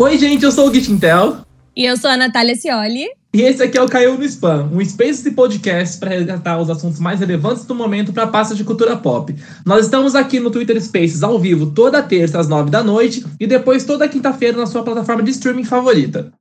Oi, 0.00 0.16
gente, 0.16 0.42
eu 0.42 0.50
sou 0.50 0.70
o 0.70 0.72
Gitintel. 0.72 1.44
E 1.76 1.84
eu 1.84 1.94
sou 1.94 2.10
a 2.10 2.16
Natália 2.16 2.56
Cioli. 2.56 3.04
E 3.34 3.42
esse 3.42 3.62
aqui 3.62 3.76
é 3.76 3.82
o 3.82 3.86
Caiu 3.86 4.16
no 4.16 4.24
Spam, 4.24 4.70
um 4.72 4.82
space 4.82 5.22
de 5.22 5.30
podcast 5.30 5.98
para 5.98 6.08
resgatar 6.08 6.58
os 6.58 6.70
assuntos 6.70 6.98
mais 6.98 7.20
relevantes 7.20 7.66
do 7.66 7.74
momento 7.74 8.10
para 8.10 8.22
a 8.22 8.26
pasta 8.26 8.54
de 8.54 8.64
cultura 8.64 8.96
pop. 8.96 9.36
Nós 9.64 9.84
estamos 9.84 10.14
aqui 10.14 10.40
no 10.40 10.50
Twitter 10.50 10.82
Spaces 10.82 11.22
ao 11.22 11.38
vivo 11.38 11.72
toda 11.72 12.02
terça 12.02 12.40
às 12.40 12.48
nove 12.48 12.70
da 12.70 12.82
noite 12.82 13.22
e 13.38 13.46
depois 13.46 13.84
toda 13.84 14.08
quinta-feira 14.08 14.56
na 14.56 14.64
sua 14.64 14.82
plataforma 14.82 15.22
de 15.22 15.32
streaming 15.32 15.64
favorita. 15.64 16.32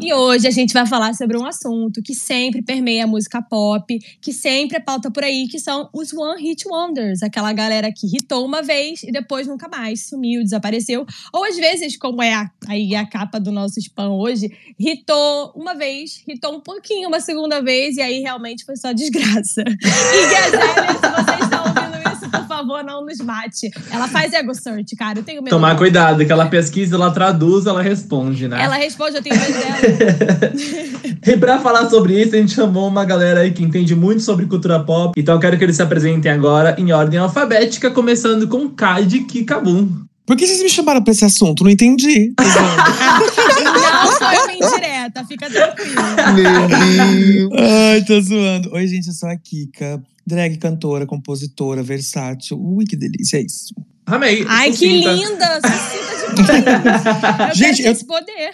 E 0.00 0.12
hoje 0.12 0.46
a 0.46 0.50
gente 0.50 0.72
vai 0.72 0.86
falar 0.86 1.14
sobre 1.14 1.36
um 1.36 1.46
assunto 1.46 2.02
que 2.02 2.14
sempre 2.14 2.62
permeia 2.62 3.04
a 3.04 3.06
música 3.06 3.42
pop, 3.42 3.98
que 4.20 4.32
sempre 4.32 4.76
é 4.76 4.80
pauta 4.80 5.10
por 5.10 5.22
aí, 5.22 5.46
que 5.48 5.58
são 5.58 5.88
os 5.92 6.12
One 6.12 6.40
Hit 6.40 6.66
Wonders, 6.66 7.22
aquela 7.22 7.52
galera 7.52 7.92
que 7.94 8.06
hitou 8.06 8.44
uma 8.44 8.62
vez 8.62 9.02
e 9.02 9.12
depois 9.12 9.46
nunca 9.46 9.68
mais 9.68 10.08
sumiu, 10.08 10.42
desapareceu, 10.42 11.04
ou 11.32 11.44
às 11.44 11.56
vezes, 11.56 11.96
como 11.96 12.22
é 12.22 12.34
a, 12.34 12.50
aí 12.68 12.94
a 12.94 13.06
capa 13.06 13.38
do 13.38 13.52
nosso 13.52 13.78
spam 13.78 14.10
hoje, 14.10 14.50
hitou 14.78 15.52
uma 15.54 15.74
vez, 15.74 16.22
hitou 16.26 16.54
um 16.54 16.60
pouquinho 16.60 17.08
uma 17.08 17.20
segunda 17.20 17.62
vez 17.62 17.96
e 17.96 18.02
aí 18.02 18.20
realmente 18.20 18.64
foi 18.64 18.76
só 18.76 18.92
desgraça. 18.92 19.62
E 20.12 20.30
Gazelle, 20.30 20.92
se 20.94 21.24
vocês 21.24 21.40
estão 21.42 21.64
ouvindo 21.64 21.91
favor, 22.62 22.84
não 22.84 23.04
nos 23.04 23.18
mate. 23.18 23.70
Ela 23.90 24.08
faz 24.08 24.32
ego 24.32 24.54
search, 24.54 24.96
cara. 24.96 25.18
Eu 25.18 25.22
tenho 25.22 25.42
medo. 25.42 25.50
Tomar 25.50 25.76
cuidado, 25.76 26.24
que 26.24 26.32
ela 26.32 26.46
pesquisa, 26.46 26.94
ela 26.94 27.10
traduz, 27.10 27.66
ela 27.66 27.82
responde, 27.82 28.48
né? 28.48 28.62
Ela 28.62 28.76
responde, 28.76 29.16
eu 29.16 29.22
tenho 29.22 29.36
medo 29.36 29.52
dela. 29.52 30.52
e 31.26 31.36
pra 31.36 31.58
falar 31.58 31.88
sobre 31.90 32.20
isso, 32.20 32.34
a 32.34 32.38
gente 32.38 32.54
chamou 32.54 32.88
uma 32.88 33.04
galera 33.04 33.40
aí 33.40 33.52
que 33.52 33.62
entende 33.62 33.94
muito 33.94 34.22
sobre 34.22 34.46
cultura 34.46 34.80
pop. 34.80 35.12
Então 35.20 35.34
eu 35.34 35.40
quero 35.40 35.58
que 35.58 35.64
eles 35.64 35.76
se 35.76 35.82
apresentem 35.82 36.30
agora 36.30 36.74
em 36.78 36.92
ordem 36.92 37.18
alfabética, 37.18 37.90
começando 37.90 38.48
com 38.48 38.68
Kai 38.68 39.04
de 39.04 39.20
Kikabum. 39.20 39.88
Por 40.24 40.36
que 40.36 40.46
vocês 40.46 40.62
me 40.62 40.68
chamaram 40.68 41.02
pra 41.02 41.12
esse 41.12 41.24
assunto? 41.24 41.64
Não 41.64 41.70
entendi. 41.70 42.32
Não 42.38 44.12
foi 44.12 44.36
uma 44.36 44.52
indireta, 44.52 45.24
fica 45.26 45.50
tranquilo. 45.50 45.94
Meu 46.34 46.68
Deus. 46.68 47.60
Ai, 47.60 48.04
tô 48.04 48.20
zoando. 48.20 48.72
Oi, 48.72 48.86
gente, 48.86 49.08
eu 49.08 49.14
sou 49.14 49.28
a 49.28 49.36
Kika. 49.36 50.00
Drag, 50.26 50.56
cantora, 50.58 51.06
compositora, 51.06 51.82
versátil. 51.82 52.58
Ui, 52.60 52.84
que 52.84 52.96
delícia, 52.96 53.38
é 53.38 53.42
isso. 53.42 53.74
Amei. 54.06 54.44
Ai, 54.48 54.70
que 54.70 54.76
Sucinta. 54.76 55.12
linda! 55.12 55.60
Sucinta 55.66 56.60
demais. 56.62 57.48
Eu 57.48 57.54
Gente, 57.54 57.76
quero 57.76 57.88
eu- 57.88 57.92
esse 57.92 58.06
poder. 58.06 58.50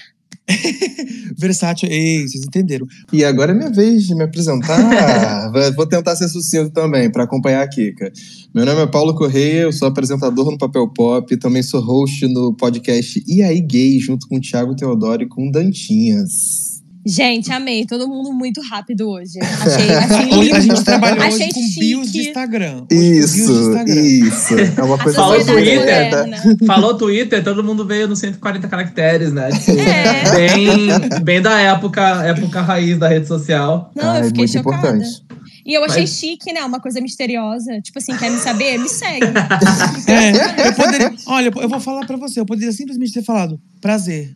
versátil, 1.36 1.90
ei, 1.90 2.26
vocês 2.26 2.42
entenderam. 2.44 2.86
E 3.12 3.22
agora 3.22 3.52
é 3.52 3.54
minha 3.54 3.70
vez 3.70 4.04
de 4.06 4.14
me 4.14 4.24
apresentar. 4.24 5.50
Vou- 5.52 5.74
Vou 5.74 5.86
tentar 5.86 6.16
ser 6.16 6.26
sucinto 6.28 6.70
também, 6.70 7.10
para 7.12 7.24
acompanhar 7.24 7.62
a 7.62 7.68
Kika. 7.68 8.10
Meu 8.54 8.64
nome 8.64 8.80
é 8.82 8.86
Paulo 8.86 9.14
Correia, 9.14 9.60
eu 9.62 9.72
sou 9.72 9.86
apresentador 9.88 10.50
no 10.50 10.56
Papel 10.56 10.88
Pop, 10.88 11.36
também 11.36 11.62
sou 11.62 11.80
host 11.82 12.26
no 12.28 12.54
podcast 12.54 13.22
E 13.26 13.42
aí 13.42 13.60
Gay, 13.60 13.98
junto 14.00 14.26
com 14.26 14.36
o 14.36 14.40
Thiago 14.40 14.74
Teodoro 14.74 15.22
e 15.22 15.28
com 15.28 15.50
Dantinhas. 15.50 16.77
Gente, 17.06 17.50
amei. 17.52 17.86
Todo 17.86 18.06
mundo 18.06 18.32
muito 18.32 18.60
rápido 18.62 19.08
hoje. 19.08 19.38
Achei, 19.40 19.90
achei 19.96 20.52
a 20.52 20.60
gente 20.60 20.84
trabalhou 20.84 21.22
Achei 21.24 21.46
hoje 21.46 21.54
com 21.54 21.60
chique. 21.62 21.80
bios 21.80 22.12
de 22.12 22.28
Instagram. 22.28 22.84
Bios 22.88 23.32
de 23.32 23.40
Isso, 23.40 23.52
Instagram. 23.52 23.94
isso. 23.94 24.54
É 24.80 24.82
uma 24.82 24.98
coisa 24.98 25.16
Falou 25.18 25.44
Twitter. 25.44 25.78
moderna. 25.78 26.36
Falou 26.66 26.94
Twitter, 26.98 27.42
todo 27.44 27.64
mundo 27.64 27.86
veio 27.86 28.06
nos 28.08 28.18
140 28.18 28.68
caracteres, 28.68 29.32
né? 29.32 29.48
Tipo, 29.50 29.80
É. 29.80 30.30
bem, 30.36 31.22
bem 31.22 31.40
da 31.42 31.58
época, 31.60 32.02
época 32.24 32.60
raiz 32.60 32.98
da 32.98 33.08
rede 33.08 33.26
social. 33.26 33.90
Não, 33.96 34.10
Ah, 34.10 34.18
eu 34.18 34.24
é 34.24 34.26
fiquei 34.26 34.38
muito 34.44 34.52
chocada. 34.52 34.88
importante. 34.96 35.22
E 35.64 35.74
eu 35.74 35.84
achei 35.84 36.02
Mas- 36.02 36.10
chique, 36.18 36.52
né? 36.52 36.62
Uma 36.64 36.80
coisa 36.80 37.00
misteriosa. 37.00 37.80
Tipo 37.82 37.98
assim, 37.98 38.16
quer 38.16 38.30
me 38.30 38.38
saber? 38.38 38.78
Me 38.78 38.88
segue. 38.88 39.26
É, 40.08 40.68
eu 40.68 40.72
poderia. 40.74 41.12
Olha, 41.26 41.50
eu 41.54 41.68
vou 41.68 41.80
falar 41.80 42.06
pra 42.06 42.16
você, 42.16 42.40
eu 42.40 42.46
poderia 42.46 42.72
simplesmente 42.72 43.12
ter 43.12 43.22
falado 43.22 43.60
prazer. 43.80 44.34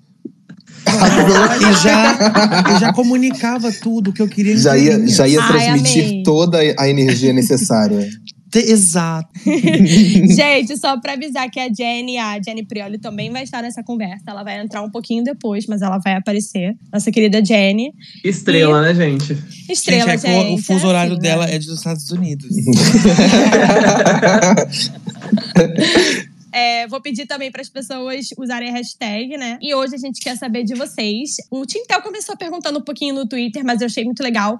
E 0.87 1.83
já, 1.83 2.73
eu 2.73 2.81
já 2.81 2.93
comunicava 2.93 3.73
tudo 3.73 4.13
que 4.13 4.21
eu 4.21 4.29
queria. 4.29 4.57
Já 4.57 4.77
ia, 4.77 5.07
já 5.07 5.27
ia 5.27 5.41
Ai, 5.41 5.49
transmitir 5.49 6.05
amei. 6.05 6.23
toda 6.23 6.59
a 6.79 6.89
energia 6.89 7.33
necessária. 7.33 8.09
Exato. 8.55 9.31
Gente, 9.47 10.77
só 10.77 11.01
pra 11.01 11.15
avisar 11.15 11.51
que 11.51 11.59
a 11.59 11.73
Jenny, 11.73 12.19
a 12.19 12.39
Jenny 12.43 12.67
Prioli, 12.67 12.99
também 12.99 13.31
vai 13.31 13.45
estar 13.45 13.63
nessa 13.63 13.83
conversa. 13.83 14.25
Ela 14.27 14.43
vai 14.43 14.61
entrar 14.61 14.83
um 14.83 14.91
pouquinho 14.91 15.25
depois, 15.25 15.67
mas 15.67 15.81
ela 15.81 15.99
vai 15.99 16.15
aparecer. 16.17 16.77
Nossa 16.93 17.11
querida 17.11 17.43
Jenny. 17.43 17.93
Estrela, 18.23 18.83
né, 18.83 18.95
gente? 18.95 19.39
Estrela, 19.71 20.11
gente, 20.13 20.21
gente. 20.23 20.37
é 20.37 20.45
que 20.45 20.51
o, 20.51 20.55
o 20.55 20.59
fuso 20.59 20.85
é 20.85 20.89
horário 20.89 21.13
assim, 21.13 21.23
dela 21.23 21.47
né? 21.47 21.55
é 21.55 21.59
dos 21.59 21.69
Estados 21.69 22.11
Unidos. 22.11 22.51
É, 26.53 26.87
vou 26.87 27.01
pedir 27.01 27.27
também 27.27 27.51
para 27.51 27.63
as 27.63 27.69
pessoas 27.69 28.29
usarem 28.39 28.69
a 28.69 28.73
hashtag, 28.73 29.37
né? 29.39 29.59
E 29.61 29.75
hoje 29.75 29.95
a 29.95 29.99
gente 29.99 30.21
quer 30.21 30.37
saber 30.37 30.65
de 30.65 30.75
vocês. 30.75 31.37
O 31.51 31.65
Tintel 31.65 32.03
começou 32.03 32.37
perguntando 32.37 32.79
um 32.79 32.83
pouquinho 32.83 33.15
no 33.15 33.27
Twitter, 33.27 33.65
mas 33.65 33.81
eu 33.81 33.87
achei 33.87 34.05
muito 34.05 34.23
legal. 34.23 34.59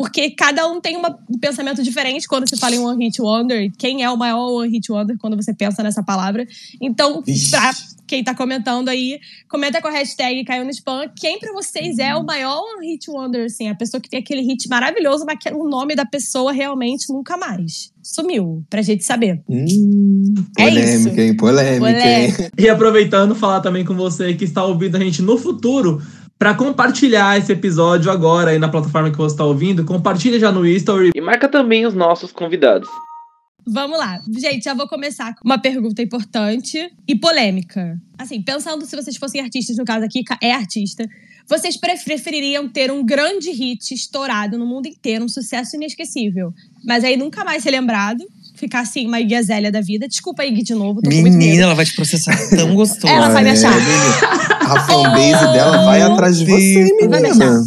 Porque 0.00 0.30
cada 0.30 0.66
um 0.66 0.80
tem 0.80 0.96
uma- 0.96 1.14
um 1.28 1.38
pensamento 1.38 1.82
diferente 1.82 2.26
quando 2.26 2.48
se 2.48 2.56
fala 2.56 2.74
em 2.74 2.78
One 2.78 3.04
Hit 3.04 3.20
Wonder. 3.20 3.70
Quem 3.76 4.02
é 4.02 4.08
o 4.10 4.16
maior 4.16 4.50
One 4.50 4.70
Hit 4.72 4.90
Wonder 4.90 5.18
quando 5.18 5.36
você 5.36 5.52
pensa 5.52 5.82
nessa 5.82 6.02
palavra. 6.02 6.46
Então, 6.80 7.22
Ixi. 7.26 7.50
pra 7.50 7.70
quem 8.06 8.24
tá 8.24 8.34
comentando 8.34 8.88
aí, 8.88 9.20
comenta 9.46 9.80
com 9.82 9.88
a 9.88 9.90
hashtag 9.90 10.42
Caiu 10.44 10.64
no 10.64 10.70
Spam. 10.70 11.02
Quem 11.14 11.38
pra 11.38 11.52
vocês 11.52 11.98
é 11.98 12.14
o 12.16 12.24
maior 12.24 12.58
One 12.78 12.86
Hit 12.92 13.10
Wonder, 13.10 13.44
assim? 13.44 13.68
A 13.68 13.74
pessoa 13.74 14.00
que 14.00 14.08
tem 14.08 14.20
aquele 14.20 14.40
hit 14.40 14.66
maravilhoso, 14.70 15.26
mas 15.26 15.38
que 15.38 15.50
o 15.52 15.68
nome 15.68 15.94
da 15.94 16.06
pessoa 16.06 16.50
realmente 16.50 17.12
nunca 17.12 17.36
mais 17.36 17.92
sumiu. 18.02 18.64
Pra 18.70 18.80
gente 18.80 19.04
saber. 19.04 19.42
Hum, 19.48 20.34
É 20.58 20.64
polêmica, 20.70 20.94
isso. 20.96 21.20
hein? 21.20 21.36
Polêmica, 21.36 21.72
hein? 21.74 21.78
Polêmica. 21.78 22.50
E 22.58 22.68
aproveitando, 22.70 23.34
falar 23.34 23.60
também 23.60 23.84
com 23.84 23.94
você 23.94 24.32
que 24.32 24.44
está 24.44 24.64
ouvindo 24.64 24.96
a 24.96 25.00
gente 25.00 25.20
no 25.20 25.36
futuro, 25.36 26.00
para 26.40 26.54
compartilhar 26.54 27.36
esse 27.36 27.52
episódio 27.52 28.10
agora 28.10 28.52
aí 28.52 28.58
na 28.58 28.66
plataforma 28.66 29.10
que 29.10 29.16
você 29.18 29.34
está 29.34 29.44
ouvindo, 29.44 29.84
compartilha 29.84 30.40
já 30.40 30.50
no 30.50 30.66
Story 30.66 31.10
e 31.14 31.20
marca 31.20 31.46
também 31.46 31.84
os 31.84 31.92
nossos 31.92 32.32
convidados. 32.32 32.88
Vamos 33.68 33.98
lá. 33.98 34.18
Gente, 34.38 34.64
já 34.64 34.72
vou 34.72 34.88
começar 34.88 35.34
com 35.34 35.46
uma 35.46 35.58
pergunta 35.58 36.00
importante 36.00 36.90
e 37.06 37.14
polêmica. 37.14 38.00
Assim, 38.18 38.40
pensando 38.40 38.86
se 38.86 38.96
vocês 38.96 39.18
fossem 39.18 39.42
artistas, 39.42 39.76
no 39.76 39.84
caso 39.84 40.06
aqui, 40.06 40.22
é 40.40 40.50
artista, 40.52 41.06
vocês 41.46 41.76
pre- 41.76 42.02
prefeririam 42.02 42.66
ter 42.70 42.90
um 42.90 43.04
grande 43.04 43.50
hit 43.50 43.92
estourado 43.92 44.56
no 44.56 44.64
mundo 44.64 44.86
inteiro, 44.86 45.26
um 45.26 45.28
sucesso 45.28 45.76
inesquecível, 45.76 46.54
mas 46.82 47.04
aí 47.04 47.18
nunca 47.18 47.44
mais 47.44 47.62
ser 47.62 47.72
lembrado, 47.72 48.24
ficar 48.60 48.80
assim, 48.80 49.06
uma 49.06 49.18
Iggy 49.18 49.34
Azalea 49.34 49.72
da 49.72 49.80
vida. 49.80 50.06
Desculpa, 50.06 50.44
Iggy, 50.44 50.62
de 50.62 50.74
novo, 50.74 51.00
tô 51.02 51.08
com 51.10 51.16
muito 51.16 51.24
Menina, 51.32 51.52
medo. 51.52 51.62
ela 51.62 51.74
vai 51.74 51.84
te 51.84 51.94
processar 51.94 52.36
tão 52.50 52.74
gostoso. 52.76 53.12
Ela 53.12 53.30
vai 53.30 53.42
me 53.42 53.50
achar. 53.50 53.72
É, 53.72 54.64
A 54.64 54.80
fanbase 54.86 55.52
dela 55.52 55.84
vai 55.84 56.02
atrás 56.02 56.38
de 56.38 56.44
você, 56.44 56.84
Deus. 56.84 57.10
Vai 57.10 57.20
me 57.20 57.28
menina. 57.28 57.64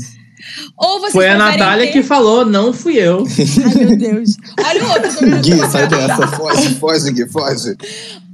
Ou 0.78 1.00
vocês 1.00 1.14
Foi 1.14 1.28
a 1.28 1.38
Natália 1.38 1.88
ter... 1.88 1.94
que 1.94 2.04
falou, 2.04 2.46
não 2.46 2.74
fui 2.74 2.96
eu. 2.98 3.26
Ai, 3.66 3.86
meu 3.86 3.98
Deus. 3.98 4.38
Olha 4.64 4.84
o 4.84 4.90
outro. 4.90 5.42
Gui, 5.42 5.58
sai 5.72 5.88
dessa, 5.88 6.28
foge, 6.28 6.76
foge, 6.76 7.12
Gui, 7.12 7.28
foge. 7.28 7.75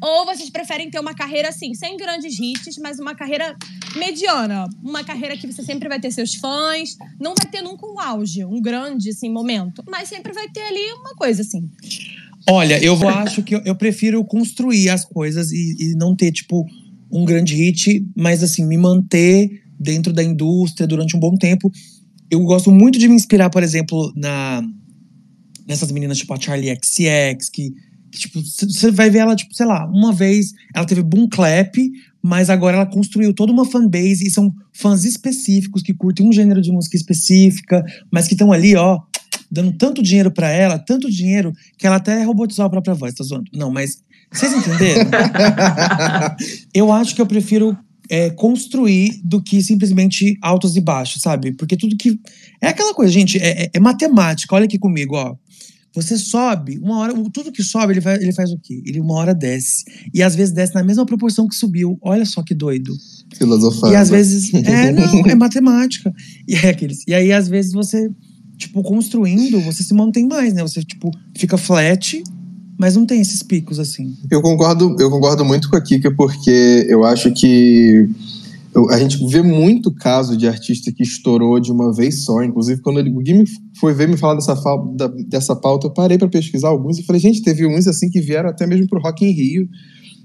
Ou 0.02 0.26
vocês 0.26 0.50
preferem 0.50 0.90
ter 0.90 1.00
uma 1.00 1.14
carreira 1.14 1.50
assim, 1.50 1.74
sem 1.74 1.98
grandes 1.98 2.40
hits, 2.40 2.78
mas 2.82 3.00
uma 3.00 3.14
carreira 3.14 3.56
mediana. 3.96 4.68
Uma 4.84 5.04
carreira 5.04 5.36
que 5.38 5.46
você 5.46 5.62
sempre 5.62 5.88
vai 5.90 6.00
ter 6.00 6.12
seus 6.12 6.36
fãs. 6.36 6.98
Não 7.20 7.36
vai 7.38 7.46
ter 7.52 7.62
nunca 7.62 7.86
um 7.86 8.00
auge, 8.00 8.44
um 8.46 8.62
grande 8.62 9.10
assim, 9.10 9.30
momento. 9.30 9.84
Mas 9.90 10.10
sempre 10.10 10.32
vai 10.34 10.48
ter 10.50 10.62
ali 10.62 10.94
uma 10.94 11.14
coisa 11.16 11.42
assim. 11.42 11.70
Olha, 12.48 12.84
eu 12.84 12.96
acho 13.08 13.44
que 13.44 13.56
eu, 13.56 13.62
eu 13.66 13.76
prefiro 13.76 14.24
construir 14.24 14.90
as 14.90 15.06
coisas 15.06 15.52
e, 15.52 15.76
e 15.80 15.96
não 15.96 16.16
ter, 16.16 16.32
tipo, 16.32 16.66
um 17.12 17.26
grande 17.26 17.56
hit, 17.56 18.06
mas 18.16 18.44
assim, 18.44 18.66
me 18.66 18.78
manter 18.78 19.64
dentro 19.80 20.14
da 20.14 20.24
indústria 20.24 20.88
durante 20.88 21.16
um 21.16 21.20
bom 21.20 21.36
tempo. 21.36 21.72
Eu 22.30 22.42
gosto 22.42 22.72
muito 22.72 23.00
de 23.00 23.08
me 23.08 23.16
inspirar, 23.16 23.50
por 23.50 23.64
exemplo, 23.64 24.12
na 24.16 24.64
nessas 25.68 25.92
meninas 25.92 26.18
tipo 26.18 26.34
a 26.34 26.40
Charlie 26.40 26.76
XCX, 26.76 27.48
que, 27.50 27.70
que 28.12 28.20
tipo, 28.20 28.42
você 28.42 28.90
vai 28.90 29.08
ver 29.08 29.20
ela, 29.20 29.36
tipo, 29.36 29.54
sei 29.54 29.68
lá, 29.68 29.86
uma 29.86 30.12
vez 30.12 30.52
ela 30.74 30.86
teve 30.86 31.04
boom 31.04 31.30
clap, 31.30 31.76
mas 32.24 32.50
agora 32.50 32.78
ela 32.78 32.86
construiu 32.88 33.34
toda 33.36 33.52
uma 33.52 33.66
fanbase 33.66 34.26
e 34.26 34.32
são 34.32 34.52
fãs 34.74 35.06
específicos 35.06 35.84
que 35.84 35.94
curtem 35.94 36.28
um 36.28 36.34
gênero 36.34 36.60
de 36.60 36.72
música 36.72 36.98
específica, 36.98 37.86
mas 38.12 38.28
que 38.28 38.34
estão 38.34 38.52
ali, 38.52 38.76
ó, 38.76 39.00
dando 39.52 39.72
tanto 39.74 40.02
dinheiro 40.02 40.32
pra 40.32 40.50
ela, 40.50 40.78
tanto 40.78 41.10
dinheiro, 41.10 41.54
que 41.78 41.88
ela 41.88 41.96
até 41.98 42.24
robotizou 42.24 42.66
a 42.66 42.70
própria 42.70 42.94
voz, 42.94 43.14
tá 43.14 43.24
zoando? 43.24 43.50
Não, 43.54 43.72
mas 43.72 44.04
vocês 44.32 44.54
entenderam? 44.54 45.10
eu 46.74 46.92
acho 46.92 47.16
que 47.16 47.22
eu 47.22 47.26
prefiro 47.26 47.78
é, 48.10 48.30
construir 48.32 49.22
do 49.24 49.42
que 49.42 49.62
simplesmente 49.62 50.38
altos 50.42 50.76
e 50.76 50.82
baixos, 50.82 51.22
sabe? 51.22 51.54
Porque 51.54 51.78
tudo 51.78 51.96
que. 51.96 52.20
É 52.62 52.70
aquela 52.70 52.94
coisa, 52.94 53.12
gente, 53.12 53.38
é, 53.38 53.64
é- 53.64 53.70
é 53.74 53.80
matemática. 53.80 54.56
Olha 54.56 54.66
aqui 54.66 54.78
comigo, 54.80 55.16
ó. 55.16 55.36
Você 55.96 56.18
sobe, 56.18 56.78
uma 56.80 57.00
hora. 57.00 57.14
Tudo 57.34 57.52
que 57.52 57.64
sobe, 57.64 57.94
ele, 57.94 58.00
vai, 58.00 58.16
ele 58.16 58.32
faz 58.32 58.52
o 58.52 58.60
quê? 58.60 58.82
Ele 58.86 59.00
uma 59.00 59.16
hora 59.16 59.34
desce. 59.34 59.84
E 60.14 60.22
às 60.22 60.36
vezes 60.36 60.54
desce 60.54 60.74
na 60.76 60.84
mesma 60.84 61.06
proporção 61.06 61.48
que 61.48 61.56
subiu. 61.56 61.98
Olha 62.02 62.26
só 62.26 62.44
que 62.44 62.54
doido. 62.54 62.94
Filosofando. 63.36 63.94
E 63.94 63.96
às 63.96 64.10
vezes. 64.10 64.52
É, 64.70 64.92
não, 64.92 65.26
é 65.26 65.36
matemática. 65.36 66.14
E, 66.48 66.56
é 66.56 66.70
aqueles, 66.70 67.04
e 67.08 67.14
aí, 67.14 67.32
às 67.32 67.48
vezes, 67.48 67.72
você, 67.72 68.10
tipo, 68.60 68.84
construindo, 68.84 69.60
você 69.62 69.82
se 69.82 69.94
mantém 69.94 70.28
mais, 70.28 70.54
né? 70.54 70.62
Você, 70.62 70.84
tipo, 70.84 71.10
fica 71.36 71.58
flat, 71.58 72.22
mas 72.78 72.96
não 72.96 73.06
tem 73.06 73.20
esses 73.22 73.42
picos 73.42 73.80
assim. 73.80 74.14
Eu 74.30 74.42
concordo, 74.42 74.96
eu 75.00 75.10
concordo 75.10 75.44
muito 75.44 75.70
com 75.70 75.78
a 75.78 75.82
Kika, 75.82 76.12
porque 76.16 76.86
eu 76.88 77.04
acho 77.04 77.32
que 77.32 78.08
a 78.92 79.00
gente 79.00 79.18
vê 79.28 79.42
muito 79.42 79.92
caso 79.92 80.38
de 80.38 80.48
artista 80.48 80.92
que 80.92 81.02
estourou 81.02 81.60
de 81.60 81.72
uma 81.72 81.92
vez 81.92 82.24
só. 82.24 82.44
Inclusive, 82.44 82.82
quando 82.82 83.00
ele, 83.00 83.10
o 83.10 83.18
Gui 83.20 83.34
me 83.34 83.46
foi 83.80 83.94
ver 83.94 84.08
me 84.08 84.16
falar 84.16 84.36
dessa, 84.36 84.54
da- 84.96 85.08
dessa 85.28 85.56
pauta, 85.56 85.88
eu 85.88 85.92
parei 85.92 86.18
pra 86.20 86.28
pesquisar 86.28 86.68
alguns 86.70 87.00
e 87.00 87.04
falei, 87.04 87.20
gente, 87.20 87.42
teve 87.42 87.66
uns 87.66 87.88
assim 87.88 88.10
que 88.10 88.22
vieram 88.22 88.50
até 88.50 88.68
mesmo 88.68 88.88
pro 88.88 89.02
Rock 89.02 89.26
in 89.26 89.32
Rio. 89.32 89.68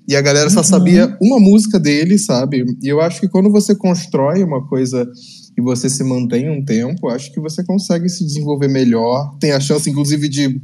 E 0.07 0.15
a 0.15 0.21
galera 0.21 0.51
só 0.51 0.59
Uhum. 0.59 0.65
sabia 0.65 1.17
uma 1.23 1.41
música 1.41 1.81
dele, 1.81 2.19
sabe? 2.19 2.63
E 2.83 2.87
eu 2.89 3.01
acho 3.01 3.19
que 3.19 3.29
quando 3.29 3.51
você 3.51 3.75
constrói 3.75 4.43
uma 4.45 4.63
coisa 4.69 5.09
e 5.57 5.61
você 5.61 5.89
se 5.89 6.03
mantém 6.03 6.51
um 6.51 6.65
tempo, 6.65 7.09
acho 7.09 7.33
que 7.33 7.41
você 7.41 7.63
consegue 7.65 8.09
se 8.09 8.25
desenvolver 8.25 8.69
melhor. 8.69 9.37
Tem 9.39 9.53
a 9.53 9.61
chance, 9.61 9.89
inclusive, 9.89 10.29
de 10.29 10.61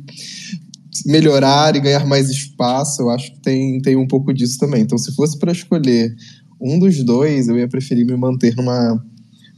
melhorar 1.06 1.76
e 1.76 1.81
ganhar 1.81 2.06
mais 2.06 2.28
espaço. 2.28 3.02
Eu 3.02 3.10
acho 3.10 3.32
que 3.32 3.40
tem, 3.40 3.81
tem 3.81 3.96
um 3.96 4.06
pouco 4.06 4.32
disso 4.32 4.58
também. 4.58 4.82
Então, 4.82 4.98
se 4.98 5.14
fosse 5.14 5.38
para 5.38 5.52
escolher 5.52 6.14
um 6.60 6.78
dos 6.78 7.02
dois, 7.04 7.48
eu 7.48 7.56
ia 7.56 7.69
preferir 7.69 8.04
me 8.04 8.16
manter 8.16 8.54
numa 8.56 9.00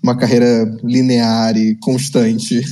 uma 0.03 0.17
carreira 0.17 0.65
linear 0.83 1.57
e 1.57 1.77
constante. 1.77 2.61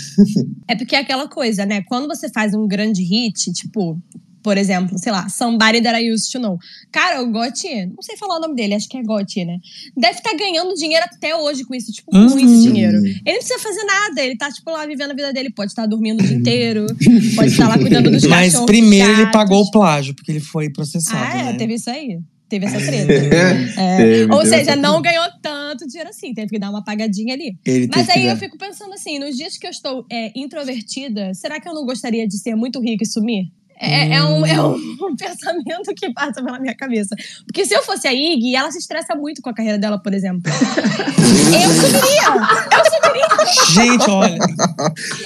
É 0.67 0.77
porque 0.77 0.95
é 0.95 1.01
aquela 1.01 1.29
coisa, 1.29 1.67
né? 1.67 1.83
Quando 1.83 2.07
você 2.07 2.29
faz 2.29 2.55
um 2.55 2.67
grande 2.67 3.03
hit, 3.03 3.53
tipo, 3.53 4.01
por 4.43 4.57
exemplo, 4.57 4.99
sei 4.99 5.13
lá, 5.13 5.29
Somebody 5.29 5.83
That 5.83 6.01
I 6.03 6.11
Used 6.13 6.31
to 6.33 6.39
Know. 6.39 6.59
Cara, 6.91 7.23
o 7.23 7.31
Gotti, 7.31 7.87
não 7.87 8.03
sei 8.03 8.17
falar 8.17 8.37
o 8.39 8.41
nome 8.41 8.55
dele, 8.55 8.75
acho 8.75 8.89
que 8.89 8.97
é 8.97 9.03
Gotti, 9.03 9.45
né? 9.45 9.59
Deve 9.97 10.19
estar 10.19 10.35
ganhando 10.37 10.75
dinheiro 10.75 11.05
até 11.05 11.35
hoje 11.37 11.65
com 11.65 11.75
isso, 11.75 11.93
tipo, 11.93 12.15
Uhum. 12.17 12.31
muito 12.31 12.63
dinheiro. 12.63 12.97
Ele 12.99 13.15
não 13.27 13.35
precisa 13.39 13.59
fazer 13.59 13.85
nada, 13.85 14.23
ele 14.23 14.37
tá, 14.37 14.51
tipo, 14.51 14.71
lá 14.71 14.87
vivendo 14.87 15.11
a 15.11 15.15
vida 15.15 15.33
dele. 15.33 15.51
Pode 15.51 15.71
estar 15.73 15.87
dormindo 15.87 16.21
o 16.23 16.27
dia 16.27 16.37
inteiro, 16.37 16.87
pode 17.37 17.51
estar 17.53 17.69
lá 17.69 17.79
cuidando 17.79 18.11
dos 18.11 18.25
Mas 18.25 18.53
cachorros, 18.53 18.67
primeiro 18.67 19.09
dos 19.11 19.19
ele 19.21 19.31
pagou 19.31 19.63
o 19.63 19.71
plágio, 19.71 20.15
porque 20.15 20.33
ele 20.33 20.41
foi 20.41 20.71
processado, 20.71 21.19
Ah, 21.23 21.41
é, 21.41 21.45
né? 21.53 21.59
teve 21.59 21.75
isso 21.75 21.91
aí. 21.91 22.19
Teve 22.49 22.67
essa 22.67 22.79
treta. 22.81 23.13
É. 23.79 23.97
Teve, 23.97 24.33
Ou 24.35 24.45
seja, 24.45 24.75
não 24.75 25.01
ganhou 25.01 25.25
tanto 25.41 25.87
dinheiro 25.87 26.11
assim, 26.11 26.35
teve 26.35 26.49
que 26.49 26.59
dar 26.59 26.71
uma 26.71 26.83
pagadinha 26.83 27.33
ali. 27.35 27.55
Ele 27.65 27.89
Mas 27.95 28.09
aí 28.11 28.27
eu 28.27 28.37
fico 28.37 28.59
pensando 28.59 28.93
assim, 28.93 29.21
nos 29.21 29.37
dias 29.37 29.57
que 29.57 29.67
eu 29.67 29.71
estou 29.71 30.05
é, 30.11 30.33
introvertida, 30.35 31.33
será 31.35 31.61
que 31.61 31.69
eu 31.69 31.75
não 31.75 31.85
gostaria 31.85 32.27
de 32.27 32.37
ser 32.39 32.57
muito 32.57 32.81
rica 32.81 33.05
e 33.05 33.07
sumir? 33.07 33.45
É, 33.81 34.17
é 34.17 34.23
um, 34.23 34.44
é 34.44 34.61
um 34.62 34.77
pensamento 35.17 35.94
que 35.97 36.12
passa 36.12 36.43
pela 36.44 36.59
minha 36.59 36.75
cabeça. 36.75 37.17
Porque 37.47 37.65
se 37.65 37.75
eu 37.75 37.82
fosse 37.82 38.06
a 38.06 38.12
Iggy, 38.12 38.55
ela 38.55 38.71
se 38.71 38.79
estressa 38.79 39.15
muito 39.17 39.41
com 39.41 39.49
a 39.49 39.55
carreira 39.55 39.79
dela, 39.79 39.99
por 39.99 40.12
exemplo. 40.12 40.43
eu 40.53 41.71
sumiria! 41.75 42.27
Eu 42.77 42.85
sumiria! 42.91 43.31
Gente, 43.73 44.11
olha, 44.11 44.38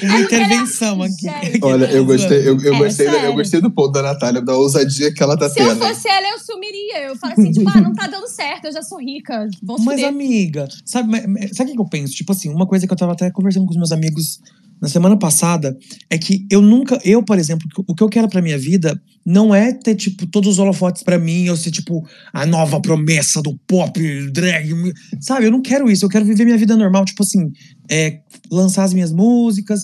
uma 0.02 0.20
intervenção 0.20 1.02
aqui. 1.02 1.26
Olha, 1.62 1.86
eu 1.86 2.04
gostei, 2.04 2.38
eu, 2.48 2.60
eu 2.60 2.74
É, 2.74 2.78
gostei, 2.78 3.06
da- 3.06 3.24
eu 3.24 3.34
gostei 3.34 3.60
do 3.60 3.70
ponto 3.70 3.92
da 3.92 4.02
Natália, 4.02 4.40
da 4.40 4.54
ousadia 4.54 5.12
que 5.12 5.22
ela 5.22 5.36
tá 5.36 5.48
Se 5.48 5.60
eu 5.60 5.68
tendo. 5.68 5.78
fosse 5.86 6.08
ela, 6.08 6.28
eu 6.30 6.38
sumiria. 6.38 6.98
Eu 7.08 7.16
falo 7.16 7.32
assim, 7.32 7.50
tipo, 7.50 7.68
ah, 7.68 7.80
não 7.80 7.92
tá 7.92 8.06
dando 8.06 8.28
certo, 8.28 8.66
eu 8.66 8.72
já 8.72 8.82
sou 8.82 8.98
rica. 9.00 9.48
Se 9.50 9.84
Mas, 9.84 10.02
amiga, 10.04 10.68
sabe, 10.84 11.12
sabe 11.52 11.70
o 11.70 11.72
que 11.72 11.74
que 11.74 11.80
eu 11.80 11.88
penso? 11.88 12.14
Tipo 12.14 12.32
assim, 12.32 12.48
uma 12.50 12.66
coisa 12.66 12.86
que 12.86 12.92
eu 12.92 12.96
tava 12.96 13.12
até 13.12 13.30
conversando 13.30 13.64
com 13.64 13.70
os 13.72 13.76
meus 13.76 13.92
amigos 13.92 14.40
na 14.80 14.88
semana 14.88 15.18
passada 15.18 15.76
é 16.10 16.18
que 16.18 16.46
eu 16.50 16.60
nunca, 16.60 16.98
eu, 17.04 17.22
por 17.22 17.38
exemplo, 17.38 17.66
o 17.86 17.94
que 17.94 18.02
eu 18.02 18.08
quero 18.08 18.28
pra 18.28 18.42
minha 18.42 18.58
vida 18.58 19.00
não 19.24 19.54
é 19.54 19.72
ter, 19.72 19.94
tipo, 19.94 20.26
todos 20.26 20.50
os 20.50 20.58
holofotes 20.58 21.02
pra 21.02 21.18
mim, 21.18 21.44
eu 21.44 21.56
ser, 21.56 21.70
tipo, 21.70 22.06
a 22.32 22.44
nova 22.44 22.80
promessa 22.80 23.40
do 23.40 23.58
pop, 23.66 23.98
drag, 24.30 24.92
sabe? 25.20 25.46
Eu 25.46 25.50
não 25.50 25.62
quero 25.62 25.90
isso, 25.90 26.04
eu 26.04 26.10
quero 26.10 26.24
viver 26.24 26.44
minha 26.44 26.58
vida 26.58 26.76
normal, 26.76 27.04
tipo 27.04 27.22
assim, 27.22 27.50
é, 27.90 28.20
lançar 28.50 28.84
as 28.84 28.92
minhas 28.92 29.12
músicas, 29.12 29.80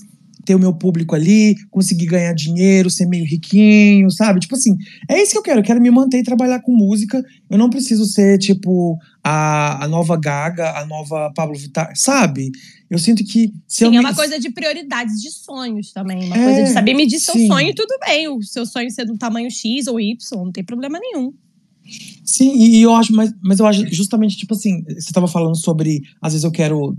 ter 0.51 0.57
o 0.57 0.59
meu 0.59 0.75
público 0.75 1.15
ali, 1.15 1.55
conseguir 1.71 2.07
ganhar 2.07 2.33
dinheiro, 2.35 2.91
ser 2.91 3.07
meio 3.07 3.25
riquinho, 3.25 4.11
sabe? 4.11 4.41
Tipo 4.41 4.57
assim, 4.57 4.77
é 5.09 5.23
isso 5.23 5.31
que 5.31 5.39
eu 5.39 5.43
quero, 5.43 5.61
eu 5.61 5.65
quero 5.65 5.81
me 5.81 5.91
manter 5.93 6.19
e 6.19 6.23
trabalhar 6.25 6.61
com 6.61 6.77
música, 6.77 7.23
eu 7.49 7.57
não 7.57 7.71
preciso 7.71 8.05
ser, 8.05 8.37
tipo, 8.39 8.99
a, 9.23 9.85
a 9.85 9.87
nova 9.89 10.17
Gaga, 10.19 10.77
a 10.77 10.85
nova 10.85 11.31
Pablo 11.37 11.57
Vittar, 11.57 11.93
sabe? 11.95 12.51
Eu 12.91 12.99
sinto 12.99 13.23
que 13.23 13.53
se 13.69 13.85
eu 13.85 13.91
Sim, 13.91 13.97
é 13.99 14.01
me- 14.01 14.07
uma 14.07 14.15
coisa 14.15 14.41
de 14.41 14.51
prioridades 14.51 15.21
de 15.23 15.31
sonhos 15.31 15.93
também. 15.93 16.25
Uma 16.25 16.37
É, 16.37 16.43
coisa 16.45 16.65
de 16.65 16.71
saber 16.73 16.95
medir 16.95 17.21
seu 17.21 17.35
sim. 17.35 17.47
sonho 17.47 17.69
e 17.69 17.75
tudo 17.75 17.95
bem. 18.05 18.27
O 18.29 18.43
seu 18.43 18.67
sonho 18.67 18.91
ser 18.91 19.05
do 19.05 19.17
tamanho 19.17 19.49
X 19.49 19.87
ou 19.87 20.01
Y, 20.01 20.17
não 20.45 20.51
tem 20.51 20.65
problema 20.65 20.99
nenhum. 20.99 21.33
Sim, 22.25 22.53
e, 22.57 22.83
eu 22.83 22.93
acho, 22.97 23.15
mas, 23.15 23.33
mas 23.41 23.61
eu 23.61 23.67
acho 23.67 23.87
justamente, 23.95 24.37
tipo 24.37 24.55
assim, 24.55 24.83
você 24.85 25.13
tava 25.13 25.29
falando 25.29 25.57
sobre, 25.57 26.01
às 26.21 26.33
vezes 26.33 26.43
eu 26.45 26.51
quero 26.51 26.97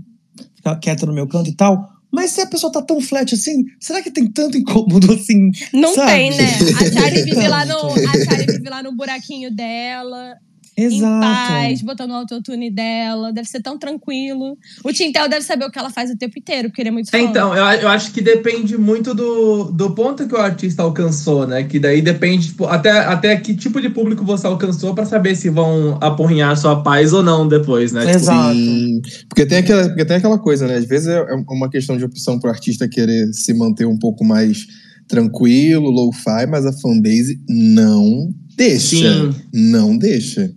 ficar 0.56 0.76
quieta 0.76 1.04
no 1.04 1.12
meu 1.12 1.26
canto 1.28 1.50
e 1.50 1.54
tal, 1.54 1.86
mas 2.12 2.30
se 2.30 2.40
a 2.42 2.46
pessoa 2.46 2.70
tá 2.70 2.82
tão 2.82 3.00
flat 3.00 3.34
assim, 3.34 3.64
será 3.80 4.02
que 4.02 4.10
tem 4.10 4.30
tanto 4.30 4.58
incômodo 4.58 5.12
assim? 5.12 5.50
Não 5.72 5.94
Sabe? 5.94 6.10
tem, 6.12 6.30
né? 6.36 6.44
A 6.78 6.92
Charlie 6.92 7.22
vive 7.22 7.48
lá 7.48 7.64
no, 7.66 7.88
a 7.88 8.24
Charlie 8.24 8.46
vive 8.46 8.68
lá 8.68 8.82
no 8.82 8.94
buraquinho 8.94 9.50
dela, 9.50 10.36
em 10.76 10.84
Exato. 10.84 11.20
paz, 11.20 11.82
botando 11.82 12.10
o 12.10 12.14
autotune 12.14 12.70
dela. 12.70 13.32
Deve 13.32 13.48
ser 13.48 13.60
tão 13.60 13.78
tranquilo. 13.78 14.56
O 14.84 14.92
Tintel 14.92 15.28
deve 15.28 15.44
saber 15.44 15.64
o 15.64 15.70
que 15.70 15.78
ela 15.78 15.90
faz 15.90 16.10
o 16.10 16.16
tempo 16.16 16.38
inteiro, 16.38 16.68
porque 16.68 16.82
ele 16.82 16.88
é 16.88 16.92
muito 16.92 17.10
fã. 17.10 17.16
É, 17.16 17.22
Então, 17.22 17.54
eu, 17.54 17.64
eu 17.80 17.88
acho 17.88 18.12
que 18.12 18.20
depende 18.20 18.76
muito 18.78 19.14
do, 19.14 19.64
do 19.72 19.90
ponto 19.90 20.26
que 20.26 20.34
o 20.34 20.38
artista 20.38 20.82
alcançou, 20.82 21.46
né? 21.46 21.64
Que 21.64 21.78
daí 21.78 22.00
depende, 22.00 22.48
tipo, 22.48 22.66
até, 22.66 22.90
até 22.90 23.36
que 23.36 23.54
tipo 23.54 23.80
de 23.80 23.88
público 23.88 24.24
você 24.24 24.46
alcançou 24.46 24.94
pra 24.94 25.04
saber 25.04 25.34
se 25.34 25.48
vão 25.50 25.98
apurrinhar 26.00 26.56
sua 26.56 26.82
paz 26.82 27.12
ou 27.12 27.22
não 27.22 27.48
depois, 27.48 27.92
né? 27.92 28.02
Tipo, 28.02 28.16
Exato. 28.16 28.54
Sim, 28.54 29.00
porque 29.28 29.46
tem, 29.46 29.58
aquela, 29.58 29.88
porque 29.88 30.04
tem 30.04 30.16
aquela 30.16 30.38
coisa, 30.38 30.66
né? 30.66 30.76
Às 30.76 30.84
vezes 30.86 31.08
é 31.08 31.22
é 31.32 31.34
uma 31.48 31.70
questão 31.70 31.96
de 31.96 32.04
opção 32.04 32.38
pro 32.38 32.50
artista 32.50 32.88
querer 32.88 33.32
se 33.32 33.54
manter 33.54 33.86
um 33.86 33.98
pouco 33.98 34.24
mais 34.24 34.66
tranquilo, 35.08 35.90
low-fi, 35.90 36.46
mas 36.48 36.66
a 36.66 36.72
fanbase 36.72 37.38
não 37.48 38.32
deixa. 38.56 38.96
Sim. 38.96 39.34
Não 39.52 39.96
deixa. 39.96 40.50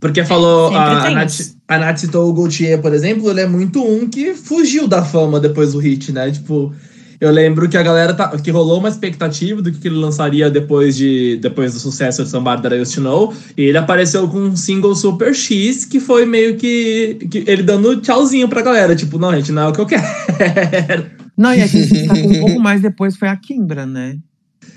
Porque 0.00 0.24
falou, 0.24 0.68
Sempre 0.68 0.84
a, 0.84 1.02
a, 1.06 1.10
Nath, 1.10 1.40
a 1.66 1.78
Nath 1.78 1.98
citou 1.98 2.30
o 2.30 2.32
Gaultier, 2.32 2.80
por 2.80 2.92
exemplo, 2.92 3.30
ele 3.30 3.40
é 3.40 3.46
muito 3.46 3.82
um 3.82 4.08
que 4.08 4.34
fugiu 4.34 4.86
da 4.86 5.04
fama 5.04 5.40
depois 5.40 5.72
do 5.72 5.78
hit, 5.78 6.12
né? 6.12 6.30
Tipo, 6.30 6.72
eu 7.20 7.32
lembro 7.32 7.68
que 7.68 7.76
a 7.76 7.82
galera 7.82 8.14
tá, 8.14 8.28
que 8.38 8.50
rolou 8.50 8.78
uma 8.78 8.88
expectativa 8.88 9.60
do 9.60 9.72
que 9.72 9.88
ele 9.88 9.96
lançaria 9.96 10.48
depois 10.48 10.96
de 10.96 11.36
depois 11.38 11.72
do 11.72 11.80
sucesso 11.80 12.22
de 12.22 12.30
Somebody 12.30 12.62
That 12.62 12.76
I 12.76 12.80
Used 12.80 12.94
to 12.94 13.00
Know, 13.00 13.34
e 13.56 13.62
ele 13.62 13.78
apareceu 13.78 14.28
com 14.28 14.38
um 14.38 14.56
single 14.56 14.94
Super 14.94 15.34
X 15.34 15.84
que 15.84 15.98
foi 15.98 16.24
meio 16.24 16.56
que, 16.56 17.18
que 17.28 17.44
ele 17.46 17.64
dando 17.64 18.00
tchauzinho 18.00 18.48
pra 18.48 18.62
galera, 18.62 18.94
tipo, 18.94 19.18
não, 19.18 19.34
gente, 19.34 19.50
não 19.50 19.62
é 19.62 19.68
o 19.68 19.72
que 19.72 19.80
eu 19.80 19.86
quero. 19.86 21.10
Não, 21.36 21.54
e 21.54 21.60
a 21.60 21.66
gente 21.66 21.92
destacou 21.92 22.30
um 22.30 22.40
pouco 22.40 22.60
mais 22.60 22.80
depois 22.80 23.16
foi 23.16 23.28
a 23.28 23.36
Kimbra, 23.36 23.84
né? 23.84 24.16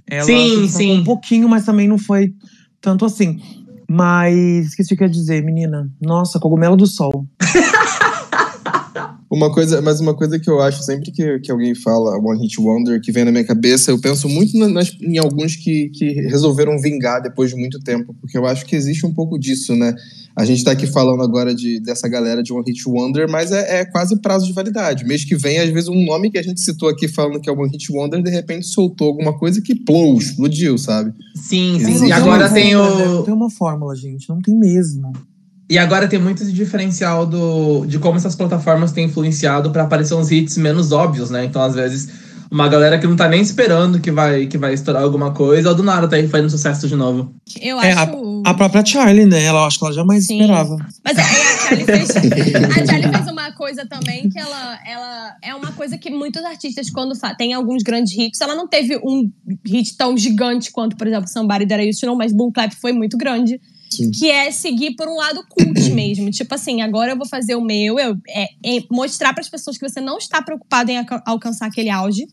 Ela 0.08 0.24
Sim, 0.24 0.62
destacou 0.62 0.68
sim. 0.70 1.00
Um 1.00 1.04
pouquinho, 1.04 1.48
mas 1.48 1.64
também 1.64 1.88
não 1.88 1.98
foi 1.98 2.34
tanto 2.82 3.06
assim. 3.06 3.40
Mas 3.94 4.68
esqueci 4.68 4.94
o 4.94 4.98
que 4.98 5.04
eu 5.04 5.08
ia 5.08 5.12
dizer, 5.12 5.44
menina. 5.44 5.92
Nossa, 6.00 6.40
cogumelo 6.40 6.78
do 6.78 6.88
sol. 6.88 7.28
Uma 9.32 9.50
coisa, 9.50 9.82
mas 9.82 10.02
uma 10.02 10.14
coisa 10.14 10.38
que 10.38 10.50
eu 10.50 10.62
acho 10.62 10.84
sempre 10.84 11.10
que, 11.10 11.40
que 11.40 11.50
alguém 11.52 11.74
fala 11.74 12.18
One 12.20 12.42
Hit 12.42 12.60
Wonder, 12.60 13.00
que 13.00 13.14
vem 13.14 13.24
na 13.24 13.32
minha 13.32 13.46
cabeça, 13.46 13.90
eu 13.90 13.98
penso 13.98 14.28
muito 14.28 14.58
na- 14.58 14.68
nas, 14.68 14.92
em 15.02 15.18
alguns 15.18 15.56
que, 15.56 15.88
que 15.90 16.12
resolveram 16.28 16.78
vingar 16.78 17.22
depois 17.22 17.50
de 17.52 17.56
muito 17.56 17.80
tempo, 17.80 18.14
porque 18.20 18.38
eu 18.38 18.46
acho 18.46 18.66
que 18.66 18.76
existe 18.76 19.06
um 19.06 19.14
pouco 19.14 19.40
disso, 19.40 19.74
né? 19.74 19.96
A 20.36 20.44
gente 20.46 20.64
tá 20.64 20.72
aqui 20.72 20.86
falando 20.88 21.22
agora 21.24 21.54
de, 21.56 21.80
dessa 21.80 22.08
galera 22.10 22.44
de 22.44 22.52
One 22.52 22.64
Hit 22.68 22.82
Wonder, 22.88 23.30
mas 23.30 23.52
é, 23.54 23.82
é 23.82 23.86
quase 23.86 24.20
prazo 24.22 24.46
de 24.46 24.54
validade. 24.54 25.06
Mês 25.06 25.24
que 25.24 25.36
vem, 25.36 25.60
às 25.60 25.70
vezes, 25.70 25.88
um 25.90 26.04
nome 26.06 26.30
que 26.30 26.38
a 26.38 26.44
gente 26.44 26.60
citou 26.60 26.90
aqui 26.90 27.08
falando 27.08 27.40
que 27.40 27.50
é 27.50 27.54
One 27.54 27.70
Hit 27.72 27.92
Wonder, 27.92 28.22
de 28.22 28.30
repente 28.30 28.66
soltou 28.68 29.08
alguma 29.08 29.38
coisa 29.38 29.62
que 29.62 29.76
plou, 29.76 30.18
explodiu, 30.18 30.78
sabe? 30.78 31.14
Sim, 31.36 31.80
sim. 31.80 32.06
E 32.08 32.12
agora 32.12 32.48
uma 32.48 32.54
tem 32.54 32.74
fórmula, 32.74 32.98
né? 32.98 33.08
o. 33.08 33.16
Não 33.16 33.24
tem 33.24 33.34
uma 33.34 33.50
fórmula, 33.50 33.96
gente. 33.96 34.28
Não 34.30 34.40
tem 34.40 34.58
mesmo. 34.58 35.12
E 35.72 35.78
agora 35.78 36.06
tem 36.06 36.20
muito 36.20 36.44
esse 36.44 36.52
diferencial 36.52 37.26
do, 37.26 37.86
de 37.86 37.98
como 37.98 38.18
essas 38.18 38.36
plataformas 38.36 38.92
têm 38.92 39.06
influenciado 39.06 39.72
pra 39.72 39.84
aparecer 39.84 40.14
uns 40.16 40.30
hits 40.30 40.58
menos 40.58 40.92
óbvios, 40.92 41.30
né? 41.30 41.46
Então, 41.46 41.62
às 41.62 41.74
vezes, 41.74 42.10
uma 42.52 42.68
galera 42.68 43.00
que 43.00 43.08
não 43.08 43.16
tá 43.16 43.30
nem 43.30 43.40
esperando 43.40 43.98
que 44.02 44.12
vai, 44.12 44.48
que 44.48 44.58
vai 44.58 44.74
estourar 44.74 45.02
alguma 45.02 45.32
coisa, 45.32 45.70
ou 45.70 45.76
do 45.76 45.82
nada 45.82 46.10
tá 46.10 46.18
aí 46.18 46.28
fazendo 46.28 46.50
sucesso 46.50 46.90
de 46.90 46.96
novo. 46.98 47.34
Eu 47.62 47.80
É, 47.80 47.94
acho. 47.94 48.44
A 48.46 48.54
própria 48.54 48.84
Charlie, 48.86 49.26
né? 49.26 49.46
Ela 49.46 49.66
acho 49.66 49.80
que 49.80 49.86
ela 49.86 49.94
jamais 49.94 50.28
Sim. 50.28 50.42
esperava. 50.42 50.76
Mas 51.06 51.18
aí 51.18 51.24
a 51.24 51.58
Charlie 51.58 51.86
fez, 51.86 52.10
a 52.20 52.86
Charlie 52.86 53.10
fez 53.10 53.28
uma 53.32 53.52
coisa 53.54 53.86
também 53.86 54.28
que 54.30 54.38
ela, 54.38 54.80
ela 54.86 55.36
é 55.42 55.56
uma 55.56 55.72
coisa 55.72 55.98
que 55.98 56.10
muitos 56.10 56.44
artistas, 56.44 56.90
quando 56.90 57.14
tem 57.38 57.54
alguns 57.54 57.82
grandes 57.82 58.12
hits, 58.12 58.42
ela 58.42 58.56
não 58.56 58.68
teve 58.68 58.98
um 58.98 59.32
hit 59.66 59.96
tão 59.96 60.18
gigante 60.18 60.70
quanto, 60.70 60.98
por 60.98 61.08
exemplo, 61.08 61.30
Somebody 61.30 61.66
That 61.66 61.82
I 61.82 61.88
Used 61.88 62.02
to 62.02 62.08
Know, 62.08 62.18
mas 62.18 62.34
Boom 62.34 62.52
Clap 62.52 62.76
foi 62.76 62.92
muito 62.92 63.18
grande. 63.18 63.58
Sim. 63.92 64.10
Que 64.12 64.32
é 64.32 64.50
seguir 64.52 64.96
por 64.96 65.08
um 65.08 65.16
lado 65.16 65.44
cult 65.50 65.80
mesmo. 65.92 66.32
Tipo 66.32 66.56
assim, 66.56 66.82
agora 66.82 67.12
eu 67.12 67.18
vou 67.18 67.28
fazer 67.28 67.56
o 67.56 67.62
meu, 67.62 68.00
eu, 68.00 68.18
é, 68.30 68.44
é 68.66 68.84
mostrar 68.90 69.34
para 69.34 69.42
as 69.42 69.50
pessoas 69.50 69.78
que 69.78 69.88
você 69.88 70.00
não 70.02 70.18
está 70.18 70.42
preocupado 70.42 70.90
em 70.92 70.98
alca- 70.98 71.22
alcançar 71.26 71.68
aquele 71.68 71.90
auge. 71.90 72.28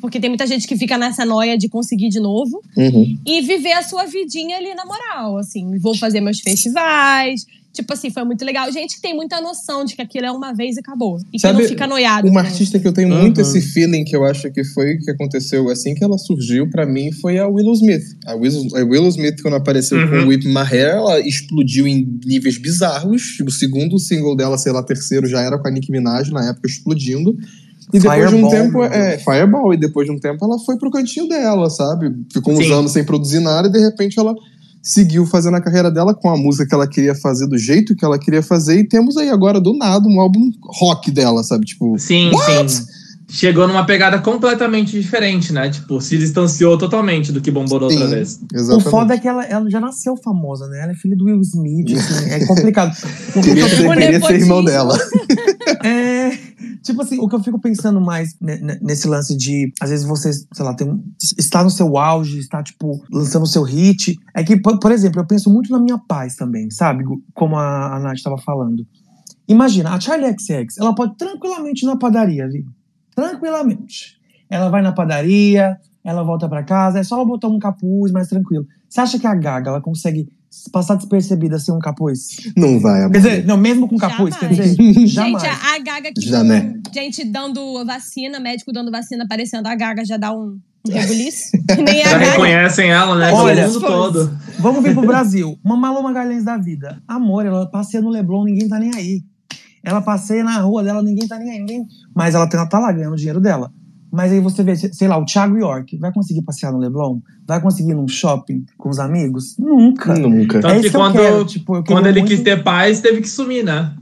Porque 0.00 0.20
tem 0.20 0.28
muita 0.28 0.46
gente 0.46 0.66
que 0.68 0.76
fica 0.76 0.98
nessa 0.98 1.24
noia 1.24 1.56
de 1.56 1.66
conseguir 1.68 2.10
de 2.10 2.20
novo 2.20 2.62
Uhum. 2.76 3.18
e 3.24 3.40
viver 3.40 3.72
a 3.72 3.82
sua 3.82 4.04
vidinha 4.04 4.56
ali 4.58 4.74
na 4.74 4.84
moral, 4.84 5.38
assim, 5.38 5.78
vou 5.78 5.96
fazer 5.96 6.20
meus 6.20 6.40
festivais, 6.40 7.46
Tipo 7.74 7.92
assim, 7.92 8.08
foi 8.08 8.22
muito 8.24 8.44
legal. 8.44 8.70
Gente 8.72 8.94
que 8.94 9.02
tem 9.02 9.14
muita 9.14 9.40
noção 9.40 9.84
de 9.84 9.96
que 9.96 10.00
aquilo 10.00 10.24
é 10.26 10.30
uma 10.30 10.52
vez 10.54 10.76
e 10.76 10.80
acabou. 10.80 11.18
E 11.32 11.40
Sabe, 11.40 11.56
que 11.56 11.62
não 11.62 11.68
fica 11.68 11.86
noiado. 11.88 12.28
Uma 12.28 12.42
né? 12.42 12.48
artista 12.48 12.78
que 12.78 12.86
eu 12.86 12.92
tenho 12.92 13.08
muito 13.08 13.38
Uhum. 13.38 13.42
esse 13.42 13.60
feeling 13.60 14.04
que 14.04 14.14
eu 14.14 14.24
acho 14.24 14.48
que 14.52 14.62
foi 14.62 14.94
o 14.94 14.98
que 15.00 15.10
aconteceu 15.10 15.68
assim 15.68 15.92
que 15.92 16.04
ela 16.04 16.16
surgiu 16.16 16.70
pra 16.70 16.86
mim 16.86 17.10
foi 17.10 17.36
a 17.38 17.48
Willow 17.48 17.74
Smith. 17.74 18.04
A 18.26 18.34
Willow, 18.36 18.64
a 18.76 18.84
Willow 18.84 19.08
Smith 19.08 19.42
quando 19.42 19.54
apareceu 19.54 19.98
Uhum. 19.98 20.08
com 20.22 20.28
Whip 20.28 20.46
My 20.46 20.60
Hair, 20.60 20.94
ela 20.96 21.18
explodiu 21.20 21.86
em 21.88 22.08
níveis 22.24 22.58
bizarros. 22.58 23.40
O 23.44 23.50
segundo 23.50 23.98
single 23.98 24.36
dela, 24.36 24.56
sei 24.56 24.70
lá, 24.70 24.80
terceiro 24.82 25.26
já 25.26 25.40
era 25.40 25.58
com 25.58 25.66
a 25.66 25.70
Nicki 25.72 25.90
Minaj 25.90 26.30
na 26.30 26.48
época 26.50 26.68
explodindo. 26.68 27.36
E 27.92 27.98
depois 27.98 28.30
de 28.30 28.36
um 28.36 28.48
Fireball, 28.48 28.50
tempo, 28.50 28.84
é. 28.84 29.18
Fireball, 29.18 29.74
e 29.74 29.76
depois 29.76 30.06
de 30.06 30.12
um 30.12 30.18
tempo 30.18 30.44
ela 30.44 30.58
foi 30.60 30.76
pro 30.78 30.90
cantinho 30.90 31.28
dela, 31.28 31.68
sabe? 31.68 32.12
Ficou 32.32 32.54
uns 32.54 32.64
Sim. 32.66 32.72
anos 32.72 32.92
sem 32.92 33.04
produzir 33.04 33.40
nada 33.40 33.68
e 33.68 33.70
de 33.72 33.78
repente 33.78 34.18
ela 34.18 34.34
seguiu 34.84 35.24
fazendo 35.24 35.56
a 35.56 35.60
carreira 35.62 35.90
dela 35.90 36.14
com 36.14 36.28
a 36.28 36.36
música 36.36 36.66
que 36.66 36.74
ela 36.74 36.86
queria 36.86 37.14
fazer 37.14 37.46
do 37.46 37.56
jeito 37.56 37.96
que 37.96 38.04
ela 38.04 38.18
queria 38.18 38.42
fazer 38.42 38.78
e 38.78 38.84
temos 38.86 39.16
aí 39.16 39.30
agora 39.30 39.58
do 39.58 39.72
nada 39.72 40.06
um 40.06 40.20
álbum 40.20 40.52
rock 40.62 41.10
dela, 41.10 41.42
sabe? 41.42 41.64
Tipo, 41.64 41.98
Sim, 41.98 42.30
What? 42.30 42.70
sim. 42.70 42.86
Chegou 43.34 43.66
numa 43.66 43.84
pegada 43.84 44.20
completamente 44.20 44.92
diferente, 44.92 45.52
né? 45.52 45.68
Tipo, 45.68 46.00
se 46.00 46.16
distanciou 46.16 46.78
totalmente 46.78 47.32
do 47.32 47.40
que 47.40 47.50
bombou 47.50 47.80
da 47.80 47.86
outra 47.86 48.06
vez. 48.06 48.36
O 48.36 48.56
exatamente. 48.56 48.88
foda 48.90 49.14
é 49.14 49.18
que 49.18 49.26
ela, 49.26 49.44
ela 49.44 49.68
já 49.68 49.80
nasceu 49.80 50.16
famosa, 50.16 50.68
né? 50.68 50.82
Ela 50.82 50.92
é 50.92 50.94
filha 50.94 51.16
do 51.16 51.24
Will 51.24 51.40
Smith, 51.40 51.98
assim, 51.98 52.30
é 52.30 52.46
complicado. 52.46 52.94
O 53.34 53.40
que 53.42 53.48
Queria 53.48 53.64
eu 53.64 53.68
ser, 53.68 53.88
O 53.88 53.92
queria 53.92 54.20
ser 54.20 54.40
irmão 54.40 54.62
dela. 54.64 54.96
É, 55.82 56.30
tipo 56.82 57.02
assim, 57.02 57.18
o 57.18 57.28
que 57.28 57.34
eu 57.34 57.42
fico 57.42 57.60
pensando 57.60 58.00
mais 58.00 58.34
ne- 58.40 58.58
ne- 58.58 58.78
nesse 58.80 59.06
lance 59.08 59.36
de, 59.36 59.70
às 59.80 59.90
vezes 59.90 60.06
você, 60.06 60.32
sei 60.32 60.64
lá, 60.64 60.72
tem, 60.74 60.88
um- 60.88 61.02
está 61.38 61.62
no 61.64 61.70
seu 61.70 61.98
auge, 61.98 62.38
está, 62.38 62.62
tipo, 62.62 63.02
lançando 63.12 63.42
o 63.42 63.46
seu 63.46 63.62
hit. 63.62 64.16
É 64.34 64.42
que, 64.44 64.56
por, 64.56 64.78
por 64.78 64.92
exemplo, 64.92 65.20
eu 65.20 65.26
penso 65.26 65.50
muito 65.52 65.70
na 65.72 65.78
minha 65.80 65.98
paz 65.98 66.36
também, 66.36 66.70
sabe? 66.70 67.04
Como 67.34 67.56
a, 67.56 67.96
a 67.96 67.98
Nath 67.98 68.14
estava 68.16 68.38
falando. 68.38 68.86
Imagina, 69.48 69.90
a 69.90 70.00
Charlie 70.00 70.34
XX, 70.38 70.78
ela 70.78 70.94
pode 70.94 71.16
tranquilamente 71.16 71.84
ir 71.84 71.86
na 71.86 71.96
padaria, 71.98 72.48
viu? 72.48 72.64
Tranquilamente. 73.14 74.16
Ela 74.50 74.68
vai 74.68 74.82
na 74.82 74.92
padaria, 74.92 75.76
ela 76.04 76.22
volta 76.22 76.48
pra 76.48 76.62
casa, 76.62 76.98
é 76.98 77.02
só 77.02 77.16
ela 77.16 77.24
botar 77.24 77.48
um 77.48 77.58
capuz 77.58 78.12
mais 78.12 78.28
tranquilo. 78.28 78.66
Você 78.88 79.00
acha 79.00 79.18
que 79.18 79.26
a 79.26 79.34
Gaga, 79.34 79.70
ela 79.70 79.80
consegue 79.80 80.28
passar 80.70 80.94
despercebida 80.96 81.58
sem 81.58 81.74
um 81.74 81.78
capuz? 81.80 82.36
Não 82.56 82.78
vai, 82.78 83.00
amor. 83.00 83.12
Quer 83.12 83.18
dizer, 83.18 83.46
não, 83.46 83.56
mesmo 83.56 83.88
com 83.88 83.96
capuz, 83.96 84.36
quer 84.36 84.52
Jamais. 84.52 84.76
dizer, 84.76 85.06
jamais. 85.08 85.42
Gente, 85.42 85.50
a, 85.52 85.74
a 85.74 85.78
Gaga 85.78 86.12
que 86.14 86.20
Já, 86.20 86.38
com- 86.38 86.44
né? 86.44 86.74
gente 86.92 87.24
dando 87.24 87.84
vacina, 87.84 88.38
médico 88.38 88.72
dando 88.72 88.90
vacina, 88.90 89.24
aparecendo 89.24 89.66
a 89.66 89.74
Gaga 89.74 90.04
já 90.04 90.16
dá 90.16 90.32
um, 90.32 90.58
rebuliço. 90.88 91.50
Que 91.66 91.82
Nem 91.82 92.02
a 92.02 92.04
Já 92.10 92.18
Gaga. 92.18 92.30
reconhecem 92.32 92.90
ela, 92.90 93.16
né? 93.16 93.32
Olha, 93.32 93.66
mundo 93.66 93.80
todo. 93.80 94.38
Vamos 94.60 94.82
vir 94.84 94.94
pro 94.94 95.06
Brasil. 95.06 95.58
Uma 95.64 95.76
Malu 95.76 96.02
Magalhães 96.02 96.44
da 96.44 96.56
vida. 96.56 97.02
Amor, 97.08 97.44
ela 97.46 97.68
passeia 97.68 98.02
no 98.02 98.10
Leblon, 98.10 98.44
ninguém 98.44 98.68
tá 98.68 98.78
nem 98.78 98.94
aí. 98.94 99.22
Ela 99.84 100.00
passeia 100.00 100.42
na 100.42 100.58
rua 100.60 100.82
dela, 100.82 101.02
ninguém 101.02 101.28
tá 101.28 101.38
nem 101.38 101.50
aí. 101.50 101.58
Ninguém... 101.58 101.86
Mas 102.14 102.34
ela 102.34 102.46
tá 102.48 102.64
tá 102.66 102.78
lá 102.78 102.90
ganhando 102.92 103.12
o 103.12 103.16
dinheiro 103.16 103.40
dela. 103.40 103.70
Mas 104.10 104.30
aí 104.32 104.38
você 104.40 104.62
vê, 104.62 104.76
sei 104.76 105.08
lá, 105.08 105.18
o 105.18 105.24
Thiago 105.24 105.56
York 105.58 105.96
vai 105.98 106.12
conseguir 106.12 106.42
passear 106.42 106.70
no 106.72 106.78
Leblon? 106.78 107.18
Vai 107.46 107.60
conseguir 107.60 107.90
ir 107.90 107.94
num 107.96 108.06
shopping 108.06 108.64
com 108.78 108.88
os 108.88 109.00
amigos? 109.00 109.56
Nunca. 109.58 110.14
Nunca. 110.14 110.60
Tanto 110.60 110.74
é 110.74 110.80
que 110.80 110.86
isso 110.86 110.96
quando- 110.96 111.12
que 111.12 111.18
eu 111.18 111.22
quero. 111.22 111.44
Tipo, 111.44 111.76
eu 111.76 111.84
Quando 111.84 112.06
ele 112.06 112.20
muito- 112.20 112.30
quis 112.30 112.40
ter 112.44 112.62
paz, 112.62 113.00
teve 113.00 113.20
que 113.20 113.28
sumir, 113.28 113.64
né? 113.64 113.92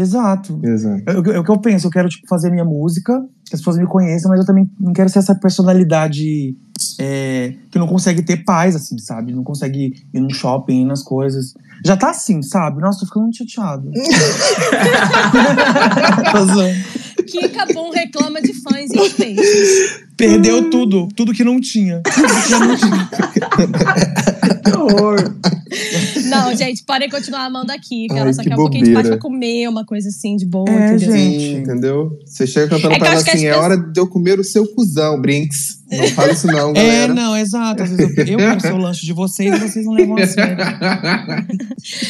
Exato. 0.00 0.58
Exato. 0.62 1.02
É 1.06 1.18
o 1.18 1.22
que- 1.22 1.30
é 1.30 1.38
o 1.38 1.44
que 1.44 1.50
eu 1.50 1.58
penso, 1.60 1.86
eu 1.86 1.90
quero 1.90 2.08
tipo, 2.08 2.26
fazer 2.28 2.50
minha 2.50 2.64
música, 2.64 3.20
que 3.46 3.54
as 3.54 3.60
pessoas 3.60 3.76
me 3.78 3.86
conheçam, 3.86 4.30
mas 4.30 4.40
eu 4.40 4.46
também 4.46 4.68
não 4.78 4.92
quero 4.92 5.08
ser 5.08 5.18
essa 5.20 5.34
personalidade 5.34 6.56
é, 6.98 7.54
que 7.70 7.78
não 7.78 7.86
consegue 7.86 8.22
ter 8.22 8.38
paz, 8.44 8.74
assim, 8.74 8.96
sabe? 8.98 9.32
Não 9.34 9.42
consegue 9.44 9.92
ir 10.14 10.20
num 10.20 10.30
shopping, 10.30 10.82
ir 10.82 10.84
nas 10.86 11.02
coisas. 11.02 11.52
Já 11.84 11.96
tá 11.96 12.10
assim, 12.10 12.42
sabe? 12.42 12.80
Nossa, 12.80 13.00
tô 13.00 13.06
ficando 13.06 13.24
muito 13.24 13.38
chateado. 13.38 13.90
Kika 17.26 17.66
Boom 17.72 17.90
reclama 17.90 18.40
de 18.40 18.52
fãs 18.54 18.90
space. 19.10 20.04
Perdeu 20.20 20.70
tudo, 20.70 21.08
tudo 21.16 21.32
que 21.32 21.42
não 21.44 21.60
tinha. 21.60 22.00
Tudo 22.14 22.42
que 22.42 22.48
já 22.50 22.58
não 22.58 22.76
tinha. 22.76 23.10
Que 24.62 24.76
horror. 24.76 25.16
Não, 26.26 26.54
gente, 26.54 26.84
podem 26.84 27.08
continuar 27.08 27.44
amando 27.46 27.72
a 27.72 27.78
Kika. 27.78 28.14
Ai, 28.14 28.20
Ela 28.20 28.32
só 28.32 28.42
que 28.42 28.48
quer 28.48 28.54
um 28.54 28.58
pouquinho 28.58 28.84
de 28.84 28.90
bobeira. 28.92 29.16
pra 29.16 29.18
comer, 29.18 29.68
uma 29.68 29.84
coisa 29.86 30.08
assim, 30.08 30.36
de 30.36 30.44
boa, 30.46 30.68
É, 30.68 30.94
entendeu? 30.94 31.12
gente. 31.16 31.40
Sim, 31.40 31.56
entendeu? 31.56 32.18
Você 32.26 32.46
chega 32.46 32.68
cantando 32.68 32.92
É 32.92 32.94
que 32.94 33.00
pra 33.00 33.12
ela 33.12 33.22
que 33.24 33.30
assim, 33.30 33.46
as 33.48 33.56
é 33.56 33.58
hora 33.58 33.76
de 33.78 33.98
eu 33.98 34.06
comer 34.06 34.38
o 34.38 34.44
seu 34.44 34.66
cuzão, 34.74 35.20
Brinks. 35.20 35.80
Não 35.90 36.06
fala 36.14 36.32
isso 36.32 36.46
não, 36.46 36.70
É, 36.70 36.74
galera. 36.74 37.14
não, 37.14 37.36
exato. 37.36 37.82
Às 37.82 37.90
vezes 37.90 38.16
eu, 38.16 38.24
eu 38.26 38.36
quero 38.38 38.60
ser 38.60 38.72
o 38.72 38.76
lanche 38.78 39.06
de 39.06 39.12
vocês 39.12 39.54
e 39.54 39.58
vocês 39.58 39.84
não 39.86 39.92
levam 39.94 40.16
a 40.18 40.26
sério. 40.26 40.56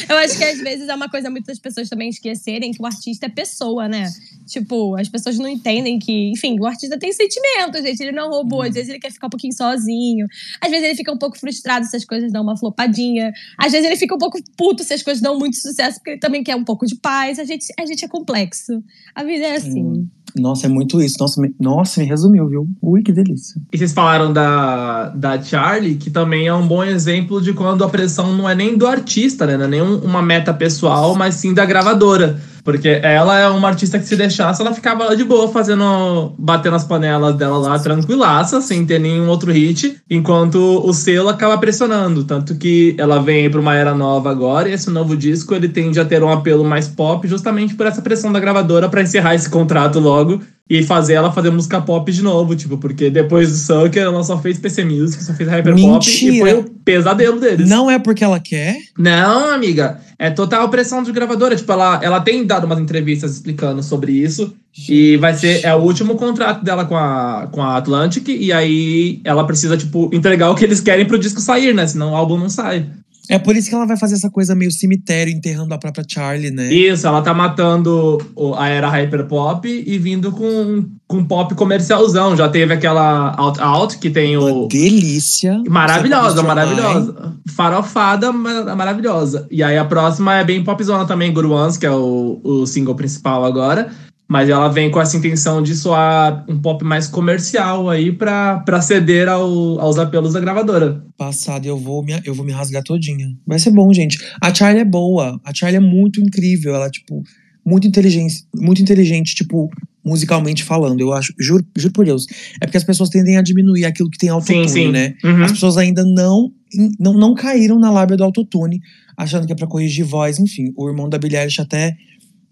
Eu 0.08 0.16
acho 0.18 0.36
que 0.36 0.44
às 0.44 0.58
vezes 0.58 0.88
é 0.88 0.94
uma 0.94 1.08
coisa 1.08 1.30
muito 1.30 1.46
das 1.46 1.58
pessoas 1.58 1.88
também 1.88 2.08
esquecerem 2.08 2.72
que 2.72 2.82
o 2.82 2.86
artista 2.86 3.26
é 3.26 3.28
pessoa, 3.28 3.88
né? 3.88 4.10
Tipo, 4.50 4.96
as 4.96 5.08
pessoas 5.08 5.38
não 5.38 5.48
entendem 5.48 5.98
que, 5.98 6.30
enfim, 6.32 6.58
o 6.58 6.66
artista 6.66 6.98
tem 6.98 7.12
sentimentos, 7.12 7.82
gente. 7.82 8.00
Ele 8.02 8.12
não 8.12 8.24
é 8.24 8.26
um 8.26 8.30
robô. 8.30 8.62
Às 8.62 8.74
vezes 8.74 8.88
ele 8.90 8.98
quer 8.98 9.12
ficar 9.12 9.28
um 9.28 9.30
pouquinho 9.30 9.52
sozinho. 9.52 10.26
Às 10.60 10.70
vezes 10.70 10.84
ele 10.84 10.96
fica 10.96 11.12
um 11.12 11.16
pouco 11.18 11.38
frustrado 11.38 11.86
se 11.86 11.96
as 11.96 12.04
coisas 12.04 12.32
dão 12.32 12.42
uma 12.42 12.56
flopadinha. 12.56 13.32
Às 13.56 13.72
vezes 13.72 13.86
ele 13.86 13.96
fica 13.96 14.14
um 14.14 14.18
pouco 14.18 14.38
puto 14.56 14.82
se 14.82 14.92
as 14.92 15.02
coisas 15.02 15.22
dão 15.22 15.38
muito 15.38 15.56
sucesso, 15.56 15.98
porque 15.98 16.10
ele 16.10 16.18
também 16.20 16.42
quer 16.42 16.56
um 16.56 16.64
pouco 16.64 16.84
de 16.84 16.96
paz. 16.96 17.38
A 17.38 17.44
gente, 17.44 17.66
a 17.78 17.86
gente 17.86 18.04
é 18.04 18.08
complexo. 18.08 18.82
A 19.14 19.22
vida 19.22 19.44
é 19.46 19.56
assim. 19.56 20.08
Nossa, 20.36 20.66
é 20.66 20.68
muito 20.68 21.00
isso. 21.02 21.16
Nossa, 21.18 21.40
me, 21.40 21.52
nossa, 21.58 22.00
me 22.00 22.06
resumiu, 22.06 22.46
viu? 22.48 22.68
Ui, 22.80 23.02
que 23.02 23.12
delícia. 23.12 23.60
E 23.72 23.76
vocês 23.76 23.92
falaram 23.92 24.32
da, 24.32 25.08
da 25.08 25.42
Charlie, 25.42 25.96
que 25.96 26.08
também 26.08 26.46
é 26.46 26.54
um 26.54 26.66
bom 26.66 26.84
exemplo 26.84 27.40
de 27.42 27.52
quando 27.52 27.82
a 27.82 27.88
pressão 27.88 28.36
não 28.36 28.48
é 28.48 28.54
nem 28.54 28.76
do 28.76 28.86
artista, 28.86 29.44
né? 29.44 29.56
Não 29.56 29.64
é 29.64 29.68
nem 29.68 29.82
um- 29.82 29.98
uma 30.04 30.22
meta 30.22 30.54
pessoal, 30.54 31.16
mas 31.16 31.34
sim 31.34 31.52
da 31.52 31.64
gravadora. 31.64 32.40
Porque 32.62 32.88
ela 32.88 33.38
é 33.38 33.48
uma 33.48 33.68
artista 33.68 33.98
que 33.98 34.06
se 34.06 34.16
deixasse, 34.16 34.60
ela 34.60 34.74
ficava 34.74 35.04
lá 35.04 35.14
de 35.14 35.24
boa, 35.24 35.48
fazendo. 35.48 36.34
batendo 36.38 36.76
as 36.76 36.84
panelas 36.84 37.34
dela 37.36 37.58
lá, 37.58 37.78
tranquilaça, 37.78 38.60
sem 38.60 38.84
ter 38.84 38.98
nenhum 38.98 39.28
outro 39.28 39.52
hit, 39.52 39.96
enquanto 40.08 40.58
o 40.84 40.92
selo 40.92 41.28
acaba 41.28 41.58
pressionando. 41.58 42.24
Tanto 42.24 42.54
que 42.56 42.94
ela 42.98 43.20
vem 43.20 43.50
pra 43.50 43.60
uma 43.60 43.74
era 43.74 43.94
nova 43.94 44.30
agora, 44.30 44.68
e 44.68 44.72
esse 44.72 44.90
novo 44.90 45.16
disco 45.16 45.54
ele 45.54 45.68
tende 45.68 45.98
a 46.00 46.04
ter 46.04 46.22
um 46.22 46.30
apelo 46.30 46.64
mais 46.64 46.88
pop, 46.88 47.26
justamente 47.26 47.74
por 47.74 47.86
essa 47.86 48.02
pressão 48.02 48.32
da 48.32 48.40
gravadora 48.40 48.88
pra 48.88 49.02
encerrar 49.02 49.34
esse 49.34 49.48
contrato 49.48 49.98
logo 49.98 50.40
e 50.70 50.84
fazer 50.84 51.14
ela 51.14 51.32
fazer 51.32 51.50
música 51.50 51.80
pop 51.80 52.12
de 52.12 52.22
novo, 52.22 52.54
tipo, 52.54 52.78
porque 52.78 53.10
depois 53.10 53.50
do 53.50 53.56
Sucker 53.56 54.04
ela 54.04 54.22
só 54.22 54.38
fez 54.38 54.56
PC 54.56 54.84
Music, 54.84 55.24
só 55.24 55.34
fez 55.34 55.48
Hyper 55.48 55.74
Pop 55.74 56.08
e 56.08 56.38
foi 56.38 56.54
o 56.54 56.62
pesadelo 56.84 57.40
deles. 57.40 57.68
Não 57.68 57.90
é 57.90 57.98
porque 57.98 58.22
ela 58.22 58.38
quer? 58.38 58.76
Não, 58.96 59.50
amiga, 59.52 59.98
é 60.16 60.30
total 60.30 60.68
pressão 60.68 61.02
de 61.02 61.10
gravadora. 61.10 61.56
Tipo, 61.56 61.72
ela, 61.72 61.98
ela 62.00 62.20
tem 62.20 62.46
dado 62.46 62.66
umas 62.66 62.78
entrevistas 62.78 63.32
explicando 63.32 63.82
sobre 63.82 64.12
isso. 64.12 64.54
E 64.88 65.16
vai 65.16 65.34
ser 65.34 65.64
é 65.64 65.74
o 65.74 65.80
último 65.80 66.14
contrato 66.14 66.64
dela 66.64 66.84
com 66.84 66.96
a, 66.96 67.48
com 67.50 67.60
a 67.60 67.76
Atlantic. 67.76 68.28
E 68.28 68.52
aí 68.52 69.20
ela 69.24 69.44
precisa, 69.44 69.76
tipo, 69.76 70.08
entregar 70.12 70.50
o 70.50 70.54
que 70.54 70.64
eles 70.64 70.80
querem 70.80 71.04
pro 71.04 71.18
disco 71.18 71.40
sair, 71.40 71.74
né? 71.74 71.84
Senão 71.84 72.12
o 72.12 72.16
álbum 72.16 72.38
não 72.38 72.48
sai. 72.48 72.86
É 73.30 73.38
por 73.38 73.54
isso 73.56 73.68
que 73.68 73.74
ela 73.74 73.86
vai 73.86 73.96
fazer 73.96 74.16
essa 74.16 74.28
coisa 74.28 74.54
meio 74.54 74.72
cemitério, 74.72 75.32
enterrando 75.32 75.72
a 75.72 75.78
própria 75.78 76.04
Charlie, 76.06 76.50
né? 76.50 76.72
Isso, 76.72 77.06
ela 77.06 77.22
tá 77.22 77.32
matando 77.32 78.18
a 78.58 78.68
era 78.68 78.88
hyperpop 78.88 79.68
e 79.68 79.98
vindo 79.98 80.32
com, 80.32 80.84
com 81.06 81.24
pop 81.24 81.54
comercialzão. 81.54 82.36
Já 82.36 82.48
teve 82.48 82.74
aquela 82.74 83.34
Out 83.36 83.60
Out, 83.60 83.98
que 83.98 84.10
tem 84.10 84.36
Uma 84.36 84.50
o. 84.52 84.68
delícia. 84.68 85.62
Maravilhosa, 85.68 86.42
maravilhosa. 86.42 87.34
Farofada, 87.54 88.32
ma- 88.32 88.74
maravilhosa. 88.74 89.46
E 89.50 89.62
aí 89.62 89.78
a 89.78 89.84
próxima 89.84 90.34
é 90.36 90.44
bem 90.44 90.64
popzona 90.64 91.06
também, 91.06 91.32
Guru 91.32 91.52
Ones, 91.52 91.76
que 91.76 91.86
é 91.86 91.90
o, 91.90 92.40
o 92.42 92.66
single 92.66 92.94
principal 92.94 93.44
agora. 93.44 93.90
Mas 94.30 94.48
ela 94.48 94.68
vem 94.68 94.90
com 94.92 95.00
essa 95.00 95.16
intenção 95.16 95.60
de 95.60 95.74
soar 95.74 96.44
um 96.48 96.56
pop 96.56 96.84
mais 96.84 97.08
comercial 97.08 97.90
aí 97.90 98.12
pra, 98.12 98.60
pra 98.60 98.80
ceder 98.80 99.28
ao- 99.28 99.80
aos 99.80 99.98
apelos 99.98 100.34
da 100.34 100.38
gravadora. 100.40 101.04
Passado, 101.18 101.66
eu 101.66 101.76
vou, 101.76 102.04
me, 102.04 102.12
eu 102.24 102.32
vou 102.32 102.44
me 102.46 102.52
rasgar 102.52 102.84
todinha. 102.84 103.26
Vai 103.44 103.58
ser 103.58 103.72
bom, 103.72 103.92
gente. 103.92 104.18
A 104.40 104.54
Charlie 104.54 104.82
é 104.82 104.84
boa. 104.84 105.40
A 105.44 105.52
Charlie 105.52 105.78
é 105.78 105.80
muito 105.80 106.20
incrível. 106.20 106.76
Ela, 106.76 106.88
tipo, 106.88 107.22
muito 107.66 107.88
inteligente, 107.88 108.44
muito 108.54 108.80
inteligente, 108.80 109.34
tipo, 109.34 109.68
musicalmente 110.04 110.62
falando. 110.62 111.00
Eu 111.00 111.12
acho, 111.12 111.34
juro, 111.38 111.64
juro 111.76 111.92
por 111.92 112.04
Deus. 112.04 112.26
É 112.60 112.66
porque 112.66 112.76
as 112.78 112.84
pessoas 112.84 113.08
tendem 113.08 113.36
a 113.36 113.42
diminuir 113.42 113.84
aquilo 113.84 114.08
que 114.08 114.16
tem 114.18 114.28
autotune, 114.28 114.68
Sim, 114.68 114.86
sim. 114.86 114.92
né? 114.92 115.14
Uhum. 115.24 115.42
As 115.44 115.50
pessoas 115.52 115.76
ainda 115.76 116.04
não, 116.04 116.52
não, 117.00 117.12
não 117.14 117.34
caíram 117.34 117.80
na 117.80 117.90
lábia 117.90 118.16
do 118.16 118.22
autotune, 118.24 118.78
achando 119.16 119.44
que 119.46 119.52
é 119.52 119.56
pra 119.56 119.66
corrigir 119.66 120.04
voz. 120.04 120.38
Enfim, 120.38 120.72
o 120.76 120.88
irmão 120.88 121.08
da 121.08 121.18
Billie 121.18 121.36
Eilish 121.36 121.60
até 121.60 121.96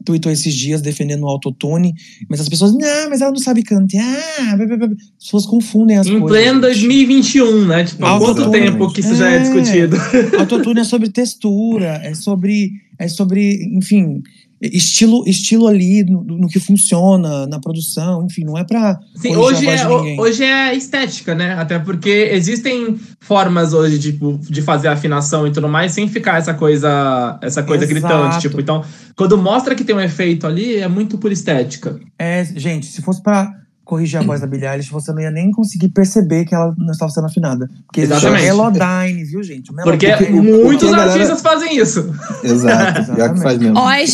tweetou 0.05 0.31
esses 0.33 0.55
dias 0.55 0.81
defendendo 0.81 1.25
o 1.25 1.29
autotune, 1.29 1.93
mas 2.29 2.41
as 2.41 2.49
pessoas, 2.49 2.73
não, 2.73 3.11
mas 3.11 3.21
ela 3.21 3.31
não 3.31 3.39
sabe 3.39 3.63
cantar. 3.63 4.57
blá, 4.57 4.67
blá, 4.67 4.77
blá." 4.77 4.89
As 5.19 5.25
pessoas 5.25 5.47
confundem 5.47 5.97
as 5.99 6.07
Em 6.07 6.21
coisas. 6.21 6.29
pleno 6.29 6.53
gente. 6.55 6.61
2021, 6.63 7.67
né? 7.67 7.85
Tipo, 7.85 8.05
há 8.07 8.19
quanto 8.19 8.51
tempo 8.51 8.93
que 8.93 9.01
isso 9.01 9.15
já 9.15 9.31
é 9.31 9.37
É. 9.37 9.39
discutido? 9.41 9.97
Autotune 10.39 10.81
é 10.81 10.85
sobre 10.85 11.09
textura, 11.11 12.01
é 12.03 12.15
sobre, 12.15 12.71
é 12.99 13.09
sobre, 13.09 13.65
enfim, 13.77 14.23
estilo, 14.61 15.23
estilo 15.27 15.67
ali 15.67 16.05
no, 16.05 16.23
no 16.23 16.49
que 16.49 16.59
funciona, 16.59 17.47
na 17.47 17.61
produção, 17.61 18.27
enfim, 18.27 18.45
não 18.45 18.59
é 18.59 18.65
pra. 18.65 18.99
Sim, 19.15 19.35
corrigir 19.35 19.69
a 19.69 19.73
hoje 19.73 20.09
é, 20.11 20.15
de 20.15 20.21
hoje 20.21 20.45
é 20.45 20.75
estética, 20.75 21.35
né? 21.35 21.55
Até 21.55 21.79
porque 21.79 22.31
existem 22.33 22.99
formas 23.21 23.73
hoje 23.73 23.99
tipo, 23.99 24.39
de 24.43 24.63
fazer 24.63 24.89
afinação 24.89 25.47
e 25.47 25.53
tudo 25.53 25.69
mais 25.69 25.93
sem 25.93 26.09
ficar 26.09 26.39
essa 26.39 26.55
coisa, 26.55 27.39
essa 27.43 27.63
coisa 27.63 27.85
Exato. 27.85 28.01
gritante. 28.01 28.41
Tipo, 28.41 28.61
então, 28.61 28.85
quando 29.17 29.39
mostra 29.39 29.75
que 29.75 29.85
tem 29.85 29.95
um 29.95 30.01
efeito 30.01 30.47
ali, 30.47 30.77
é 30.77 30.89
muito 30.89 31.19
por 31.19 31.31
estética. 31.31 31.99
É, 32.19 32.45
gente, 32.45 32.87
se 32.87 33.03
fosse 33.03 33.23
pra 33.23 33.53
corrigir 33.89 34.21
a 34.21 34.23
voz 34.23 34.39
da 34.43 34.47
Billie 34.47 34.69
Eilish, 34.69 34.91
você 34.91 35.11
não 35.15 35.21
ia 35.21 35.31
nem 35.31 35.51
conseguir 35.51 35.89
perceber 35.89 36.45
que 36.45 36.55
ela 36.55 36.75
não 36.77 36.93
estava 36.93 37.11
sendo 37.11 37.27
afinada. 37.27 37.71
Porque 37.87 38.03
Exatamente. 38.03 38.45
Melodyne, 38.45 39.25
viu, 39.25 39.43
gente? 39.43 39.73
O 39.73 39.75
Porque 39.75 40.07
Melodyne. 40.07 40.39
o- 40.39 40.43
muitos 40.67 40.89
o 40.91 40.93
que 40.93 40.95
a 40.95 40.99
galera- 40.99 41.13
artistas 41.15 41.41
fazem 41.41 41.75
isso. 41.79 42.15
Exato, 42.45 43.15
pior 43.15 43.33
que 43.35 43.41
faz 43.41 43.59
mesmo. 43.59 43.79
Ó, 43.79 43.81
O, 43.81 43.85
Tá 43.87 43.93
o 43.93 43.97
que, 43.97 44.05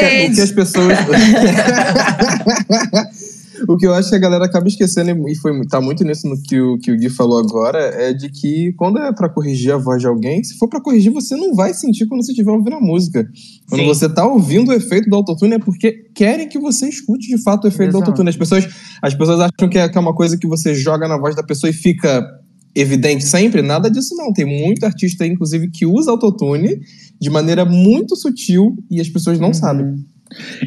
exposed. 0.00 0.32
o 0.32 0.34
que 0.34 0.40
as 0.40 0.50
pessoas. 0.50 0.98
o 3.68 3.76
que 3.76 3.86
eu 3.86 3.94
acho 3.94 4.08
que 4.10 4.14
a 4.14 4.18
galera 4.18 4.44
acaba 4.44 4.66
esquecendo, 4.68 5.28
e 5.28 5.34
foi, 5.36 5.52
tá 5.66 5.80
muito 5.80 6.04
nisso 6.04 6.28
no 6.28 6.40
que 6.40 6.60
o, 6.60 6.78
que 6.78 6.92
o 6.92 6.96
Gui 6.96 7.08
falou 7.10 7.38
agora, 7.38 7.78
é 7.78 8.12
de 8.12 8.28
que 8.30 8.72
quando 8.74 8.98
é 8.98 9.12
pra 9.12 9.28
corrigir 9.28 9.72
a 9.72 9.76
voz 9.76 10.00
de 10.00 10.06
alguém, 10.06 10.42
se 10.44 10.56
for 10.58 10.68
pra 10.68 10.80
corrigir, 10.80 11.12
você 11.12 11.36
não 11.36 11.54
vai 11.54 11.72
sentir 11.74 12.06
quando 12.06 12.24
você 12.24 12.32
estiver 12.32 12.50
ouvindo 12.50 12.76
a 12.76 12.80
música. 12.80 13.28
Quando 13.68 13.80
Sim. 13.82 13.86
você 13.86 14.08
tá 14.08 14.26
ouvindo 14.26 14.68
o 14.70 14.72
efeito 14.72 15.08
do 15.08 15.16
autotune, 15.16 15.54
é 15.54 15.58
porque 15.58 15.92
querem 16.14 16.48
que 16.48 16.58
você 16.58 16.88
escute 16.88 17.28
de 17.28 17.42
fato 17.42 17.64
o 17.64 17.68
efeito 17.68 17.92
do 17.92 17.96
Exato. 17.98 18.10
autotune. 18.10 18.28
As 18.30 18.36
pessoas, 18.36 18.66
as 19.02 19.14
pessoas 19.14 19.40
acham 19.40 19.68
que 19.68 19.78
é, 19.78 19.88
que 19.88 19.96
é 19.96 20.00
uma 20.00 20.14
coisa 20.14 20.36
que 20.38 20.46
você 20.46 20.74
joga 20.74 21.08
na 21.08 21.16
voz 21.18 21.34
da 21.34 21.42
pessoa 21.42 21.70
e 21.70 21.72
fica 21.72 22.24
evidente 22.74 23.24
sempre. 23.24 23.62
Nada 23.62 23.90
disso 23.90 24.14
não. 24.16 24.32
Tem 24.32 24.44
muito 24.44 24.84
artista, 24.84 25.26
inclusive, 25.26 25.70
que 25.70 25.86
usa 25.86 26.10
autotune 26.10 26.80
de 27.20 27.30
maneira 27.30 27.64
muito 27.64 28.16
sutil 28.16 28.76
e 28.90 29.00
as 29.00 29.08
pessoas 29.08 29.38
não 29.38 29.48
Uhum. 29.48 29.54
sabem. 29.54 30.04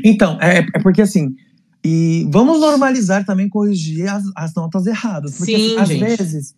Então, 0.04 0.38
é, 0.42 0.60
é 0.74 0.80
porque 0.82 1.02
assim. 1.02 1.36
E 1.84 2.28
vamos 2.32 2.60
normalizar 2.60 3.26
também 3.26 3.48
corrigir 3.48 4.08
as, 4.08 4.24
as 4.36 4.54
notas 4.54 4.86
erradas. 4.86 5.38
Porque 5.38 5.56
Sim, 5.56 5.66
assim, 5.66 5.80
às 5.80 5.88
gente. 5.90 6.00
vezes, 6.00 6.56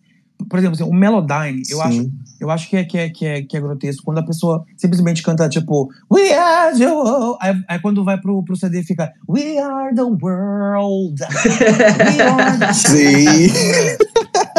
por 0.48 0.58
exemplo, 0.58 0.74
assim, 0.74 0.90
o 0.90 0.92
Melodyne, 0.92 1.62
eu 1.68 1.78
Sim. 1.78 1.82
acho, 1.82 2.10
eu 2.40 2.50
acho 2.50 2.68
que, 2.68 2.76
é, 2.76 2.84
que, 2.84 2.98
é, 2.98 3.10
que, 3.10 3.26
é, 3.26 3.42
que 3.42 3.56
é 3.56 3.60
grotesco 3.60 4.02
quando 4.04 4.18
a 4.18 4.24
pessoa 4.24 4.64
simplesmente 4.76 5.22
canta 5.22 5.48
tipo 5.48 5.88
We 6.10 6.32
are 6.32 6.76
the 6.76 6.90
world. 6.90 7.38
Aí, 7.40 7.62
aí 7.68 7.78
quando 7.80 8.04
vai 8.04 8.20
pro, 8.20 8.42
pro 8.42 8.56
CD 8.56 8.82
fica 8.82 9.12
We 9.28 9.58
are 9.58 9.94
the 9.94 10.02
world. 10.02 11.20
We 11.22 12.22
are 12.22 12.58
the 12.58 12.72
Sim. 12.72 13.26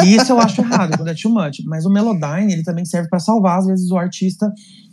E 0.04 0.16
isso 0.16 0.32
eu 0.32 0.40
acho 0.40 0.60
errado, 0.60 0.96
quando 0.96 1.08
é 1.08 1.14
too 1.14 1.32
much. 1.32 1.62
Mas 1.64 1.84
o 1.84 1.90
Melodyne, 1.90 2.52
ele 2.52 2.62
também 2.62 2.84
serve 2.84 3.08
pra 3.08 3.18
salvar, 3.18 3.58
às 3.58 3.66
vezes, 3.66 3.90
o 3.90 3.96
artista, 3.96 4.52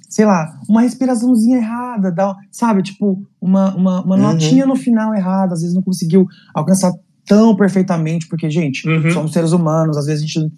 sei 0.09 0.25
lá, 0.25 0.59
uma 0.67 0.81
respiraçãozinha 0.81 1.57
errada, 1.57 2.11
dá, 2.11 2.35
sabe? 2.51 2.81
Tipo, 2.81 3.21
uma, 3.39 3.73
uma, 3.75 4.01
uma 4.03 4.15
Uhum. 4.15 4.21
notinha 4.23 4.65
no 4.65 4.75
final 4.75 5.13
errada, 5.13 5.53
às 5.53 5.61
vezes 5.61 5.75
não 5.75 5.83
conseguiu 5.83 6.25
alcançar 6.53 6.91
tão 7.27 7.55
perfeitamente, 7.55 8.27
porque, 8.27 8.49
gente, 8.49 8.89
Uhum. 8.89 9.11
somos 9.11 9.31
seres 9.31 9.51
humanos, 9.51 9.95
às 9.97 10.07
vezes 10.07 10.23
a 10.23 10.25
gente 10.25 10.51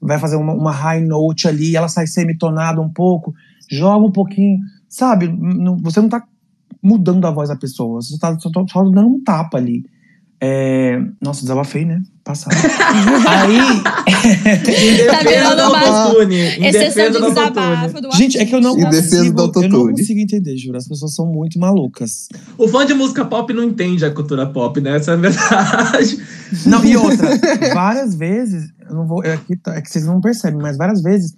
vai 0.00 0.18
fazer 0.18 0.34
uma, 0.36 0.52
uma 0.52 0.72
high 0.72 1.00
note 1.04 1.46
ali, 1.46 1.76
ela 1.76 1.88
sai 1.88 2.06
semitonada 2.08 2.80
um 2.80 2.88
pouco, 2.92 3.32
joga 3.70 4.04
um 4.04 4.10
pouquinho, 4.12 4.58
sabe? 4.88 5.28
Não- 5.28 5.76
você 5.76 6.00
não 6.00 6.08
tá 6.08 6.22
mudando 6.82 7.24
a 7.26 7.30
voz 7.30 7.48
da 7.48 7.56
pessoa, 7.56 8.00
você 8.02 8.18
tá 8.18 8.36
só, 8.38 8.50
só 8.68 8.82
dando 8.90 9.08
um 9.08 9.22
tapa 9.22 9.58
ali. 9.58 9.84
É... 10.40 11.00
Nossa, 11.20 11.40
desabafei, 11.42 11.84
né? 11.84 12.00
Passado. 12.22 12.54
Aí. 13.28 13.56
Em 13.58 15.06
Tá 15.06 15.18
defesa 15.22 15.28
virando 15.28 15.56
do 15.56 15.68
uma 15.68 15.78
autotune. 16.04 16.36
Em 16.36 16.66
Exceção 16.66 17.04
defesa 17.04 17.10
do 17.10 17.24
autotune. 17.26 17.34
desabafo 17.34 18.00
do 18.02 18.12
Gente, 18.16 18.38
é 18.38 18.44
que 18.46 18.54
eu 18.54 18.60
não 18.60 18.76
consigo. 18.76 19.48
do 19.48 19.62
Eu 19.62 19.68
não 19.68 19.86
consigo 19.90 20.20
entender, 20.20 20.56
juro. 20.56 20.76
As 20.76 20.86
pessoas 20.86 21.14
são 21.14 21.26
muito 21.26 21.58
malucas. 21.58 22.28
O 22.56 22.68
fã 22.68 22.86
de 22.86 22.94
música 22.94 23.24
pop 23.24 23.52
não 23.52 23.64
entende 23.64 24.04
a 24.04 24.10
cultura 24.12 24.46
pop, 24.46 24.80
né? 24.80 24.96
Essa 24.96 25.12
é 25.12 25.14
a 25.14 25.16
verdade. 25.16 26.18
Não, 26.66 26.82
e 26.84 26.96
outra, 26.96 27.28
várias 27.74 28.14
vezes, 28.14 28.70
eu 28.88 28.94
não 28.94 29.06
vou. 29.06 29.22
É 29.22 29.36
que, 29.36 29.54
tá- 29.56 29.74
é 29.76 29.82
que 29.82 29.90
vocês 29.90 30.06
não 30.06 30.18
percebem, 30.18 30.58
mas 30.62 30.78
várias 30.78 31.02
vezes, 31.02 31.34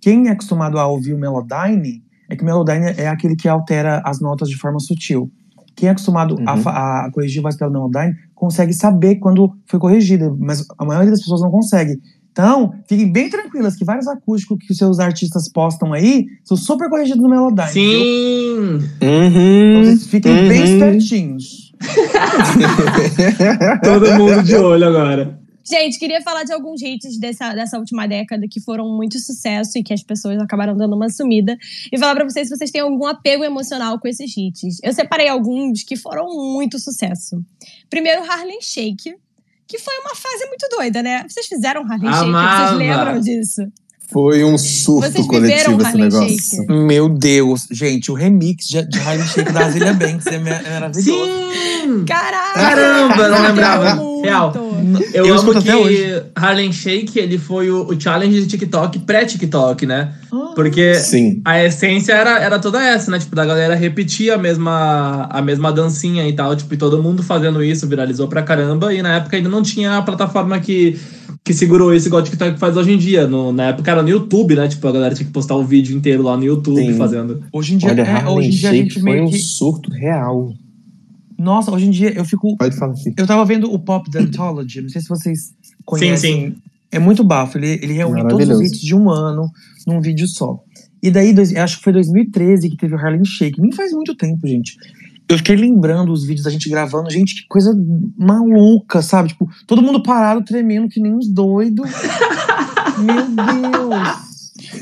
quem 0.00 0.28
é 0.28 0.30
acostumado 0.30 0.78
a 0.78 0.86
ouvir 0.86 1.12
o 1.12 1.18
Melodyne, 1.18 2.04
é 2.30 2.36
que 2.36 2.42
o 2.42 2.46
Melodyne 2.46 2.94
é 2.96 3.08
aquele 3.08 3.34
que 3.34 3.48
altera 3.48 4.00
as 4.04 4.20
notas 4.20 4.48
de 4.48 4.56
forma 4.56 4.78
sutil. 4.78 5.28
Quem 5.74 5.88
é 5.88 5.92
acostumado 5.92 6.38
a 6.46 6.54
Uhum. 6.54 6.62
fa- 6.62 6.70
a, 7.06 7.10
corrigir 7.10 7.42
voz 7.42 7.56
pelo 7.56 7.72
Melodyne 7.72 8.14
consegue 8.44 8.72
saber 8.72 9.16
quando 9.16 9.50
foi 9.66 9.78
corrigida, 9.80 10.32
mas 10.38 10.64
a 10.78 10.84
maioria 10.84 11.10
das 11.10 11.20
pessoas 11.20 11.40
não 11.42 11.50
consegue. 11.50 11.98
Então, 12.30 12.72
fiquem 12.88 13.12
bem 13.12 13.28
tranquilas 13.30 13.76
que 13.76 13.84
vários 13.84 14.08
acústicos 14.08 14.58
que 14.66 14.72
os 14.72 14.78
seus 14.78 14.98
artistas 14.98 15.48
postam 15.52 15.92
aí 15.92 16.26
são 16.42 16.56
super 16.56 16.88
corrigidos 16.90 17.22
no 17.22 17.28
Melodyne. 17.28 17.70
Sim. 17.70 18.80
Então 18.96 19.08
Uhum. 19.08 19.84
vocês 19.84 20.06
fiquem 20.06 20.48
bem 20.48 20.58
Uhum. 20.60 20.64
espertinhos. 20.66 21.72
Todo 23.84 24.14
mundo 24.18 24.42
de 24.42 24.56
olho 24.56 24.88
agora. 24.88 25.38
Gente, 25.66 25.98
queria 25.98 26.20
falar 26.20 26.44
de 26.44 26.52
alguns 26.52 26.82
hits 26.82 27.18
dessa, 27.18 27.54
dessa 27.54 27.78
última 27.78 28.06
década 28.06 28.46
que 28.50 28.60
foram 28.60 28.94
muito 28.94 29.18
sucesso 29.18 29.78
e 29.78 29.82
que 29.82 29.94
as 29.94 30.02
pessoas 30.02 30.38
acabaram 30.38 30.76
dando 30.76 30.94
uma 30.94 31.08
sumida. 31.08 31.56
E 31.90 31.98
falar 31.98 32.14
pra 32.14 32.24
vocês 32.24 32.48
se 32.48 32.56
vocês 32.56 32.70
têm 32.70 32.82
algum 32.82 33.06
apego 33.06 33.42
emocional 33.42 33.98
com 33.98 34.06
esses 34.06 34.30
hits. 34.36 34.78
Eu 34.82 34.92
separei 34.92 35.28
alguns 35.28 35.82
que 35.82 35.96
foram 35.96 36.26
muito 36.52 36.78
sucesso. 36.78 37.42
Primeiro, 37.88 38.22
Harlem 38.30 38.60
Shake, 38.60 39.14
que 39.66 39.78
foi 39.78 39.98
uma 40.00 40.14
fase 40.14 40.46
muito 40.48 40.68
doida, 40.70 41.02
né? 41.02 41.24
Vocês 41.26 41.46
fizeram 41.46 41.82
Harlem 41.82 42.12
Shake? 42.12 42.24
Amava. 42.24 42.66
Vocês 42.66 42.78
lembram 42.78 43.20
disso? 43.20 43.62
Foi 44.12 44.44
um 44.44 44.58
surto 44.58 45.10
Vocês 45.10 45.26
coletivo 45.26 45.80
esse 45.80 45.86
Harlem 45.86 46.02
negócio. 46.04 46.38
Shake? 46.38 46.72
Meu 46.72 47.08
Deus, 47.08 47.66
gente, 47.70 48.10
o 48.10 48.14
remix 48.14 48.68
de, 48.68 48.86
de 48.86 48.98
Harlem 48.98 49.26
Shake 49.26 49.50
da 49.50 49.64
Azilia 49.64 49.94
Banks 49.94 50.26
é 50.26 50.34
é 50.34 50.38
maravilhoso. 50.38 51.02
Sim! 51.02 52.04
Caraca! 52.06 52.52
Caramba, 52.52 53.22
eu 53.22 53.30
não 53.30 53.42
lembrava. 53.42 54.13
Muito. 54.32 54.58
Real. 54.58 55.04
Eu, 55.12 55.26
Eu 55.26 55.38
amo 55.38 55.52
que 55.52 55.58
até 55.58 55.76
hoje. 55.76 56.22
Harlem 56.34 56.72
Shake 56.72 57.18
ele 57.18 57.38
foi 57.38 57.70
o, 57.70 57.86
o 57.86 58.00
challenge 58.00 58.40
de 58.40 58.46
TikTok 58.46 58.98
pré-TikTok, 59.00 59.86
né? 59.86 60.12
Ah, 60.32 60.52
Porque 60.54 60.94
Sim. 60.94 61.40
a 61.44 61.62
essência 61.64 62.12
era, 62.12 62.38
era 62.40 62.58
toda 62.58 62.82
essa, 62.82 63.10
né? 63.10 63.18
Tipo, 63.18 63.34
da 63.36 63.44
galera 63.44 63.74
repetir 63.74 64.32
a 64.32 64.38
mesma, 64.38 65.26
a 65.30 65.40
mesma 65.42 65.72
dancinha 65.72 66.26
e 66.28 66.32
tal. 66.32 66.54
Tipo, 66.56 66.74
e 66.74 66.76
todo 66.76 67.02
mundo 67.02 67.22
fazendo 67.22 67.62
isso, 67.62 67.86
viralizou 67.88 68.28
pra 68.28 68.42
caramba. 68.42 68.92
E 68.92 69.02
na 69.02 69.16
época 69.16 69.36
ainda 69.36 69.48
não 69.48 69.62
tinha 69.62 69.96
a 69.96 70.02
plataforma 70.02 70.58
que, 70.60 70.98
que 71.44 71.52
segurou 71.54 71.94
isso, 71.94 72.08
igual 72.08 72.22
o 72.22 72.24
TikTok 72.24 72.58
faz 72.58 72.76
hoje 72.76 72.92
em 72.92 72.98
dia. 72.98 73.26
No, 73.26 73.52
na 73.52 73.64
época 73.68 73.90
era 73.90 74.02
no 74.02 74.08
YouTube, 74.08 74.54
né? 74.56 74.68
Tipo, 74.68 74.88
a 74.88 74.92
galera 74.92 75.14
tinha 75.14 75.26
que 75.26 75.32
postar 75.32 75.54
o 75.56 75.64
vídeo 75.64 75.96
inteiro 75.96 76.22
lá 76.22 76.36
no 76.36 76.44
YouTube 76.44 76.80
Sim. 76.84 76.94
fazendo. 76.96 77.42
Hoje 77.52 77.74
em 77.74 77.78
dia, 77.78 77.90
Olha, 77.90 78.02
é, 78.02 78.28
hoje 78.28 78.48
em 78.48 78.50
dia 78.50 78.70
a 78.70 78.74
gente 78.74 78.94
foi 79.00 79.02
meio 79.12 79.24
um 79.24 79.30
que. 79.30 79.38
surto 79.38 79.90
real. 79.92 80.52
Nossa, 81.38 81.70
hoje 81.70 81.86
em 81.86 81.90
dia 81.90 82.12
eu 82.12 82.24
fico. 82.24 82.56
Pode 82.56 82.76
falar 82.76 82.92
aqui. 82.92 83.12
Eu 83.16 83.26
tava 83.26 83.44
vendo 83.44 83.72
o 83.72 83.78
Pop 83.78 84.10
Dantology, 84.10 84.80
não 84.80 84.88
sei 84.88 85.00
se 85.00 85.08
vocês 85.08 85.54
conhecem. 85.84 86.52
sim. 86.52 86.56
É 86.90 86.98
muito 87.00 87.24
bafo, 87.24 87.58
ele, 87.58 87.80
ele 87.82 87.92
reúne 87.92 88.26
todos 88.28 88.48
os 88.48 88.60
hits 88.60 88.80
de 88.80 88.94
um 88.94 89.10
ano 89.10 89.50
num 89.84 90.00
vídeo 90.00 90.28
só. 90.28 90.62
E 91.02 91.10
daí, 91.10 91.32
dois, 91.32 91.54
acho 91.54 91.78
que 91.78 91.84
foi 91.84 91.92
2013 91.92 92.70
que 92.70 92.76
teve 92.76 92.94
o 92.94 92.98
Harlem 92.98 93.24
Shake. 93.24 93.60
Nem 93.60 93.72
faz 93.72 93.92
muito 93.92 94.14
tempo, 94.14 94.46
gente. 94.46 94.76
Eu 95.28 95.38
fiquei 95.38 95.56
lembrando 95.56 96.12
os 96.12 96.24
vídeos 96.24 96.44
da 96.44 96.50
gente 96.50 96.68
gravando. 96.68 97.10
Gente, 97.10 97.34
que 97.34 97.48
coisa 97.48 97.74
maluca, 98.16 99.02
sabe? 99.02 99.30
Tipo, 99.30 99.48
todo 99.66 99.82
mundo 99.82 100.02
parado, 100.02 100.44
tremendo, 100.44 100.88
que 100.88 101.00
nem 101.00 101.12
uns 101.12 101.28
doidos. 101.28 101.90
Meu 102.98 103.26
Deus. 103.28 104.34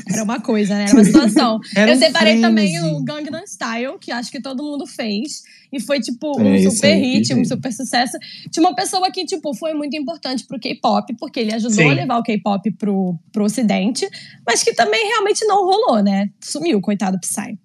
Era 0.09 0.23
uma 0.23 0.39
coisa, 0.39 0.75
né? 0.75 0.85
Era 0.85 0.93
uma 0.93 1.03
situação. 1.03 1.59
Era 1.75 1.91
eu 1.91 1.95
um 1.95 1.99
separei 1.99 2.39
também 2.39 2.81
o 2.83 3.03
Gangnam 3.03 3.45
Style, 3.45 3.97
que 3.99 4.11
acho 4.11 4.31
que 4.31 4.41
todo 4.41 4.63
mundo 4.63 4.85
fez. 4.85 5.43
E 5.73 5.79
foi, 5.79 5.99
tipo, 5.99 6.39
É, 6.39 6.43
um 6.43 6.53
esse 6.55 6.75
super 6.75 6.93
aí, 6.93 7.01
hit, 7.17 7.33
um 7.33 7.43
super 7.43 7.73
sucesso. 7.73 8.15
Tinha 8.51 8.63
uma 8.65 8.75
pessoa 8.75 9.09
que, 9.11 9.25
tipo, 9.25 9.53
foi 9.55 9.73
muito 9.73 9.97
importante 9.97 10.45
pro 10.45 10.59
K-pop, 10.59 11.13
porque 11.19 11.39
ele 11.39 11.53
ajudou 11.53 11.71
Sim. 11.77 11.89
a 11.89 11.93
levar 11.93 12.17
o 12.19 12.23
K-pop 12.23 12.71
pro, 12.73 13.15
pro 13.31 13.45
ocidente, 13.45 14.07
mas 14.47 14.61
que 14.63 14.73
também 14.73 15.03
realmente 15.07 15.43
não 15.45 15.65
rolou, 15.65 16.03
né? 16.03 16.29
Sumiu, 16.39 16.79
coitado 16.79 17.19
Psy. 17.19 17.57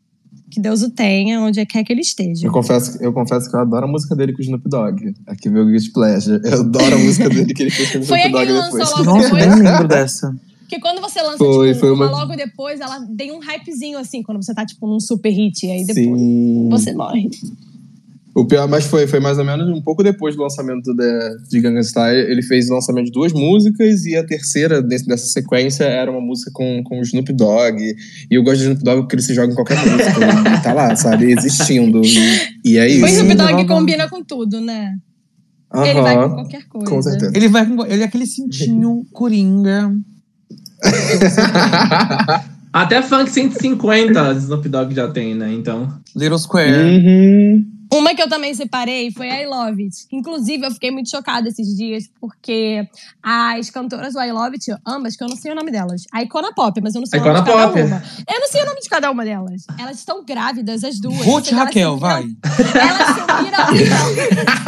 Que 0.50 0.58
Deus 0.58 0.82
o 0.82 0.90
tenha, 0.90 1.42
onde 1.42 1.64
quer 1.66 1.84
que 1.84 1.92
ele 1.92 2.00
esteja. 2.00 2.46
Eu 2.46 2.50
confesso, 2.50 2.96
eu 3.02 3.12
confesso 3.12 3.50
que 3.50 3.54
eu 3.54 3.60
adoro 3.60 3.84
a 3.84 3.88
música 3.88 4.16
dele 4.16 4.32
com 4.32 4.38
o 4.38 4.42
Snoop 4.42 4.66
Dogg. 4.66 5.14
Aqui 5.26 5.50
veio 5.50 5.66
o 5.66 5.68
Guilty 5.68 5.92
Pleasure. 5.92 6.40
Eu 6.42 6.60
adoro 6.60 6.94
a 6.94 6.98
música 6.98 7.28
dele 7.28 7.52
que 7.52 7.62
ele 7.64 7.70
fez 7.70 7.92
com 7.92 7.98
o 7.98 8.02
Foi 8.06 8.18
Snoop 8.20 8.32
Dogg 8.32 8.52
lançou 8.52 8.78
depois. 8.78 8.90
logo 8.90 9.04
Nossa, 9.04 9.34
depois. 9.34 9.46
nem 9.60 9.70
lembro 9.70 9.86
dessa. 9.88 10.34
Porque 10.60 10.80
quando 10.80 11.00
você 11.02 11.20
lança, 11.22 11.36
Foi, 11.38 11.68
tipo, 11.68 11.80
foi 11.80 11.90
uma... 11.92 12.06
uma- 12.08 12.18
logo 12.20 12.34
depois, 12.36 12.80
ela 12.80 12.98
tem 13.16 13.30
um 13.32 13.38
hypezinho, 13.40 13.98
assim, 13.98 14.22
quando 14.22 14.42
você 14.42 14.54
tá, 14.54 14.64
tipo, 14.64 14.86
num 14.86 15.00
super 15.00 15.30
hit. 15.30 15.66
E 15.66 15.70
aí 15.70 15.84
depois 15.84 16.06
Sim. 16.06 16.68
você 16.70 16.92
morre. 16.94 17.28
O 18.38 18.46
pior, 18.46 18.68
mas 18.68 18.86
foi, 18.86 19.04
foi 19.08 19.18
mais 19.18 19.36
ou 19.36 19.44
menos 19.44 19.68
um 19.68 19.82
pouco 19.82 20.00
depois 20.00 20.36
do 20.36 20.42
lançamento 20.42 20.94
de, 20.94 21.38
de 21.48 21.60
Gangnam 21.60 21.82
Style. 21.82 22.30
Ele 22.30 22.40
fez 22.40 22.70
o 22.70 22.74
lançamento 22.74 23.06
de 23.06 23.10
duas 23.10 23.32
músicas 23.32 24.06
e 24.06 24.14
a 24.14 24.24
terceira 24.24 24.80
desse, 24.80 25.08
dessa 25.08 25.26
sequência 25.26 25.82
era 25.82 26.08
uma 26.08 26.20
música 26.20 26.48
com, 26.54 26.80
com 26.84 27.00
o 27.00 27.02
Snoop 27.02 27.32
Dogg. 27.32 27.82
E 27.82 27.96
eu 28.30 28.44
gosto 28.44 28.58
de 28.58 28.62
Snoop 28.62 28.84
Dogg 28.84 29.00
porque 29.00 29.16
ele 29.16 29.22
se 29.22 29.34
joga 29.34 29.50
em 29.52 29.56
qualquer 29.56 29.76
música. 29.84 30.24
ele 30.46 30.60
tá 30.62 30.72
lá, 30.72 30.94
sabe? 30.94 31.32
Existindo. 31.32 32.00
E, 32.64 32.74
e 32.74 32.78
é 32.78 32.84
O 32.84 32.86
isso. 32.86 33.06
Snoop 33.06 33.34
Dogg 33.34 33.66
combina 33.66 34.08
com 34.08 34.22
tudo, 34.22 34.60
né? 34.60 34.94
Ele 35.74 36.00
vai 36.00 36.14
com 36.28 36.34
qualquer 36.36 36.68
coisa. 36.68 36.90
com 36.90 37.02
certeza. 37.02 37.32
Ele 37.34 37.48
vai 37.48 37.66
com. 37.66 37.86
Ele 37.86 38.02
é 38.02 38.06
aquele 38.06 38.26
cintinho 38.26 39.04
coringa. 39.12 39.92
Até 42.72 43.02
funk 43.02 43.30
150 43.30 44.32
Snoop 44.34 44.68
Dogg 44.68 44.94
já 44.94 45.08
tem, 45.08 45.34
né? 45.34 45.52
Então. 45.52 45.92
Little 46.14 46.38
Square. 46.38 46.72
Uhum. 46.72 47.77
Uma 47.92 48.14
que 48.14 48.22
eu 48.22 48.28
também 48.28 48.52
separei 48.54 49.10
foi 49.10 49.28
I 49.28 49.46
Love 49.46 49.82
It. 49.84 49.96
Inclusive, 50.12 50.66
eu 50.66 50.70
fiquei 50.70 50.90
muito 50.90 51.10
chocada 51.10 51.48
esses 51.48 51.74
dias, 51.76 52.04
porque 52.20 52.86
as 53.22 53.70
cantoras 53.70 54.12
do 54.14 54.20
I 54.22 54.30
Love 54.32 54.56
It, 54.56 54.80
ambas, 54.86 55.16
que 55.16 55.24
eu 55.24 55.28
não 55.28 55.36
sei 55.36 55.52
o 55.52 55.54
nome 55.54 55.70
delas. 55.70 56.04
A 56.12 56.22
Icona 56.22 56.52
Pop, 56.54 56.80
mas 56.82 56.94
eu 56.94 57.00
não 57.00 57.06
sei 57.06 57.18
Icona 57.18 57.40
o 57.40 57.42
nome 57.44 57.46
de 57.50 57.56
cada 57.56 57.68
Pop. 57.68 57.82
uma. 57.82 58.02
Eu 58.34 58.40
não 58.40 58.48
sei 58.48 58.62
o 58.62 58.66
nome 58.66 58.80
de 58.80 58.88
cada 58.88 59.10
uma 59.10 59.24
delas. 59.24 59.62
Elas 59.78 59.98
estão 59.98 60.24
grávidas, 60.24 60.84
as 60.84 60.98
duas. 61.00 61.16
Ruth 61.24 61.48
Elas 61.52 61.64
Raquel, 61.66 61.98
sumiram- 61.98 61.98
vai. 61.98 62.24
Elas 62.74 63.08
sumiram. 63.16 64.58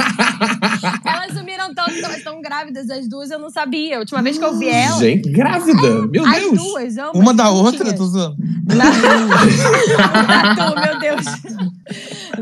elas 1.05 1.33
sumiram 1.37 1.75
tanto 1.75 1.93
que 1.93 2.05
elas 2.05 2.19
estão 2.19 2.41
grávidas, 2.41 2.89
as 2.91 3.09
duas, 3.09 3.31
eu 3.31 3.39
não 3.39 3.51
sabia. 3.51 3.97
A 3.97 4.01
última 4.01 4.23
vez 4.23 4.39
que 4.39 4.45
eu 4.45 4.59
vi 4.59 4.69
elas. 4.69 4.99
Gente, 4.99 5.31
grávida. 5.31 6.07
Meu 6.09 6.25
As 6.27 6.37
Deus. 6.41 6.59
duas, 6.59 6.99
ambas. 6.99 7.15
Uma 7.21 7.35
da 7.35 7.51
outra, 7.51 7.93
tô 7.95 8.07
zoando. 8.07 8.37
Não, 10.57 10.75
meu 10.83 10.99
Deus. 10.99 11.27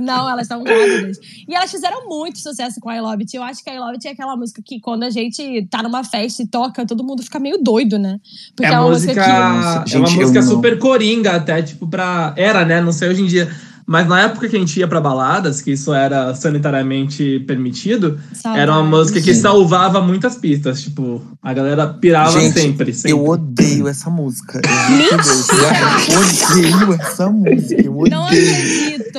Não, 0.01 0.29
elas 0.29 0.43
estão 0.43 0.63
grávidas. 0.63 1.19
E 1.49 1.55
elas 1.55 1.71
fizeram 1.71 2.07
muito 2.09 2.39
sucesso 2.39 2.81
com 2.81 2.93
I 2.93 3.01
Love 3.01 3.23
It. 3.23 3.37
Eu 3.37 3.43
acho 3.43 3.63
que 3.65 3.71
I 3.71 3.79
Love 3.79 3.93
It 3.95 4.09
é 4.09 4.11
aquela 4.13 4.37
música 4.37 4.63
que 4.65 4.81
quando 4.81 5.03
a 5.05 5.11
gente 5.11 5.67
tá 5.71 5.83
numa 5.83 6.05
festa 6.05 6.43
e 6.43 6.47
toca, 6.47 6.85
todo 6.87 7.03
mundo 7.05 7.23
fica 7.23 7.39
meio 7.39 7.59
doido, 7.59 7.99
né? 7.99 8.21
Porque 8.55 8.67
É, 8.67 8.73
é, 8.73 8.75
a 8.75 8.81
uma 8.83 8.91
música, 8.91 9.15
música 9.15 9.25
que. 9.25 9.31
é 9.31 9.99
uma 9.99 10.07
Gente, 10.07 10.17
música 10.21 10.43
super 10.43 10.79
coringa, 10.79 11.33
até, 11.37 11.63
tipo, 11.63 11.87
pra. 11.89 12.33
Era, 12.37 12.65
né? 12.65 12.81
Não 12.81 12.93
sei 12.93 13.09
hoje 13.09 13.23
em 13.23 13.27
dia. 13.27 13.51
Mas 13.91 14.07
na 14.07 14.21
época 14.21 14.47
que 14.51 14.55
a 14.55 14.59
gente 14.59 14.79
ia 14.79 14.87
pra 14.87 15.01
baladas, 15.01 15.63
que 15.63 15.71
isso 15.71 15.95
era 15.95 16.35
sanitariamente 16.35 17.41
permitido, 17.47 18.21
era 18.55 18.71
uma 18.71 18.83
música 18.85 19.19
que 19.19 19.35
salvava 19.35 20.03
muitas 20.03 20.37
pistas. 20.37 20.83
Tipo, 20.83 21.23
a 21.43 21.55
galera 21.55 21.87
pirava 21.89 22.39
Gente, 22.39 22.53
sempre, 22.61 22.93
sempre. 22.93 23.13
Eu 23.13 23.27
odeio 23.27 23.89
essa 23.89 24.11
música. 24.11 24.61
Eu 24.61 26.19
odeio 26.21 26.93
essa 27.01 27.31
música. 27.31 27.81
Eu 27.83 27.93
Não 28.11 28.27
odeio. 28.27 28.53
acredito. 28.53 29.19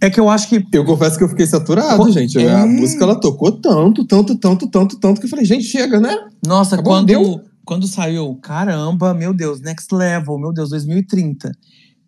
É 0.00 0.08
que 0.08 0.18
eu 0.18 0.30
acho 0.30 0.48
que. 0.48 0.64
Eu 0.72 0.84
confesso 0.86 1.18
que 1.18 1.24
eu 1.24 1.28
fiquei 1.28 1.46
saturado, 1.46 1.98
Pô, 1.98 2.10
gente. 2.10 2.38
é. 2.38 2.54
A 2.54 2.66
música 2.66 3.04
ela 3.04 3.20
tocou 3.20 3.52
tanto, 3.52 4.04
tanto, 4.06 4.34
tanto, 4.36 4.66
tanto, 4.66 4.96
tanto 4.98 5.20
que 5.20 5.26
eu 5.26 5.30
falei, 5.30 5.44
gente, 5.44 5.64
chega, 5.64 6.00
né? 6.00 6.16
Nossa, 6.46 6.76
Acabou, 6.76 6.94
quando, 6.94 7.06
deu? 7.06 7.40
quando 7.66 7.86
saiu, 7.86 8.34
caramba, 8.42 9.12
meu 9.12 9.34
Deus, 9.34 9.60
next 9.60 9.94
level, 9.94 10.38
meu 10.38 10.52
Deus, 10.54 10.70
2030. 10.70 11.52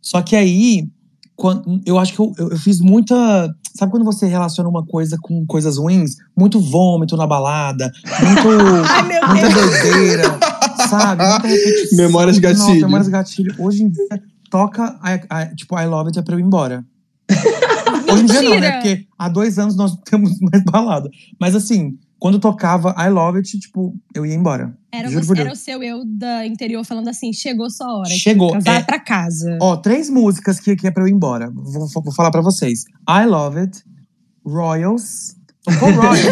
Só 0.01 0.23
que 0.23 0.35
aí, 0.37 0.89
quando, 1.39 1.81
eu 1.87 1.97
acho 2.01 2.13
que 2.13 2.19
eu, 2.19 2.33
eu, 2.37 2.51
eu 2.51 2.57
fiz 2.59 2.81
muita. 2.81 3.15
Sabe 3.77 3.93
quando 3.93 4.05
você 4.05 4.27
relaciona 4.27 4.69
uma 4.69 4.85
coisa 4.85 5.17
com 5.23 5.47
coisas 5.47 5.79
ruins? 5.79 6.17
Muito 6.37 6.59
vômito 6.61 7.17
na 7.17 7.29
balada, 7.29 7.93
muito. 8.25 8.49
Ai, 8.91 9.03
muita 9.33 9.49
Deus. 9.49 9.71
doideira, 9.71 10.39
sabe? 10.91 11.23
Muita 11.25 11.47
repetição. 11.47 11.99
Memórias 11.99 12.37
de 12.37 12.43
Nossa, 12.43 12.59
gatilho. 12.65 12.81
memórias 12.87 13.07
de 13.07 13.13
gatilho. 13.13 13.55
Hoje 13.57 13.85
em 13.85 13.89
dia, 13.89 14.23
toca, 14.51 14.99
I- 15.05 15.53
I- 15.53 15.55
tipo, 15.55 15.79
I 15.79 15.87
Love 15.87 16.09
It 16.09 16.19
é 16.19 16.23
pra 16.23 16.35
eu 16.35 16.41
ir 16.41 16.43
embora. 16.43 16.85
Hoje 18.13 18.23
em 18.23 18.27
dia 18.27 18.43
não, 18.43 18.59
né? 18.59 18.73
Porque 18.73 19.07
há 19.17 19.29
dois 19.29 19.59
anos 19.61 19.77
nós 19.77 19.93
não 19.93 19.99
temos 19.99 20.33
mais 20.41 20.65
balada. 20.65 21.09
Mas 21.41 21.55
assim, 21.55 21.97
quando 22.19 22.39
tocava 22.39 22.95
I 22.99 23.09
Love 23.11 23.39
It, 23.39 23.59
tipo, 23.59 23.95
eu 24.15 24.27
ia 24.27 24.35
embora. 24.35 24.77
Era, 24.93 25.09
Juro 25.09 25.25
você, 25.25 25.41
era 25.41 25.53
o 25.53 25.57
seu 25.57 25.83
eu 25.83 26.05
da 26.05 26.47
interior 26.47 26.85
falando 26.85 27.09
assim: 27.09 27.33
chegou 27.33 27.71
sua 27.71 27.99
hora. 27.99 28.11
Chegou, 28.11 28.59
Vai 28.61 28.79
é. 28.79 28.83
pra 28.83 28.99
casa. 28.99 29.57
Ó, 29.61 29.77
três 29.77 30.11
músicas 30.11 30.59
que, 30.59 30.75
que 30.75 30.87
é 30.87 30.91
pra 30.91 31.05
eu 31.05 31.09
ir 31.09 31.13
embora. 31.13 31.51
Vou, 31.51 31.87
vou 31.89 32.13
falar 32.13 32.31
pra 32.31 32.41
vocês. 32.41 32.85
I 33.09 33.25
Love 33.27 33.61
It, 33.61 33.85
Royals. 34.45 35.37
Tocou 35.65 35.91
Royals. 35.91 36.23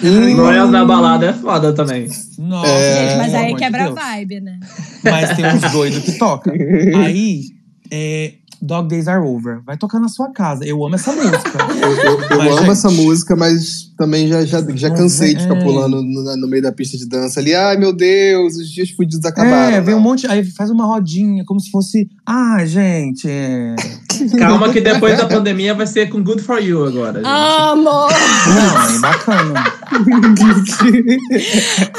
Royals 0.36 0.70
na 0.70 0.84
balada 0.84 1.26
é 1.26 1.32
foda 1.32 1.74
também. 1.74 2.08
Nossa, 2.38 2.70
É, 2.70 3.08
Gente, 3.08 3.18
mas 3.18 3.34
aí 3.34 3.52
de 3.52 3.58
quebra 3.58 3.88
a 3.88 3.90
vibe, 3.90 4.40
né? 4.40 4.60
Mas 5.02 5.36
tem 5.36 5.46
uns 5.46 5.72
doidos 5.72 5.98
que 6.04 6.12
tocam. 6.12 6.54
Aí, 7.04 7.42
é, 7.90 8.34
Dog 8.62 8.88
Days 8.88 9.08
Are 9.08 9.20
Over. 9.26 9.60
Vai 9.66 9.76
tocar 9.76 9.98
na 9.98 10.08
sua 10.08 10.30
casa. 10.32 10.64
Eu 10.64 10.84
amo 10.86 10.94
essa 10.94 11.10
música. 11.16 11.58
Eu, 11.80 11.90
eu- 11.90 12.20
eu 12.22 12.28
Mas, 12.38 12.46
amo 12.48 12.58
gente- 12.58 12.70
essa 12.70 12.90
música, 12.90 13.36
mas 13.36 13.92
também 13.98 14.28
já, 14.28 14.44
já, 14.44 14.60
já 14.74 14.90
cansei 14.90 15.34
de 15.34 15.42
ficar 15.42 15.54
vem. 15.54 15.64
pulando 15.64 16.02
no, 16.02 16.36
no 16.36 16.46
meio 16.48 16.62
da 16.62 16.70
pista 16.72 16.96
de 16.96 17.06
dança 17.06 17.40
ali. 17.40 17.54
Ai, 17.54 17.76
meu 17.76 17.92
Deus, 17.92 18.54
os 18.56 18.70
dias 18.70 18.90
fudidos 18.90 19.24
acabaram. 19.24 19.76
é, 19.76 19.80
vem 19.80 19.94
um 19.94 19.98
Não. 19.98 20.04
monte. 20.04 20.26
Aí 20.28 20.44
faz 20.44 20.70
uma 20.70 20.86
rodinha, 20.86 21.44
como 21.44 21.58
se 21.60 21.70
fosse. 21.70 22.08
Ah, 22.24 22.64
gente. 22.64 23.26
Calma 24.38 24.72
que 24.72 24.80
depois 24.80 25.16
da 25.16 25.26
pandemia 25.26 25.74
vai 25.74 25.86
ser 25.86 26.08
com 26.08 26.22
Good 26.22 26.42
For 26.42 26.62
You 26.62 26.84
agora, 26.84 27.18
gente. 27.18 27.26
Amor! 27.26 28.10
Não, 28.48 28.96
é 28.96 28.98
bacana. 29.00 29.64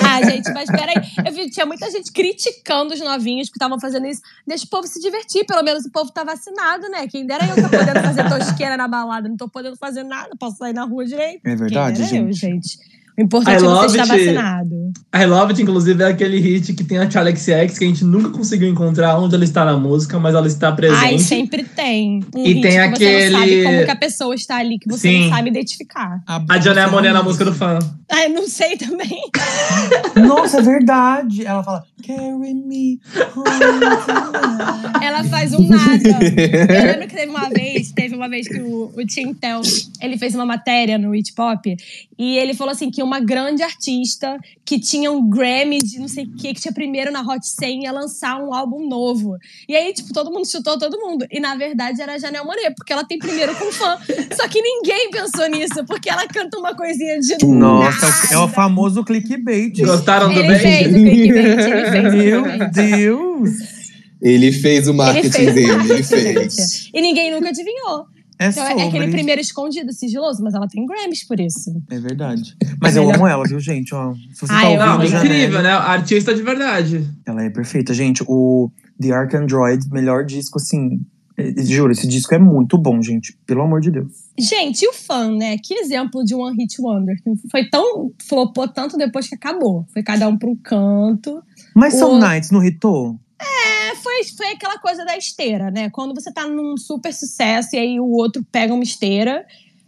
Ah, 0.04 0.22
gente, 0.24 0.52
mas 0.54 0.70
peraí. 0.70 0.96
Eu 1.26 1.32
vi 1.32 1.50
tinha 1.50 1.66
muita 1.66 1.90
gente 1.92 2.12
criticando 2.12 2.94
os 2.94 3.00
novinhos 3.00 3.50
que 3.50 3.56
estavam 3.56 3.80
fazendo 3.80 4.08
isso. 4.08 4.22
Deixa 4.48 4.66
o 4.66 4.70
povo 4.70 4.88
se 4.88 5.00
divertir, 5.00 5.46
pelo 5.46 5.64
menos 5.64 5.86
o 5.86 5.92
povo 5.92 6.12
tá 6.12 6.24
vacinado, 6.24 6.90
né? 6.90 7.08
Quem 7.08 7.26
dera 7.26 7.46
eu 7.46 7.56
tá 7.56 7.70
podendo 7.70 8.02
fazer 8.02 8.28
tosqueira 8.30 8.78
na 8.78 8.88
balada. 8.88 9.30
Não 9.30 9.38
tô 9.38 9.48
podendo 9.48 9.78
fazer 9.78 10.04
nada, 10.04 10.30
posso 10.40 10.58
sair 10.58 10.74
na 10.74 10.86
rua 10.86 11.06
direito. 11.06 11.42
É 11.46 11.56
verdade, 11.56 11.98
Quem 11.98 12.06
dera 12.06 12.28
eu, 12.28 12.34
gente. 12.34 12.78
O 13.18 13.22
importante 13.22 13.62
I 13.62 13.66
é 13.66 13.70
você 13.70 13.98
estar 14.02 14.14
it. 14.16 14.26
vacinado. 14.26 14.92
I 15.16 15.26
Love 15.26 15.52
It, 15.52 15.62
inclusive, 15.62 16.02
é 16.02 16.08
aquele 16.08 16.40
hit 16.40 16.74
que 16.74 16.84
tem 16.84 16.98
a 16.98 17.10
Charlie 17.10 17.36
XX, 17.38 17.78
que 17.78 17.86
a 17.86 17.88
gente 17.88 18.04
nunca 18.04 18.30
conseguiu 18.30 18.68
encontrar 18.68 19.20
onde 19.20 19.36
ela 19.36 19.44
está 19.44 19.64
na 19.64 19.78
música, 19.78 20.18
mas 20.20 20.34
ela 20.34 20.48
está 20.48 20.72
presente. 20.72 21.00
Ai, 21.04 21.20
sempre 21.20 21.64
tem. 21.64 22.22
Um 22.36 22.40
E 22.44 22.54
hit 22.54 22.62
tem 22.62 22.72
que 22.72 22.72
você 22.72 22.78
aquele- 22.80 23.30
não 23.30 23.40
sabe 23.40 23.64
como 23.64 23.86
que 23.86 23.92
a 23.92 23.96
pessoa 23.96 24.34
está 24.36 24.58
ali, 24.58 24.80
que 24.80 24.90
você 24.90 25.10
Sim. 25.10 25.30
não 25.30 25.36
sabe 25.36 25.50
identificar. 25.52 26.24
A 26.28 26.60
Janelle 26.60 26.92
Monáe 26.92 27.14
na 27.14 27.22
música 27.22 27.46
do 27.46 27.54
fã. 27.54 27.78
Ai, 28.12 28.30
não 28.30 28.48
sei 28.48 28.78
também. 28.78 29.22
Nossa, 30.28 30.58
é 30.58 30.62
verdade. 30.62 31.46
Ela 31.46 31.64
fala, 31.64 31.84
carry 32.06 32.54
me 32.54 33.00
home. 33.36 35.04
Ela 35.04 35.24
faz 35.26 35.54
um 35.54 35.68
nada. 35.68 36.10
Eu 36.10 36.92
lembro 36.92 37.08
que 37.08 37.16
teve 37.16 37.30
uma 37.32 37.50
vez, 37.50 37.92
teve 37.92 38.16
uma 38.16 38.30
vez 38.30 38.48
que 38.48 38.60
o, 38.62 38.92
o 38.96 39.06
Tim 39.06 39.34
Tel, 39.34 39.62
ele 40.02 40.18
fez 40.18 40.34
uma 40.36 40.46
matéria 40.46 40.98
no 40.98 41.12
It 41.14 41.34
Pop 41.34 41.76
e 42.18 42.38
ele 42.38 42.54
falou 42.54 42.72
assim 42.72 42.92
que 42.92 43.02
uma 43.02 43.20
grande 43.20 43.64
artista 43.64 44.38
que 44.66 44.80
tinha 44.80 45.12
um 45.12 45.28
Grammy 45.30 45.80
de 45.80 46.00
não 46.00 46.08
sei 46.08 46.26
o 46.26 46.36
que, 46.36 46.54
que 46.54 46.62
tinha 46.62 46.74
primeiro 46.74 47.12
na 47.12 47.22
Hot 47.22 47.46
100 47.46 47.84
ia 47.84 47.92
lançar 47.92 48.42
um 48.42 48.54
álbum 48.54 48.88
novo. 48.88 49.36
E 49.68 49.76
aí, 49.76 49.94
tipo, 49.94 50.14
todo 50.14 50.32
mundo 50.32 50.50
chutou 50.50 50.78
todo 50.78 50.98
mundo. 51.00 51.26
E 51.32 51.40
na 51.40 51.56
verdade 51.56 52.02
era 52.02 52.14
a 52.14 52.18
Janelle 52.20 52.46
Monáe, 52.46 52.74
porque 52.76 52.94
ela 52.94 53.04
tem 53.04 53.18
primeiro 53.18 53.56
com 53.56 53.72
fã. 53.72 53.98
Só 54.36 54.48
que 54.48 54.62
ninguém 54.62 55.10
pensou 55.10 55.48
nisso, 55.48 55.84
porque 55.86 56.10
ela 56.10 56.28
canta 56.28 56.58
uma 56.58 56.76
coisinha 56.76 57.20
de 57.20 57.46
Nossa, 57.46 58.08
nada. 58.08 58.34
é 58.34 58.38
o 58.38 58.48
famoso 58.48 59.04
clickbait. 59.04 59.78
Gostaram 59.84 60.32
do 60.34 60.40
Ele 60.40 60.48
bem? 60.48 60.60
fez 60.60 60.88
o 60.88 60.94
clickbait, 60.94 61.66
ele 61.66 61.92
fez 61.92 62.14
o 62.14 62.18
Meu 62.18 62.44
clickbait. 62.44 62.72
Deus. 62.74 63.50
Ele 64.22 64.52
fez 64.54 64.88
o 64.88 64.94
marketing 64.94 65.26
Ele 65.28 65.32
fez 65.32 65.54
dele, 65.54 65.72
o 65.72 65.94
ele 65.94 66.04
fez. 66.04 66.90
E 66.94 67.02
ninguém 67.02 67.30
nunca 67.32 67.50
adivinhou. 67.50 68.06
É 68.46 68.50
Então, 68.50 68.64
é 68.66 68.70
sobre. 68.70 68.84
aquele 68.84 69.08
primeiro 69.12 69.40
escondido, 69.42 69.94
sigiloso, 69.94 70.44
mas 70.44 70.54
ela 70.54 70.68
tem 70.68 70.86
Grammys 70.86 71.26
por 71.28 71.40
isso. 71.40 71.72
É 71.90 72.00
verdade. 72.00 72.56
Mas 72.82 72.96
eu 72.96 73.10
amo 73.14 73.26
ela, 73.28 73.44
viu, 73.46 73.60
gente? 73.60 73.94
Ó, 73.96 74.14
se 74.14 74.42
você 74.42 74.54
Ah, 74.54 74.62
tá 74.62 74.68
ouvindo, 74.70 74.86
Não. 74.86 75.06
Janelle, 75.08 75.36
incrível, 75.36 75.62
né? 75.64 75.72
Artista 75.72 76.34
de 76.36 76.42
verdade. 76.42 77.08
Ela 77.26 77.44
é 77.44 77.50
perfeita. 77.50 77.94
Gente, 77.94 78.24
o 78.28 78.72
The 79.02 79.12
Ark 79.12 79.36
Android, 79.36 79.90
melhor 79.92 80.26
disco, 80.26 80.58
assim. 80.60 81.00
eh, 81.38 81.54
Juro, 81.64 81.92
esse 81.92 82.08
disco 82.08 82.34
é 82.36 82.38
muito 82.40 82.78
bom, 82.78 83.02
gente. 83.02 83.36
Pelo 83.48 83.62
amor 83.64 83.82
de 83.82 83.90
Deus. 83.92 84.12
Gente, 84.38 84.84
e 84.84 84.88
o 84.88 84.94
fã, 84.94 85.32
né? 85.36 85.58
Que 85.58 85.74
exemplo 85.76 86.24
de 86.24 86.36
One 86.36 86.56
Hit 86.58 86.80
Wonder. 86.80 87.16
que 87.24 87.32
Foi 87.50 87.68
tão. 87.70 88.12
flopou 88.28 88.68
tanto 88.68 88.98
depois 88.98 89.28
que 89.28 89.36
acabou. 89.36 89.86
Foi 89.92 90.04
cada 90.04 90.28
um 90.28 90.38
pra 90.38 90.50
um 90.50 90.56
canto. 90.56 91.42
Mas 91.76 91.96
Some 91.96 92.16
O- 92.16 92.20
Nights 92.20 92.52
não 92.52 92.64
hitou? 92.64 93.18
É, 93.42 93.46
foi, 93.96 94.24
foi 94.38 94.48
aquela 94.54 94.78
coisa 94.80 95.04
da 95.06 95.18
esteira, 95.18 95.70
né? 95.72 95.90
Quando 95.90 96.14
você 96.14 96.32
tá 96.32 96.48
num 96.48 96.78
super 96.78 97.14
sucesso 97.14 97.70
e 97.76 97.80
aí 97.80 98.00
o 98.00 98.10
outro 98.12 98.44
pega 98.52 98.74
uma 98.74 98.84
esteira. 98.84 99.46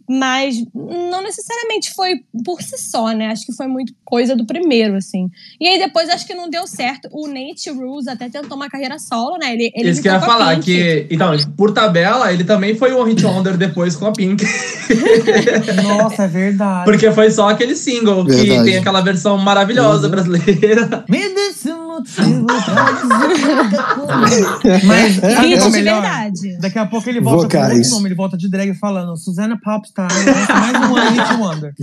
Mas 0.08 0.58
não 0.76 1.24
necessariamente 1.24 1.91
foi 1.96 2.22
por 2.46 2.62
si 2.62 2.78
só, 2.78 3.10
né? 3.10 3.30
Acho 3.32 3.44
que 3.44 3.52
foi 3.54 3.65
muito 3.65 3.91
coisa 4.06 4.36
do 4.36 4.46
primeiro, 4.46 4.96
assim. 4.98 5.28
E 5.60 5.68
aí 5.68 5.80
depois 5.80 6.08
acho 6.10 6.28
que 6.28 6.36
não 6.36 6.48
deu 6.48 6.68
certo. 6.68 7.10
O 7.12 7.26
Nate 7.28 7.72
Rules 7.72 8.08
até 8.08 8.30
tentou 8.30 8.56
uma 8.56 8.70
carreira 8.70 9.00
solo, 9.00 9.38
né? 9.39 9.54
Ele, 9.54 9.72
ele 9.74 9.89
Isso 9.89 10.04
que 10.04 10.08
eu 10.08 10.13
ia 10.13 10.20
falar, 10.22 10.54
Pink. 10.58 10.65
que. 10.65 11.08
Então, 11.10 11.32
por 11.58 11.74
tabela, 11.74 12.32
ele 12.32 12.44
também 12.44 12.76
foi 12.76 12.94
o 12.94 13.00
One 13.00 13.13
Hit 13.13 13.26
Wonder 13.26 13.58
depois 13.58 13.96
com 13.96 14.06
a 14.06 14.12
Pink. 14.12 14.46
Nossa, 15.84 16.26
é 16.26 16.28
verdade. 16.28 16.86
Porque 16.86 17.12
foi 17.12 17.32
só 17.32 17.50
aquele 17.50 17.76
single, 17.76 18.26
que 18.26 18.32
Verdade. 18.34 18.63
tem 18.63 18.78
aquela 18.78 19.02
versão 19.02 19.39
maravilhosa 19.39 20.06
Uhum. 20.06 20.12
brasileira. 20.12 21.04
Me 21.10 21.30
motivo 21.96 22.46
pra 22.46 22.92
dizer. 22.92 24.86
Mas 24.86 25.18
o 25.18 25.26
é 25.26 25.40
Hit 25.42 25.62
o 25.62 25.66
de 25.66 25.72
melhor? 25.72 26.02
verdade. 26.02 26.58
Daqui 26.60 26.80
a 26.80 26.86
pouco 26.86 27.10
ele 27.10 27.22
volta 27.22 27.44
com 27.44 27.64
Vocais. 27.64 27.78
outro 27.78 27.92
nome, 27.92 28.08
ele 28.08 28.16
volta 28.16 28.38
de 28.38 28.50
drag 28.50 28.74
falando 28.76 29.16
Susana 29.18 29.60
Popstar, 29.64 30.08
lança 30.12 30.54
mais 30.54 30.90
um 30.90 30.94
One 30.94 31.10
Hit 31.18 31.34
Wonder. 31.40 31.74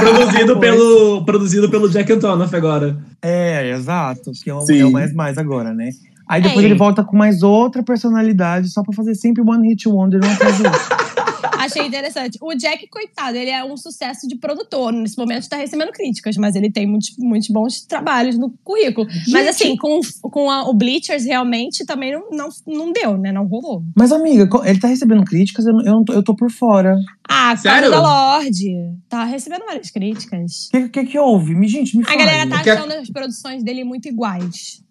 Produzido, 0.00 0.58
pelo, 0.60 1.24
produzido 1.24 1.70
pelo 1.70 1.88
Jack 1.88 2.12
Antonoff 2.12 2.54
agora. 2.54 2.96
É, 3.20 3.70
exato, 3.70 4.32
que 4.42 4.50
é 4.50 4.54
o, 4.54 4.60
Sim. 4.62 4.80
é 4.80 4.84
o 4.84 4.92
mais 4.92 5.12
mais 5.12 5.38
agora, 5.38 5.72
né? 5.72 5.90
Aí 6.32 6.40
depois 6.42 6.64
É. 6.64 6.68
ele 6.68 6.74
volta 6.74 7.04
com 7.04 7.16
mais 7.16 7.42
outra 7.42 7.82
personalidade, 7.82 8.70
só 8.70 8.82
pra 8.82 8.94
fazer 8.94 9.14
sempre 9.14 9.42
One 9.42 9.68
Hit 9.68 9.88
Wonder 9.88 10.20
um 10.24 10.32
atrás 10.32 10.58
do 10.58 10.64
outro. 10.64 10.80
Achei 11.58 11.86
interessante. 11.86 12.38
O 12.42 12.54
Jack, 12.54 12.88
coitado, 12.88 13.36
ele 13.36 13.50
é 13.50 13.62
um 13.64 13.76
sucesso 13.76 14.26
de 14.26 14.34
produtor. 14.36 14.92
Nesse 14.92 15.16
momento 15.16 15.42
está 15.42 15.56
recebendo 15.56 15.92
críticas, 15.92 16.36
mas 16.36 16.56
ele 16.56 16.72
tem 16.72 16.86
muitos, 16.86 17.14
muitos 17.18 17.48
bons 17.50 17.82
trabalhos 17.82 18.36
no 18.36 18.50
currículo. 18.64 19.06
Mas 19.28 19.46
assim, 19.46 19.76
com, 19.76 20.00
com 20.22 20.50
a- 20.50 20.68
o 20.68 20.74
Bleachers 20.74 21.24
realmente 21.24 21.84
também 21.84 22.12
não, 22.12 22.30
não, 22.32 22.48
não 22.66 22.92
deu, 22.92 23.16
né? 23.16 23.30
Não 23.30 23.46
rolou. 23.46 23.82
Mas, 23.94 24.10
amiga, 24.10 24.48
ele 24.64 24.80
tá 24.80 24.88
recebendo 24.88 25.22
críticas, 25.24 25.64
eu, 25.66 25.78
eu, 25.82 26.04
tô, 26.04 26.12
eu 26.14 26.22
tô 26.24 26.34
por 26.34 26.50
fora. 26.50 26.96
Ah, 27.28 27.56
Sério? 27.56 27.90
da 27.90 28.00
Lorde. 28.00 28.74
Tá 29.08 29.22
recebendo 29.24 29.64
várias 29.64 29.90
críticas. 29.90 30.66
O 30.68 30.70
que, 30.70 30.88
que, 30.88 31.04
que 31.04 31.18
houve? 31.18 31.54
Me, 31.54 31.68
gente, 31.68 31.96
me 31.96 32.02
A 32.02 32.06
fala. 32.06 32.18
galera 32.18 32.48
tá 32.50 32.56
achando 32.72 32.92
as 32.94 33.08
produções 33.10 33.62
dele 33.62 33.84
muito 33.84 34.08
iguais. 34.08 34.82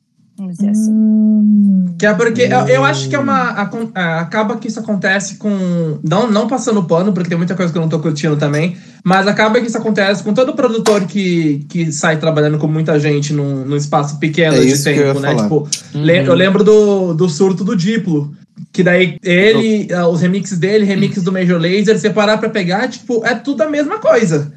Vamos 0.41 0.57
dizer 0.57 0.71
assim. 0.71 0.91
Hum. 0.91 1.85
Que 1.99 2.05
é 2.07 2.13
porque 2.15 2.41
eu, 2.41 2.59
eu 2.67 2.83
acho 2.83 3.07
que 3.07 3.15
é 3.15 3.19
uma. 3.19 3.49
acon- 3.51 3.91
é, 3.93 4.01
acaba 4.01 4.57
que 4.57 4.67
isso 4.67 4.79
acontece 4.79 5.35
com. 5.35 5.99
Não, 6.03 6.29
não 6.31 6.47
passando 6.47 6.83
pano, 6.83 7.13
porque 7.13 7.29
tem 7.29 7.37
muita 7.37 7.53
coisa 7.55 7.71
que 7.71 7.77
eu 7.77 7.81
não 7.81 7.89
tô 7.89 7.99
curtindo 7.99 8.35
também. 8.37 8.75
Mas 9.03 9.27
acaba 9.27 9.59
que 9.61 9.67
isso 9.67 9.77
acontece 9.77 10.23
com 10.23 10.33
todo 10.33 10.53
produtor 10.53 11.05
que, 11.05 11.63
que 11.69 11.91
sai 11.91 12.17
trabalhando 12.17 12.57
com 12.57 12.67
muita 12.67 12.99
gente 12.99 13.33
num, 13.33 13.63
num 13.65 13.75
espaço 13.75 14.17
pequeno 14.19 14.55
É 14.55 14.61
de 14.61 14.67
isso 14.71 14.83
que 14.85 14.89
eu 14.89 14.95
ia 14.95 15.05
tempo, 15.13 15.19
né? 15.19 15.29
falar. 15.29 15.43
Tipo, 15.43 15.67
le- 15.93 16.25
eu 16.25 16.33
lembro 16.33 16.63
do, 16.63 17.13
do 17.13 17.29
surto 17.29 17.63
do 17.63 17.75
Diplo. 17.75 18.33
Que 18.73 18.83
daí 18.83 19.17
ele, 19.23 19.91
ah, 19.93 20.07
os 20.07 20.21
remixes 20.21 20.57
dele, 20.57 20.85
remixes 20.85 21.23
do 21.23 21.31
Major 21.31 21.59
Laser, 21.59 21.97
você 21.97 22.09
parar 22.09 22.37
pra 22.37 22.47
pegar, 22.49 22.87
tipo, 22.87 23.25
é 23.25 23.33
tudo 23.35 23.61
a 23.63 23.69
mesma 23.69 23.97
coisa. 23.97 24.51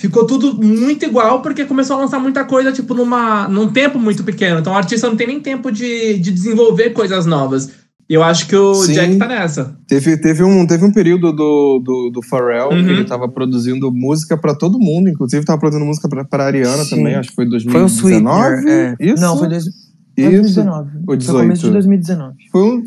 Ficou 0.00 0.26
tudo 0.26 0.54
muito 0.64 1.04
igual 1.04 1.42
porque 1.42 1.66
começou 1.66 1.96
a 1.96 2.00
lançar 2.00 2.18
muita 2.18 2.42
coisa, 2.42 2.72
tipo, 2.72 2.94
numa, 2.94 3.46
num 3.48 3.68
tempo 3.68 3.98
muito 3.98 4.24
pequeno. 4.24 4.60
Então 4.60 4.72
o 4.72 4.76
artista 4.76 5.06
não 5.06 5.14
tem 5.14 5.26
nem 5.26 5.40
tempo 5.40 5.70
de, 5.70 6.18
de 6.18 6.30
desenvolver 6.32 6.90
coisas 6.90 7.26
novas. 7.26 7.68
E 8.08 8.14
eu 8.14 8.22
acho 8.22 8.48
que 8.48 8.56
o 8.56 8.74
Sim. 8.74 8.94
Jack 8.94 9.16
tá 9.18 9.28
nessa. 9.28 9.76
Teve, 9.86 10.16
teve, 10.16 10.42
um, 10.42 10.66
teve 10.66 10.86
um 10.86 10.90
período 10.90 11.32
do, 11.34 11.80
do, 11.84 12.10
do 12.14 12.22
Pharrell 12.22 12.70
Uhum. 12.70 12.82
que 12.82 12.90
ele 12.90 13.04
tava 13.04 13.28
produzindo 13.28 13.92
música 13.92 14.38
pra 14.38 14.54
todo 14.54 14.78
mundo, 14.78 15.10
inclusive 15.10 15.44
tava 15.44 15.60
produzindo 15.60 15.84
música 15.86 16.08
pra, 16.08 16.24
pra 16.24 16.46
Ariana 16.46 16.82
Sim. 16.82 16.96
também, 16.96 17.14
acho 17.16 17.28
que 17.28 17.34
foi 17.34 17.44
Foi 17.44 17.58
o 17.58 17.86
2019. 17.86 18.56
Sweetener. 18.56 18.96
É. 18.98 19.06
Isso? 19.06 19.22
Não, 19.22 19.36
foi 19.38 19.48
dois, 19.48 19.64
Isso. 19.66 19.90
2019. 20.16 20.90
Ou 20.96 21.04
Foi 21.04 21.16
18. 21.18 21.40
começo 21.42 21.62
de 21.62 21.70
2019. 21.72 22.34
Foi 22.50 22.62
um, 22.62 22.82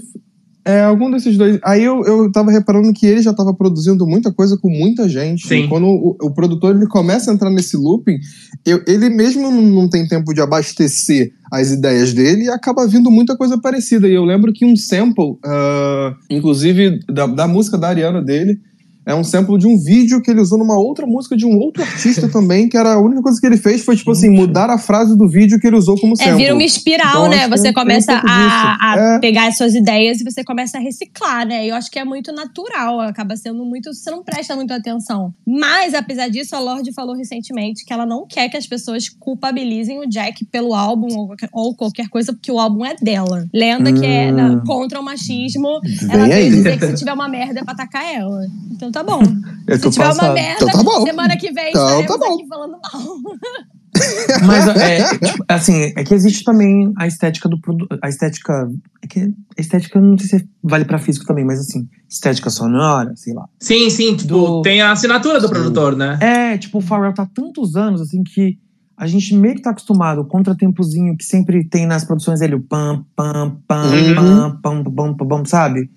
é, 0.66 0.82
algum 0.82 1.12
desses 1.12 1.38
dois. 1.38 1.60
Aí 1.64 1.84
eu, 1.84 2.04
eu 2.06 2.32
tava 2.32 2.52
reparando 2.52 2.94
que 2.94 3.06
ele 3.06 3.22
já 3.22 3.34
tava 3.34 3.54
produzindo 3.54 4.06
muita 4.08 4.32
coisa 4.32 4.58
com 4.58 4.70
muita 4.70 5.10
gente. 5.10 5.48
Sim. 5.48 5.66
E 5.66 5.68
quando 5.68 5.86
o, 5.88 6.16
o 6.22 6.32
produtor 6.32 6.76
ele 6.76 6.88
começa 6.88 7.30
a 7.30 7.34
entrar 7.34 7.50
nesse 7.50 7.76
looping, 7.76 8.18
eu- 8.66 8.82
ele 8.88 9.10
mesmo 9.10 9.42
não, 9.52 9.62
não 9.62 9.90
tem 9.90 10.08
tempo 10.08 10.34
de 10.34 10.42
abastecer 10.42 11.34
as 11.52 11.72
ideias 11.72 12.14
dele 12.14 12.46
e 12.46 12.50
acaba 12.50 12.88
vindo 12.88 13.12
muita 13.12 13.36
coisa 13.38 13.60
parecida. 13.60 14.08
E 14.08 14.14
eu 14.14 14.24
lembro 14.24 14.54
que 14.54 14.66
um 14.66 14.76
sample, 14.76 15.38
ah, 15.46 16.16
inclusive 16.30 17.00
da, 17.12 17.28
da 17.28 17.48
música 17.48 17.78
da 17.78 17.90
Ariana 17.90 18.22
dele, 18.22 18.60
é 19.06 19.14
um 19.16 19.24
sample 19.24 19.58
de 19.58 19.68
um 19.68 19.78
vídeo 19.78 20.22
que 20.22 20.32
ele 20.32 20.40
usou 20.42 20.58
numa 20.58 20.78
outra 20.78 21.06
música 21.06 21.36
de 21.36 21.46
um 21.46 21.58
outro 21.58 21.84
artista 21.84 22.30
também, 22.30 22.68
que 22.70 22.78
era 22.78 22.94
a 22.94 23.00
única 23.00 23.22
coisa 23.22 23.40
que 23.40 23.46
ele 23.46 23.58
fez 23.58 23.84
foi, 23.84 23.96
tipo 23.96 24.12
assim, 24.12 24.30
mudar 24.30 24.70
a 24.70 24.78
frase 24.78 25.18
do 25.18 25.28
vídeo 25.28 25.60
que 25.60 25.68
ele 25.68 25.76
usou 25.76 26.00
como 26.00 26.16
sample. 26.16 26.34
É, 26.34 26.36
vira 26.36 26.54
uma 26.54 26.64
espiral, 26.64 27.28
Então, 27.28 27.30
né? 27.30 27.48
Você 27.48 27.64
tem 27.64 27.72
um 27.72 27.74
começa 27.74 28.12
pouco 28.14 28.28
a, 28.30 28.78
a 28.80 28.98
É. 29.16 29.20
pegar 29.20 29.48
as 29.48 29.58
suas 29.58 29.74
ideias 29.76 30.20
e 30.22 30.24
você 30.24 30.44
começa 30.44 30.78
a 30.78 30.82
reciclar, 30.82 31.46
né? 31.48 31.66
Eu 31.66 31.76
acho 31.76 31.90
que 31.92 32.00
é 32.00 32.06
muito 32.06 32.32
natural, 32.32 33.00
acaba 33.02 33.36
sendo 33.36 33.64
muito. 33.66 33.94
Você 33.94 34.10
não 34.12 34.24
presta 34.24 34.56
muita 34.56 34.76
atenção. 34.76 35.34
Mas, 35.46 35.94
apesar 35.94 36.30
disso, 36.30 36.56
a 36.56 36.60
Lorde 36.60 36.92
falou 36.94 37.16
recentemente 37.16 37.84
que 37.86 37.92
ela 37.94 38.06
não 38.06 38.26
quer 38.28 38.50
que 38.50 38.58
as 38.58 38.66
pessoas 38.68 39.10
culpabilizem 39.10 40.00
o 40.00 40.08
Jack 40.08 40.46
pelo 40.46 40.74
álbum 40.74 41.08
ou 41.18 41.28
qualquer, 41.28 41.50
ou 41.52 41.76
qualquer 41.76 42.08
coisa, 42.10 42.32
porque 42.34 42.52
o 42.52 42.60
álbum 42.60 42.86
é 42.86 42.96
dela. 43.02 43.46
Lenda 43.54 43.92
que 43.92 44.06
é 44.06 44.32
Hum. 44.32 44.36
na- 44.36 44.64
contra 44.66 45.00
o 45.00 45.04
machismo, 45.04 45.80
ela 46.10 46.26
aí. 46.26 46.50
dizer 46.50 46.80
que 46.80 46.88
se 46.88 46.94
tiver 46.96 47.14
uma 47.14 47.28
merda 47.28 47.60
é 47.60 47.64
pra 47.64 47.74
atacar 47.74 48.04
ela. 48.14 48.46
Então 48.72 48.92
tá 48.94 49.04
bom. 49.04 49.22
Eu 49.68 49.76
Se 49.78 49.82
tô 49.84 49.90
tiver 49.90 50.06
uma 50.06 50.16
passado. 50.16 50.34
merda, 50.34 50.54
Então 50.66 50.70
tá 50.70 50.84
bom. 50.84 51.06
semana 51.06 51.36
que 51.38 51.52
vem 51.52 51.70
Então 51.70 51.82
estaremos 52.02 52.12
tá 52.12 52.18
bom. 52.18 52.34
aqui 52.36 52.48
falando 52.48 52.72
mal. 52.72 53.02
Mas 54.46 54.68
é, 54.68 55.18
tipo, 55.20 55.46
assim, 55.48 55.94
é 55.96 56.04
que 56.04 56.14
existe 56.14 56.44
também 56.44 56.92
a 56.98 57.06
estética 57.08 57.48
do 57.48 57.60
produto. 57.62 57.98
A 58.02 58.10
estética. 58.10 58.68
É 59.04 59.08
que 59.08 59.20
a 59.20 59.62
estética 59.62 60.02
não 60.02 60.18
sei 60.18 60.40
se 60.40 60.50
vale 60.64 60.84
pra 60.84 60.98
físico 60.98 61.26
também, 61.26 61.46
mas 61.46 61.60
assim, 61.60 61.88
estética 62.10 62.50
sonora, 62.50 63.14
sei 63.16 63.34
lá. 63.34 63.46
Sim, 63.60 63.90
sim, 63.90 64.16
tipo, 64.16 64.28
Do- 64.34 64.62
tem 64.64 64.82
a 64.82 64.92
assinatura 64.92 65.40
do 65.40 65.48
Sim. 65.48 65.54
produtor, 65.54 65.96
né? 65.96 66.18
É, 66.22 66.58
tipo, 66.58 66.80
o 66.80 66.82
Pharrell 66.82 67.14
tá 67.14 67.28
tantos 67.34 67.76
anos, 67.76 68.02
assim, 68.02 68.24
que 68.24 68.58
a 68.98 69.06
gente 69.08 69.36
meio 69.36 69.56
que 69.56 69.62
tá 69.62 69.70
acostumado, 69.70 70.22
o 70.22 70.26
contratempozinho 70.26 71.16
que 71.16 71.24
sempre 71.24 71.64
tem 71.68 71.86
nas 71.86 72.04
produções 72.04 72.40
dele, 72.40 72.56
o 72.56 72.62
pam, 72.62 73.06
pam, 73.16 73.58
pam, 73.68 73.92
Uhum. 73.92 74.16
pam, 74.16 74.60
pam, 74.62 74.84
pam, 74.84 75.14
pam, 75.16 75.28
pam, 75.28 75.46
sabe? 75.46 75.90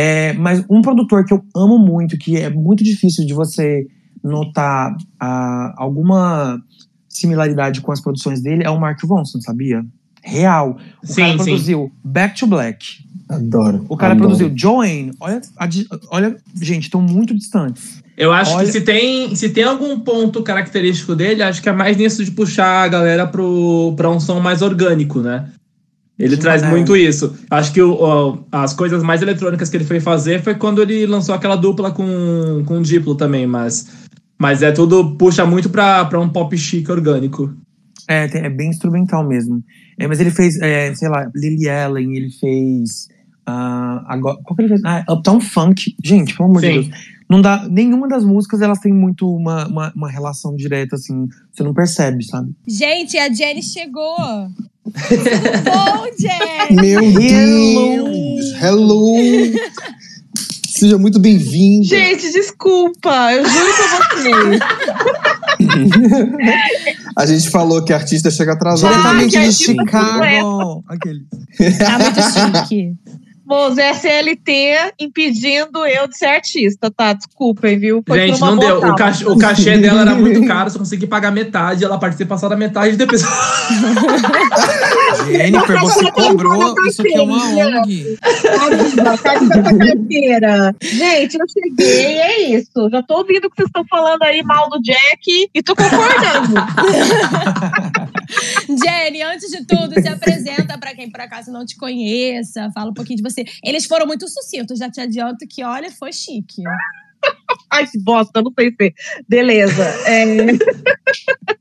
É, 0.00 0.32
mas 0.34 0.64
um 0.70 0.80
produtor 0.80 1.24
que 1.24 1.34
eu 1.34 1.42
amo 1.56 1.76
muito, 1.76 2.16
que 2.16 2.36
é 2.36 2.48
muito 2.48 2.84
difícil 2.84 3.26
de 3.26 3.34
você 3.34 3.84
notar 4.22 4.96
ah, 5.18 5.74
alguma 5.76 6.56
similaridade 7.08 7.80
com 7.80 7.90
as 7.90 8.00
produções 8.00 8.40
dele, 8.40 8.62
é 8.64 8.70
o 8.70 8.78
Mark 8.78 9.02
Ronson, 9.02 9.40
sabia? 9.40 9.84
Real. 10.22 10.78
O 11.02 11.06
Sim, 11.06 11.22
cara 11.22 11.38
sim. 11.38 11.44
produziu 11.44 11.92
Back 12.04 12.38
to 12.38 12.46
Black. 12.46 12.86
Adoro. 13.28 13.84
O 13.88 13.96
cara 13.96 14.12
adoro. 14.14 14.28
produziu 14.28 14.52
Joanne. 14.56 15.10
Olha, 15.18 15.40
olha 16.10 16.36
gente, 16.62 16.84
estão 16.84 17.02
muito 17.02 17.34
distantes. 17.34 18.00
Eu 18.16 18.32
acho 18.32 18.52
Olha- 18.52 18.66
que 18.66 18.72
se 18.72 18.80
tem, 18.80 19.34
se 19.34 19.48
tem 19.48 19.64
algum 19.64 19.98
ponto 20.00 20.42
característico 20.44 21.14
dele, 21.16 21.42
acho 21.42 21.60
que 21.60 21.68
é 21.68 21.72
mais 21.72 21.96
nisso 21.96 22.24
de 22.24 22.30
puxar 22.30 22.84
a 22.84 22.88
galera 22.88 23.26
pro, 23.26 23.94
pra 23.96 24.08
um 24.10 24.18
som 24.20 24.38
mais 24.40 24.62
orgânico, 24.62 25.20
né? 25.20 25.48
Ele 26.18 26.34
Sim, 26.34 26.42
traz 26.42 26.62
muito 26.68 26.96
isso. 26.96 27.36
Acho 27.48 27.72
que 27.72 27.80
o- 27.80 27.92
o- 27.94 28.44
as 28.50 28.72
coisas 28.74 29.02
mais 29.02 29.22
eletrônicas 29.22 29.68
que 29.70 29.76
ele 29.76 29.84
foi 29.84 30.00
fazer 30.00 30.42
foi 30.42 30.54
quando 30.56 30.82
ele 30.82 31.06
lançou 31.06 31.34
aquela 31.34 31.54
dupla 31.54 31.90
com, 31.92 32.62
com 32.66 32.78
o 32.78 32.82
Diplo 32.82 33.14
também, 33.14 33.46
mas, 33.46 33.86
mas 34.38 34.62
é 34.62 34.72
tudo, 34.72 35.16
puxa 35.16 35.46
muito 35.46 35.70
pra, 35.70 36.04
pra 36.06 36.18
um 36.20 36.28
pop 36.28 36.56
chic 36.58 36.88
orgânico. 36.90 37.54
É, 38.08 38.24
é 38.46 38.48
bem 38.50 38.70
instrumental 38.70 39.22
mesmo. 39.26 39.62
É, 39.98 40.08
mas 40.08 40.18
ele 40.18 40.30
fez, 40.30 40.58
é, 40.60 40.92
sei 40.94 41.08
lá, 41.08 41.30
Lily 41.36 41.68
Allen, 41.68 42.16
ele 42.16 42.30
fez. 42.30 43.06
ah, 43.46 44.04
agora, 44.08 44.38
qual 44.44 44.56
que 44.56 44.62
ele 44.62 44.68
fez? 44.70 44.80
Ah, 44.84 45.04
Uptown 45.10 45.40
Funk. 45.40 45.94
Gente, 46.04 46.36
pelo 46.36 46.48
amor 46.48 46.62
de 46.62 46.66
Sim. 46.68 46.74
Deus. 46.74 46.88
Não 47.30 47.42
dá, 47.42 47.68
nenhuma 47.68 48.08
das 48.08 48.24
músicas 48.24 48.62
elas 48.62 48.78
tem 48.78 48.92
muito 48.92 49.28
uma, 49.30 49.66
uma, 49.68 49.92
uma 49.94 50.10
relação 50.10 50.56
direta, 50.56 50.96
assim. 50.96 51.26
Você 51.52 51.62
não 51.62 51.74
percebe, 51.74 52.24
sabe? 52.24 52.50
Gente, 52.66 53.18
a 53.18 53.30
Jenny 53.32 53.62
chegou. 53.62 54.16
Bom, 54.90 56.06
Jenny? 56.18 56.80
Meu 56.80 57.02
Hello. 57.02 58.04
Deus! 58.04 58.62
Hello! 58.62 59.16
Seja 60.68 60.96
muito 60.96 61.18
bem-vindo. 61.18 61.84
Gente, 61.86 62.30
desculpa, 62.32 63.32
eu 63.32 63.44
juro 63.44 63.66
pra 63.74 63.98
vocês. 63.98 64.60
A 67.16 67.26
gente 67.26 67.50
falou 67.50 67.84
que 67.84 67.92
artista 67.92 68.30
chega 68.30 68.52
atrasado. 68.52 68.92
Diretamente 68.92 69.40
de 69.40 69.52
Chicago. 69.52 70.84
Aquele. 70.88 71.26
Tá 71.78 71.98
muito 71.98 72.20
chique. 72.68 72.94
É 73.78 73.94
CLT 73.94 74.94
impedindo 74.98 75.86
eu 75.86 76.06
de 76.06 76.16
ser 76.16 76.26
artista, 76.26 76.90
tá? 76.90 77.12
Desculpem, 77.12 77.78
viu? 77.78 78.02
Foi 78.06 78.18
Gente, 78.18 78.40
não 78.40 78.56
deu. 78.58 78.78
O 78.78 78.94
cachê, 78.94 79.24
o 79.26 79.38
cachê 79.38 79.78
dela 79.78 80.02
era 80.02 80.14
muito 80.14 80.44
caro, 80.46 80.68
só 80.70 80.78
consegui 80.78 81.06
pagar 81.06 81.30
metade. 81.30 81.84
Ela 81.84 81.98
participa 81.98 82.36
só 82.36 82.48
da 82.48 82.56
metade 82.56 82.96
do 82.96 83.02
episódio. 83.04 83.36
Jennifer, 85.26 85.80
você 85.80 86.10
cobrou. 86.10 86.74
Isso 86.86 87.02
aqui 87.02 87.14
é 87.14 87.22
uma 87.22 87.44
ONG. 87.44 88.18
Carteira. 89.22 90.74
Gente, 90.82 91.38
eu 91.38 91.46
cheguei, 91.48 92.18
é 92.18 92.50
isso. 92.50 92.88
Já 92.90 93.02
tô 93.02 93.18
ouvindo 93.18 93.46
o 93.46 93.50
que 93.50 93.56
vocês 93.56 93.68
estão 93.68 93.84
falando 93.88 94.22
aí 94.22 94.42
mal 94.42 94.68
do 94.68 94.80
Jack 94.80 95.50
e 95.54 95.62
tô 95.62 95.74
concordando. 95.74 96.54
Jenny, 98.68 99.22
antes 99.22 99.50
de 99.50 99.64
tudo, 99.64 100.00
se 100.00 100.08
apresenta 100.08 100.78
pra 100.78 100.94
quem 100.94 101.10
por 101.10 101.20
acaso 101.20 101.50
não 101.50 101.64
te 101.64 101.76
conheça. 101.76 102.70
Fala 102.74 102.90
um 102.90 102.94
pouquinho 102.94 103.16
de 103.16 103.22
você. 103.22 103.44
Eles 103.64 103.86
foram 103.86 104.06
muito 104.06 104.28
sucintos, 104.28 104.78
já 104.78 104.90
te 104.90 105.00
adianto 105.00 105.46
que, 105.48 105.64
olha, 105.64 105.90
foi 105.90 106.12
chique. 106.12 106.62
Ai, 107.70 107.86
que 107.86 107.98
bosta, 107.98 108.42
não 108.42 108.52
pensei. 108.52 108.94
Beleza. 109.28 109.82
É... 110.06 110.24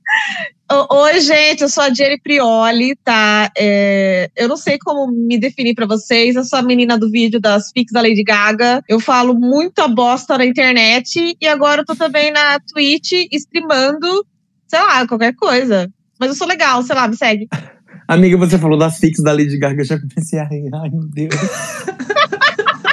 Oi, 0.69 1.21
gente, 1.21 1.61
eu 1.61 1.69
sou 1.69 1.83
a 1.83 1.93
Jenny 1.93 2.19
Prioli, 2.19 2.93
tá? 2.97 3.49
É, 3.57 4.29
Eu 4.35 4.49
não 4.49 4.57
sei 4.57 4.77
como 4.77 5.09
me 5.09 5.39
definir 5.39 5.73
pra 5.73 5.85
vocês. 5.85 6.35
Eu 6.35 6.43
sou 6.43 6.59
a 6.59 6.61
menina 6.61 6.97
do 6.97 7.09
vídeo 7.09 7.39
das 7.39 7.71
fics 7.71 7.93
da 7.93 8.01
Lady 8.01 8.23
Gaga. 8.23 8.83
Eu 8.87 8.99
falo 8.99 9.33
muita 9.33 9.87
bosta 9.87 10.37
na 10.37 10.45
internet 10.45 11.37
e 11.39 11.47
agora 11.47 11.81
eu 11.81 11.85
tô 11.85 11.95
também 11.95 12.31
na 12.31 12.59
Twitch 12.59 13.13
streamando, 13.31 14.25
sei 14.67 14.79
lá, 14.79 15.07
qualquer 15.07 15.33
coisa. 15.35 15.89
Mas 16.19 16.29
eu 16.29 16.35
sou 16.35 16.47
legal, 16.47 16.81
sei 16.83 16.95
lá, 16.95 17.07
me 17.07 17.15
segue. 17.15 17.47
Amiga, 18.07 18.37
você 18.37 18.57
falou 18.57 18.77
das 18.77 18.97
fix 18.99 19.21
da 19.21 19.33
Lady 19.33 19.57
Gaga, 19.57 19.81
eu 19.81 19.85
já 19.85 19.99
comecei 19.99 20.39
a 20.39 20.45
rir. 20.45 20.69
Ai, 20.73 20.89
meu 20.89 21.05
Deus. 21.09 21.35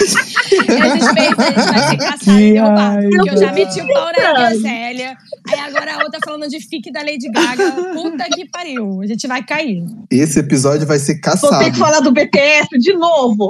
Esses 0.01 1.13
peitos 1.13 1.39
a 1.39 1.49
gente 1.49 1.73
vai 1.73 1.89
ser 1.91 1.97
caçado 1.99 2.41
e 2.41 2.53
derrubado. 2.53 3.09
Porque 3.11 3.31
eu 3.31 3.37
já 3.39 3.53
meti 3.53 3.81
o 3.81 3.87
pau 3.89 4.09
na 4.17 4.55
Zélia. 4.55 5.17
Aí 5.49 5.61
agora 5.61 5.95
a 5.97 6.05
outra 6.05 6.19
falando 6.25 6.49
de 6.49 6.61
fique 6.61 6.91
da 6.91 7.01
Lady 7.01 7.31
Gaga. 7.31 7.73
Puta 7.93 8.25
que 8.35 8.49
pariu. 8.49 9.01
A 9.03 9.07
gente 9.07 9.27
vai 9.27 9.43
cair. 9.43 9.85
Esse 10.11 10.41
episódio 10.41 10.87
vai 10.87 10.99
ser 10.99 11.15
Vou 11.15 11.21
caçado. 11.23 11.59
ter 11.65 11.71
que 11.73 11.79
falar 11.79 12.01
do 12.01 12.11
BTS 12.13 12.69
de 12.79 12.93
novo. 12.95 13.49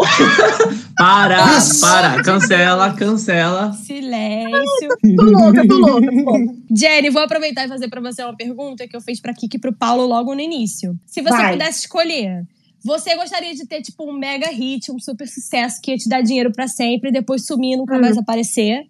Para, 0.96 1.38
para. 1.80 2.22
Cancela, 2.22 2.92
cancela. 2.94 3.72
Silêncio. 3.72 4.88
tô 5.16 5.22
louca, 5.24 5.66
tô 5.66 5.76
louca. 5.76 6.06
tô 6.06 6.12
louca. 6.30 6.54
Jenny, 6.76 7.10
vou 7.10 7.22
aproveitar 7.22 7.64
e 7.64 7.68
fazer 7.68 7.88
pra 7.88 8.00
você 8.00 8.22
uma 8.22 8.36
pergunta 8.36 8.86
que 8.86 8.96
eu 8.96 9.00
fiz 9.00 9.20
pra 9.20 9.34
Kiki 9.34 9.56
e 9.56 9.60
pro 9.60 9.72
Paulo 9.72 10.06
logo 10.06 10.34
no 10.34 10.40
início. 10.40 10.94
Se 11.06 11.20
você 11.20 11.30
Vai. 11.36 11.52
pudesse 11.52 11.80
escolher, 11.80 12.42
você 12.84 13.16
gostaria 13.16 13.54
de 13.54 13.66
ter, 13.66 13.80
tipo, 13.82 14.04
um 14.08 14.12
mega 14.12 14.48
hit, 14.50 14.92
um 14.92 14.98
super 14.98 15.26
sucesso 15.26 15.80
que 15.82 15.90
ia 15.92 15.96
te 15.96 16.08
dar 16.08 16.20
dinheiro 16.22 16.52
pra 16.52 16.68
sempre 16.68 17.08
e 17.10 17.12
depois 17.12 17.46
sumir 17.46 17.74
e 17.74 17.76
nunca 17.76 17.96
Hum. 17.96 18.00
mais 18.00 18.18
aparecer? 18.18 18.82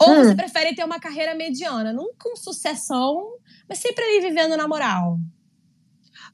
Ou 0.00 0.10
Hum. 0.10 0.24
você 0.24 0.34
prefere 0.34 0.74
ter 0.74 0.84
uma 0.84 0.98
carreira 1.00 1.34
mediana, 1.34 1.92
nunca 1.92 2.28
um 2.30 2.36
sucessão, 2.36 3.22
mas 3.68 3.78
sempre 3.78 4.04
ali 4.04 4.20
vivendo 4.20 4.56
na 4.56 4.66
moral? 4.68 5.18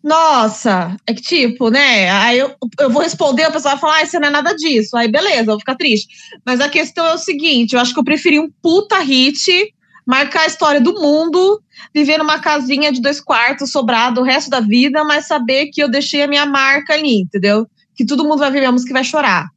Nossa, 0.02 0.96
é 1.06 1.14
que 1.14 1.22
tipo, 1.22 1.70
né? 1.70 2.10
Aí 2.10 2.38
eu, 2.38 2.54
eu 2.78 2.90
vou 2.90 3.00
responder, 3.02 3.44
a 3.44 3.50
pessoa 3.50 3.72
vai 3.72 3.80
falar, 3.80 3.96
ah, 3.96 4.02
isso 4.02 4.20
não 4.20 4.28
é 4.28 4.30
nada 4.30 4.54
disso. 4.54 4.94
Aí 4.96 5.08
beleza, 5.10 5.40
eu 5.42 5.46
vou 5.46 5.58
ficar 5.58 5.76
triste. 5.76 6.08
Mas 6.44 6.60
a 6.60 6.68
questão 6.68 7.06
é 7.06 7.14
o 7.14 7.18
seguinte: 7.18 7.72
eu 7.74 7.80
acho 7.80 7.94
que 7.94 7.98
eu 8.00 8.04
preferi 8.04 8.38
um 8.38 8.50
puta 8.62 8.98
hit, 9.00 9.74
marcar 10.06 10.42
a 10.42 10.46
história 10.46 10.80
do 10.80 10.94
mundo, 10.94 11.62
viver 11.94 12.18
numa 12.18 12.38
casinha 12.38 12.92
de 12.92 13.00
dois 13.00 13.20
quartos, 13.20 13.70
sobrado 13.70 14.20
o 14.20 14.24
resto 14.24 14.50
da 14.50 14.60
vida, 14.60 15.04
mas 15.04 15.26
saber 15.26 15.66
que 15.66 15.82
eu 15.82 15.88
deixei 15.88 16.22
a 16.22 16.28
minha 16.28 16.46
marca 16.46 16.94
ali, 16.94 17.20
entendeu? 17.20 17.66
Que 17.94 18.04
todo 18.04 18.24
mundo 18.24 18.38
vai 18.38 18.50
ver 18.50 18.60
minha 18.60 18.72
música 18.72 18.90
e 18.90 18.94
vai 18.94 19.04
chorar. 19.04 19.48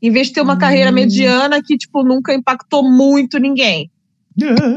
Em 0.00 0.10
vez 0.10 0.28
de 0.28 0.34
ter 0.34 0.40
uma 0.40 0.56
carreira 0.56 0.92
mediana 0.92 1.60
que, 1.62 1.76
tipo, 1.76 2.04
nunca 2.04 2.32
impactou 2.32 2.88
muito 2.88 3.38
ninguém. 3.38 3.90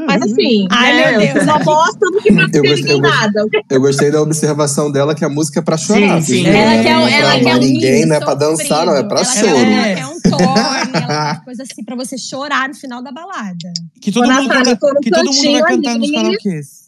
Mas 0.06 0.22
assim, 0.22 0.66
Ai, 0.70 0.92
né, 0.94 1.18
meu 1.18 1.34
Deus. 1.34 1.44
uma 1.44 1.58
bosta 1.60 1.98
do 2.10 2.18
que 2.20 2.32
pra 2.32 2.42
Eu 2.44 2.50
ter 2.50 2.58
gostei- 2.60 2.76
ninguém 2.76 2.92
eu 2.96 3.00
gostei. 3.00 3.20
nada. 3.20 3.46
Eu 3.70 3.80
gostei 3.80 4.10
da 4.10 4.22
observação 4.22 4.90
dela 4.90 5.14
que 5.14 5.24
a 5.24 5.28
música 5.28 5.60
é 5.60 5.62
pra 5.62 5.76
chorar. 5.76 6.20
Sim, 6.22 6.44
sim. 6.44 6.46
Ela 6.46 6.76
Não 6.76 6.82
quer, 6.82 6.90
é 6.90 6.98
um- 6.98 7.02
pra 7.06 7.10
ela 7.16 7.40
quer 7.40 7.54
um 7.56 7.58
ninguém, 7.58 7.98
hino 8.02 8.08
não 8.08 8.16
é 8.16 8.20
pra 8.20 8.34
dançar, 8.34 8.86
não, 8.86 8.96
é 8.96 9.02
pra 9.02 9.24
sofrido. 9.24 9.48
choro. 9.48 9.58
Ela, 9.60 9.86
ela 9.86 9.94
quer 9.96 10.06
um 10.06 10.20
torne, 10.20 10.90
ela 10.94 11.34
quer 11.34 11.44
coisa 11.44 11.62
assim 11.62 11.84
pra 11.84 11.96
você 11.96 12.18
chorar 12.18 12.68
no 12.68 12.74
final 12.74 13.02
da 13.02 13.12
balada. 13.12 13.72
Que 14.00 14.10
todo, 14.12 14.26
mundo, 14.30 14.48
canta- 14.48 14.76
que 15.02 15.10
todo 15.10 15.24
mundo 15.32 15.52
vai 15.60 15.76
cantar 15.76 15.98
nos 15.98 16.10
karaokês. 16.10 16.82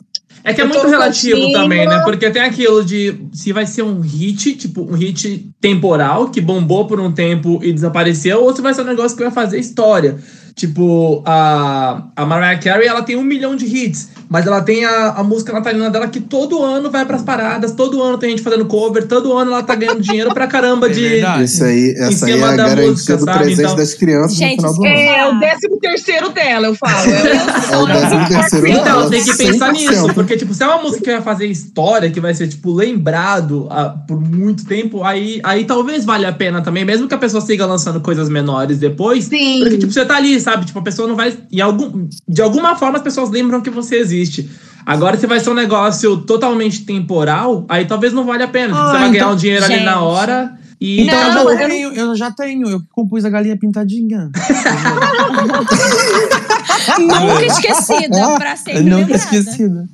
É 0.47 0.53
que 0.53 0.61
é 0.61 0.65
muito 0.65 0.87
relativo 0.87 1.53
também, 1.53 1.87
né? 1.89 2.01
Porque 2.01 2.29
tem 2.31 2.43
aquilo 2.43 2.85
de 2.85 3.19
se 3.33 3.51
vai 3.51 3.65
ser 3.65 3.83
um 3.83 4.01
hit, 4.01 4.55
tipo, 4.57 4.83
um 4.83 4.93
hit 4.95 5.49
temporal, 5.59 6.29
que 6.29 6.39
bombou 6.39 6.87
por 6.87 7.01
um 7.01 7.11
tempo 7.11 7.61
e 7.63 7.73
desapareceu, 7.73 8.43
ou 8.45 8.55
se 8.55 8.61
vai 8.61 8.75
ser 8.75 8.83
um 8.83 8.87
negócio 8.87 9.17
que 9.17 9.23
vai 9.23 9.33
fazer 9.33 9.59
história. 9.59 10.19
Tipo, 10.57 11.21
a, 11.27 12.05
a 12.15 12.25
Mariah 12.25 12.61
Carey, 12.61 12.87
ela 12.87 13.03
tem 13.03 13.17
um 13.17 13.25
milhão 13.25 13.57
de 13.57 13.65
hits, 13.67 14.11
mas 14.29 14.47
ela 14.47 14.63
tem 14.63 14.85
a, 14.85 15.09
a 15.11 15.25
música 15.25 15.53
natalina 15.53 15.91
dela 15.91 16.07
que 16.07 16.21
todo 16.21 16.63
ano 16.63 16.93
vai 16.93 17.05
pras 17.05 17.23
paradas, 17.23 17.73
todo 17.73 18.01
ano 18.01 18.19
tem 18.19 18.31
gente 18.31 18.43
fazendo 18.43 18.65
cover, 18.67 19.09
todo 19.09 19.37
ano 19.37 19.51
ela 19.51 19.65
tá 19.65 19.75
ganhando 19.75 20.01
dinheiro 20.01 20.33
pra 20.33 20.47
caramba 20.47 20.87
É 20.89 20.91
de. 20.93 21.01
verdade. 21.09 21.43
Isso 21.45 21.65
aí, 21.65 21.95
essa 21.99 22.27
aí 22.27 22.33
é 22.33 22.35
cima 22.37 22.47
a 22.47 22.51
da 22.53 22.57
garantia 22.69 22.87
música, 22.91 23.17
do 23.17 23.25
sabe? 23.25 23.39
presente 23.39 23.63
Então- 23.65 23.77
das 23.77 23.95
crianças 23.95 24.37
Gente, 24.37 24.63
no 24.63 24.69
final 24.69 24.75
do 24.75 24.85
ano. 24.85 24.95
É, 24.97 25.29
o 25.29 25.41
décimo 25.41 25.81
terceiro 25.81 26.29
dela, 26.31 26.67
eu 26.69 26.75
falo. 26.77 27.11
É 27.11 27.77
o 27.77 27.87
décimo 27.87 28.29
terceiro 28.29 28.69
Então, 28.69 28.85
dela, 28.85 29.11
tem 29.11 29.25
que 29.25 29.37
pensar 29.37 29.73
100%. 29.73 29.73
nisso, 29.73 30.15
porque, 30.15 30.37
tipo, 30.37 30.55
se 30.55 30.63
é 30.63 30.67
uma 30.69 30.83
música 30.83 31.03
que 31.03 31.11
vai 31.13 31.23
fazer 31.23 31.47
história, 31.47 32.11
que 32.13 32.21
vai 32.21 32.33
ser, 32.33 32.47
tipo, 32.47 32.73
lembrado 32.73 33.67
ah, 33.71 33.93
por 34.07 34.21
muito 34.21 34.65
tempo, 34.67 35.03
aí, 35.03 35.41
aí 35.43 35.65
talvez 35.65 36.05
valha 36.05 36.29
a 36.29 36.33
pena 36.33 36.63
também, 36.63 36.85
mesmo 36.85 37.09
que 37.09 37.15
a 37.15 37.19
pessoa 37.19 37.41
siga 37.41 37.67
lançando 37.67 38.01
coisas 38.01 38.29
menores 38.29 38.79
depois. 38.79 39.25
Sim. 39.25 39.59
Porque, 39.61 39.79
tipo, 39.79 39.93
você 39.93 40.05
tá 40.05 40.17
ali, 40.17 40.44
sabe? 40.45 40.67
Tipo, 40.67 40.79
a 40.79 40.83
pessoa 40.83 41.09
não 41.09 41.17
vai. 41.17 41.37
Em 41.51 41.61
algum, 41.61 42.09
de 42.29 42.43
alguma 42.43 42.77
forma, 42.77 42.99
as 42.99 43.03
pessoas 43.03 43.31
lembram 43.31 43.61
que 43.61 43.71
você 43.71 43.97
existe. 43.97 44.49
Agora, 44.87 45.17
se 45.17 45.27
vai 45.27 45.41
ser 45.41 45.51
um 45.51 45.55
negócio 45.55 46.19
totalmente 46.19 46.85
temporal, 46.85 47.65
aí 47.69 47.87
talvez 47.87 48.13
não 48.13 48.25
valha 48.25 48.45
a 48.45 48.49
pena. 48.49 48.77
Ah, 48.79 48.87
você 48.87 48.93
vai 48.99 49.11
ganhar 49.11 49.17
então- 49.17 49.33
um 49.33 49.37
dinheiro 49.37 49.65
ali 49.65 49.81
na 49.81 49.93
Gente. 49.95 50.03
hora. 50.03 50.55
E 50.81 51.01
Então 51.03 51.17
Não, 51.17 51.27
eu, 51.27 51.33
já 51.33 51.41
eu 51.41 51.47
não- 51.47 51.57
tenho, 51.69 51.93
eu 51.95 52.17
já 52.17 52.31
tenho, 52.31 52.69
eu 52.69 52.81
que 52.81 52.87
compus 52.93 53.25
a 53.25 53.31
galinha 53.31 53.57
pintadinha. 53.57 54.31
Nunca 56.99 57.47
esquecida, 57.47 58.35
pra 58.39 58.57
sempre 58.57 58.83
Nunca 58.83 58.97
lembrada. 58.97 59.37
esquecida. 59.37 59.89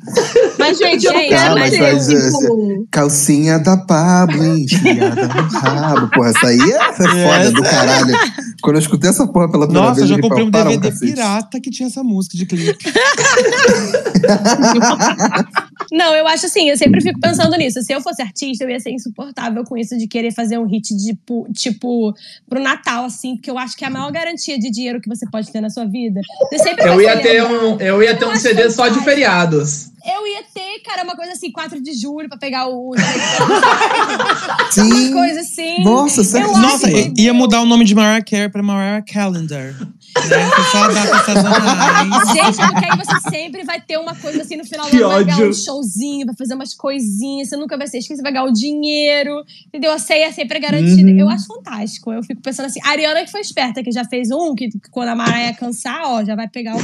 Mas, 0.58 0.78
gente, 0.78 1.04
eu 1.06 1.12
não 1.12 1.20
Gente, 1.20 1.28
quero 1.28 1.54
mas 1.54 1.70
ser 1.70 1.78
faz, 1.78 2.06
tipo... 2.06 2.86
Calcinha 2.90 3.58
da 3.58 3.76
Pablo, 3.76 4.56
enfiada 4.56 5.28
no 5.28 5.42
rabo. 5.58 6.08
Porra, 6.10 6.30
essa 6.30 6.46
aí 6.46 6.60
é 6.60 6.92
foda 6.92 7.52
do 7.52 7.62
caralho. 7.62 8.16
Quando 8.62 8.76
eu 8.76 8.80
escutei 8.80 9.10
essa 9.10 9.26
porra 9.26 9.50
pela 9.50 9.66
primeira 9.66 9.88
Nossa, 9.88 10.00
eu 10.00 10.06
vez, 10.06 10.10
já 10.10 10.16
eu 10.16 10.22
comprei 10.22 10.44
um 10.44 10.50
DVD 10.50 10.90
cacete. 10.90 11.12
pirata 11.12 11.60
que 11.60 11.70
tinha 11.70 11.86
essa 11.86 12.02
música 12.02 12.36
de 12.36 12.46
clipe. 12.46 12.84
Não, 15.92 16.14
eu 16.14 16.26
acho 16.26 16.46
assim, 16.46 16.70
eu 16.70 16.76
sempre 16.76 17.00
fico 17.00 17.18
pensando 17.20 17.56
nisso. 17.56 17.82
Se 17.82 17.92
eu 17.92 18.00
fosse 18.00 18.22
artista, 18.22 18.64
eu 18.64 18.70
ia 18.70 18.80
ser 18.80 18.90
insuportável 18.90 19.64
com 19.64 19.76
isso 19.76 19.96
de 19.98 20.06
querer 20.06 20.32
fazer 20.32 20.58
um 20.58 20.66
hit 20.66 20.94
de, 20.94 21.18
tipo, 21.52 22.14
pro 22.48 22.60
Natal, 22.60 23.04
assim, 23.04 23.36
porque 23.36 23.50
eu 23.50 23.58
acho 23.58 23.76
que 23.76 23.84
é 23.84 23.88
a 23.88 23.90
maior 23.90 24.10
garantia 24.12 24.58
de 24.58 24.70
dinheiro 24.70 25.00
que 25.00 25.08
você 25.08 25.28
pode 25.30 25.50
ter 25.50 25.60
na 25.60 25.70
sua 25.70 25.84
vida. 25.84 26.20
Você 26.50 26.58
sempre 26.58 26.88
eu 26.88 27.00
ia 27.00 27.20
ter 27.20 27.42
um, 27.42 27.80
eu 27.80 28.02
ia 28.02 28.16
ter 28.16 28.24
Eu 28.24 28.30
um 28.30 28.36
CD 28.36 28.70
só 28.70 28.88
de 28.88 29.00
feriados. 29.00 29.90
Eu 30.04 30.26
ia 30.26 30.42
ter, 30.54 30.80
cara, 30.82 31.04
uma 31.04 31.14
coisa 31.14 31.32
assim, 31.32 31.52
4 31.52 31.82
de 31.82 31.92
julho, 31.92 32.28
pra 32.28 32.38
pegar 32.38 32.68
o. 32.68 32.92
Uma 32.94 34.70
Sim. 34.70 35.12
coisa 35.12 35.40
assim. 35.40 35.84
Nossa, 35.84 36.24
sério? 36.24 36.48
Eu 36.48 36.56
Nossa, 36.56 36.88
ia 37.16 37.34
mudar 37.34 37.60
o 37.60 37.66
nome 37.66 37.84
de 37.84 37.94
Mariah 37.94 38.24
Carey 38.24 38.48
pra 38.48 38.62
Mariah 38.62 39.02
Calendar. 39.02 39.74
Né? 40.16 40.50
Só 40.70 40.84
a 40.84 40.88
data 40.88 41.24
sazonais. 41.24 42.28
Gente, 42.32 42.68
porque 42.68 42.84
aí 42.84 42.98
você 42.98 43.30
sempre 43.30 43.64
vai 43.64 43.80
ter 43.80 43.98
uma 43.98 44.14
coisa 44.14 44.42
assim 44.42 44.56
no 44.56 44.64
final 44.64 44.90
do 44.90 44.96
ano, 44.96 45.08
vai 45.08 45.24
ganhar 45.24 45.48
um 45.48 45.52
showzinho, 45.52 46.26
vai 46.26 46.34
fazer 46.36 46.54
umas 46.54 46.74
coisinhas, 46.74 47.48
você 47.48 47.56
nunca 47.56 47.76
vai 47.78 47.86
ser 47.86 47.98
esquecido, 47.98 48.16
você 48.18 48.22
vai 48.22 48.32
ganhar 48.32 48.44
o 48.44 48.52
dinheiro, 48.52 49.44
entendeu? 49.68 49.92
A 49.92 49.98
ceia 49.98 50.32
sempre 50.32 50.58
é 50.58 50.60
garantida. 50.60 51.10
Uhum. 51.10 51.18
Eu 51.18 51.28
acho 51.28 51.46
fantástico. 51.46 52.12
Eu 52.12 52.22
fico 52.22 52.40
pensando 52.42 52.66
assim, 52.66 52.80
a 52.84 52.90
Ariana 52.90 53.24
que 53.24 53.30
foi 53.30 53.40
esperta, 53.40 53.82
que 53.82 53.92
já 53.92 54.04
fez 54.04 54.30
um, 54.30 54.54
que 54.54 54.68
quando 54.90 55.08
a 55.08 55.14
Mariah 55.14 55.54
cansar, 55.56 56.02
ó, 56.04 56.24
já 56.24 56.34
vai 56.34 56.48
pegar 56.48 56.76
o 56.76 56.80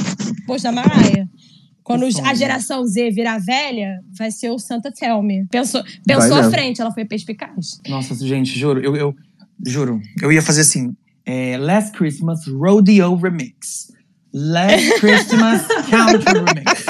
posto 0.46 0.64
da 0.64 0.72
Mariah. 0.72 1.28
Quando 1.86 2.04
a 2.24 2.34
geração 2.34 2.84
Z 2.84 3.12
virar 3.12 3.38
velha, 3.38 4.02
vai 4.18 4.32
ser 4.32 4.50
o 4.50 4.58
Santa 4.58 4.90
Tell 4.90 5.22
Me. 5.22 5.46
Pensou, 5.48 5.84
pensou 6.04 6.36
à 6.36 6.50
frente, 6.50 6.80
ela 6.80 6.90
foi 6.90 7.04
perspicaz. 7.04 7.80
Nossa, 7.88 8.12
gente, 8.26 8.58
juro, 8.58 8.80
eu, 8.80 8.96
eu 8.96 9.14
juro, 9.64 10.02
eu 10.20 10.32
ia 10.32 10.42
fazer 10.42 10.62
assim: 10.62 10.96
é, 11.26 11.58
Last 11.58 11.92
Christmas 11.92 12.46
Rodeo 12.46 13.16
Remix. 13.16 13.92
Last 14.32 14.92
Christmas 15.00 15.66
Country 15.90 16.32
Remix. 16.32 16.86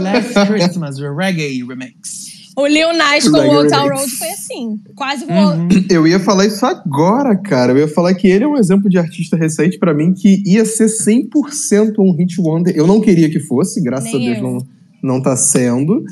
Last 0.00 0.46
Christmas 0.46 0.98
Reggae 1.00 1.64
Remix. 1.64 2.26
O 2.56 2.66
Lil 2.66 2.94
Nas 2.94 3.28
com 3.28 3.36
o 3.36 3.54
Old 3.54 3.68
Town. 3.68 3.88
Road 3.88 4.10
foi 4.12 4.30
assim. 4.30 4.80
Quase 4.94 5.26
Uhum. 5.26 5.68
Eu 5.90 6.06
ia 6.06 6.18
falar 6.18 6.46
isso 6.46 6.64
agora, 6.64 7.36
cara. 7.36 7.72
Eu 7.72 7.78
ia 7.78 7.88
falar 7.88 8.14
que 8.14 8.26
ele 8.26 8.44
é 8.44 8.48
um 8.48 8.56
exemplo 8.56 8.88
de 8.88 8.96
artista 8.96 9.36
recente 9.36 9.78
pra 9.78 9.92
mim 9.92 10.14
que 10.14 10.42
ia 10.46 10.64
ser 10.64 10.86
100% 10.86 11.94
um 11.98 12.12
hit 12.12 12.40
wonder. 12.40 12.74
Eu 12.74 12.86
não 12.86 13.00
queria 13.00 13.28
que 13.28 13.40
fosse, 13.40 13.82
graças 13.82 14.10
Nem 14.10 14.30
a 14.30 14.32
Deus 14.32 14.38
eu. 14.38 14.42
não, 14.42 14.66
não 15.02 15.22
tá 15.22 15.36
sendo. 15.36 16.02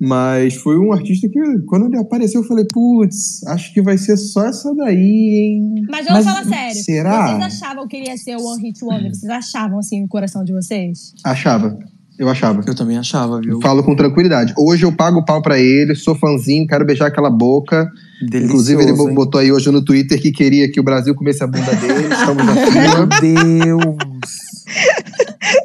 Mas 0.00 0.54
foi 0.54 0.78
um 0.78 0.92
artista 0.92 1.28
que, 1.28 1.40
quando 1.66 1.86
ele 1.86 1.98
apareceu, 1.98 2.42
eu 2.42 2.46
falei, 2.46 2.64
putz, 2.72 3.44
acho 3.46 3.72
que 3.72 3.82
vai 3.82 3.98
ser 3.98 4.16
só 4.16 4.46
essa 4.46 4.74
daí, 4.74 4.98
hein? 4.98 5.86
Mas 5.90 6.06
vamos 6.06 6.24
falar 6.24 6.44
sério. 6.44 6.82
será? 6.82 7.38
Vocês 7.38 7.62
achavam 7.62 7.88
que 7.88 7.96
ele 7.96 8.06
ia 8.06 8.16
ser 8.16 8.36
o 8.36 8.44
One 8.44 8.62
Hit 8.62 8.84
Wonder? 8.84 9.14
Vocês 9.14 9.30
achavam 9.30 9.78
assim 9.78 10.02
no 10.02 10.08
coração 10.08 10.44
de 10.44 10.52
vocês? 10.52 11.14
Achava. 11.24 11.78
Eu 12.16 12.28
achava. 12.28 12.62
Eu 12.64 12.74
também 12.74 12.96
achava, 12.96 13.40
viu? 13.40 13.60
Falo 13.60 13.82
com 13.82 13.96
tranquilidade. 13.96 14.54
Hoje 14.56 14.84
eu 14.84 14.92
pago 14.92 15.18
o 15.18 15.24
pau 15.24 15.42
pra 15.42 15.58
ele, 15.58 15.96
sou 15.96 16.14
fãzinho, 16.14 16.66
quero 16.66 16.84
beijar 16.84 17.06
aquela 17.08 17.30
boca. 17.30 17.90
Delicioso, 18.20 18.44
Inclusive, 18.44 18.82
ele 18.82 18.92
hein? 18.92 19.14
botou 19.14 19.40
aí 19.40 19.50
hoje 19.50 19.70
no 19.70 19.84
Twitter 19.84 20.20
que 20.20 20.30
queria 20.30 20.70
que 20.70 20.78
o 20.78 20.82
Brasil 20.82 21.14
comesse 21.14 21.42
a 21.42 21.46
bunda 21.46 21.74
dele. 21.74 22.06
Estamos 22.14 22.46
na 22.46 22.54
fila. 22.54 22.96
Meu 22.96 23.06
Deus. 23.20 23.96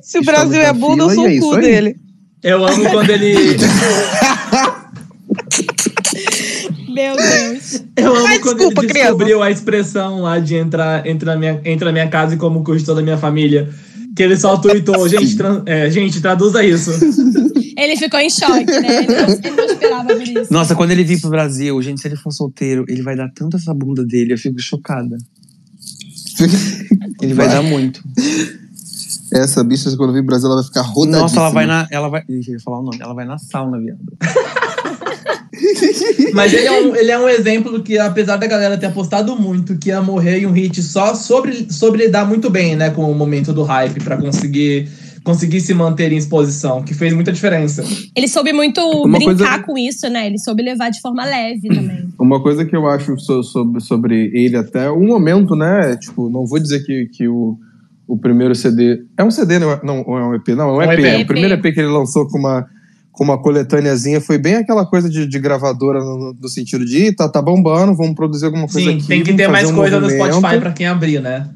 Se 0.01 0.17
o 0.17 0.23
Brasil 0.23 0.59
é 0.59 0.73
bunda, 0.73 1.03
eu 1.03 1.09
sou 1.11 1.27
é 1.27 1.37
o 1.37 1.39
cu 1.39 1.57
dele. 1.57 1.95
Eu 2.41 2.65
amo 2.65 2.89
quando 2.89 3.09
ele. 3.09 3.57
Meu 6.99 7.15
Deus. 7.15 7.83
Eu 7.95 8.13
amo 8.15 8.27
Ai, 8.27 8.39
quando 8.39 8.57
desculpa, 8.57 8.81
ele 8.81 8.89
criança. 8.89 9.09
descobriu 9.11 9.41
a 9.41 9.49
expressão 9.49 10.19
lá 10.21 10.37
de 10.39 10.55
entrar, 10.55 11.07
entrar, 11.07 11.33
na 11.35 11.39
minha, 11.39 11.61
entra 11.63 11.85
na 11.85 11.91
minha 11.93 12.07
casa 12.09 12.35
e 12.35 12.37
como 12.37 12.61
custa 12.63 12.87
toda 12.87 12.99
a 12.99 13.03
minha 13.03 13.17
família. 13.17 13.69
Que 14.15 14.23
ele 14.23 14.35
só 14.35 14.57
tweetou, 14.57 15.07
gente, 15.07 15.37
tran- 15.37 15.63
é, 15.65 15.89
gente, 15.89 16.19
traduza 16.19 16.61
isso. 16.63 16.91
Ele 17.77 17.95
ficou 17.95 18.19
em 18.19 18.29
choque, 18.29 18.65
né? 18.65 19.03
Ele 19.03 19.07
não, 19.07 19.29
ele 19.29 19.51
não 19.55 19.65
esperava 19.65 20.07
por 20.13 20.21
isso. 20.27 20.51
Nossa, 20.53 20.75
quando 20.75 20.91
ele 20.91 21.05
vir 21.05 21.21
pro 21.21 21.29
Brasil, 21.29 21.81
gente, 21.81 22.01
se 22.01 22.07
ele 22.09 22.17
for 22.17 22.31
solteiro, 22.31 22.83
ele 22.89 23.01
vai 23.01 23.15
dar 23.15 23.29
tanto 23.33 23.55
essa 23.55 23.73
bunda 23.73 24.03
dele, 24.05 24.33
eu 24.33 24.37
fico 24.37 24.59
chocada. 24.59 25.17
Ele 27.21 27.33
vai, 27.33 27.47
dar 27.47 27.61
muito. 27.61 28.01
Essa 29.31 29.63
bicha, 29.63 29.95
quando 29.95 30.11
vir 30.11 30.19
pro 30.19 30.27
Brasil, 30.27 30.47
ela 30.47 30.55
vai 30.57 30.65
ficar 30.65 30.81
rodadíssima. 30.81 31.21
Nossa, 31.21 31.39
ela 31.39 31.49
vai 31.49 31.65
na. 31.65 31.87
Ela 31.91 32.09
vai. 32.09 32.23
Eu 32.27 32.39
ia 32.41 32.59
falar 32.59 32.79
o 32.79 32.83
nome. 32.83 32.97
Ela 32.99 33.13
vai 33.13 33.25
na 33.25 33.37
sauna, 33.37 33.79
viado. 33.79 33.99
Mas 36.33 36.53
ele 36.53 36.67
é, 36.67 36.81
um, 36.81 36.95
ele 36.95 37.11
é 37.11 37.19
um 37.19 37.29
exemplo 37.29 37.81
que, 37.81 37.97
apesar 37.97 38.37
da 38.37 38.47
galera 38.47 38.77
ter 38.77 38.87
apostado 38.87 39.35
muito 39.35 39.77
que 39.77 39.89
ia 39.89 40.01
morrer 40.01 40.39
em 40.39 40.45
um 40.45 40.51
hit 40.51 40.81
só 40.81 41.15
sobre, 41.15 41.71
sobre 41.71 42.05
lidar 42.05 42.25
muito 42.25 42.49
bem, 42.49 42.75
né, 42.75 42.89
com 42.89 43.09
o 43.09 43.15
momento 43.15 43.53
do 43.53 43.63
hype 43.63 44.03
para 44.03 44.17
conseguir 44.17 44.87
conseguir 45.23 45.61
se 45.61 45.73
manter 45.73 46.11
em 46.11 46.17
exposição, 46.17 46.81
que 46.81 46.93
fez 46.93 47.13
muita 47.13 47.31
diferença. 47.31 47.83
Ele 48.15 48.27
soube 48.27 48.53
muito 48.53 48.81
Uma 48.81 49.19
brincar 49.19 49.35
coisa... 49.35 49.63
com 49.63 49.77
isso, 49.77 50.09
né? 50.09 50.25
Ele 50.25 50.39
soube 50.39 50.63
levar 50.63 50.89
de 50.89 50.99
forma 51.01 51.23
leve 51.25 51.67
também. 51.67 52.07
Uma 52.17 52.41
coisa 52.41 52.65
que 52.65 52.75
eu 52.75 52.87
acho 52.87 53.17
sobre, 53.19 53.81
sobre 53.81 54.31
ele 54.33 54.57
até 54.57 54.89
o 54.89 54.99
momento, 54.99 55.55
né? 55.55 55.95
Tipo, 55.97 56.29
não 56.29 56.45
vou 56.45 56.59
dizer 56.59 56.83
que, 56.83 57.07
que 57.13 57.27
o, 57.27 57.57
o 58.07 58.17
primeiro 58.17 58.55
CD. 58.55 59.03
É 59.17 59.23
um 59.23 59.29
CD, 59.29 59.59
não 59.59 59.71
é, 59.71 59.79
não, 59.83 59.97
é 59.99 60.25
um 60.25 60.35
EP? 60.35 60.47
Não, 60.49 60.81
é 60.81 60.87
um 60.87 60.91
EP. 60.91 60.99
Um 60.99 61.05
EP. 61.05 61.23
O 61.23 61.27
primeiro 61.27 61.53
EP 61.53 61.61
que 61.61 61.79
ele 61.79 61.89
lançou 61.89 62.27
com 62.27 62.39
uma 62.39 62.65
com 63.19 63.25
uma 63.25 63.37
coletâneazinha, 63.37 64.21
foi 64.21 64.37
bem 64.37 64.55
aquela 64.55 64.85
coisa 64.85 65.09
de, 65.09 65.27
de 65.27 65.39
gravadora 65.39 65.99
no, 65.99 66.33
no, 66.33 66.47
sentido 66.47 66.85
de 66.85 67.11
tá, 67.11 67.27
tá 67.27 67.41
bombando, 67.41 67.93
vamos 67.93 68.15
produzir 68.15 68.45
alguma 68.45 68.65
coisa 68.65 68.89
Sim, 68.89 68.95
aqui. 68.95 69.07
tem 69.07 69.21
que 69.21 69.33
ter 69.33 69.49
mais 69.49 69.69
um 69.69 69.75
coisa 69.75 69.99
movimento. 69.99 70.25
no 70.25 70.31
Spotify 70.31 70.59
para 70.61 70.71
quem 70.71 70.87
abrir, 70.87 71.21
né? 71.21 71.49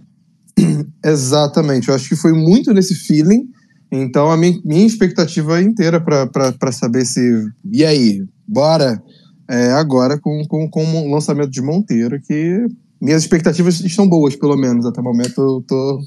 Exatamente, 1.06 1.88
eu 1.88 1.96
acho 1.96 2.10
que 2.10 2.18
foi 2.18 2.34
muito 2.34 2.74
nesse 2.74 2.94
feeling. 2.94 3.48
Então 3.90 4.30
a 4.30 4.36
minha, 4.36 4.60
minha 4.66 4.86
expectativa 4.86 5.62
inteira 5.62 6.02
para 6.02 6.72
saber 6.74 7.06
se. 7.06 7.22
E 7.72 7.86
aí, 7.86 8.22
bora? 8.46 9.02
É, 9.50 9.72
agora 9.72 10.20
com, 10.20 10.46
com, 10.46 10.70
com 10.70 10.84
o 10.84 11.14
lançamento 11.14 11.50
de 11.50 11.62
Monteiro, 11.62 12.20
que 12.20 12.68
minhas 13.02 13.22
expectativas 13.22 13.80
estão 13.80 14.06
boas, 14.06 14.36
pelo 14.36 14.58
menos. 14.58 14.86
Até 14.86 15.00
o 15.00 15.04
momento 15.04 15.40
eu 15.40 15.64
tô 15.66 16.02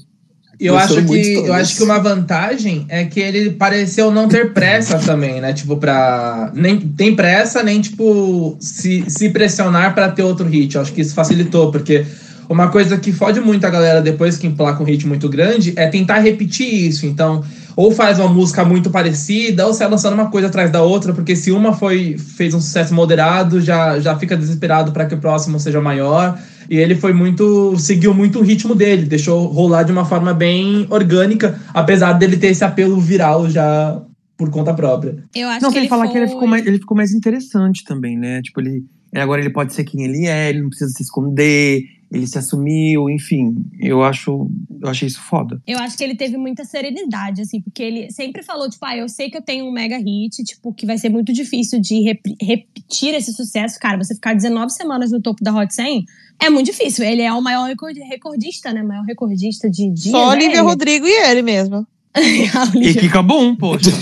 eu 0.59 0.75
acho 0.75 1.05
que 1.05 1.33
eu 1.33 1.53
acho 1.53 1.75
que 1.75 1.83
uma 1.83 1.99
vantagem 1.99 2.85
é 2.89 3.05
que 3.05 3.19
ele 3.19 3.51
pareceu 3.51 4.09
não 4.09 4.27
ter 4.27 4.53
pressa 4.53 4.97
também, 5.05 5.39
né? 5.39 5.53
Tipo 5.53 5.77
para 5.77 6.51
nem 6.53 6.79
tem 6.79 7.15
pressa 7.15 7.61
nem 7.61 7.79
tipo 7.79 8.57
se, 8.59 9.05
se 9.07 9.29
pressionar 9.29 9.93
para 9.93 10.09
ter 10.09 10.23
outro 10.23 10.47
hit. 10.47 10.75
Eu 10.75 10.81
acho 10.81 10.91
que 10.91 11.01
isso 11.01 11.13
facilitou 11.13 11.71
porque 11.71 12.05
uma 12.49 12.69
coisa 12.69 12.97
que 12.97 13.11
fode 13.11 13.39
muito 13.39 13.65
a 13.65 13.69
galera 13.69 14.01
depois 14.01 14.37
que 14.37 14.47
emplaca 14.47 14.81
um 14.81 14.85
hit 14.85 15.05
muito 15.05 15.29
grande 15.29 15.73
é 15.75 15.87
tentar 15.87 16.19
repetir 16.19 16.87
isso. 16.87 17.05
Então, 17.05 17.43
ou 17.77 17.91
faz 17.91 18.17
uma 18.17 18.27
música 18.27 18.65
muito 18.65 18.89
parecida, 18.89 19.67
ou 19.67 19.71
sai 19.71 19.87
lançando 19.87 20.15
uma 20.15 20.31
coisa 20.31 20.47
atrás 20.47 20.71
da 20.71 20.81
outra, 20.81 21.13
porque 21.13 21.35
se 21.35 21.51
uma 21.51 21.73
foi 21.73 22.17
fez 22.17 22.55
um 22.55 22.59
sucesso 22.59 22.91
moderado, 22.91 23.61
já, 23.61 23.99
já 23.99 24.17
fica 24.17 24.35
desesperado 24.35 24.91
para 24.91 25.05
que 25.05 25.13
o 25.13 25.19
próximo 25.19 25.59
seja 25.59 25.79
maior. 25.79 26.39
E 26.67 26.75
ele 26.75 26.95
foi 26.95 27.13
muito. 27.13 27.77
seguiu 27.77 28.15
muito 28.15 28.39
o 28.39 28.41
ritmo 28.41 28.73
dele, 28.73 29.05
deixou 29.05 29.45
rolar 29.45 29.83
de 29.83 29.91
uma 29.91 30.03
forma 30.03 30.33
bem 30.33 30.87
orgânica, 30.89 31.61
apesar 31.71 32.13
dele 32.13 32.35
ter 32.35 32.47
esse 32.47 32.63
apelo 32.63 32.99
viral 32.99 33.47
já 33.47 34.01
por 34.35 34.49
conta 34.49 34.73
própria. 34.73 35.23
Eu 35.35 35.47
acho 35.47 35.61
não, 35.61 35.71
que 35.71 35.77
ele 35.77 35.87
falar 35.87 36.05
foi... 36.05 36.13
que 36.13 36.17
ele 36.17 36.27
ficou, 36.27 36.47
mais, 36.47 36.65
ele 36.65 36.79
ficou 36.79 36.97
mais 36.97 37.13
interessante 37.13 37.83
também, 37.83 38.17
né? 38.17 38.41
Tipo, 38.41 38.59
ele. 38.59 38.83
Agora 39.13 39.41
ele 39.41 39.49
pode 39.49 39.73
ser 39.73 39.83
quem 39.83 40.03
ele 40.03 40.25
é, 40.25 40.49
ele 40.49 40.61
não 40.61 40.69
precisa 40.69 40.91
se 40.91 41.03
esconder, 41.03 41.83
ele 42.11 42.25
se 42.25 42.37
assumiu, 42.37 43.09
enfim. 43.09 43.65
Eu 43.79 44.03
acho, 44.03 44.49
eu 44.81 44.89
achei 44.89 45.07
isso 45.07 45.21
foda. 45.21 45.61
Eu 45.67 45.77
acho 45.79 45.97
que 45.97 46.03
ele 46.03 46.15
teve 46.15 46.37
muita 46.37 46.63
serenidade, 46.63 47.41
assim, 47.41 47.61
porque 47.61 47.83
ele 47.83 48.11
sempre 48.11 48.43
falou, 48.43 48.69
tipo, 48.69 48.85
ah, 48.85 48.95
eu 48.95 49.09
sei 49.09 49.29
que 49.29 49.37
eu 49.37 49.41
tenho 49.41 49.65
um 49.65 49.71
mega 49.71 49.97
hit, 49.97 50.43
tipo, 50.43 50.73
que 50.73 50.85
vai 50.85 50.97
ser 50.97 51.09
muito 51.09 51.33
difícil 51.33 51.79
de 51.81 52.01
rep 52.01 52.21
repetir 52.41 53.13
esse 53.13 53.33
sucesso. 53.33 53.79
Cara, 53.79 53.97
você 53.97 54.15
ficar 54.15 54.33
19 54.33 54.71
semanas 54.71 55.11
no 55.11 55.21
topo 55.21 55.43
da 55.43 55.53
Hot 55.53 55.73
100 55.73 56.05
é 56.39 56.49
muito 56.49 56.67
difícil. 56.67 57.03
Ele 57.03 57.21
é 57.21 57.33
o 57.33 57.41
maior 57.41 57.69
recordista, 58.09 58.71
né? 58.71 58.83
Maior 58.83 59.03
recordista 59.03 59.69
de 59.69 59.89
dias. 59.89 60.11
Só 60.11 60.29
Olivia 60.29 60.61
Rodrigo 60.61 61.05
e 61.05 61.29
ele 61.29 61.41
mesmo. 61.41 61.85
e 62.75 62.93
Kika 62.93 63.21
Boom, 63.21 63.55
poxa. 63.55 63.91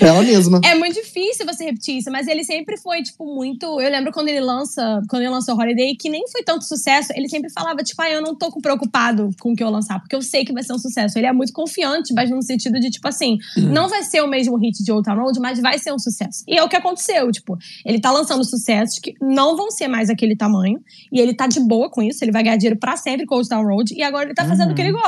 Ela 0.00 0.22
mesma. 0.22 0.60
É 0.64 0.74
muito 0.74 0.94
difícil 0.94 1.46
você 1.46 1.64
repetir 1.64 1.98
isso, 1.98 2.10
mas 2.10 2.28
ele 2.28 2.44
sempre 2.44 2.76
foi, 2.76 3.02
tipo, 3.02 3.24
muito. 3.24 3.80
Eu 3.80 3.90
lembro 3.90 4.12
quando 4.12 4.28
ele 4.28 4.40
lança, 4.40 5.02
quando 5.08 5.22
ele 5.22 5.30
lançou 5.30 5.56
Holiday, 5.56 5.96
que 5.96 6.08
nem 6.08 6.26
foi 6.28 6.42
tanto 6.42 6.64
sucesso, 6.64 7.12
ele 7.14 7.28
sempre 7.28 7.50
falava, 7.50 7.82
tipo, 7.82 8.00
ah, 8.02 8.10
eu 8.10 8.22
não 8.22 8.34
tô 8.34 8.50
preocupado 8.60 9.30
com 9.40 9.52
o 9.52 9.56
que 9.56 9.62
eu 9.62 9.70
lançar, 9.70 10.00
porque 10.00 10.14
eu 10.14 10.22
sei 10.22 10.44
que 10.44 10.52
vai 10.52 10.62
ser 10.62 10.72
um 10.72 10.78
sucesso. 10.78 11.18
Ele 11.18 11.26
é 11.26 11.32
muito 11.32 11.52
confiante, 11.52 12.12
mas 12.14 12.30
no 12.30 12.42
sentido 12.42 12.78
de, 12.78 12.90
tipo 12.90 13.06
assim, 13.08 13.38
uhum. 13.56 13.72
não 13.72 13.88
vai 13.88 14.02
ser 14.02 14.22
o 14.22 14.28
mesmo 14.28 14.56
hit 14.56 14.82
de 14.82 14.92
Old 14.92 15.04
Town 15.04 15.16
Road, 15.16 15.40
mas 15.40 15.60
vai 15.60 15.78
ser 15.78 15.92
um 15.92 15.98
sucesso. 15.98 16.44
E 16.46 16.56
é 16.56 16.62
o 16.62 16.68
que 16.68 16.76
aconteceu, 16.76 17.30
tipo, 17.30 17.56
ele 17.84 18.00
tá 18.00 18.10
lançando 18.10 18.44
sucessos 18.44 18.98
que 18.98 19.14
não 19.20 19.56
vão 19.56 19.70
ser 19.70 19.88
mais 19.88 20.10
aquele 20.10 20.36
tamanho, 20.36 20.80
e 21.12 21.20
ele 21.20 21.34
tá 21.34 21.46
de 21.46 21.60
boa 21.60 21.90
com 21.90 22.02
isso, 22.02 22.24
ele 22.24 22.32
vai 22.32 22.42
ganhar 22.42 22.56
dinheiro 22.56 22.78
pra 22.78 22.96
sempre 22.96 23.26
com 23.26 23.36
Old 23.36 23.48
Town 23.48 23.64
Road, 23.64 23.94
e 23.94 24.02
agora 24.02 24.26
ele 24.26 24.34
tá 24.34 24.46
fazendo 24.46 24.68
uhum. 24.68 24.72
o 24.72 24.74
que 24.74 24.82
ele 24.82 24.92
uhum. 24.92 25.00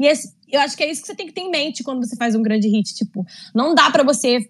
E 0.00 0.06
esse, 0.06 0.32
eu 0.50 0.60
acho 0.60 0.76
que 0.76 0.82
é 0.82 0.90
isso 0.90 1.02
que 1.02 1.06
você 1.06 1.14
tem 1.14 1.26
que 1.26 1.32
ter 1.32 1.42
em 1.42 1.50
mente 1.50 1.82
quando 1.82 2.04
você 2.04 2.16
faz 2.16 2.34
um 2.34 2.42
grande 2.42 2.68
hit. 2.68 2.94
Tipo, 2.94 3.24
não 3.54 3.74
dá 3.74 3.90
para 3.90 4.02
você 4.02 4.46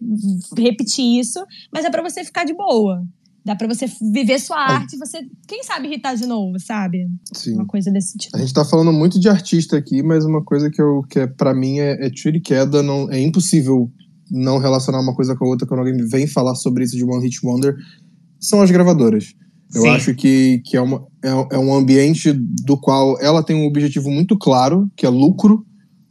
repetir 0.56 1.20
isso, 1.20 1.44
mas 1.72 1.84
é 1.84 1.90
para 1.90 2.02
você 2.02 2.24
ficar 2.24 2.44
de 2.44 2.54
boa. 2.54 3.02
Dá 3.44 3.56
para 3.56 3.66
você 3.66 3.86
viver 4.12 4.38
sua 4.38 4.58
arte 4.58 4.94
e 4.94 4.98
você, 4.98 5.20
quem 5.46 5.62
sabe, 5.62 5.88
irritar 5.88 6.14
de 6.14 6.26
novo, 6.26 6.58
sabe? 6.60 7.08
Sim. 7.32 7.54
Uma 7.54 7.66
coisa 7.66 7.90
desse 7.90 8.18
tipo. 8.18 8.36
A 8.36 8.40
gente 8.40 8.52
tá 8.52 8.64
falando 8.64 8.92
muito 8.92 9.18
de 9.18 9.28
artista 9.28 9.76
aqui, 9.76 10.02
mas 10.02 10.24
uma 10.24 10.44
coisa 10.44 10.70
que, 10.70 10.82
eu, 10.82 11.02
que 11.08 11.20
é, 11.20 11.26
para 11.26 11.54
mim 11.54 11.78
é, 11.78 12.06
é 12.06 12.10
tiro 12.10 12.36
e 12.36 12.40
queda. 12.40 12.82
Não, 12.82 13.10
é 13.10 13.18
impossível 13.18 13.90
não 14.30 14.58
relacionar 14.58 15.00
uma 15.00 15.14
coisa 15.14 15.34
com 15.34 15.46
a 15.46 15.48
outra 15.48 15.66
quando 15.66 15.80
alguém 15.80 15.96
vem 16.06 16.26
falar 16.26 16.54
sobre 16.56 16.84
isso 16.84 16.96
de 16.96 17.04
One 17.04 17.24
Hit 17.24 17.38
Wonder. 17.42 17.74
São 18.38 18.60
as 18.60 18.70
gravadoras. 18.70 19.34
Eu 19.74 19.82
Sim. 19.82 19.88
acho 19.88 20.14
que, 20.14 20.62
que 20.64 20.76
é, 20.76 20.80
uma, 20.80 21.04
é, 21.22 21.28
é 21.28 21.58
um 21.58 21.74
ambiente 21.74 22.32
do 22.32 22.76
qual 22.76 23.20
ela 23.20 23.42
tem 23.42 23.54
um 23.54 23.66
objetivo 23.66 24.10
muito 24.10 24.36
claro, 24.36 24.90
que 24.96 25.04
é 25.04 25.08
lucro. 25.08 25.64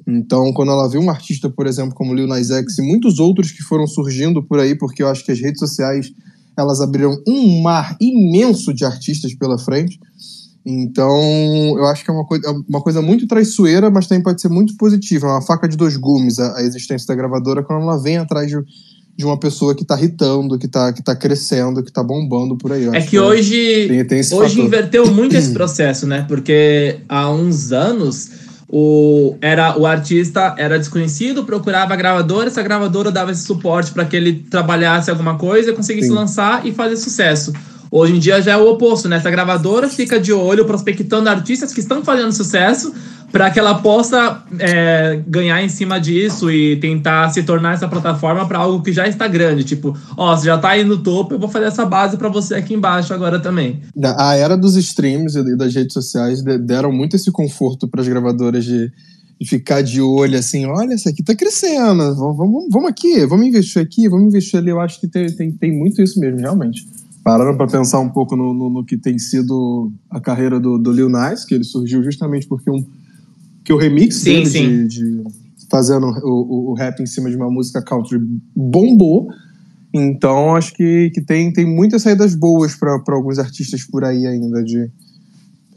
Então, 0.08 0.54
quando 0.54 0.72
ela 0.72 0.88
vê 0.88 0.98
um 0.98 1.10
artista, 1.10 1.50
por 1.50 1.68
exemplo, 1.68 1.96
como 1.96 2.14
Lil 2.14 2.28
Nas 2.28 2.50
X 2.50 2.78
e 2.78 2.82
muitos 2.82 3.20
outros 3.20 3.52
que 3.52 3.64
foram 3.64 3.88
surgindo 3.88 4.42
por 4.44 4.60
aí, 4.60 4.76
porque 4.76 5.04
eu 5.04 5.08
acho 5.08 5.26
que 5.26 5.32
as 5.32 5.40
redes 5.40 5.60
sociais 5.60 6.14
elas 6.58 6.82
abriram 6.82 7.16
um 7.28 7.62
mar 7.62 7.96
imenso 8.00 8.74
de 8.74 8.86
artistas 8.86 9.34
pela 9.36 9.58
frente. 9.58 10.00
Então, 10.66 11.16
eu 11.78 11.86
acho 11.86 12.04
que 12.04 12.12
é 12.12 12.14
uma, 12.14 12.26
coisa, 12.26 12.48
é 12.48 12.52
uma 12.68 12.82
coisa 12.82 13.02
muito 13.02 13.28
traiçoeira, 13.28 13.90
mas 13.90 14.08
também 14.08 14.24
pode 14.24 14.42
ser 14.42 14.50
muito 14.50 14.76
positiva. 14.76 15.28
É 15.28 15.30
uma 15.32 15.42
faca 15.42 15.68
de 15.68 15.78
dois 15.78 15.96
gumes 15.96 16.40
a, 16.40 16.58
a 16.58 16.64
existência 16.64 17.08
da 17.08 17.16
gravadora 17.16 17.64
quando 17.64 17.84
ela 17.84 17.98
vem 17.98 18.18
atrás 18.18 18.50
de, 18.50 18.58
de 19.18 19.26
uma 19.26 19.38
pessoa 19.38 19.74
que 19.74 19.84
tá 19.84 20.00
hitando, 20.00 20.60
que 20.60 20.68
tá, 20.68 20.94
que 20.94 21.02
tá 21.02 21.16
crescendo, 21.16 21.84
que 21.84 21.92
tá 21.92 22.04
bombando 22.04 22.56
por 22.56 22.72
aí. 22.72 22.88
é 22.90 23.02
que 23.02 23.20
hoje, 23.20 23.88
tem, 23.88 24.06
tem 24.06 24.22
hoje 24.32 24.62
inverteu 24.62 25.12
muito 25.12 25.36
esse 25.36 25.52
processo, 25.52 26.06
né? 26.06 26.24
Porque 26.28 27.00
há 27.10 27.28
uns 27.32 27.72
anos 27.72 28.30
o, 28.70 29.36
era, 29.42 29.76
o 29.76 29.88
artista 29.88 30.54
era 30.58 30.78
desconhecido, 30.78 31.44
procurava 31.44 31.96
a 31.96 31.98
gravadora, 31.98 32.48
essa 32.48 32.62
gravadora 32.62 33.10
dava 33.10 33.32
esse 33.32 33.44
suporte 33.44 33.92
para 33.92 34.06
que 34.06 34.16
ele 34.16 34.46
trabalhasse 34.52 35.10
alguma 35.10 35.36
coisa, 35.36 35.74
conseguisse 35.74 36.10
Sim. 36.10 36.14
lançar 36.14 36.64
e 36.68 36.72
fazer 36.72 36.98
sucesso. 36.98 37.54
Hoje 37.90 38.16
em 38.16 38.20
dia 38.20 38.40
já 38.42 38.52
é 38.52 38.58
o 38.58 38.70
oposto, 38.70 39.10
né? 39.10 39.16
Essa 39.16 39.32
gravadora 39.32 39.90
fica 39.90 40.20
de 40.20 40.32
olho 40.32 40.66
prospectando 40.66 41.28
artistas 41.28 41.74
que 41.74 41.80
estão 41.80 42.04
fazendo 42.04 42.32
sucesso 42.34 42.94
para 43.32 43.52
que 43.52 43.60
ela 43.60 43.76
possa 43.76 44.44
é, 44.60 45.22
ganhar 45.28 45.62
em 45.62 45.70
cima 45.70 46.00
disso 46.00 46.50
e 46.50 46.78
tentar 46.78 47.30
se 47.30 47.44
tornar 47.44 47.74
essa 47.74 47.88
plataforma 47.88 48.48
para 48.48 48.60
algo 48.60 48.82
que 48.82 48.94
já 48.94 49.08
está 49.08 49.28
grande. 49.28 49.64
Tipo, 49.64 49.98
ó, 50.16 50.36
você 50.36 50.46
já 50.46 50.56
está 50.56 50.70
aí 50.70 50.84
no 50.84 50.98
topo, 50.98 51.34
eu 51.34 51.40
vou 51.40 51.50
fazer 51.50 51.66
essa 51.66 51.86
base 51.86 52.18
para 52.18 52.30
você 52.30 52.56
aqui 52.56 52.74
embaixo 52.74 53.14
agora 53.14 53.40
também. 53.40 53.82
A 54.18 54.36
era 54.36 54.56
dos 54.56 54.76
streams 54.76 55.38
e 55.38 55.58
das 55.58 55.74
redes 55.74 55.94
sociais 55.94 56.42
deram 56.42 56.92
muito 56.92 57.16
esse 57.16 57.32
conforto 57.32 57.88
para 57.88 58.02
as 58.02 58.08
gravadoras 58.08 58.64
de, 58.64 58.92
de, 59.40 59.48
ficar 59.48 59.82
de 59.82 60.02
olho 60.02 60.38
assim, 60.38 60.66
olha, 60.66 60.94
isso 60.94 61.10
aqui 61.10 61.22
está 61.22 61.36
crescendo, 61.36 62.16
vamos, 62.16 62.68
vamos, 62.72 62.90
aqui, 62.90 63.26
vamos 63.26 63.46
investir 63.46 63.82
aqui, 63.82 64.08
vamos 64.08 64.28
investir 64.28 64.58
ali. 64.58 64.70
Eu 64.70 64.80
acho 64.80 65.02
que 65.02 65.08
tem, 65.08 65.28
tem, 65.36 65.52
tem 65.52 65.78
muito 65.78 66.02
isso 66.02 66.20
mesmo, 66.20 66.40
realmente. 66.40 66.88
Pararam 67.26 67.58
para 67.58 67.68
pensar 67.68 68.00
um 68.00 68.08
pouco 68.08 68.38
no, 68.38 68.54
no, 68.54 68.70
no, 68.70 68.86
que 68.86 68.98
tem 68.98 69.20
sido 69.20 69.92
a 70.10 70.18
carreira 70.18 70.62
do, 70.62 70.78
do 70.78 70.94
Lil 70.94 71.10
Nas, 71.10 71.44
que 71.44 71.54
ele 71.54 71.66
surgiu 71.66 72.02
justamente 72.02 72.48
porque 72.48 72.72
um 72.72 72.86
que 73.68 73.74
o 73.74 73.78
remix 73.78 74.16
sim, 74.16 74.34
dele 74.34 74.46
sim. 74.46 74.88
De, 74.88 75.18
de, 75.18 75.24
fazendo 75.70 76.08
o, 76.24 76.72
o, 76.72 76.74
rap 76.74 77.02
em 77.02 77.06
cima 77.06 77.30
de 77.30 77.36
uma 77.36 77.52
música 77.52 77.82
country 77.82 78.18
bombou. 78.56 79.28
Então 79.94 80.56
acho 80.56 80.74
que, 80.74 81.12
que 81.14 81.20
tem, 81.20 81.52
tem 81.52 81.66
muitas 81.66 82.02
saídas 82.02 82.34
boas 82.34 82.76
para 82.76 82.98
alguns 83.10 83.38
artistas 83.38 83.84
por 83.84 84.06
aí 84.06 84.26
ainda 84.26 84.64
de 84.64 84.90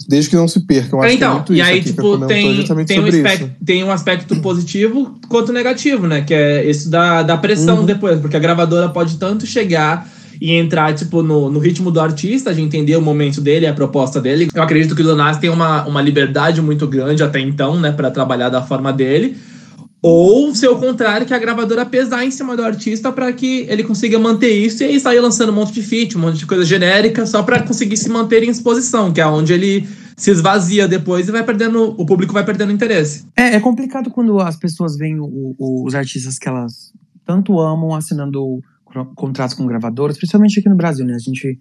desde 0.09 0.31
que 0.31 0.37
não 0.37 0.47
se 0.47 0.61
percam. 0.61 1.03
Acho 1.03 1.17
então, 1.17 1.43
que 1.43 1.55
é 1.55 1.57
e 1.57 1.63
aí 1.63 1.83
tipo 1.83 2.17
tem 2.29 2.65
tem 2.87 3.01
um, 3.01 3.07
aspecto, 3.07 3.51
tem 3.65 3.85
um 3.85 3.91
aspecto 3.91 4.37
positivo 4.37 5.19
quanto 5.29 5.53
negativo, 5.53 6.07
né? 6.07 6.21
Que 6.23 6.33
é 6.33 6.71
isso 6.71 6.89
da, 6.89 7.25
da 7.25 7.37
pressão 7.37 7.81
uhum. 7.81 7.87
depois, 7.87 8.21
porque 8.21 8.37
a 8.37 8.41
gravadora 8.41 8.89
pode 8.89 9.17
tanto 9.17 9.47
chegar 9.47 10.09
e 10.41 10.53
entrar, 10.53 10.95
tipo, 10.95 11.23
no, 11.23 11.51
no 11.51 11.59
ritmo 11.59 11.91
do 11.91 12.01
artista, 12.01 12.55
de 12.55 12.63
entender 12.63 12.97
o 12.97 13.03
momento 13.03 13.41
dele, 13.41 13.67
a 13.67 13.75
proposta 13.75 14.21
dele. 14.21 14.49
Eu 14.55 14.63
acredito 14.63 14.97
que 14.97 15.03
o 15.03 15.05
Leonardo 15.05 15.39
tem 15.39 15.51
uma, 15.51 15.87
uma 15.87 16.01
liberdade 16.01 16.63
muito 16.63 16.87
grande 16.87 17.23
até 17.23 17.41
então, 17.41 17.79
né, 17.79 17.93
para 17.93 18.11
trabalhar 18.11 18.49
da 18.49 18.63
forma 18.63 18.93
dele. 18.93 19.37
Ou 20.03 20.55
ser 20.55 20.69
o 20.69 20.79
contrário, 20.79 21.27
que 21.27 21.35
a 21.35 21.39
gravadora 21.39 21.85
pesar 21.85 22.25
em 22.25 22.31
cima 22.31 22.57
do 22.57 22.63
artista 22.63 23.13
para 23.13 23.31
que 23.35 23.67
ele 23.69 23.85
consiga 23.85 24.19
manter 24.19 24.51
isso 24.51 24.83
e 24.83 24.87
aí 24.87 24.99
sair 24.99 25.21
lançando 25.21 25.51
um 25.51 25.55
monte 25.55 25.75
de 25.75 25.83
feat, 25.83 26.17
um 26.17 26.23
monte 26.23 26.39
de 26.39 26.47
coisa 26.47 26.65
genérica, 26.65 27.27
só 27.27 27.43
para 27.43 27.63
conseguir 27.63 27.99
se 27.99 28.09
manter 28.09 28.43
em 28.43 28.49
exposição, 28.49 29.13
que 29.13 29.21
é 29.21 29.27
onde 29.27 29.53
ele 29.53 29.87
se 30.17 30.31
esvazia 30.31 30.89
depois 30.89 31.29
e 31.29 31.33
vai 31.33 31.43
perdendo, 31.45 31.95
o 31.99 32.07
público 32.07 32.33
vai 32.33 32.45
perdendo 32.45 32.73
interesse. 32.73 33.27
É, 33.37 33.57
é 33.57 33.61
complicado 33.61 34.11
quando 34.11 34.41
as 34.41 34.57
pessoas 34.57 34.97
veem 34.97 35.21
o, 35.21 35.55
o, 35.59 35.87
os 35.87 35.95
artistas 35.95 36.39
que 36.39 36.49
elas 36.49 36.93
tanto 37.27 37.61
amam 37.61 37.95
assinando 37.95 38.63
contratos 39.15 39.55
com 39.55 39.67
gravadoras, 39.67 40.17
principalmente 40.17 40.59
aqui 40.59 40.69
no 40.69 40.77
Brasil, 40.77 41.07
né? 41.07 41.15
A 41.15 41.19
gente 41.19 41.59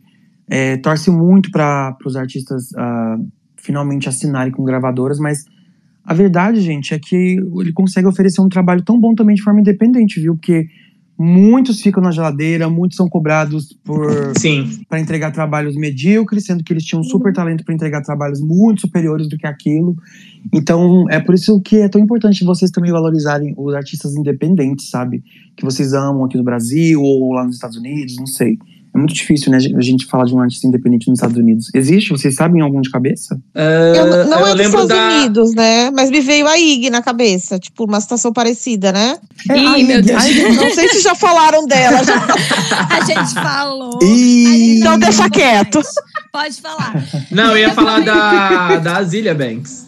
é, 0.50 0.78
torce 0.78 1.12
muito 1.12 1.52
para 1.52 1.96
os 2.06 2.16
artistas 2.16 2.72
uh, 2.72 3.28
finalmente 3.58 4.10
assinarem 4.10 4.52
com 4.52 4.64
gravadoras, 4.64 5.20
mas 5.20 5.46
a 6.04 6.14
verdade, 6.14 6.60
gente, 6.62 6.94
é 6.94 7.00
que 7.00 7.38
ele 7.62 7.72
consegue 7.72 8.08
oferecer 8.08 8.42
um 8.42 8.50
trabalho 8.50 8.84
tão 8.84 9.00
bom 9.00 9.14
também 9.14 9.36
de 9.36 9.44
forma 9.44 9.60
independente, 9.60 10.20
viu? 10.20 10.36
Porque 10.36 10.68
muitos 11.20 11.82
ficam 11.82 12.02
na 12.02 12.12
geladeira, 12.12 12.70
muitos 12.70 12.96
são 12.96 13.10
cobrados 13.10 13.74
por 13.84 14.32
para 14.88 15.00
entregar 15.02 15.32
trabalhos 15.32 15.76
medíocres, 15.76 16.46
sendo 16.46 16.64
que 16.64 16.72
eles 16.72 16.86
tinham 16.86 17.02
um 17.02 17.04
super 17.04 17.34
talento 17.34 17.66
para 17.66 17.74
entregar 17.74 18.02
trabalhos 18.02 18.40
muito 18.40 18.82
superiores 18.82 19.28
do 19.28 19.38
que 19.38 19.46
aquilo. 19.46 19.98
Então, 20.54 21.06
é 21.10 21.20
por 21.20 21.36
isso 21.36 21.60
que 21.60 21.76
é 21.78 21.90
tão 21.90 22.00
importante 22.00 22.46
vocês 22.46 22.72
também 22.72 22.92
valorizarem 22.92 23.54
os 23.58 23.74
artistas 23.74 24.16
independentes, 24.16 24.90
sabe? 24.90 25.22
Que 25.58 25.66
vocês 25.66 25.94
amam 25.94 26.24
aqui 26.24 26.38
no 26.38 26.44
Brasil 26.44 27.02
ou 27.02 27.34
lá 27.34 27.44
nos 27.44 27.56
Estados 27.56 27.76
Unidos, 27.76 28.16
não 28.16 28.26
sei. 28.26 28.58
É 29.00 29.02
muito 29.02 29.14
difícil, 29.14 29.50
né, 29.50 29.58
a 29.58 29.82
gente 29.82 30.06
falar 30.06 30.26
de 30.26 30.36
um 30.36 30.40
artista 30.40 30.68
independente 30.68 31.08
nos 31.08 31.20
Estados 31.20 31.38
Unidos. 31.38 31.70
Existe? 31.74 32.10
Vocês 32.10 32.36
sabem 32.36 32.62
algum 32.62 32.82
de 32.82 32.92
cabeça? 32.92 33.36
Uh, 33.56 33.96
eu, 33.96 34.26
não 34.26 34.40
eu 34.40 34.48
é 34.48 34.56
dos 34.56 34.66
Estados 34.66 34.88
da... 34.90 35.08
Unidos, 35.08 35.56
né? 35.56 35.90
Mas 35.92 36.12
me 36.12 36.20
veio 36.20 36.46
a 36.48 36.60
IG 36.60 36.90
na 36.90 37.02
cabeça. 37.02 37.58
Tipo, 37.58 37.86
uma 37.86 38.02
situação 38.02 38.34
parecida, 38.34 38.92
né? 38.92 39.18
É, 39.50 39.58
Ih, 39.58 39.84
meu 39.86 40.02
Deus. 40.02 40.22
não 40.58 40.70
sei 40.72 40.90
se 40.90 41.02
já 41.02 41.16
falaram 41.16 41.66
dela. 41.66 42.04
Já... 42.04 42.16
a 42.90 43.06
gente 43.06 43.34
falou. 43.34 44.00
Ih, 44.04 44.80
então 44.80 45.00
deixa 45.00 45.30
quieto. 45.30 45.80
Pode 46.34 46.60
falar. 46.60 46.94
Não, 47.32 47.52
eu 47.52 47.58
ia 47.58 47.74
falar 47.74 48.02
da, 48.04 48.76
da 48.78 48.98
Azilia 48.98 49.34
Banks. 49.34 49.88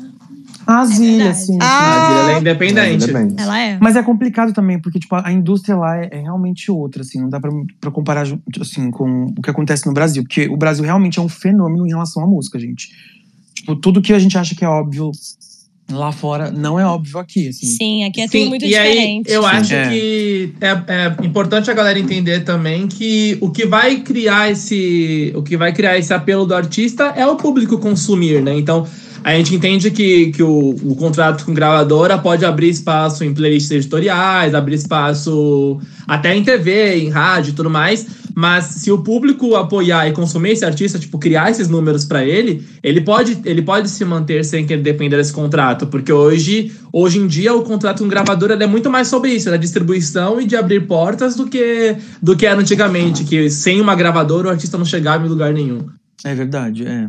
A 0.72 0.86
Zília, 0.86 1.26
é 1.26 1.34
sim. 1.34 1.58
Ah, 1.62 1.92
a 1.92 2.16
Zília 2.24 2.36
é 2.36 2.40
independente. 2.40 3.42
Ela 3.42 3.60
é. 3.60 3.78
Mas 3.82 3.98
é 3.98 4.04
complicado 4.04 4.54
também, 4.54 4.80
porque 4.80 5.00
tipo, 5.00 5.16
a 5.16 5.32
indústria 5.32 5.76
lá 5.76 5.98
é, 5.98 6.10
é 6.12 6.22
realmente 6.22 6.72
outra, 6.72 7.02
assim, 7.02 7.20
não 7.20 7.30
dá 7.30 7.42
pra, 7.42 7.52
pra 7.80 7.92
comparar 7.92 8.26
assim, 8.60 8.90
com 8.90 9.26
o 9.38 9.42
que 9.42 9.50
acontece 9.50 9.86
no 9.86 9.94
Brasil. 9.94 10.24
Porque 10.24 10.48
o 10.48 10.56
Brasil 10.56 10.86
realmente 10.86 11.20
é 11.20 11.22
um 11.22 11.28
fenômeno 11.28 11.86
em 11.86 11.90
relação 11.90 12.24
à 12.24 12.28
música, 12.28 12.58
gente. 12.58 12.90
Tipo, 13.54 13.76
tudo 13.76 14.02
que 14.02 14.14
a 14.14 14.20
gente 14.20 14.38
acha 14.38 14.56
que 14.56 14.64
é 14.64 14.68
óbvio 14.68 15.12
lá 15.92 16.12
fora 16.14 16.50
não 16.50 16.80
é 16.80 16.86
óbvio 16.86 17.20
aqui. 17.20 17.50
Assim. 17.50 17.68
Sim, 17.68 18.04
aqui 18.06 18.22
é 18.22 18.26
tudo 18.26 18.32
Sim, 18.44 18.50
muito 18.50 18.64
e 18.64 18.70
diferente. 18.70 19.30
Aí, 19.30 19.36
eu 19.36 19.46
acho 19.46 19.74
é. 19.74 19.90
que 19.90 20.54
é, 20.62 20.70
é, 20.70 21.26
importante 21.26 21.70
a 21.70 21.74
galera 21.74 22.00
entender 22.00 22.46
também 22.46 22.88
que 22.88 23.38
o 23.42 23.50
que 23.50 23.66
vai 23.66 23.98
criar 23.98 24.50
esse, 24.50 25.34
o 25.36 25.44
que 25.44 25.58
vai 25.58 25.74
criar 25.74 25.98
esse 25.98 26.14
apelo 26.14 26.46
do 26.46 26.56
artista 26.56 27.14
é 27.16 27.28
o 27.28 27.36
público 27.36 27.78
consumir, 27.78 28.42
né? 28.42 28.58
Então 28.58 28.88
a 29.24 29.36
gente 29.36 29.56
entende 29.56 29.92
que, 29.92 30.32
que 30.32 30.42
o, 30.42 30.70
o 30.84 30.96
contrato 30.96 31.46
com 31.46 31.54
gravadora 31.54 32.18
pode 32.18 32.44
abrir 32.44 32.70
espaço 32.70 33.24
em 33.24 33.34
playlists 33.34 33.70
editoriais, 33.72 34.56
abrir 34.56 34.76
espaço 34.76 35.80
até 36.08 36.36
em 36.36 36.44
TV, 36.44 36.98
em 36.98 37.10
rádio 37.10 37.52
e 37.52 37.54
tudo 37.54 37.70
mais. 37.70 38.22
Mas 38.34 38.66
se 38.66 38.92
o 38.92 38.98
público 38.98 39.56
apoiar 39.56 40.08
e 40.08 40.14
consumir 40.14 40.52
esse 40.52 40.66
artista, 40.66 40.98
tipo, 40.98 41.20
criar 41.20 41.52
esses 41.52 41.68
números 41.68 42.06
para 42.06 42.26
ele, 42.26 42.66
ele 42.82 43.02
pode, 43.02 43.38
ele 43.46 43.62
pode 43.62 43.90
se 43.90 44.04
manter 44.06 44.44
sem 44.44 44.66
que 44.66 44.76
depender 44.78 45.18
desse 45.18 45.34
contrato. 45.34 45.86
Porque 45.86 46.12
hoje, 46.12 46.72
hoje 46.92 47.20
em 47.20 47.28
dia, 47.28 47.54
o 47.54 47.62
contrato 47.62 48.02
com 48.02 48.10
gravadora 48.10 48.56
é 48.56 48.68
muito 48.68 48.90
mais 48.90 49.08
sobre 49.08 49.32
isso, 49.34 49.50
da 49.50 49.58
distribuição 49.58 50.40
e 50.42 50.46
de 50.46 50.56
abrir 50.56 50.88
portas 50.88 51.36
do 51.36 51.46
que, 51.46 51.96
do 52.22 52.36
que 52.36 52.46
era 52.46 52.60
antigamente, 52.60 53.24
que 53.26 53.50
sem 53.50 53.82
uma 53.82 53.96
gravadora 53.96 54.48
o 54.48 54.52
artista 54.52 54.78
não 54.78 54.86
chegava 54.86 55.26
em 55.26 55.30
lugar 55.30 55.54
nenhum. 55.54 55.86
É 56.24 56.34
verdade, 56.34 56.88
é 56.88 57.08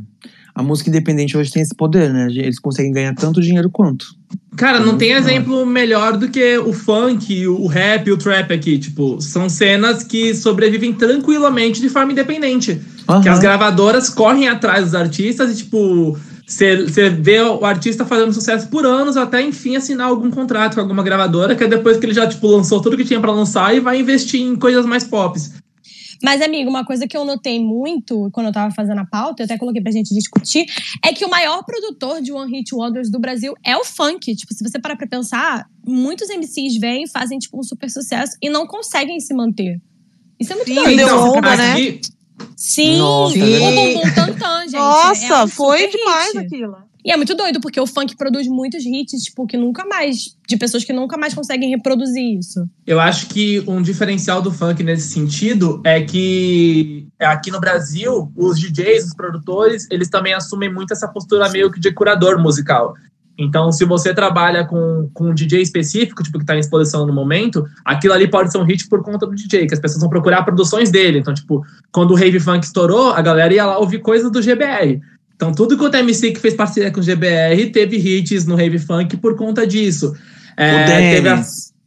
a 0.55 0.63
música 0.63 0.91
independente 0.91 1.37
hoje 1.37 1.51
tem 1.51 1.63
esse 1.63 1.75
poder, 1.75 2.13
né? 2.13 2.27
Eles 2.31 2.59
conseguem 2.59 2.93
ganhar 2.93 3.15
tanto 3.15 3.41
dinheiro 3.41 3.71
quanto. 3.71 4.07
Cara, 4.57 4.81
não 4.81 4.99
tem 4.99 5.13
exemplo 5.13 5.65
melhor 5.65 6.17
do 6.17 6.29
que 6.29 6.59
o 6.59 6.73
funk, 6.73 7.47
o 7.47 7.67
rap 7.67 8.07
e 8.07 8.13
o 8.13 8.19
trap 8.19 8.53
aqui. 8.53 8.79
Tipo, 8.79 9.21
são 9.21 9.49
cenas 9.49 10.05
que 10.05 10.35
sobrevivem 10.35 10.93
tranquilamente 10.93 11.81
de 11.81 11.89
forma 11.89 12.13
independente. 12.13 12.81
Uhum. 13.09 13.21
Que 13.23 13.29
as 13.29 13.39
gravadoras 13.39 14.11
correm 14.11 14.49
atrás 14.49 14.85
dos 14.85 14.95
artistas 14.95 15.53
e, 15.53 15.57
tipo, 15.65 16.19
você 16.47 17.09
vê 17.09 17.41
o 17.41 17.65
artista 17.65 18.05
fazendo 18.05 18.33
sucesso 18.33 18.69
por 18.69 18.85
anos 18.85 19.17
até, 19.17 19.41
enfim, 19.41 19.77
assinar 19.77 20.09
algum 20.09 20.31
contrato 20.31 20.75
com 20.75 20.81
alguma 20.81 21.03
gravadora, 21.03 21.57
que 21.57 21.65
é 21.65 21.69
depois 21.69 21.97
que 21.97 22.05
ele 22.05 22.15
já, 22.15 22.27
tipo, 22.27 22.47
lançou 22.47 22.81
tudo 22.81 22.97
que 22.97 23.05
tinha 23.05 23.21
para 23.21 23.33
lançar 23.33 23.75
e 23.75 23.81
vai 23.81 24.01
investir 24.01 24.41
em 24.41 24.55
coisas 24.55 24.85
mais 24.85 25.05
pop. 25.05 25.41
Mas, 26.23 26.41
amigo, 26.41 26.71
uma 26.71 26.85
coisa 26.85 27.07
que 27.07 27.17
eu 27.17 27.25
notei 27.25 27.59
muito 27.59 28.31
quando 28.33 28.47
eu 28.47 28.53
tava 28.53 28.73
fazendo 28.75 29.01
a 29.01 29.05
pauta, 29.05 29.43
eu 29.43 29.45
até 29.45 29.59
coloquei 29.59 29.83
pra 29.83 29.91
gente 29.91 30.15
discutir, 30.15 30.67
é 31.05 31.13
que 31.13 31.25
o 31.25 31.31
maior 31.31 31.65
produtor 31.65 32.21
de 32.23 32.33
One 32.33 32.51
Hit 32.51 32.75
Wonders 32.75 33.11
do 33.11 33.19
Brasil 33.19 33.55
é 33.65 33.77
o 33.77 33.85
funk. 33.85 34.35
Tipo, 34.35 34.55
se 34.55 34.63
você 34.63 34.79
parar 34.79 34.97
pra 34.97 35.07
pensar, 35.07 35.67
muitos 35.87 36.29
MCs 36.29 36.79
vêm, 36.79 37.09
fazem, 37.09 37.39
tipo, 37.39 37.59
um 37.59 37.63
super 37.63 37.91
sucesso 37.91 38.37
e 38.41 38.49
não 38.49 38.67
conseguem 38.67 39.19
se 39.21 39.35
manter. 39.35 39.81
Isso 40.39 40.53
é 40.53 40.57
muito 40.57 40.75
doido. 40.75 40.97
Deu 40.97 41.19
onda, 41.19 41.57
né? 41.57 41.75
Sim, 42.57 42.99
Nossa, 42.99 43.37
o 43.37 43.41
Bumbum 43.41 44.15
Tantan, 44.15 44.63
gente. 44.63 44.73
Nossa, 44.75 45.27
é 45.27 45.45
um 45.45 45.49
foi 45.49 45.89
demais 45.89 46.33
hit. 46.35 46.47
aquilo. 46.47 46.77
E 47.05 47.11
é 47.11 47.17
muito 47.17 47.35
doido, 47.35 47.61
porque 47.61 47.81
o 47.81 47.87
funk 47.87 48.17
produz 48.17 48.47
muitos 48.47 48.85
hits, 48.85 49.25
tipo, 49.25 49.47
que 49.47 49.57
nunca 49.57 49.85
mais. 49.85 50.37
de 50.47 50.57
pessoas 50.57 50.85
que 50.85 50.93
nunca 50.93 51.17
mais 51.17 51.35
conseguem 51.35 51.71
reproduzir 51.71 52.39
isso. 52.39 52.65
Eu 52.87 53.01
acho 53.01 53.27
que 53.29 53.63
um 53.67 53.83
diferencial 53.83 54.41
do 54.41 54.53
funk 54.53 54.83
nesse 54.83 55.09
sentido 55.09 55.81
é 55.85 56.01
que 56.03 57.09
aqui 57.21 57.51
no 57.51 57.59
Brasil, 57.59 58.31
os 58.37 58.61
DJs, 58.61 59.07
os 59.07 59.15
produtores, 59.15 59.87
eles 59.91 60.09
também 60.09 60.35
assumem 60.35 60.73
muito 60.73 60.93
essa 60.93 61.09
postura 61.09 61.49
meio 61.49 61.71
que 61.73 61.81
de 61.81 61.93
curador 61.93 62.41
musical. 62.41 62.95
Então, 63.39 63.73
se 63.73 63.85
você 63.85 64.15
trabalha 64.15 64.65
com, 64.65 65.11
com 65.13 65.31
um 65.31 65.35
DJ 65.35 65.63
específico, 65.63 66.23
tipo, 66.23 66.39
que 66.39 66.45
está 66.45 66.55
em 66.55 66.61
exposição 66.61 67.07
no 67.07 67.13
momento, 67.13 67.65
aquilo 67.85 68.15
ali 68.15 68.29
pode 68.29 68.53
ser 68.53 68.59
um 68.59 68.65
hit 68.65 68.89
por 68.89 69.03
conta 69.03 69.27
do 69.27 69.35
DJ, 69.35 69.67
que 69.67 69.75
as 69.75 69.81
pessoas 69.81 70.01
vão 70.01 70.11
procurar 70.11 70.43
produções 70.43 70.91
dele. 70.91 71.19
Então, 71.19 71.33
tipo, 71.33 71.65
quando 71.91 72.13
o 72.13 72.15
Rave 72.15 72.39
Funk 72.39 72.65
estourou, 72.65 73.11
a 73.13 73.23
galera 73.23 73.53
ia 73.53 73.65
lá 73.65 73.79
ouvir 73.79 74.01
coisas 74.01 74.31
do 74.31 74.43
GBR. 74.43 75.01
Então, 75.43 75.53
tudo 75.53 75.77
quanto 75.77 75.97
é 75.97 76.01
MC 76.01 76.31
que 76.31 76.39
fez 76.39 76.55
parceria 76.55 76.93
com 76.93 77.01
o 77.01 77.03
GBR 77.03 77.67
teve 77.73 77.97
hits 77.97 78.47
no 78.47 78.55
Rave 78.55 78.79
Funk 78.79 79.17
por 79.17 79.37
conta 79.37 79.67
disso. 79.67 80.15
É, 80.57 81.15
teve, 81.17 81.29
a, 81.29 81.43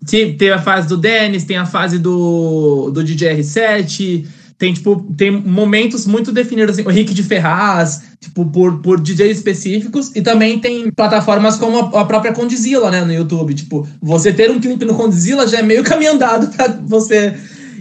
teve 0.05 0.51
a 0.51 0.61
fase 0.61 0.89
do 0.89 0.97
Dennis, 0.97 1.45
tem 1.45 1.55
a 1.55 1.65
fase 1.65 1.97
do, 1.97 2.91
do 2.91 3.01
DJ 3.01 3.37
R7, 3.37 4.25
tem, 4.57 4.73
tipo, 4.73 5.07
tem 5.15 5.31
momentos 5.31 6.05
muito 6.05 6.33
definidos, 6.33 6.77
assim, 6.77 6.85
o 6.85 6.91
Rick 6.91 7.13
de 7.13 7.23
Ferraz, 7.23 8.01
tipo, 8.19 8.45
por, 8.45 8.79
por 8.79 8.99
DJs 8.99 9.37
específicos, 9.37 10.11
e 10.13 10.21
também 10.21 10.59
tem 10.59 10.91
plataformas 10.91 11.55
como 11.55 11.77
a, 11.77 12.01
a 12.01 12.05
própria 12.05 12.33
Condizila, 12.33 12.91
né, 12.91 13.05
no 13.05 13.13
YouTube. 13.13 13.53
Tipo, 13.53 13.87
você 14.01 14.33
ter 14.33 14.51
um 14.51 14.59
clipe 14.59 14.83
no 14.83 14.95
Condizila 14.95 15.47
já 15.47 15.59
é 15.59 15.63
meio 15.63 15.83
caminho 15.83 16.11
andado 16.11 16.47
pra 16.55 16.67
você 16.67 17.33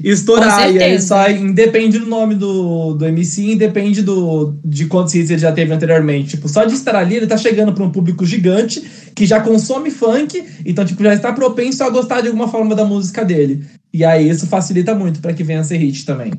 estourar. 0.02 0.72
E 0.72 0.82
aí 0.82 1.00
só 1.00 1.28
independe 1.30 1.98
do 1.98 2.06
nome 2.06 2.34
do, 2.34 2.94
do 2.94 3.06
MC, 3.06 3.52
independe 3.52 4.02
do, 4.02 4.54
de 4.64 4.86
quantos 4.86 5.14
hits 5.14 5.30
ele 5.30 5.40
já 5.40 5.52
teve 5.52 5.72
anteriormente. 5.72 6.30
Tipo, 6.30 6.48
só 6.48 6.64
de 6.64 6.74
estar 6.74 6.96
ali, 6.96 7.16
ele 7.16 7.26
tá 7.26 7.36
chegando 7.36 7.72
para 7.72 7.84
um 7.84 7.90
público 7.90 8.24
gigante 8.24 8.82
que 9.14 9.26
já 9.26 9.40
consome 9.40 9.90
funk, 9.90 10.42
então, 10.64 10.84
tipo, 10.84 11.02
já 11.02 11.14
está 11.14 11.32
propenso 11.32 11.84
a 11.84 11.90
gostar 11.90 12.20
de 12.20 12.28
alguma 12.28 12.48
forma 12.48 12.74
da 12.74 12.84
música 12.84 13.24
dele. 13.24 13.64
E 13.92 14.04
aí 14.04 14.28
isso 14.28 14.46
facilita 14.46 14.94
muito 14.94 15.20
para 15.20 15.32
que 15.32 15.44
venha 15.44 15.60
a 15.60 15.64
ser 15.64 15.76
hit 15.76 16.04
também. 16.04 16.32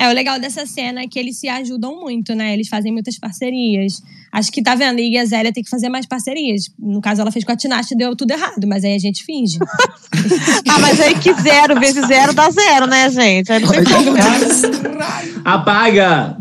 É, 0.00 0.08
o 0.08 0.14
legal 0.14 0.40
dessa 0.40 0.64
cena 0.64 1.02
é 1.02 1.06
que 1.06 1.18
eles 1.18 1.38
se 1.38 1.46
ajudam 1.46 2.00
muito, 2.00 2.34
né? 2.34 2.54
Eles 2.54 2.68
fazem 2.68 2.90
muitas 2.90 3.18
parcerias. 3.18 4.00
Acho 4.32 4.50
que 4.50 4.62
tá 4.62 4.74
vendo, 4.74 4.98
e 4.98 5.18
a 5.18 5.24
Zélia 5.26 5.52
tem 5.52 5.62
que 5.62 5.68
fazer 5.68 5.90
mais 5.90 6.06
parcerias. 6.06 6.70
No 6.78 7.02
caso, 7.02 7.20
ela 7.20 7.30
fez 7.30 7.44
com 7.44 7.52
a 7.52 7.56
Tinashe 7.56 7.92
e 7.92 7.98
deu 7.98 8.16
tudo 8.16 8.30
errado, 8.30 8.66
mas 8.66 8.82
aí 8.82 8.94
a 8.94 8.98
gente 8.98 9.22
finge. 9.22 9.58
ah, 10.70 10.78
mas 10.78 10.98
aí 11.02 11.18
que 11.18 11.34
zero 11.42 11.78
vezes 11.78 12.06
zero 12.06 12.32
dá 12.32 12.50
zero, 12.50 12.86
né, 12.86 13.10
gente? 13.10 13.52
Aí 13.52 13.60
não 13.60 13.68
tem 13.68 13.84
como. 13.84 14.16
Apaga! 15.44 16.38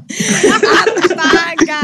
Apaga! 1.11 1.79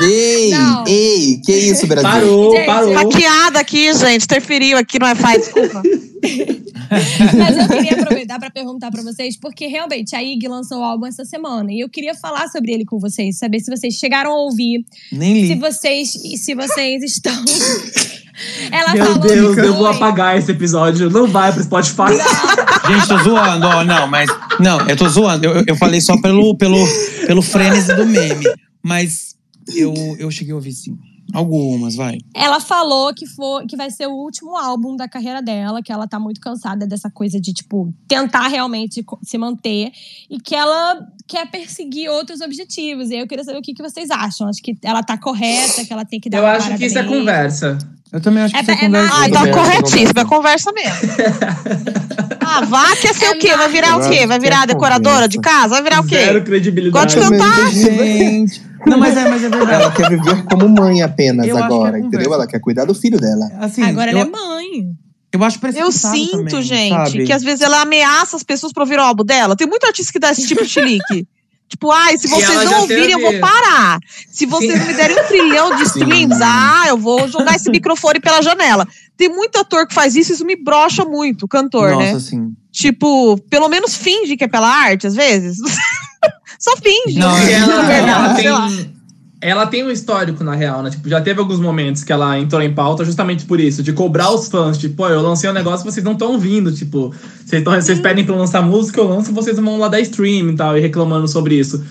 Ei, 0.02 0.50
não. 0.50 0.84
ei, 0.86 1.40
que 1.44 1.52
isso, 1.52 1.86
Brasil? 1.86 2.10
Parou, 2.10 2.56
gente, 2.56 2.66
parou. 2.66 2.94
Hackeada 2.94 3.60
aqui, 3.60 3.92
gente. 3.92 4.24
Interferiu 4.24 4.78
aqui 4.78 4.98
no 4.98 5.04
Wi-Fi, 5.04 5.38
desculpa. 5.38 5.82
Mas 7.38 7.56
eu 7.56 7.68
queria 7.68 7.94
aproveitar 8.00 8.38
para 8.38 8.50
perguntar 8.50 8.90
para 8.90 9.02
vocês, 9.02 9.36
porque 9.36 9.66
realmente 9.66 10.14
a 10.14 10.22
IG 10.22 10.46
lançou 10.48 10.80
o 10.80 10.82
álbum 10.82 11.06
essa 11.06 11.24
semana 11.24 11.72
e 11.72 11.80
eu 11.80 11.88
queria 11.88 12.14
falar 12.14 12.48
sobre 12.48 12.72
ele 12.72 12.84
com 12.84 12.98
vocês, 12.98 13.38
saber 13.38 13.60
se 13.60 13.70
vocês 13.70 13.94
chegaram 13.94 14.30
a 14.30 14.36
ouvir, 14.36 14.84
Nem 15.10 15.42
li. 15.42 15.46
se 15.48 15.54
vocês 15.54 16.10
se 16.10 16.54
vocês 16.54 17.02
estão 17.02 17.32
Ela 18.70 18.94
Meu 18.94 19.18
Deus, 19.18 19.56
eu 19.58 19.74
vou 19.74 19.86
apagar 19.86 20.38
esse 20.38 20.50
episódio. 20.50 21.10
Não 21.10 21.26
vai 21.26 21.52
pro 21.52 21.62
Spotify. 21.62 22.16
Gente, 22.88 23.06
tô 23.06 23.18
zoando, 23.18 23.66
ó, 23.66 23.84
não, 23.84 24.06
mas. 24.06 24.30
Não, 24.58 24.80
eu 24.88 24.96
tô 24.96 25.08
zoando. 25.08 25.44
Eu, 25.44 25.64
eu 25.66 25.76
falei 25.76 26.00
só 26.00 26.18
pelo, 26.20 26.56
pelo, 26.56 26.78
pelo 27.26 27.42
frenesi 27.42 27.94
do 27.94 28.06
meme. 28.06 28.44
Mas 28.82 29.36
eu, 29.76 29.94
eu 30.18 30.30
cheguei 30.30 30.52
a 30.52 30.56
ouvir 30.56 30.72
sim. 30.72 30.96
Algumas, 31.32 31.94
vai. 31.96 32.18
Ela 32.34 32.60
falou 32.60 33.12
que, 33.14 33.26
for, 33.26 33.64
que 33.66 33.76
vai 33.76 33.90
ser 33.90 34.06
o 34.06 34.12
último 34.12 34.56
álbum 34.56 34.96
da 34.96 35.08
carreira 35.08 35.40
dela, 35.40 35.82
que 35.82 35.92
ela 35.92 36.06
tá 36.06 36.18
muito 36.18 36.40
cansada 36.40 36.86
dessa 36.86 37.10
coisa 37.10 37.40
de, 37.40 37.52
tipo, 37.52 37.92
tentar 38.06 38.48
realmente 38.48 39.04
se 39.22 39.38
manter 39.38 39.90
e 40.30 40.38
que 40.40 40.54
ela 40.54 40.98
quer 41.26 41.50
perseguir 41.50 42.10
outros 42.10 42.40
objetivos. 42.40 43.10
E 43.10 43.14
aí 43.14 43.20
eu 43.20 43.26
queria 43.26 43.44
saber 43.44 43.58
o 43.58 43.62
que, 43.62 43.72
que 43.72 43.82
vocês 43.82 44.10
acham. 44.10 44.48
Acho 44.48 44.62
que 44.62 44.76
ela 44.82 45.02
tá 45.02 45.16
correta, 45.16 45.84
que 45.84 45.92
ela 45.92 46.04
tem 46.04 46.20
que 46.20 46.28
dar 46.28 46.38
Eu 46.38 46.46
acho 46.46 46.76
que 46.76 46.84
isso 46.86 46.98
é 46.98 47.04
conversa. 47.04 47.78
Eu 48.12 48.20
também 48.20 48.42
acho 48.42 48.52
que 48.52 48.58
É, 48.58 48.62
isso 48.62 48.70
é 48.70 48.74
é 48.74 48.76
conversa. 48.78 49.08
na- 49.08 49.22
Ah, 49.22 49.28
então 49.28 49.42
que 49.44 49.50
corretíssimo, 49.52 50.20
é 50.20 50.24
conversa. 50.24 50.72
mesmo. 50.72 50.92
Ah, 52.44 52.60
vá 52.66 52.94
quer 52.96 53.14
ser 53.14 53.24
É 53.26 53.30
o 53.30 53.38
quê? 53.38 53.56
Vai 53.56 53.68
virar 53.70 53.96
o 53.96 54.10
quê? 54.10 54.26
Vai 54.26 54.38
virar 54.38 54.64
é 54.64 54.66
decoradora 54.66 55.26
de 55.28 55.38
casa? 55.38 55.68
Vai 55.74 55.82
virar 55.82 56.00
o 56.04 56.06
Zero 56.08 56.40
quê? 56.40 56.44
credibilidade. 56.44 57.14
Gosto 57.16 57.32
de 57.32 57.38
cantar? 57.38 57.70
Gente. 57.72 58.62
Não, 58.86 58.98
mas 58.98 59.16
é, 59.16 59.28
mas 59.28 59.44
é 59.44 59.48
verdade. 59.48 59.72
Ela 59.82 59.90
quer 59.92 60.08
viver 60.08 60.44
como 60.44 60.68
mãe 60.68 61.02
apenas 61.02 61.46
Eu 61.46 61.56
é 61.56 61.62
agora, 61.62 61.92
conversa. 61.92 62.06
entendeu? 62.06 62.34
Ela 62.34 62.46
quer 62.46 62.60
cuidar 62.60 62.84
do 62.84 62.94
filho 62.94 63.18
dela. 63.18 63.50
Assim, 63.60 63.82
Agora 63.82 64.10
eu, 64.10 64.18
ela 64.18 64.26
é 64.26 64.30
mãe. 64.30 64.86
eu 65.32 65.44
acho 65.44 65.58
Eu 65.76 65.92
sinto, 65.92 66.44
também, 66.46 66.62
gente, 66.62 66.90
sabe? 67.10 67.24
que 67.24 67.32
às 67.32 67.42
vezes 67.42 67.60
ela 67.60 67.82
ameaça 67.82 68.36
as 68.36 68.42
pessoas 68.42 68.72
pra 68.72 68.82
ouvir 68.82 68.98
o 68.98 69.02
álbum 69.02 69.24
dela. 69.24 69.56
Tem 69.56 69.66
muito 69.66 69.86
artista 69.86 70.12
que 70.12 70.18
dá 70.18 70.30
esse 70.32 70.46
tipo 70.46 70.62
de 70.62 70.68
chilique. 70.68 71.26
Tipo, 71.72 71.90
ai, 71.90 72.18
se 72.18 72.28
vocês 72.28 72.64
não 72.70 72.82
ouvirem, 72.82 73.12
eu 73.12 73.18
vou 73.18 73.40
parar. 73.40 73.98
Se 74.30 74.44
vocês 74.44 74.78
Sim. 74.78 74.88
me 74.88 74.92
derem 74.92 75.18
um 75.18 75.26
trilhão 75.26 75.74
de 75.74 75.84
streams, 75.84 76.36
Sim. 76.36 76.42
ah, 76.44 76.84
eu 76.88 76.98
vou 76.98 77.26
jogar 77.28 77.56
esse 77.56 77.70
microfone 77.72 78.20
pela 78.20 78.42
janela. 78.42 78.86
Tem 79.16 79.30
muito 79.30 79.56
ator 79.58 79.86
que 79.86 79.94
faz 79.94 80.14
isso, 80.14 80.34
isso 80.34 80.44
me 80.44 80.54
brocha 80.54 81.02
muito, 81.02 81.48
cantor, 81.48 81.92
Nossa, 81.92 82.02
né? 82.04 82.12
assim. 82.12 82.52
Tipo, 82.70 83.38
pelo 83.48 83.70
menos 83.70 83.96
finge 83.96 84.36
que 84.36 84.44
é 84.44 84.48
pela 84.48 84.68
arte, 84.68 85.06
às 85.06 85.14
vezes. 85.14 85.56
Só 86.58 86.76
finge. 86.76 87.18
Não, 87.18 87.36
ela, 87.36 87.92
ela 87.92 88.34
tem, 88.34 88.92
ela 89.40 89.66
tem 89.66 89.84
um 89.84 89.90
histórico, 89.90 90.44
na 90.44 90.54
real, 90.54 90.82
né? 90.82 90.90
Tipo, 90.90 91.08
já 91.08 91.20
teve 91.20 91.40
alguns 91.40 91.58
momentos 91.58 92.04
que 92.04 92.12
ela 92.12 92.38
entrou 92.38 92.62
em 92.62 92.72
pauta 92.72 93.04
justamente 93.04 93.44
por 93.44 93.58
isso, 93.58 93.82
de 93.82 93.92
cobrar 93.92 94.30
os 94.30 94.48
fãs. 94.48 94.78
Tipo, 94.78 94.96
pô, 94.96 95.08
eu 95.08 95.20
lancei 95.20 95.50
um 95.50 95.52
negócio 95.52 95.84
vocês 95.84 96.04
não 96.04 96.12
estão 96.12 96.32
ouvindo. 96.32 96.72
Tipo, 96.72 97.12
vocês, 97.44 97.64
tão, 97.64 97.74
vocês 97.74 97.98
pedem 98.00 98.24
pra 98.24 98.34
eu 98.34 98.38
lançar 98.38 98.62
música, 98.62 99.00
eu 99.00 99.08
lanço, 99.08 99.32
vocês 99.32 99.56
vão 99.56 99.78
lá 99.78 99.88
dar 99.88 100.00
stream 100.00 100.50
e 100.50 100.56
tal, 100.56 100.78
e 100.78 100.80
reclamando 100.80 101.26
sobre 101.26 101.56
isso. 101.56 101.84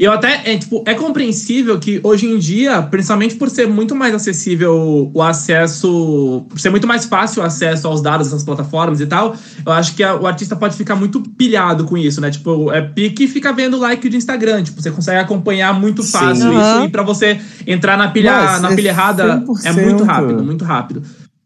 E 0.00 0.04
eu 0.04 0.12
até, 0.12 0.50
é, 0.50 0.56
tipo, 0.56 0.82
é 0.86 0.94
compreensível 0.94 1.78
que 1.78 2.00
hoje 2.02 2.24
em 2.26 2.38
dia, 2.38 2.80
principalmente 2.80 3.34
por 3.34 3.50
ser 3.50 3.68
muito 3.68 3.94
mais 3.94 4.14
acessível 4.14 5.10
o 5.12 5.22
acesso, 5.22 6.46
por 6.48 6.58
ser 6.58 6.70
muito 6.70 6.86
mais 6.86 7.04
fácil 7.04 7.42
o 7.42 7.44
acesso 7.44 7.86
aos 7.86 8.00
dados 8.00 8.28
dessas 8.28 8.42
plataformas 8.42 8.98
e 9.02 9.06
tal, 9.06 9.36
eu 9.66 9.70
acho 9.72 9.94
que 9.94 10.02
a- 10.02 10.16
o 10.16 10.26
artista 10.26 10.56
pode 10.56 10.74
ficar 10.74 10.96
muito 10.96 11.20
pilhado 11.20 11.84
com 11.84 11.98
isso, 11.98 12.18
né? 12.18 12.30
Tipo, 12.30 12.72
é 12.72 12.80
pique 12.80 13.24
e 13.24 13.28
fica 13.28 13.52
vendo 13.52 13.76
like 13.78 14.08
de 14.08 14.16
Instagram. 14.16 14.62
Tipo, 14.62 14.80
você 14.80 14.90
consegue 14.90 15.18
acompanhar 15.18 15.78
muito 15.78 16.02
Sim. 16.02 16.12
fácil 16.12 16.50
Aham. 16.50 16.76
isso. 16.78 16.86
E 16.86 16.88
pra 16.88 17.02
você 17.02 17.38
entrar 17.66 17.98
na 17.98 18.08
pilha, 18.08 18.32
Mas 18.32 18.62
na 18.62 18.72
é 18.72 18.76
pilha 18.76 18.88
errada, 18.88 19.22
é 19.64 19.70
100%. 19.70 19.84
muito 19.84 20.02
rápido, 20.04 20.42
muito 20.42 20.64
rápido. 20.64 21.02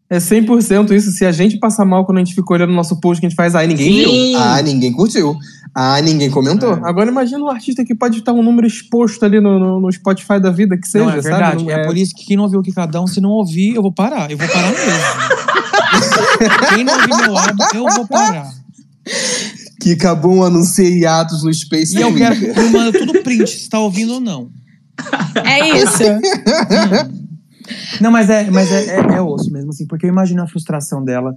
É 0.09 0.17
100% 0.19 0.93
isso. 0.93 1.11
Se 1.11 1.25
a 1.25 1.31
gente 1.33 1.57
passar 1.57 1.83
mal 1.83 2.05
quando 2.05 2.19
a 2.19 2.23
gente 2.23 2.33
fica 2.35 2.53
olhando 2.53 2.69
o 2.69 2.75
nosso 2.75 3.01
post 3.01 3.19
que 3.19 3.25
a 3.25 3.29
gente 3.29 3.35
faz, 3.35 3.53
aí 3.53 3.67
ninguém 3.67 3.91
viu. 3.99 4.09
Sim. 4.09 4.35
Ah, 4.35 4.61
ninguém 4.61 4.93
curtiu. 4.93 5.35
Ah, 5.77 6.01
ninguém 6.01 6.29
comentou. 6.29 6.71
Agora 6.85 7.11
imagina 7.11 7.43
um 7.43 7.49
artista 7.49 7.83
que 7.83 7.93
pode 7.93 8.19
estar 8.19 8.31
um 8.31 8.41
número 8.41 8.65
exposto 8.65 9.21
ali 9.25 9.41
no, 9.41 9.59
no, 9.59 9.81
no 9.81 9.91
Spotify 9.91 10.39
da 10.39 10.49
vida, 10.49 10.77
que 10.77 10.87
seja, 10.87 11.03
Não, 11.03 11.11
é 11.11 11.19
verdade. 11.19 11.59
sabe? 11.59 11.63
Não 11.65 11.71
É 11.71 11.85
por 11.85 11.97
isso 11.97 12.15
que 12.15 12.25
quem 12.25 12.37
não 12.37 12.45
ouviu 12.45 12.61
o 12.61 12.63
Kikadão, 12.63 13.05
se 13.05 13.19
não 13.19 13.31
ouvir, 13.31 13.75
eu 13.75 13.81
vou 13.81 13.91
parar. 13.91 14.31
Eu 14.31 14.37
vou 14.37 14.47
parar 14.47 14.71
mesmo. 14.71 14.85
quem 16.73 16.83
não 16.85 16.93
ouvir 16.93 17.07
meu 17.09 17.37
álbum, 17.37 17.63
eu 17.73 17.89
vou 17.89 18.07
parar. 18.07 18.49
Que 19.81 19.91
acabou 19.91 20.35
um 20.35 20.43
anuncia 20.45 20.87
hiatos 20.87 21.43
no 21.43 21.53
Space 21.53 21.97
E 21.97 22.01
eu 22.01 22.15
quero 22.15 22.37
que 22.37 22.47
me 22.47 22.69
manda 22.69 22.97
tudo 22.97 23.21
print, 23.21 23.49
se 23.49 23.69
tá 23.69 23.77
ouvindo 23.77 24.13
ou 24.13 24.21
não. 24.21 24.49
É 25.43 25.77
isso. 25.77 26.03
Não, 27.99 28.11
mas 28.11 28.29
é, 28.29 28.49
mas 28.51 28.71
é, 28.71 28.97
é, 28.97 29.15
é 29.15 29.21
osso 29.21 29.51
mesmo, 29.51 29.71
assim, 29.71 29.87
porque 29.87 30.05
eu 30.05 30.09
imagino 30.09 30.41
a 30.43 30.47
frustração 30.47 31.03
dela. 31.03 31.35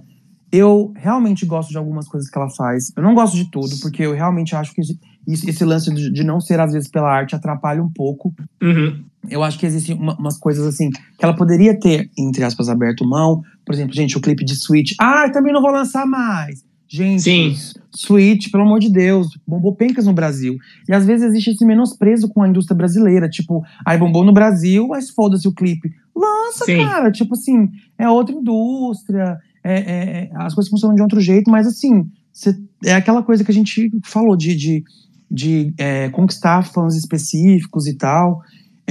Eu 0.51 0.91
realmente 0.95 1.45
gosto 1.45 1.69
de 1.69 1.77
algumas 1.77 2.07
coisas 2.07 2.29
que 2.29 2.37
ela 2.37 2.49
faz. 2.49 2.91
Eu 2.95 3.03
não 3.03 3.13
gosto 3.13 3.35
de 3.35 3.49
tudo, 3.51 3.69
porque 3.81 4.03
eu 4.03 4.13
realmente 4.13 4.55
acho 4.55 4.73
que 4.73 4.81
esse, 4.81 4.97
esse 5.27 5.63
lance 5.63 5.93
de, 5.93 6.11
de 6.11 6.23
não 6.23 6.41
ser, 6.41 6.59
às 6.59 6.73
vezes, 6.73 6.89
pela 6.89 7.11
arte 7.11 7.35
atrapalha 7.35 7.83
um 7.83 7.89
pouco. 7.91 8.33
Uhum. 8.61 9.03
Eu 9.29 9.43
acho 9.43 9.59
que 9.59 9.65
existem 9.65 9.95
uma- 9.95 10.15
umas 10.17 10.37
coisas 10.37 10.65
assim 10.65 10.89
que 10.89 11.23
ela 11.23 11.35
poderia 11.35 11.77
ter, 11.79 12.09
entre 12.17 12.43
aspas, 12.43 12.67
aberto 12.69 13.05
mão. 13.05 13.41
Por 13.65 13.75
exemplo, 13.75 13.93
gente, 13.93 14.17
o 14.17 14.21
clipe 14.21 14.43
de 14.43 14.55
Switch. 14.55 14.93
Ah, 14.99 15.29
também 15.29 15.53
não 15.53 15.61
vou 15.61 15.71
lançar 15.71 16.05
mais. 16.07 16.63
Gente, 16.91 17.21
Sim. 17.21 17.55
Switch, 17.93 18.49
pelo 18.51 18.63
amor 18.63 18.79
de 18.79 18.91
Deus, 18.91 19.27
bombou 19.47 19.75
pencas 19.75 20.07
no 20.07 20.13
Brasil. 20.13 20.57
E 20.87 20.93
às 20.93 21.05
vezes 21.05 21.27
existe 21.27 21.51
esse 21.51 21.63
menosprezo 21.63 22.27
com 22.29 22.41
a 22.41 22.49
indústria 22.49 22.75
brasileira. 22.75 23.29
Tipo, 23.29 23.63
aí 23.85 23.95
bombou 23.95 24.23
no 24.23 24.33
Brasil, 24.33 24.87
mas 24.87 25.11
foda-se 25.11 25.47
o 25.47 25.53
clipe. 25.53 25.91
Lança, 26.15 26.65
Sim. 26.65 26.77
cara. 26.83 27.11
Tipo 27.11 27.35
assim, 27.35 27.69
é 27.95 28.09
outra 28.09 28.33
indústria. 28.33 29.37
É- 29.63 29.79
é- 29.79 30.19
é- 30.23 30.29
as 30.35 30.53
coisas 30.53 30.69
funcionam 30.69 30.95
de 30.95 31.01
outro 31.01 31.19
jeito, 31.19 31.49
mas 31.49 31.67
assim, 31.67 32.05
cê- 32.33 32.55
é 32.85 32.93
aquela 32.93 33.21
coisa 33.23 33.43
que 33.43 33.51
a 33.51 33.53
gente 33.53 33.91
falou 34.05 34.35
de, 34.35 34.55
de, 34.55 34.83
de, 35.29 35.73
é, 35.77 36.09
conquistar 36.09 36.63
fãs 36.63 36.95
específicos 36.95 37.87
e 37.87 37.93
tal. 37.95 38.41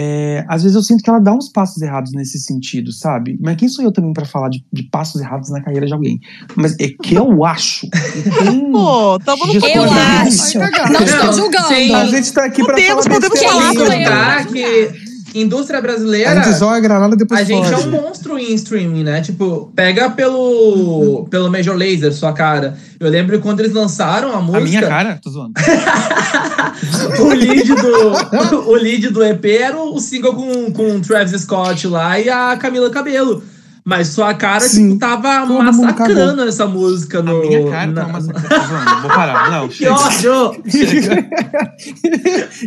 É, 0.00 0.44
às 0.48 0.62
vezes 0.62 0.76
eu 0.76 0.82
sinto 0.82 1.02
que 1.02 1.10
ela 1.10 1.18
dá 1.18 1.34
uns 1.34 1.48
passos 1.48 1.82
errados 1.82 2.12
nesse 2.12 2.38
sentido, 2.38 2.92
sabe? 2.92 3.36
Mas 3.42 3.56
quem 3.56 3.68
sou 3.68 3.84
eu 3.84 3.90
também 3.90 4.12
pra 4.12 4.24
falar 4.24 4.48
de, 4.48 4.64
de 4.72 4.84
passos 4.84 5.20
errados 5.20 5.50
na 5.50 5.60
carreira 5.60 5.86
de 5.88 5.92
alguém? 5.92 6.20
Mas 6.54 6.76
é 6.78 6.86
que 7.02 7.14
eu 7.14 7.42
acho. 7.44 7.88
tem- 7.90 8.70
Pô, 8.70 9.18
tamo 9.18 9.46
no 9.46 9.54
Eu 9.54 9.82
acho. 9.90 10.58
Não 10.60 11.00
estou 11.02 11.32
julgando. 11.32 11.66
sim. 11.66 11.92
A 11.92 12.06
gente 12.06 12.32
tá 12.32 12.44
aqui 12.44 12.62
pra 12.64 12.74
Podemos, 12.74 13.04
falar 13.06 13.14
podemos 13.16 13.40
besteira. 13.40 14.08
falar 14.08 14.46
que 14.46 15.07
indústria 15.40 15.78
A 15.78 15.82
brasileira. 15.82 16.42
gente 16.42 16.58
joga 16.58 16.76
a 16.76 16.80
granada 16.80 17.16
depois 17.16 17.40
A 17.40 17.44
gente 17.44 17.66
é 17.66 17.76
foge. 17.76 17.88
um 17.88 17.90
monstro 17.90 18.38
em 18.38 18.54
streaming, 18.54 19.04
né? 19.04 19.20
Tipo, 19.20 19.72
pega 19.74 20.10
pelo, 20.10 21.26
pelo 21.30 21.50
Major 21.50 21.76
Laser, 21.76 22.12
sua 22.12 22.32
cara. 22.32 22.76
Eu 22.98 23.08
lembro 23.10 23.38
quando 23.40 23.60
eles 23.60 23.72
lançaram 23.72 24.32
a 24.32 24.40
música. 24.40 24.58
A 24.58 24.60
minha 24.60 24.86
cara? 24.86 25.20
Tô 25.22 25.30
zoando. 25.30 25.52
o 27.20 27.28
lead 27.28 27.74
do, 27.74 28.70
o 28.70 28.74
lead 28.74 29.08
do 29.10 29.24
EP 29.24 29.44
era 29.46 29.76
o 29.80 29.98
single 30.00 30.34
com, 30.34 30.72
com 30.72 30.96
o 30.96 31.00
Travis 31.00 31.40
Scott 31.42 31.86
lá 31.86 32.18
e 32.18 32.28
a 32.28 32.56
Camila 32.56 32.90
Cabelo. 32.90 33.42
Mas 33.88 34.08
sua 34.08 34.34
cara, 34.34 34.60
Sim. 34.60 34.88
tipo, 34.88 34.98
tava 35.00 35.46
Todo 35.46 35.62
massacrando 35.64 36.42
essa 36.42 36.66
música 36.66 37.20
A 37.20 37.22
no. 37.22 37.40
minha 37.40 37.70
cara? 37.70 37.86
na- 37.86 38.02
Não, 38.02 38.12
mas 38.12 38.26
tô 38.26 38.32
zoando. 38.34 39.00
Vou 39.00 39.10
parar. 39.10 39.50
Não, 39.50 39.68
Que 39.68 39.74
chega. 39.76 39.94
ódio! 39.94 40.62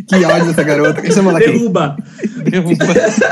Que 0.07 0.26
ódio 0.26 0.45
dessa 0.47 0.63
garota. 0.63 0.99
Quem 1.01 1.11
chama 1.11 1.30
ela 1.30 1.39
aqui? 1.39 1.51
Derruba. 1.51 1.95
Derruba. 2.49 2.86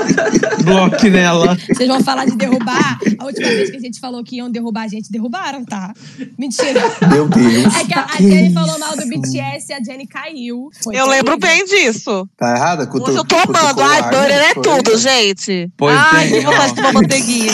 Bloque 0.64 1.10
nela. 1.10 1.58
Vocês 1.74 1.88
vão 1.90 2.04
falar 2.04 2.26
de 2.26 2.36
derrubar? 2.36 3.00
A 3.18 3.26
última 3.26 3.48
vez 3.48 3.72
que 3.72 3.78
a 3.78 3.80
gente 3.80 4.00
falou 4.00 4.24
que 4.24 4.36
iam 4.38 4.52
derrubar 4.52 4.84
a 4.84 4.88
gente, 4.88 5.12
derrubaram, 5.12 5.66
tá? 5.66 5.92
Mentira. 6.38 6.82
Meu 7.12 7.28
Deus. 7.28 7.76
É 7.76 7.84
que 7.86 7.94
a, 7.94 8.06
a 8.06 8.18
Jenny 8.18 8.54
falou 8.54 8.78
mal 8.78 8.92
do 8.96 9.08
BTS 9.08 9.66
e 9.70 9.74
a 9.74 9.84
Jenny 9.84 10.06
caiu. 10.06 10.70
Foi 10.84 10.96
Eu 10.96 11.08
lembro 11.08 11.38
terrível. 11.40 11.66
bem 11.68 11.84
disso. 11.86 12.28
Tá 12.38 12.56
errada? 12.56 12.86
Cutu- 12.86 13.10
Hoje 13.10 13.18
eu 13.18 13.26
tô 13.26 13.36
amando. 13.36 13.82
Ai, 13.82 14.02
Burner 14.04 14.28
né? 14.28 14.50
é 14.52 14.54
tudo, 14.54 14.98
gente. 14.98 15.72
Pois 15.78 15.98
Ai, 15.98 16.28
tem 16.30 16.42
vontade 16.42 16.64
ó. 16.64 16.68
de 16.68 16.76
tomar 16.76 16.94
manteiguinha. 16.94 17.54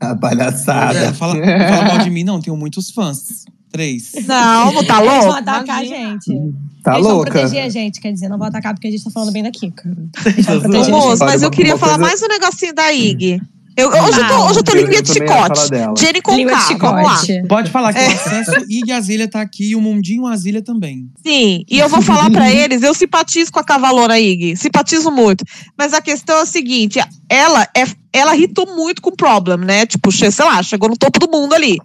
A 0.00 0.14
palhaçada. 0.14 0.98
É, 0.98 1.12
fala, 1.12 1.34
fala 1.34 1.84
mal 1.84 1.98
de 1.98 2.10
mim, 2.10 2.24
não. 2.24 2.40
Tenho 2.40 2.56
muitos 2.56 2.90
fãs. 2.90 3.44
Três. 3.70 4.12
Não, 4.26 4.82
tá 4.84 4.98
Eles 5.02 5.10
vão 5.10 5.20
louco? 5.24 5.32
atacar 5.32 5.80
a 5.80 5.84
gente. 5.84 6.32
Tá 6.82 6.94
Eles 6.94 7.06
vão 7.06 7.16
louca? 7.16 7.30
proteger 7.32 7.62
a 7.64 7.68
gente, 7.68 8.00
quer 8.00 8.12
dizer, 8.12 8.28
não 8.28 8.38
vão 8.38 8.46
atacar 8.48 8.72
porque 8.74 8.88
a 8.88 8.90
gente 8.90 9.04
tá 9.04 9.10
falando 9.10 9.30
bem 9.32 9.42
da 9.42 9.50
Kika. 9.50 9.94
Eles 10.24 10.46
vão 10.46 10.56
Ô, 10.56 10.60
proteger 10.60 10.76
a 10.76 10.80
Ô, 10.80 10.84
gente. 10.84 10.90
moço, 10.90 11.24
mas 11.24 11.42
eu 11.42 11.50
queria 11.50 11.76
falar 11.76 11.98
mais 11.98 12.22
um 12.22 12.28
negocinho 12.28 12.74
da 12.74 12.92
Ig. 12.92 13.40
Eu, 13.78 13.90
hoje, 13.90 14.20
eu 14.20 14.26
tô, 14.28 14.46
hoje 14.46 14.58
eu 14.58 14.62
tô 14.64 14.72
Eu- 14.72 14.80
língua 14.82 14.94
eu 14.96 15.02
de 15.02 15.12
chicote. 15.12 15.60
Jenny 15.98 16.20
com 16.20 16.34
de 16.34 16.44
K, 16.44 16.74
vamos 16.78 17.04
lá. 17.04 17.22
Pode 17.48 17.70
falar 17.70 17.92
que 17.92 17.98
É. 18.00 18.08
o 18.08 18.10
acesso 18.12 18.52
e 18.68 18.90
Azilha 18.90 19.28
tá 19.28 19.40
aqui 19.40 19.70
e 19.70 19.76
o 19.76 19.80
Mundinho 19.80 20.26
Azilha 20.26 20.60
também. 20.60 21.06
Sim, 21.24 21.64
e 21.70 21.78
eu 21.78 21.88
vou 21.88 22.02
falar 22.02 22.28
pra 22.30 22.50
eles, 22.50 22.82
eu 22.82 22.92
simpatizo 22.92 23.52
com 23.52 23.60
a 23.60 23.64
cavalona 23.64 24.18
Ig, 24.18 24.56
simpatizo 24.56 25.10
muito. 25.12 25.44
Mas 25.78 25.94
a 25.94 26.00
questão 26.02 26.38
é 26.38 26.42
a 26.42 26.46
seguinte, 26.46 26.98
ela 27.30 27.68
é, 27.76 27.84
ela 28.12 28.34
irritou 28.34 28.66
muito 28.74 29.00
com 29.00 29.10
o 29.10 29.16
Problem, 29.16 29.58
né? 29.64 29.86
Tipo, 29.86 30.10
sei 30.10 30.28
lá, 30.44 30.60
chegou 30.62 30.88
no 30.88 30.96
topo 30.96 31.20
do 31.20 31.30
mundo 31.30 31.54
ali. 31.54 31.78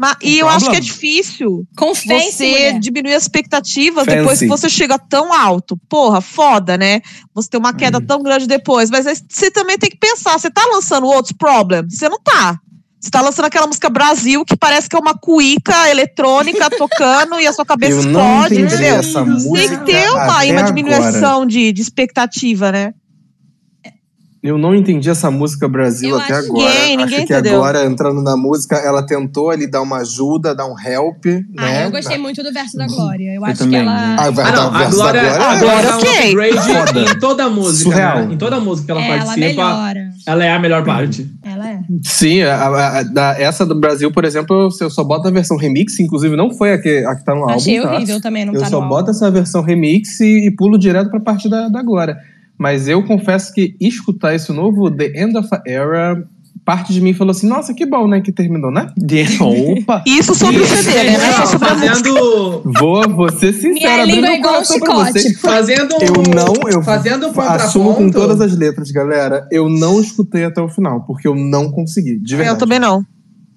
Ma- 0.00 0.16
e 0.22 0.38
eu 0.38 0.48
acho 0.48 0.70
que 0.70 0.76
é 0.76 0.80
difícil 0.80 1.66
Com 1.76 1.94
Fancy, 1.94 2.32
você 2.32 2.48
mulher. 2.50 2.78
diminuir 2.80 3.14
as 3.14 3.24
expectativas 3.24 4.06
Fancy. 4.06 4.16
depois 4.16 4.38
que 4.38 4.46
você 4.46 4.68
chega 4.70 4.98
tão 4.98 5.30
alto. 5.32 5.76
Porra, 5.88 6.22
foda, 6.22 6.78
né? 6.78 7.02
Você 7.34 7.50
tem 7.50 7.60
uma 7.60 7.74
queda 7.74 7.98
Uhum. 7.98 8.06
tão 8.06 8.22
grande 8.22 8.46
depois. 8.46 8.88
Mas 8.90 9.06
aí 9.06 9.14
você 9.28 9.50
também 9.50 9.76
tem 9.76 9.90
que 9.90 9.98
pensar, 9.98 10.38
você 10.38 10.50
tá 10.50 10.62
lançando 10.72 11.06
outros 11.06 11.32
Problem? 11.32 11.82
Você 11.88 12.08
não 12.08 12.18
tá. 12.18 12.58
Você 12.98 13.10
tá 13.10 13.20
lançando 13.22 13.46
aquela 13.46 13.66
música 13.66 13.88
Brasil 13.88 14.44
que 14.44 14.56
parece 14.56 14.88
que 14.88 14.94
é 14.94 14.98
uma 14.98 15.14
cuíca 15.14 15.88
eletrônica 15.90 16.68
tocando 16.76 17.38
e 17.40 17.46
a 17.46 17.52
sua 17.52 17.64
cabeça 17.64 17.92
Eu 17.92 18.00
explode, 18.00 18.60
entendeu? 18.60 18.96
essa 18.96 19.22
Tem 19.22 19.32
música. 19.32 19.54
Tem 19.58 19.68
que 19.70 19.84
ter 19.84 20.10
uma, 20.10 20.44
uma 20.44 20.62
diminuição 20.62 21.46
de, 21.46 21.72
de 21.72 21.80
expectativa, 21.82 22.70
né? 22.72 22.92
Eu 24.42 24.56
não 24.56 24.74
entendi 24.74 25.10
essa 25.10 25.30
música 25.30 25.68
Brasil 25.68 26.10
Eu 26.10 26.18
até 26.18 26.32
acho 26.32 26.46
agora. 26.50 26.64
Ninguém, 26.70 26.96
ninguém 26.96 27.04
Acho 27.18 27.26
que 27.26 27.32
entendeu. 27.34 27.54
agora, 27.56 27.84
entrando 27.84 28.22
na 28.22 28.38
música, 28.38 28.76
ela 28.76 29.02
tentou 29.04 29.50
ali 29.50 29.66
dar 29.70 29.82
uma 29.82 29.98
ajuda, 29.98 30.54
dar 30.54 30.64
um 30.66 30.74
help, 30.80 31.26
Ah, 31.58 31.62
né? 31.62 31.84
eu 31.84 31.90
gostei 31.90 32.16
muito 32.16 32.42
do 32.42 32.50
verso 32.50 32.74
da 32.78 32.86
Glória. 32.86 33.34
Eu, 33.34 33.44
acho 33.44 33.58
que 33.58 33.64
também. 33.64 33.80
ela. 33.80 34.16
Ah, 34.18 34.30
vai 34.30 34.46
Ah, 34.46 34.50
dar 34.50 34.56
não, 34.56 34.70
o 34.72 34.74
a 34.74 34.78
verso 34.78 34.94
Glória, 34.96 35.22
da 35.22 35.28
a 35.28 35.36
Glória. 35.36 35.60
Glória 35.60 35.82
dá 35.82 35.94
um 35.94 35.98
ok. 36.00 36.10
upgrade 36.54 36.98
em 37.16 37.18
toda 37.20 37.44
a 37.44 37.50
música. 37.50 37.90
Surreal. 37.90 38.18
né? 38.26 38.34
Em 38.34 38.38
toda 38.38 38.56
a 38.56 38.60
música 38.60 38.86
que 38.86 38.92
ela, 38.92 39.02
ela 39.04 39.24
participa, 39.26 39.46
melhora. 39.46 40.10
ela 40.26 40.44
é 40.46 40.52
a 40.52 40.58
melhor 40.58 40.84
parte. 40.84 41.30
Ela 41.44 41.68
é. 41.70 41.80
Sim, 42.02 42.40
a- 42.42 42.54
a- 42.56 42.98
a- 42.98 43.02
da- 43.02 43.38
essa 43.38 43.66
do 43.66 43.74
Brasil, 43.78 44.10
por 44.10 44.24
exemplo, 44.24 44.56
eu, 44.56 44.68
eu 44.80 44.90
só 44.90 45.04
boto 45.04 45.28
a 45.28 45.30
versão 45.30 45.58
remix, 45.58 46.00
inclusive 46.00 46.34
não 46.34 46.50
foi 46.50 46.72
a 46.72 46.78
que, 46.80 47.04
a 47.04 47.14
que 47.14 47.24
tá 47.26 47.34
no 47.34 47.42
álbum. 47.42 47.52
Achei 47.56 47.78
tá? 47.78 47.92
horrível 47.94 48.20
também, 48.22 48.46
não 48.46 48.54
eu 48.54 48.60
tá 48.60 48.68
só 48.68 48.80
no 48.80 48.88
boto 48.88 49.00
álbum. 49.00 49.10
essa 49.10 49.30
versão 49.30 49.60
remix 49.62 50.18
e, 50.20 50.46
e 50.46 50.50
pulo 50.56 50.78
direto 50.78 51.10
pra 51.10 51.20
parte 51.20 51.46
da, 51.46 51.68
da 51.68 51.82
Glória. 51.82 52.16
Mas 52.60 52.88
eu 52.88 53.02
confesso 53.02 53.54
que 53.54 53.74
escutar 53.80 54.34
esse 54.34 54.52
novo 54.52 54.90
The 54.90 55.22
End 55.22 55.34
of 55.38 55.48
a 55.50 55.62
Era 55.66 56.22
parte 56.62 56.92
de 56.92 57.00
mim 57.00 57.14
falou 57.14 57.30
assim: 57.30 57.48
nossa, 57.48 57.72
que 57.72 57.86
bom, 57.86 58.06
né? 58.06 58.20
Que 58.20 58.30
terminou, 58.30 58.70
né? 58.70 58.92
De... 58.98 59.24
Opa! 59.42 60.04
Isso 60.06 60.34
sobre 60.34 60.58
o 60.58 60.66
CD, 60.66 61.04
né? 61.04 61.30
Não 61.38 61.46
sobre 61.46 61.66
fazendo, 61.66 62.62
Vou, 62.78 63.08
vou 63.08 63.32
ser 63.32 63.54
sincero, 63.54 63.72
Minha 63.72 63.94
abrindo 63.94 64.14
língua 64.14 64.28
é 64.28 64.32
o 64.32 64.36
igual 64.36 64.60
um 64.60 64.64
pra 64.64 64.64
chicote. 64.64 65.34
fazendo 65.36 65.94
Eu 66.02 66.22
não, 66.34 66.68
eu 66.68 66.82
fazendo 66.82 67.28
um 67.28 67.40
assumo 67.40 67.94
com 67.94 68.10
todas 68.10 68.42
as 68.42 68.54
letras, 68.54 68.90
galera. 68.90 69.48
Eu 69.50 69.70
não 69.70 69.98
escutei 69.98 70.44
até 70.44 70.60
o 70.60 70.68
final, 70.68 71.06
porque 71.06 71.26
eu 71.26 71.34
não 71.34 71.70
consegui, 71.70 72.18
de 72.18 72.36
verdade. 72.36 72.56
Eu 72.56 72.58
também 72.58 72.78
não. 72.78 73.02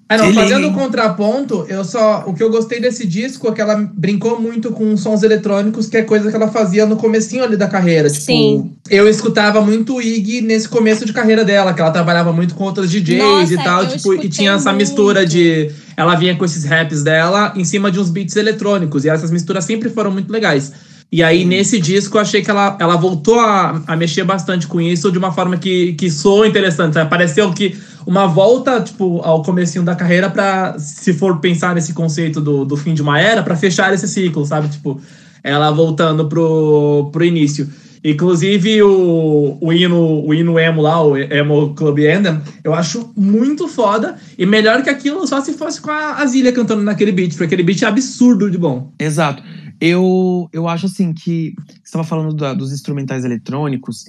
Ah, 0.06 0.18
não, 0.18 0.34
fazendo 0.34 0.68
o 0.68 0.72
contraponto, 0.74 1.64
eu 1.66 1.82
só. 1.82 2.24
O 2.26 2.34
que 2.34 2.42
eu 2.42 2.50
gostei 2.50 2.78
desse 2.78 3.06
disco 3.06 3.48
é 3.48 3.52
que 3.52 3.60
ela 3.60 3.90
brincou 3.94 4.38
muito 4.38 4.70
com 4.70 4.94
sons 4.98 5.22
eletrônicos, 5.22 5.88
que 5.88 5.96
é 5.96 6.02
coisa 6.02 6.28
que 6.30 6.36
ela 6.36 6.48
fazia 6.48 6.84
no 6.84 6.96
comecinho 6.96 7.42
ali 7.42 7.56
da 7.56 7.66
carreira. 7.66 8.10
Tipo, 8.10 8.22
Sim. 8.22 8.72
eu 8.90 9.08
escutava 9.08 9.62
muito 9.62 10.02
Iggy 10.02 10.42
nesse 10.42 10.68
começo 10.68 11.06
de 11.06 11.12
carreira 11.12 11.42
dela, 11.42 11.72
que 11.72 11.80
ela 11.80 11.90
trabalhava 11.90 12.32
muito 12.34 12.54
com 12.54 12.64
outros 12.64 12.90
DJs 12.90 13.18
Nossa, 13.18 13.54
e 13.54 13.56
tal. 13.56 13.82
eu 13.82 13.88
Tipo, 13.88 14.14
e 14.14 14.28
tinha 14.28 14.52
essa 14.52 14.70
muito. 14.70 14.86
mistura 14.86 15.24
de. 15.24 15.70
Ela 15.96 16.14
vinha 16.16 16.36
com 16.36 16.44
esses 16.44 16.64
raps 16.64 17.02
dela 17.02 17.54
em 17.56 17.64
cima 17.64 17.90
de 17.90 17.98
uns 17.98 18.10
beats 18.10 18.36
eletrônicos. 18.36 19.06
E 19.06 19.08
essas 19.08 19.30
misturas 19.30 19.64
sempre 19.64 19.88
foram 19.88 20.10
muito 20.10 20.30
legais. 20.30 20.70
E 21.10 21.22
aí, 21.22 21.44
nesse 21.44 21.80
disco, 21.80 22.16
eu 22.16 22.20
achei 22.22 22.42
que 22.42 22.50
ela, 22.50 22.76
ela 22.80 22.96
voltou 22.96 23.38
a, 23.38 23.80
a 23.86 23.96
mexer 23.96 24.24
bastante 24.24 24.66
com 24.66 24.80
isso 24.80 25.12
de 25.12 25.18
uma 25.18 25.30
forma 25.32 25.56
que, 25.56 25.92
que 25.92 26.10
soou 26.10 26.44
interessante. 26.44 26.94
Pareceu 27.08 27.52
que 27.52 27.76
uma 28.06 28.26
volta, 28.26 28.80
tipo, 28.80 29.20
ao 29.22 29.42
comecinho 29.42 29.84
da 29.84 29.94
carreira 29.94 30.30
para 30.30 30.78
se 30.78 31.12
for 31.12 31.38
pensar 31.38 31.74
nesse 31.74 31.92
conceito 31.92 32.40
do, 32.40 32.64
do 32.64 32.76
fim 32.76 32.94
de 32.94 33.02
uma 33.02 33.18
era, 33.20 33.42
para 33.42 33.56
fechar 33.56 33.92
esse 33.92 34.06
ciclo, 34.08 34.44
sabe? 34.44 34.68
Tipo, 34.68 35.00
ela 35.42 35.70
voltando 35.70 36.26
pro, 36.28 37.10
pro 37.12 37.24
início. 37.24 37.68
Inclusive, 38.06 38.82
o, 38.82 39.56
o, 39.58 39.72
hino, 39.72 40.26
o 40.26 40.34
hino 40.34 40.58
emo 40.58 40.82
lá, 40.82 41.02
o 41.02 41.16
Emo 41.16 41.74
Club 41.74 42.00
Anthem, 42.00 42.38
eu 42.62 42.74
acho 42.74 43.10
muito 43.16 43.66
foda. 43.66 44.16
E 44.36 44.44
melhor 44.44 44.82
que 44.82 44.90
aquilo 44.90 45.26
só 45.26 45.40
se 45.40 45.54
fosse 45.54 45.80
com 45.80 45.90
a 45.90 46.16
Azilia 46.16 46.52
cantando 46.52 46.82
naquele 46.82 47.12
beat, 47.12 47.30
porque 47.30 47.44
aquele 47.44 47.62
beat 47.62 47.80
é 47.80 47.86
absurdo 47.86 48.50
de 48.50 48.58
bom. 48.58 48.92
Exato. 48.98 49.42
Eu, 49.80 50.48
eu 50.52 50.68
acho 50.68 50.84
assim 50.86 51.14
que. 51.14 51.54
Você 51.66 51.82
estava 51.84 52.04
falando 52.04 52.34
da- 52.34 52.52
dos 52.52 52.72
instrumentais 52.72 53.24
eletrônicos. 53.24 54.04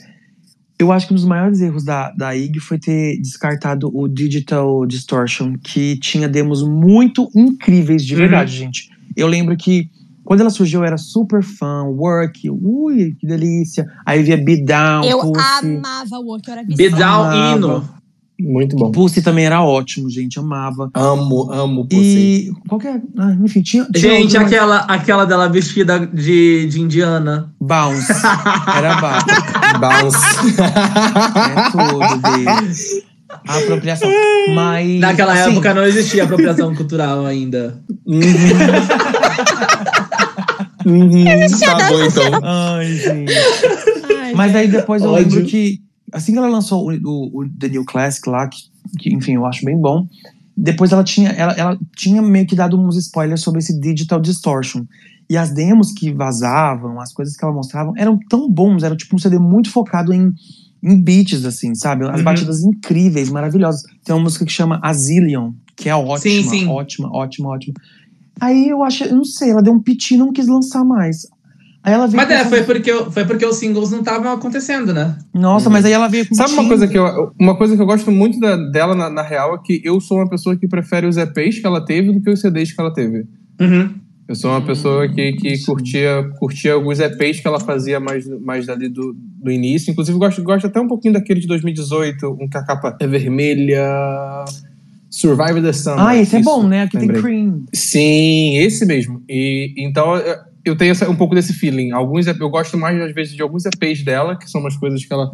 Eu 0.77 0.91
acho 0.91 1.07
que 1.07 1.13
um 1.13 1.15
dos 1.15 1.25
maiores 1.25 1.61
erros 1.61 1.83
da, 1.85 2.11
da 2.11 2.35
IG 2.35 2.59
foi 2.59 2.77
ter 2.77 3.17
descartado 3.21 3.89
o 3.93 4.07
Digital 4.07 4.85
Distortion, 4.85 5.55
que 5.57 5.97
tinha 5.99 6.27
demos 6.27 6.61
muito 6.63 7.29
incríveis, 7.35 8.03
de 8.05 8.13
Uhum. 8.13 8.19
verdade, 8.19 8.51
gente. 8.55 8.89
Eu 9.15 9.27
lembro 9.27 9.55
que 9.55 9.89
quando 10.23 10.41
ela 10.41 10.49
surgiu, 10.49 10.81
eu 10.81 10.85
era 10.85 10.97
super 10.97 11.41
fã, 11.43 11.83
Work, 11.83 12.49
ui, 12.49 13.15
que 13.19 13.25
delícia. 13.27 13.85
Aí 14.05 14.21
via 14.23 14.35
Beat 14.35 14.65
Down, 14.65 15.03
Eu 15.05 15.19
Pussy. 15.19 15.39
amava 15.77 16.17
o 16.19 16.25
Work, 16.25 16.47
eu 16.49 16.53
era 16.55 16.63
Be. 16.65 16.89
Down 16.89 17.55
hino. 17.55 17.89
Muito 18.39 18.75
bom. 18.75 18.91
Pussy 18.91 19.21
também 19.21 19.45
era 19.45 19.63
ótimo, 19.63 20.09
gente, 20.09 20.37
amava. 20.37 20.89
Amo, 20.93 21.49
amo 21.51 21.85
Pussy. 21.87 22.49
E 22.49 22.53
qual 22.67 22.79
que 22.79 22.87
é? 22.87 22.99
Ah, 23.17 23.35
enfim, 23.43 23.61
tinha. 23.61 23.85
tinha 23.85 24.13
Gente, 24.17 24.35
mas- 24.37 24.45
aquela, 24.47 24.77
aquela 24.79 25.25
dela 25.25 25.47
vestida 25.47 26.05
de, 26.05 26.67
de 26.67 26.81
indiana. 26.81 27.53
Bounce. 27.61 28.11
Era 28.75 28.95
bounce. 28.99 29.25
Bounce. 29.79 30.61
É 31.39 31.71
tudo 31.71 32.21
dele. 32.21 33.03
A 33.47 33.57
apropriação. 33.57 34.09
Mas. 34.53 34.99
Naquela 34.99 35.33
assim, 35.33 35.51
época 35.51 35.73
não 35.73 35.83
existia 35.85 36.23
apropriação 36.25 36.75
cultural 36.75 37.25
ainda. 37.25 37.81
Uhum, 40.85 41.25
tá 41.59 41.89
bom, 41.89 42.03
então. 42.03 42.39
Ai, 42.43 42.93
gente. 42.93 43.33
Ai, 44.21 44.33
Mas 44.33 44.55
aí 44.55 44.67
depois 44.67 45.01
eu 45.03 45.09
Ódio. 45.11 45.23
lembro 45.29 45.45
que. 45.45 45.79
Assim 46.15 46.31
que 46.31 46.37
ela 46.37 46.47
lançou 46.47 46.89
o, 46.89 46.93
o, 46.93 47.41
o 47.41 47.49
The 47.49 47.67
New 47.69 47.85
Classic 47.85 48.27
lá, 48.29 48.47
que, 48.47 48.57
que, 48.99 49.13
enfim, 49.13 49.33
eu 49.33 49.45
acho 49.45 49.65
bem 49.65 49.77
bom. 49.79 50.07
Depois 50.57 50.91
ela 50.93 51.03
tinha, 51.03 51.29
ela, 51.31 51.53
ela 51.53 51.77
tinha 51.95 52.21
meio 52.21 52.47
que 52.47 52.55
dado 52.55 52.79
uns 52.79 52.95
spoilers 52.97 53.41
sobre 53.41 53.59
esse 53.59 53.77
Digital 53.79 54.21
Distortion. 54.21 54.85
E 55.29 55.35
as 55.35 55.51
demos 55.51 55.91
que 55.91 56.13
vazavam, 56.13 56.99
as 57.01 57.11
coisas 57.11 57.35
que 57.35 57.43
ela 57.43 57.53
mostrava, 57.53 57.91
eram 57.97 58.17
tão 58.29 58.49
bons. 58.49 58.83
Era 58.83 58.95
tipo 58.95 59.15
um 59.15 59.19
CD 59.19 59.37
muito 59.37 59.69
focado 59.71 60.13
em, 60.13 60.31
em 60.81 61.01
beats, 61.01 61.43
assim, 61.45 61.75
sabe? 61.75 62.05
As 62.07 62.19
Uhum. 62.19 62.23
batidas 62.23 62.63
incríveis, 62.63 63.29
maravilhosas. 63.29 63.83
Tem 64.05 64.15
uma 64.15 64.21
música 64.23 64.45
que 64.45 64.51
chama 64.51 64.79
Azillion, 64.81 65.51
que 65.75 65.89
é 65.89 65.95
ótima, 65.95 66.19
Sim, 66.19 66.43
sim. 66.43 66.67
ótima, 66.67 67.09
ótima, 67.11 67.49
ótima. 67.49 67.73
Aí 68.39 68.69
eu 68.69 68.83
acho, 68.83 69.03
eu 69.05 69.15
não 69.15 69.23
sei, 69.25 69.49
ela 69.49 69.61
deu 69.63 69.73
um 69.73 69.79
piti 69.81 70.13
e 70.13 70.17
não 70.17 70.31
quis 70.31 70.47
lançar 70.47 70.83
mais. 70.85 71.25
Aí 71.85 71.93
ela 71.93 72.07
veio 72.07 72.17
Mas 72.17 72.31
é, 72.31 72.43
foi 72.45 72.63
porque, 72.63 72.91
foi 73.11 73.25
porque 73.25 73.45
os 73.45 73.57
singles 73.57 73.91
não 73.91 73.99
estavam 73.99 74.31
acontecendo, 74.33 74.91
né? 74.91 75.15
Nossa, 75.31 75.69
mas 75.69 75.85
aí 75.85 75.91
ela 75.93 76.07
veio 76.07 76.27
com 76.27 76.33
Sabe 76.33 76.53
uma 76.53 76.67
coisa 76.67 76.87
que 76.87 76.97
eu, 76.97 77.31
uma 77.39 77.55
coisa 77.55 77.75
que 77.75 77.81
eu 77.81 77.85
gosto 77.85 78.11
muito 78.11 78.39
da- 78.39 78.55
dela, 78.55 78.95
na, 78.95 79.07
na 79.07 79.21
real, 79.21 79.53
é 79.53 79.59
que 79.63 79.81
eu 79.83 80.01
sou 80.01 80.17
uma 80.17 80.27
pessoa 80.27 80.55
que 80.55 80.67
prefere 80.67 81.05
os 81.05 81.15
EPs 81.15 81.59
que 81.59 81.67
ela 81.67 81.85
teve 81.85 82.11
do 82.11 82.19
que 82.21 82.29
os 82.31 82.41
CDs 82.41 82.71
que 82.73 82.81
ela 82.81 82.91
teve. 82.91 83.25
Uhum. 83.61 83.93
Eu 84.27 84.33
sou 84.33 84.49
uma 84.49 84.61
pessoa 84.63 85.07
que, 85.07 85.33
que 85.33 85.63
curtia, 85.63 86.27
curtia 86.39 86.73
alguns 86.73 86.99
EPs 86.99 87.39
que 87.39 87.47
ela 87.47 87.59
fazia 87.59 87.99
mais, 87.99 88.27
mais 88.41 88.65
dali 88.65 88.89
do, 88.89 89.15
do 89.15 89.51
início. 89.51 89.91
Inclusive, 89.91 90.17
gosto, 90.17 90.41
gosto 90.41 90.65
até 90.65 90.81
um 90.81 90.87
pouquinho 90.87 91.13
daquele 91.13 91.39
de 91.39 91.45
2018, 91.45 92.35
um 92.41 92.49
que 92.49 92.57
a 92.57 92.63
capa 92.65 92.97
é 92.99 93.05
vermelha. 93.05 93.85
Survive 95.11 95.61
the 95.61 95.71
Sun. 95.71 95.93
Ah, 95.99 96.17
esse 96.17 96.35
é 96.35 96.39
Isso, 96.39 96.49
bom, 96.49 96.67
né? 96.67 96.81
Aqui 96.81 96.97
lembrei. 96.97 97.21
tem 97.21 97.31
Cream. 97.31 97.63
Sim, 97.71 98.57
esse 98.57 98.83
mesmo. 98.87 99.21
E 99.29 99.73
então 99.77 100.15
eu- 100.65 100.75
tenho 100.75 100.91
essa- 100.91 101.09
um 101.09 101.15
pouco 101.15 101.35
desse 101.35 101.53
feeling. 101.53 101.91
Alguns 101.91 102.27
eu 102.27 102.49
gosto 102.49 102.77
mais 102.77 102.99
às 103.01 103.13
vezes 103.13 103.33
de 103.33 103.41
alguns 103.41 103.63
EPs 103.65 104.03
dela, 104.03 104.35
que 104.35 104.49
são 104.49 104.59
umas 104.61 104.75
coisas 104.75 105.05
que 105.05 105.13
ela 105.13 105.31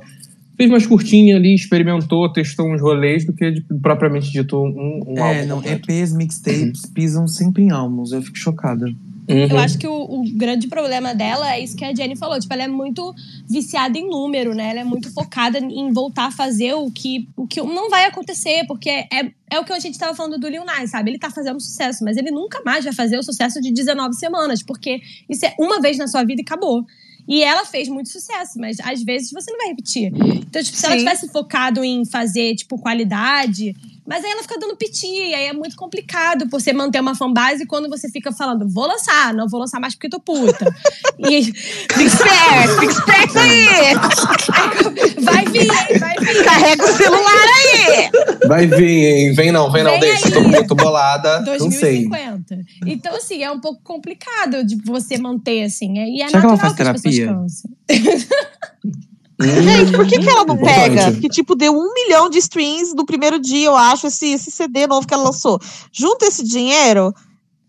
fez 0.58 0.70
mais 0.70 0.86
curtinha 0.86 1.38
ali, 1.38 1.56
experimentou, 1.56 2.32
testou 2.32 2.72
uns 2.72 2.82
rolês 2.82 3.26
do 3.26 3.34
que 3.34 3.50
de- 3.52 3.62
propriamente 3.82 4.32
dito 4.32 4.58
um, 4.62 5.02
um 5.08 5.18
É, 5.18 5.22
álbum. 5.22 5.48
não, 5.48 5.56
completo. 5.58 5.92
EPs, 5.92 6.14
mixtapes 6.14 6.86
pisam 6.86 7.28
sempre 7.28 7.64
em 7.64 7.72
álbuns. 7.72 8.12
Eu 8.12 8.22
fico 8.22 8.38
chocada. 8.38 8.86
Uhum. 9.32 9.48
Eu 9.50 9.58
acho 9.58 9.78
que 9.78 9.88
o, 9.88 9.94
o 9.94 10.24
grande 10.34 10.68
problema 10.68 11.16
dela 11.16 11.54
é 11.54 11.60
isso 11.60 11.76
que 11.76 11.86
a 11.86 11.94
Jenny 11.94 12.16
falou. 12.16 12.40
Tipo, 12.40 12.54
ela 12.54 12.64
é 12.64 12.68
muito 12.68 13.14
viciada 13.50 13.98
em 13.98 14.08
número, 14.10 14.54
né? 14.54 14.70
Ela 14.70 14.80
é 14.82 14.84
muito 14.84 15.12
focada 15.14 15.58
em 15.60 15.92
voltar 15.92 16.26
a 16.26 16.32
fazer 16.32 16.74
o 16.74 16.92
que, 16.92 17.28
o 17.36 17.48
que 17.48 17.62
não 17.62 17.90
vai 17.90 18.06
acontecer, 18.06 18.66
porque 18.68 18.90
é, 18.90 19.32
é 19.50 19.60
o 19.60 19.64
que 19.64 19.74
a 19.74 19.80
gente 19.80 19.98
tava 19.98 20.16
falando 20.16 20.38
do 20.38 20.48
Lil 20.48 20.66
Nas, 20.66 20.92
sabe? 20.92 21.12
Ele 21.12 21.20
tá 21.20 21.30
fazendo 21.30 21.60
sucesso, 21.60 22.04
mas 22.04 22.18
ele 22.18 22.32
nunca 22.32 22.62
mais 22.64 22.84
vai 22.84 22.94
fazer 22.94 23.18
o 23.18 23.24
sucesso 23.24 23.62
de 23.62 23.72
19 23.72 24.16
semanas, 24.16 24.62
porque 24.62 25.02
isso 25.30 25.46
é 25.46 25.56
uma 25.60 25.80
vez 25.80 25.98
na 25.98 26.08
sua 26.08 26.24
vida 26.24 26.42
e 26.42 26.44
acabou. 26.44 26.86
E 27.28 27.44
ela 27.44 27.66
fez 27.66 27.88
muito 27.88 28.10
sucesso, 28.10 28.60
mas 28.60 28.78
às 28.82 29.04
vezes 29.04 29.32
você 29.32 29.52
não 29.52 29.58
vai 29.60 29.68
repetir. 29.68 30.12
Então, 30.14 30.62
tipo, 30.62 30.76
se 30.76 30.86
ela 30.86 30.96
Sim. 30.96 31.00
tivesse 31.00 31.30
focado 31.30 31.84
em 31.84 32.04
fazer, 32.06 32.56
tipo, 32.56 32.78
qualidade, 32.80 33.76
mas 34.06 34.24
aí 34.26 34.32
ela 34.32 34.42
fica 34.42 34.58
dando 34.60 34.76
piti, 34.76 35.08
e 35.08 35.34
aí 35.34 35.46
é 35.48 35.54
muito 35.54 35.76
complicado 35.76 36.46
você 36.50 36.74
manter 36.74 37.00
uma 37.00 37.16
fanbase 37.16 37.66
quando 37.66 37.90
você 37.90 38.10
fica 38.10 38.32
falando, 38.32 38.68
vou 38.68 38.88
lançar, 38.88 39.34
não 39.34 39.48
vou 39.48 39.60
lançar 39.60 39.80
mais 39.80 39.94
porque 39.96 40.10
tô 40.10 40.20
puta. 40.20 40.66
e 41.20 41.44
Fica 41.44 42.04
esperto, 42.04 42.80
fica 42.80 42.92
esperto 42.92 43.40
aí! 43.40 43.66
vai 45.24 45.46
vir, 45.46 45.62
hein, 45.62 46.00
vai 46.00 46.16
vir. 46.18 46.44
Carrega 46.44 46.84
o 46.84 46.88
celular 46.98 47.46
aí! 47.58 48.48
Vai 48.48 48.68
vir, 48.68 49.06
hein? 49.06 49.34
Vem 49.34 49.52
não, 49.52 49.72
vem 49.72 49.84
não, 49.84 49.92
Vem 49.92 50.00
deixa. 50.02 50.28
aí. 50.28 50.32
Tô 50.34 50.42
muito 50.42 50.76
bolada. 50.76 51.40
Não 51.42 51.72
sei. 51.72 52.08
2050. 52.08 52.58
Então, 52.86 53.16
assim, 53.16 53.44
é 53.44 53.52
um 53.52 53.60
pouco 53.60 53.82
complicado 53.84 54.64
de 54.64 54.76
você 54.84 55.18
manter, 55.18 55.64
assim. 55.64 56.00
é- 56.00 56.08
E 56.10 56.22
é 56.22 56.28
Será 56.28 56.40
que 56.42 56.46
ela 56.48 56.56
natural 56.56 56.58
faz 56.58 56.74
que, 56.76 56.82
as 56.82 57.02
pessoas 57.02 57.64
terapia? 57.88 59.11
Gente, 59.42 59.92
por 59.92 60.06
que, 60.06 60.20
que 60.20 60.30
ela 60.30 60.46
não 60.46 60.56
Importante. 60.56 60.96
pega? 60.96 61.12
Que, 61.14 61.30
tipo, 61.30 61.56
deu 61.56 61.74
um 61.74 61.94
milhão 61.94 62.30
de 62.30 62.38
streams 62.40 62.94
no 62.96 63.06
primeiro 63.06 63.40
dia, 63.40 63.68
eu 63.68 63.76
acho, 63.76 64.08
esse, 64.08 64.28
esse 64.28 64.52
CD 64.52 64.88
novo 64.88 65.08
que 65.08 65.14
ela 65.14 65.24
lançou. 65.24 65.60
Junta 65.92 66.26
esse 66.26 66.44
dinheiro, 66.44 67.14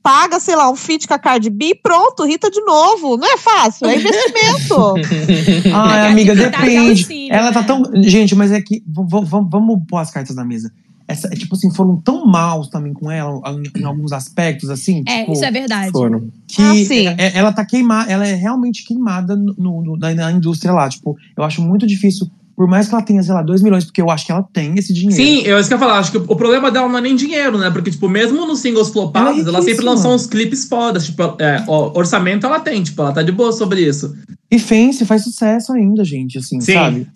paga, 0.03 0.41
sei 0.41 0.57
lá, 0.57 0.69
um 0.71 0.77
feat 0.77 1.07
com 1.07 1.15
a 1.15 1.19
Cardi 1.19 1.49
B 1.49 1.67
e 1.67 1.75
pronto, 1.75 2.25
Rita 2.25 2.51
de 2.51 2.61
novo. 2.63 3.17
Não 3.17 3.33
é 3.33 3.37
fácil, 3.37 3.87
é 3.87 3.97
investimento. 3.97 4.95
Ai, 5.73 6.11
amiga, 6.11 6.35
Gabi 6.35 6.51
tá 6.51 6.61
depende. 6.61 7.03
auxílio, 7.03 7.35
Ela 7.35 7.53
tá 7.53 7.61
né? 7.61 7.67
tão. 7.67 7.83
Gente, 8.03 8.35
mas 8.35 8.51
é 8.51 8.61
que. 8.61 8.83
Vamos 8.87 9.79
pôr 9.89 9.99
as 9.99 10.11
cartas 10.11 10.35
na 10.35 10.45
mesa. 10.45 10.73
Essa, 11.09 11.29
é, 11.29 11.31
tipo 11.31 11.55
assim, 11.55 11.71
foram 11.75 11.97
tão 12.01 12.27
maus 12.27 12.69
também 12.69 12.93
com 12.93 13.11
ela 13.11 13.41
em, 13.77 13.81
em 13.81 13.85
alguns 13.85 14.13
aspectos, 14.13 14.71
assim. 14.71 15.03
É, 15.07 15.21
tipo, 15.21 15.33
isso 15.33 15.45
é 15.45 15.51
verdade. 15.51 15.91
Foram. 15.93 16.29
que 16.49 16.63
Ah, 16.63 16.75
sim. 16.75 17.07
é- 17.09 17.33
ela 17.37 17.53
tá 17.53 17.65
queimada, 17.65 18.11
ela 18.11 18.27
é 18.27 18.35
realmente 18.35 18.85
queimada 18.87 19.35
no, 19.37 19.55
no- 19.83 19.97
na, 19.97 20.15
na 20.15 20.33
indústria 20.33 20.73
lá. 20.73 20.89
Tipo, 20.89 21.17
eu 21.37 21.43
acho 21.45 21.61
muito 21.63 21.87
difícil, 21.87 22.27
por 22.57 22.69
mais 22.69 22.87
que 22.89 22.95
ela 22.95 23.03
tenha, 23.03 23.23
sei 23.23 23.33
lá, 23.35 23.43
2 23.43 23.63
milhões, 23.63 23.85
porque 23.85 24.01
eu 24.01 24.11
acho 24.11 24.27
que 24.27 24.33
ela 24.33 24.47
tem 24.53 24.75
esse 24.79 24.93
dinheiro. 24.93 25.15
Sim, 25.17 25.41
eu 25.47 25.59
isso 25.59 25.69
que 25.69 25.75
eu 25.75 25.79
ia 25.79 25.81
falar. 25.85 25.99
Acho 25.99 26.13
que 26.13 26.19
o 26.19 26.37
problema 26.37 26.71
dela 26.71 26.89
não 26.89 26.99
é 26.99 27.01
nem 27.01 27.17
dinheiro, 27.17 27.59
né? 27.59 27.71
Porque, 27.71 27.91
tipo, 27.91 28.09
mesmo 28.09 28.47
nos 28.47 28.61
singles 28.61 28.91
flopados, 28.91 29.41
Ela 29.41 29.49
é 29.49 29.49
ela, 29.49 29.63
sempre 29.63 29.85
lançou 29.85 30.15
uns 30.15 30.27
clipes 30.27 30.67
fodas. 30.67 31.07
Tipo, 31.07 31.23
é, 31.41 31.65
ó, 31.67 31.93
orçamento 31.99 32.47
ela 32.47 32.61
tem, 32.61 32.83
tipo, 32.83 33.01
ela 33.03 33.13
tá 33.13 33.23
de 33.23 33.33
boa 33.33 33.53
sobre 33.53 33.81
isso. 33.81 34.15
E 34.51 34.59
Fence 34.59 35.05
faz 35.07 35.25
sucesso 35.25 35.73
ainda, 35.73 36.05
gente, 36.05 36.37
assim, 36.39 36.61
Sim. 36.61 36.75
sabe? 36.75 37.07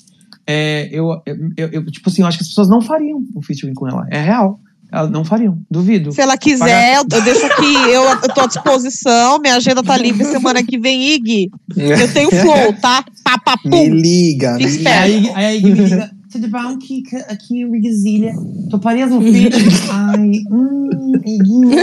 É, 0.47 0.89
eu, 0.93 1.11
eu, 1.57 1.69
eu- 1.73 1.87
tipo 1.87 2.09
assim, 2.09 2.23
eu 2.23 2.29
acho 2.29 2.39
que 2.39 2.43
as 2.45 2.49
pessoas 2.49 2.69
não 2.69 2.81
fariam 2.81 3.21
um 3.37 3.43
featuring 3.43 3.75
com 3.75 3.89
ela. 3.89 4.07
É 4.11 4.21
real. 4.21 4.61
Elas 4.93 5.11
não 5.11 5.25
fariam, 5.25 5.59
duvido. 5.69 6.13
Se 6.13 6.21
ela 6.21 6.37
quiser, 6.39 6.95
eu, 6.99 7.05
eu 7.13 7.23
deixo 7.25 7.45
aqui, 7.45 7.75
eu, 7.91 8.03
eu 8.05 8.29
tô 8.33 8.43
à 8.43 8.47
disposição, 8.47 9.39
minha 9.41 9.57
agenda 9.57 9.83
tá 9.83 9.97
livre 9.97 10.25
semana 10.27 10.63
que 10.63 10.79
vem, 10.79 11.15
Ig. 11.15 11.51
Eu 11.77 12.13
tenho 12.13 12.31
flow, 12.31 12.73
tá? 12.81 13.05
Pá, 13.25 13.37
pá, 13.37 13.57
Me 13.65 13.71
pum. 13.71 13.89
liga, 13.95 14.55
me 14.55 14.69
Fica 14.69 14.71
E 14.71 14.77
liga. 14.77 14.91
esperto. 14.91 15.03
aí, 15.03 15.31
aí 15.35 15.45
a 15.45 15.55
Iggy 15.57 15.71
me 15.73 15.81
liga, 15.89 16.11
tudo 16.31 16.49
bom? 16.49 16.59
Aqui, 16.59 17.03
aqui 17.29 17.65
Rigzilha. 17.69 18.33
Toparias 18.71 19.11
um 19.11 19.21
feat? 19.21 19.57
Ai, 19.91 20.31
hum, 20.53 21.13
iguinha. 21.25 21.77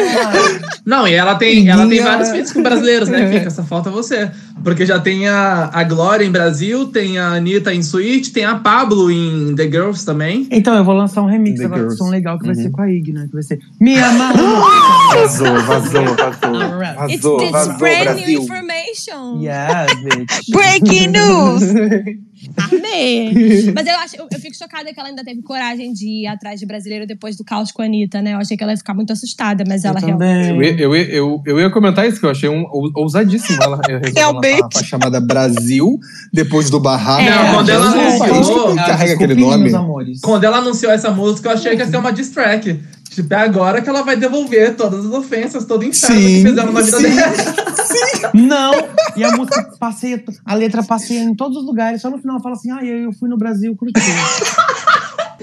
Não, 0.86 1.06
e 1.06 1.14
ela 1.14 1.36
tem, 1.36 1.68
ela 1.70 1.86
tem 1.88 2.00
vários 2.02 2.30
feats 2.30 2.54
com 2.54 2.64
brasileiros, 2.64 3.10
né, 3.10 3.30
Fica? 3.32 3.50
Só 3.50 3.64
falta 3.64 3.92
você. 3.92 4.32
Porque 4.64 4.86
já 4.86 5.00
tem 5.00 5.28
a, 5.28 5.70
a 5.74 5.84
Glória 5.84 6.24
em 6.26 6.32
Brasil, 6.32 6.86
tem 6.88 7.18
a 7.18 7.30
Anitta 7.34 7.74
em 7.74 7.80
Sweet, 7.80 8.32
tem 8.32 8.46
a 8.46 8.56
Pablo 8.56 9.10
em 9.12 9.56
The 9.56 9.64
Girls 9.64 10.06
também. 10.06 10.48
Então, 10.52 10.76
eu 10.76 10.84
vou 10.84 10.94
lançar 10.94 11.22
um 11.22 11.26
remix 11.28 11.60
The 11.60 11.66
agora 11.66 11.82
Girls. 11.82 11.98
que 11.98 12.04
som 12.04 12.10
legal, 12.10 12.38
que 12.40 12.46
vai 12.46 12.56
Uhum. 12.56 12.62
ser 12.64 12.70
com 12.72 12.82
a 12.82 12.92
Ig, 12.92 13.12
né? 13.14 13.26
Que 13.28 13.34
vai 13.34 13.44
ser 13.44 13.60
Me 13.80 13.96
Ama. 13.98 14.34
Vazou, 15.14 15.48
vazou, 15.62 16.04
vazou. 16.16 17.08
It's, 17.10 17.22
Vazou, 17.22 17.40
it's 17.42 17.52
vazou, 17.52 17.78
brand 17.78 17.98
new 18.00 18.04
Brasil. 18.16 18.42
information. 18.42 19.42
yes, 19.42 20.04
bitch. 20.04 20.50
Breaking 20.52 21.08
news! 21.10 21.64
Amei. 22.58 23.72
Mas 23.74 23.88
eu, 23.88 23.96
acho, 24.00 24.16
eu, 24.18 24.28
eu 24.32 24.40
fico 24.40 24.56
chocada 24.58 24.92
que 24.94 25.00
ela 25.00 25.10
ainda 25.10 25.24
teve 25.24 25.42
coragem 25.42 25.94
de 25.94 26.24
ir 26.24 26.28
atrás 26.28 26.60
de 26.60 26.66
brasileiro 26.66 27.06
depois 27.08 27.38
do 27.38 27.44
caos 27.44 27.72
com 27.72 27.82
a 27.82 27.86
Anitta, 27.86 28.22
né? 28.22 28.34
Eu 28.34 28.38
achei 28.38 28.58
que 28.58 28.64
ela 28.64 28.74
ia 28.74 28.78
ficar 28.78 28.94
muito 28.94 29.14
assustada, 29.14 29.64
mas 29.68 29.86
ela 29.86 30.00
Eu 30.02 30.18
realmente. 30.18 30.82
Eu, 30.82 30.94
eu, 30.94 31.06
eu, 31.06 31.44
eu 31.46 31.60
ia 31.60 31.70
comentar 31.70 32.08
isso, 32.08 32.20
que 32.20 32.26
eu 32.26 32.30
achei 32.32 32.50
um, 32.50 32.64
ou- 32.70 32.92
ousadíssimo 32.96 33.62
ela 33.64 33.80
resolver 33.88 34.43
uma 34.52 34.84
Chamada 34.84 35.20
Brasil, 35.20 36.00
depois 36.32 36.70
do 36.70 36.80
barraco. 36.80 37.22
É, 37.22 37.30
Ah, 37.30 37.54
quando 37.54 37.70
ela 37.70 37.88
Ah, 37.90 38.86
carrega 38.86 39.14
aquele 39.14 39.36
nome. 39.36 39.72
Quando 40.22 40.44
ela 40.44 40.58
anunciou 40.58 40.92
essa 40.92 41.12
música, 41.12 41.50
eu 41.50 41.54
achei 41.54 41.76
que 41.76 41.84
ia 41.84 41.90
ser 41.90 41.98
uma 41.98 42.12
diss 42.12 42.30
track. 42.30 42.80
Tipo, 43.10 43.32
é 43.32 43.38
agora 43.38 43.80
que 43.80 43.88
ela 43.88 44.02
vai 44.02 44.16
devolver 44.18 44.76
todas 44.76 45.06
as 45.06 45.12
ofensas, 45.14 45.66
todo 45.66 45.82
o 45.82 45.84
inferno 45.84 46.16
Sim, 46.20 46.26
que 46.44 46.50
fizeram 46.50 46.72
na 46.72 46.82
vida 46.82 46.98
sim. 46.98 47.16
dela. 47.16 47.34
Não! 48.34 48.74
E 49.16 49.24
a 49.24 49.32
música 49.38 49.70
passeia, 49.80 50.24
a 50.44 50.56
letra 50.56 50.82
passeia 50.82 51.20
em 51.20 51.36
todos 51.36 51.58
os 51.60 51.64
lugares, 51.66 52.02
só 52.02 52.10
no 52.10 52.18
final 52.18 52.42
fala 52.42 52.56
assim: 52.56 52.72
ah, 52.72 52.84
eu 52.84 53.14
fui 53.14 53.30
no 53.30 53.38
Brasil, 53.38 53.76
curti. 53.76 54.02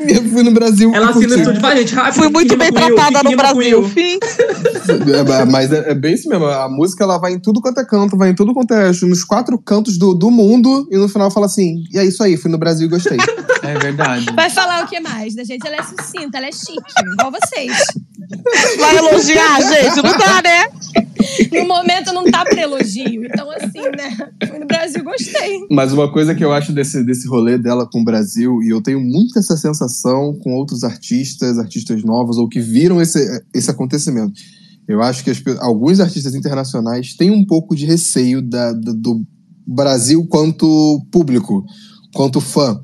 Eu 0.09 0.25
fui 0.25 0.43
no 0.43 0.51
Brasil. 0.51 0.93
Ela 0.95 1.07
e 1.07 1.11
assina 1.11 1.45
tudo, 1.45 1.61
vai, 1.61 1.77
gente, 1.79 1.95
rápido. 1.95 2.15
Fui 2.15 2.29
muito 2.29 2.57
bem 2.57 2.73
tratada 2.73 3.23
no 3.23 3.37
Brasil. 3.37 3.85
Fim. 3.89 4.19
É, 4.89 5.45
mas 5.45 5.73
é, 5.73 5.91
é 5.91 5.95
bem 5.95 6.15
isso 6.15 6.29
mesmo. 6.29 6.47
A 6.47 6.69
música 6.69 7.05
ela 7.05 7.19
vai 7.19 7.33
em 7.33 7.39
tudo 7.39 7.61
quanto 7.61 7.81
é 7.81 7.85
canto, 7.85 8.17
vai 8.17 8.31
em 8.31 8.35
tudo 8.35 8.55
quanto 8.55 8.73
é. 8.75 8.91
nos 9.03 9.25
quatro 9.25 9.59
cantos 9.59 9.99
do, 9.99 10.15
do 10.15 10.31
mundo, 10.31 10.89
e 10.91 10.97
no 10.97 11.09
final 11.09 11.31
fala 11.31 11.47
assim: 11.47 11.85
e 11.93 11.99
é 11.99 12.05
isso 12.05 12.23
aí, 12.23 12.37
fui 12.37 12.51
no 12.51 12.59
Brasil 12.59 12.87
e 12.87 12.91
gostei. 12.91 13.19
É 13.63 13.79
verdade. 13.79 14.27
Vai 14.35 14.51
falar 14.51 14.85
o 14.85 14.89
que 14.89 15.01
mais? 15.01 15.35
Da 15.35 15.45
gente, 15.45 15.67
ela 15.67 15.77
é 15.77 15.83
sucinta, 15.83 16.39
ela 16.39 16.47
é 16.47 16.53
chique, 16.53 16.83
igual 17.13 17.31
vocês. 17.33 17.73
Vai 18.79 18.97
elogiar, 18.97 19.61
gente? 19.63 19.97
Não 19.97 20.19
dá, 20.19 20.43
né? 20.43 20.65
No 21.53 21.67
momento 21.69 22.13
não 22.13 22.25
tá 22.31 22.45
pra 22.45 22.63
elogio. 22.63 23.25
Então, 23.25 23.51
assim, 23.51 23.83
né? 23.97 24.17
Fui 24.49 24.59
no 24.59 24.67
Brasil, 24.67 25.03
gostei. 25.05 25.67
Mas 25.71 25.93
uma 25.93 26.11
coisa 26.13 26.35
que 26.35 26.45
eu 26.45 26.53
acho 26.53 26.73
desse, 26.73 27.05
desse 27.05 27.29
rolê 27.29 27.59
dela 27.59 27.89
com 27.91 28.01
o 28.01 28.05
Brasil, 28.05 28.63
e 28.63 28.71
eu 28.71 28.83
tenho 28.83 29.01
muito 29.01 29.39
essa 29.39 29.57
sensação 29.57 30.35
com 30.43 30.53
outros 30.55 30.85
artistas, 30.85 31.59
artistas 31.59 32.03
novos, 32.03 32.37
ou 32.39 32.49
que 32.49 32.61
viram 32.61 33.01
esse, 33.01 33.43
esse 33.55 33.71
acontecimento. 33.71 34.33
Eu 34.89 35.03
acho 35.03 35.23
que 35.23 35.31
as 35.31 35.43
alguns 35.61 36.01
artistas 36.01 36.35
internacionais 36.35 37.15
têm 37.15 37.31
um 37.31 37.45
pouco 37.45 37.77
de 37.77 37.85
receio 37.87 38.41
da- 38.43 38.73
da- 38.73 38.93
do 38.93 39.23
Brasil 39.67 40.27
quanto 40.29 41.07
público, 41.13 41.65
quanto 42.15 42.41
fã. 42.41 42.81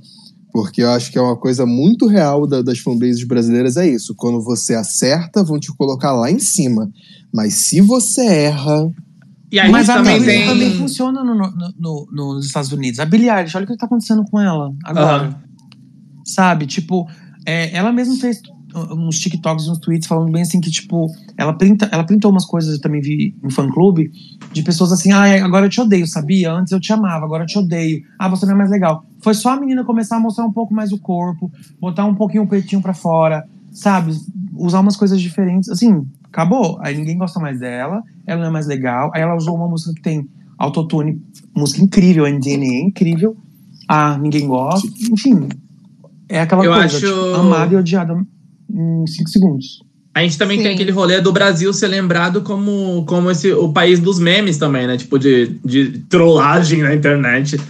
Porque 0.57 0.83
eu 0.83 0.89
acho 0.91 1.13
que 1.13 1.19
é 1.19 1.21
uma 1.21 1.37
coisa 1.37 1.67
muito 1.67 2.07
real 2.07 2.47
da- 2.47 2.63
das 2.63 2.79
fanbases 2.79 3.23
brasileiras, 3.25 3.77
é 3.77 3.87
isso. 3.87 4.15
Quando 4.15 4.41
você 4.41 4.75
acerta, 4.75 5.45
vão 5.45 5.61
te 5.61 5.71
colocar 5.77 6.13
lá 6.13 6.31
em 6.31 6.39
cima. 6.39 6.91
Mas 7.31 7.53
se 7.53 7.83
você 7.83 8.23
erra, 8.25 8.91
E 9.53 9.61
aí 9.61 9.71
Mas 9.71 9.91
a 9.91 9.97
também 9.97 10.21
tem. 10.25 10.47
também 10.47 10.71
funciona 10.75 11.23
no, 11.23 11.35
no- 11.35 11.53
no- 11.79 12.07
nos 12.11 12.47
Estados 12.47 12.73
Unidos. 12.73 12.99
A 13.01 13.05
Billie 13.05 13.29
Eilish, 13.29 13.55
olha 13.55 13.65
o 13.65 13.69
que 13.69 13.77
tá 13.77 13.85
acontecendo 13.85 14.25
com 14.25 14.41
ela 14.41 14.73
agora. 14.83 15.25
Aham. 15.29 15.35
Sabe? 16.25 16.67
Tipo, 16.67 17.07
é, 17.45 17.71
ela 17.77 17.93
mesma 17.93 18.17
fez 18.17 18.41
uns 18.75 19.19
TikToks 19.21 19.67
e 19.67 19.71
uns 19.71 19.79
tweets 19.79 20.09
falando 20.09 20.33
bem 20.33 20.41
assim 20.43 20.61
que, 20.61 20.71
tipo, 20.71 21.07
ela, 21.37 21.53
printa, 21.53 21.87
ela 21.93 22.03
printou 22.05 22.31
umas 22.31 22.45
coisas, 22.47 22.75
eu 22.75 22.81
também 22.81 23.01
vi 23.03 23.35
em 23.45 23.51
fã-clube, 23.51 24.11
de 24.57 24.63
pessoas 24.63 24.91
assim, 24.91 25.13
ah, 25.13 25.45
agora 25.45 25.67
eu 25.67 25.71
te 25.71 25.81
odeio, 25.81 26.07
sabia? 26.07 26.51
Antes 26.53 26.73
eu 26.73 26.81
te 26.81 26.93
amava, 26.93 27.25
agora 27.25 27.43
eu 27.45 27.47
te 27.47 27.59
odeio. 27.59 28.03
Ah, 28.19 28.29
você 28.29 28.47
não 28.47 28.55
é 28.55 28.57
mais 28.57 28.71
legal. 28.71 29.05
Foi 29.21 29.35
só 29.35 29.51
a 29.51 29.61
menina 29.61 29.85
começar 29.85 30.17
a 30.17 30.21
mostrar 30.21 30.45
um 30.47 30.53
pouco 30.53 30.73
mais 30.73 30.93
o 30.93 30.99
corpo, 30.99 31.51
botar 31.81 32.05
um 32.07 32.15
pouquinho 32.15 32.45
o 32.45 32.47
peitinho 32.49 32.81
pra 32.81 32.95
fora, 32.95 33.47
sabe? 33.71 34.13
Usar 34.55 34.81
umas 34.81 34.97
coisas 34.97 35.21
diferentes. 35.21 35.69
Assim, 35.69 36.07
acabou. 36.25 36.79
Aí 36.81 36.97
ninguém 36.97 37.19
gosta 37.19 37.39
mais 37.39 37.61
dela, 37.61 38.03
ela 38.27 38.41
não 38.41 38.49
é 38.49 38.51
mais 38.51 38.67
legal. 38.67 39.11
Aí 39.15 39.21
ela 39.23 39.37
usou 39.37 39.55
uma 39.55 39.69
música 39.69 39.93
que 39.95 40.01
tem 40.03 40.27
autotune, 40.59 41.21
música 41.55 41.83
incrível, 41.83 42.27
NDNA 42.27 42.65
é 42.65 42.81
incrível. 42.81 43.37
Ah, 43.87 44.17
ninguém 44.19 44.47
gosta. 44.49 44.89
Enfim, 45.13 45.49
é 46.29 46.41
aquela 46.41 46.65
Eu 46.65 46.73
coisa, 46.73 46.97
acho- 46.97 47.07
tipo, 47.07 47.35
amada 47.37 47.75
e 47.75 47.77
odiada 47.77 48.27
em 48.71 49.07
cinco 49.07 49.29
segundos. 49.29 49.83
A 50.17 50.23
gente 50.23 50.39
também 50.39 50.57
Sim. 50.57 50.63
tem 50.65 50.73
aquele 50.75 50.91
rolê 50.93 51.21
do 51.21 51.31
Brasil 51.31 51.71
ser 51.75 51.89
lembrado 51.89 52.41
como, 52.41 53.05
como 53.07 53.31
esse, 53.31 53.53
o 53.53 53.69
país 53.71 54.01
dos 54.01 54.19
memes 54.19 54.57
também, 54.57 54.87
né? 54.87 54.97
Tipo, 54.97 55.19
de, 55.19 55.59
de 55.63 55.99
trollagem 56.09 56.81
na 56.81 56.95
internet. 56.95 57.61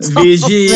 Vide 0.00 0.68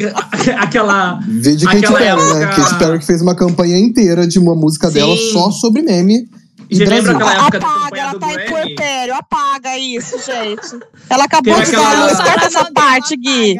aquela. 0.58 1.20
vê 1.28 1.54
de 1.54 1.66
Katy 1.66 1.78
Aquela 1.84 1.98
Perry, 1.98 2.34
né? 2.34 2.42
época- 2.44 2.62
Katy 2.62 2.78
Perry 2.78 2.98
que 2.98 3.04
fez 3.04 3.20
uma 3.20 3.34
campanha 3.34 3.78
inteira 3.78 4.26
de 4.26 4.38
uma 4.38 4.54
música 4.54 4.88
Sim. 4.88 4.94
dela 4.94 5.14
só 5.32 5.50
sobre 5.50 5.82
meme. 5.82 6.26
E 6.70 6.76
Você 6.76 6.84
lembra 6.84 7.12
aquela 7.12 7.34
época 7.34 7.58
da 7.58 7.66
Apaga, 7.66 7.80
campanha 7.84 8.02
ela 8.02 8.12
do 8.12 8.18
tá 8.20 8.32
em 8.32 8.46
puerpério. 8.48 9.14
Apaga 9.14 9.78
isso, 9.78 10.16
gente. 10.24 10.84
Ela 11.08 11.24
acabou 11.24 11.54
Teve 11.54 11.66
de 11.66 11.76
aquela- 11.76 11.90
dar 11.94 12.00
a 12.02 12.06
luz. 12.06 12.16
Corta 12.20 12.46
essa 12.46 12.72
parte, 12.72 13.16
Gui. 13.16 13.56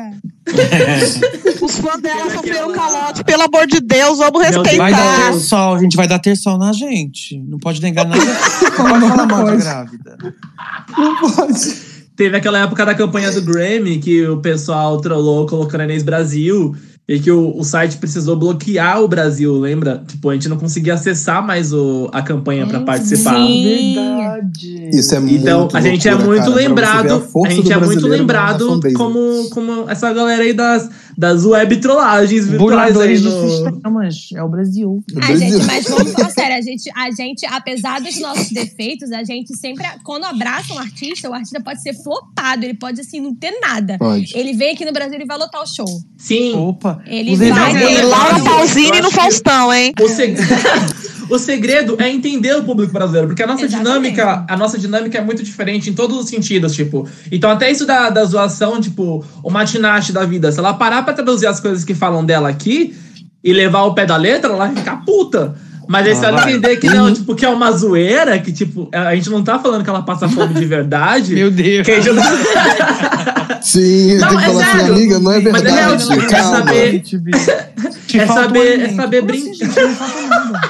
Os 1.63 1.79
fãs 1.79 2.01
dela 2.01 2.31
sofreram 2.31 2.73
calote. 2.73 3.23
Pelo 3.25 3.43
amor 3.43 3.67
de 3.67 3.81
Deus, 3.81 4.19
vamos 4.19 4.43
Deus. 4.43 4.57
Vai 4.77 4.93
dar 4.93 4.97
respeitar. 4.97 5.33
ter 5.33 5.41
sol, 5.41 5.79
gente. 5.79 5.97
Vai 5.97 6.09
dar 6.09 6.19
ter 6.19 6.37
sol 6.37 6.59
na 6.59 6.73
gente. 6.73 7.39
Não 7.41 7.59
pode 7.59 7.81
negar 7.83 8.07
nada. 8.07 8.21
Não 8.25 8.71
pode 8.71 9.09
falar 9.09 9.27
mal 9.27 9.45
de 9.45 9.51
pode. 9.51 9.63
grávida. 9.63 10.19
Não 10.97 11.17
pode. 11.17 11.91
Teve 12.17 12.37
aquela 12.37 12.59
época 12.59 12.85
da 12.85 12.95
campanha 12.95 13.31
do 13.33 13.43
Grammy 13.43 13.99
que 13.99 14.27
o 14.27 14.39
pessoal 14.41 15.01
trollou 15.01 15.47
colocando 15.47 15.85
Inês 15.85 16.03
Brasil 16.03 16.75
e 17.11 17.19
que 17.19 17.29
o, 17.29 17.59
o 17.59 17.65
site 17.65 17.97
precisou 17.97 18.37
bloquear 18.37 19.03
o 19.03 19.09
Brasil, 19.09 19.59
lembra? 19.59 20.01
Tipo, 20.07 20.31
a 20.31 20.35
gente 20.35 20.49
não 20.49 20.57
conseguia 20.57 20.95
acessar 20.95 21.45
mais 21.45 21.73
o, 21.73 22.09
a 22.13 22.23
campanha 22.23 22.65
pra 22.69 22.79
participar. 22.83 23.35
Sim. 23.35 23.95
Verdade. 23.97 24.91
Isso 24.93 25.13
é 25.17 25.19
Então, 25.19 25.63
muito 25.63 25.77
a 25.77 25.81
gente 25.81 26.09
é 26.09 26.13
loucura, 26.13 26.37
muito 26.37 26.53
cara, 26.53 26.63
lembrado, 26.63 27.15
a, 27.15 27.21
força 27.21 27.53
gente 27.57 27.73
é 27.73 27.77
muito 27.79 28.07
lembrado 28.07 28.69
fanbase. 28.69 28.95
como, 28.95 29.51
como 29.51 29.91
essa 29.91 30.13
galera 30.13 30.45
aí 30.45 30.53
das, 30.53 30.89
das 31.17 31.45
web 31.45 31.77
trollagens 31.79 32.47
virtuais 32.49 32.97
aí 32.97 33.19
Burladores 33.19 33.23
de 33.23 33.29
no... 33.29 33.51
sistemas. 33.51 34.29
É 34.35 34.43
o 34.43 34.49
Brasil. 34.49 34.91
O 34.91 35.03
Ai, 35.23 35.37
Brasil. 35.37 35.59
gente, 35.59 35.67
mas 35.67 35.85
vamos 35.89 36.13
falar 36.13 36.31
sério, 36.31 36.57
a 36.57 36.61
gente, 36.61 36.91
a 36.97 37.11
gente, 37.11 37.47
apesar 37.47 38.01
dos 38.01 38.19
nossos 38.21 38.51
defeitos, 38.51 39.11
a 39.13 39.23
gente 39.25 39.57
sempre, 39.57 39.85
quando 40.05 40.25
abraça 40.25 40.73
um 40.75 40.79
artista, 40.79 41.29
o 41.29 41.35
artista 41.35 41.61
pode 41.63 41.83
ser 41.83 41.95
flopado, 42.03 42.65
ele 42.65 42.75
pode, 42.75 43.01
assim, 43.01 43.21
não 43.21 43.35
ter 43.35 43.53
nada. 43.61 43.97
Pode. 43.99 44.33
Ele 44.37 44.53
vem 44.53 44.73
aqui 44.73 44.85
no 44.85 44.93
Brasil 44.93 45.21
e 45.21 45.25
vai 45.25 45.39
lotar 45.39 45.63
o 45.63 45.67
show. 45.67 45.87
Sim, 46.19 46.55
Opa. 46.57 47.03
Ele 47.07 47.33
Os 47.33 47.39
vai- 47.39 47.77
E 47.77 47.95
Eu 48.01 48.09
Laura 48.09 48.41
Pausini 48.43 49.01
no 49.01 49.11
Faustão, 49.11 49.73
hein? 49.73 49.93
o, 50.01 50.09
seg- 50.09 50.37
o 51.31 51.39
segredo 51.39 51.97
é 51.99 52.11
entender 52.11 52.55
o 52.57 52.63
público 52.65 52.93
brasileiro, 52.93 53.29
porque 53.29 53.43
a 53.43 53.47
nossa 53.47 53.65
Exatamente. 53.65 53.89
dinâmica, 54.13 54.45
a 54.49 54.57
nossa 54.57 54.79
dinâmica 54.79 55.19
é 55.19 55.21
muito 55.21 55.43
diferente 55.43 55.89
em 55.89 55.93
todos 55.95 56.19
os 56.19 56.29
sentidos, 56.29 56.75
tipo. 56.75 57.09
Então, 57.31 57.49
até 57.51 57.71
isso 57.71 57.87
da, 57.87 58.11
da 58.11 58.25
zoação, 58.25 58.81
tipo, 58.81 59.25
uma 59.45 59.65
Tinashe 59.65 60.13
da 60.13 60.25
vida, 60.25 60.51
se 60.53 60.59
ela 60.59 60.75
parar 60.75 61.03
pra 61.05 61.15
traduzir 61.15 61.47
as 61.47 61.61
coisas 61.61 61.85
que 61.85 61.95
falam 61.95 62.25
dela 62.25 62.49
aqui 62.49 62.95
e 63.43 63.53
levar 63.53 63.83
o 63.85 63.95
pé 63.95 64.05
da 64.05 64.17
letra, 64.17 64.51
ela 64.51 64.67
vai 64.67 64.75
ficar 64.77 65.05
puta. 65.05 65.55
Mas 65.89 66.07
aí, 66.07 66.15
se 66.15 66.25
Ah, 66.25 66.29
ela 66.29 66.41
vai. 66.43 66.53
entender 66.53 66.77
que 66.77 66.87
não, 66.89 67.13
tipo, 67.13 67.35
que 67.35 67.45
é 67.45 67.49
uma 67.49 67.73
zoeira, 67.73 68.39
que, 68.39 68.53
tipo, 68.53 68.89
a 68.93 69.13
gente 69.17 69.29
não 69.29 69.43
tá 69.43 69.59
falando 69.59 69.83
que 69.83 69.91
ela 69.91 70.03
passa 70.03 70.29
fome 70.29 70.55
de 70.55 70.65
verdade. 70.65 71.35
Meu 71.37 71.51
Deus. 71.51 71.85
que 71.85 71.91
a 71.91 72.01
gente 72.01 72.13
não- 72.15 72.23
Sim, 73.61 74.17
Não, 74.19 74.29
tem 74.29 74.39
que 74.39 74.45
é 74.45 74.47
falar 74.47 74.65
assim, 74.65 74.79
sério. 74.79 74.95
amiga, 74.95 75.19
não 75.19 75.33
é 75.33 75.41
Mas 75.41 75.47
é 75.47 75.51
verdade. 75.65 76.03
tipo, 76.09 76.21
é 76.21 76.27
calma. 76.27 76.57
saber- 76.59 77.03
É 78.13 78.27
saber- 78.27 78.81
é 78.81 78.89
saber 78.95 79.17
Como 79.21 79.33
brin- 79.33 79.51
assim, 79.51 79.55
gente? 79.55 79.81
Não 79.81 79.95
falta 79.95 80.27
nada. 80.29 80.61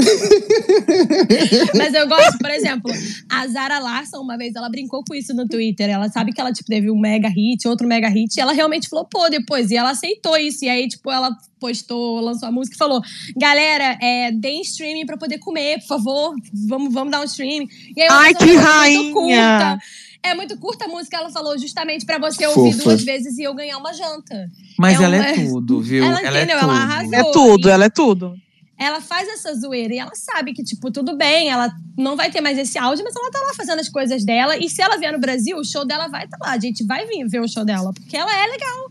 Mas 1.76 1.94
eu 1.94 2.08
gosto, 2.08 2.38
por 2.38 2.50
exemplo, 2.50 2.92
a 3.28 3.46
Zara 3.48 3.78
Larson, 3.78 4.18
uma 4.18 4.36
vez, 4.36 4.54
ela 4.54 4.68
brincou 4.68 5.02
com 5.06 5.14
isso 5.14 5.34
no 5.34 5.46
Twitter. 5.46 5.88
Ela 5.88 6.08
sabe 6.08 6.32
que 6.32 6.40
ela, 6.40 6.52
tipo, 6.52 6.68
teve 6.68 6.90
um 6.90 6.98
mega 6.98 7.28
hit, 7.28 7.66
outro 7.68 7.86
mega 7.86 8.08
hit, 8.08 8.36
e 8.36 8.40
ela 8.40 8.52
realmente 8.52 8.88
flopou 8.88 9.30
depois. 9.30 9.70
E 9.70 9.76
ela 9.76 9.90
aceitou 9.90 10.36
isso. 10.36 10.64
E 10.64 10.68
aí, 10.68 10.88
tipo, 10.88 11.10
ela 11.10 11.30
postou, 11.58 12.20
lançou 12.20 12.48
a 12.48 12.52
música 12.52 12.74
e 12.74 12.78
falou: 12.78 13.00
Galera, 13.36 13.96
é, 14.00 14.30
deem 14.32 14.62
streaming 14.62 15.06
pra 15.06 15.16
poder 15.16 15.38
comer, 15.38 15.78
por 15.80 15.86
favor. 15.88 16.34
Vamos, 16.68 16.92
vamos 16.92 17.10
dar 17.10 17.20
um 17.20 17.24
streaming. 17.24 17.68
E 17.96 18.02
aí, 18.02 18.08
Ai, 18.10 18.34
que 18.34 18.54
rainha! 18.54 19.12
curta. 19.12 19.78
É 20.22 20.34
muito 20.34 20.54
curta 20.58 20.84
a 20.84 20.88
música, 20.88 21.16
ela 21.16 21.30
falou 21.30 21.56
justamente 21.56 22.04
pra 22.04 22.18
você 22.18 22.46
ouvir 22.46 22.72
Fofa. 22.74 22.84
duas 22.84 23.02
vezes 23.02 23.38
e 23.38 23.42
eu 23.42 23.54
ganhar 23.54 23.78
uma 23.78 23.90
janta. 23.94 24.50
Mas 24.78 25.00
É 25.00 25.04
ela 25.04 25.16
uma- 25.16 25.26
é 25.26 25.32
tudo, 25.46 25.80
viu? 25.80 26.04
Ela 26.04 26.20
é 26.20 26.26
entendeu, 26.28 26.58
tudo. 26.58 26.70
ela 26.70 26.82
arrasou. 26.82 27.14
É 27.14 27.32
tudo, 27.32 27.68
ela 27.70 27.84
é 27.86 27.88
tudo. 27.88 28.34
Ela 28.80 29.00
faz 29.00 29.28
essa 29.28 29.54
zoeira 29.54 29.94
e 29.94 29.98
ela 29.98 30.12
sabe 30.14 30.54
que, 30.54 30.62
tipo, 30.64 30.90
tudo 30.90 31.16
bem, 31.16 31.50
ela 31.50 31.70
não 31.98 32.16
vai 32.16 32.30
ter 32.30 32.40
mais 32.40 32.56
esse 32.56 32.78
áudio, 32.78 33.04
mas 33.04 33.14
ela 33.14 33.30
tá 33.30 33.38
lá 33.40 33.52
fazendo 33.54 33.78
as 33.78 33.88
coisas 33.90 34.24
dela. 34.24 34.56
E 34.56 34.70
se 34.70 34.80
ela 34.80 34.96
vier 34.96 35.12
no 35.12 35.18
Brasil, 35.20 35.58
o 35.58 35.64
show 35.64 35.84
dela 35.84 36.08
vai 36.08 36.24
estar 36.24 36.38
lá. 36.40 36.52
A 36.52 36.58
gente 36.58 36.84
vai 36.86 37.04
vir 37.06 37.26
ver 37.28 37.40
o 37.40 37.48
show 37.48 37.64
dela, 37.64 37.92
porque 37.92 38.16
ela 38.16 38.32
é 38.32 38.46
legal. 38.46 38.90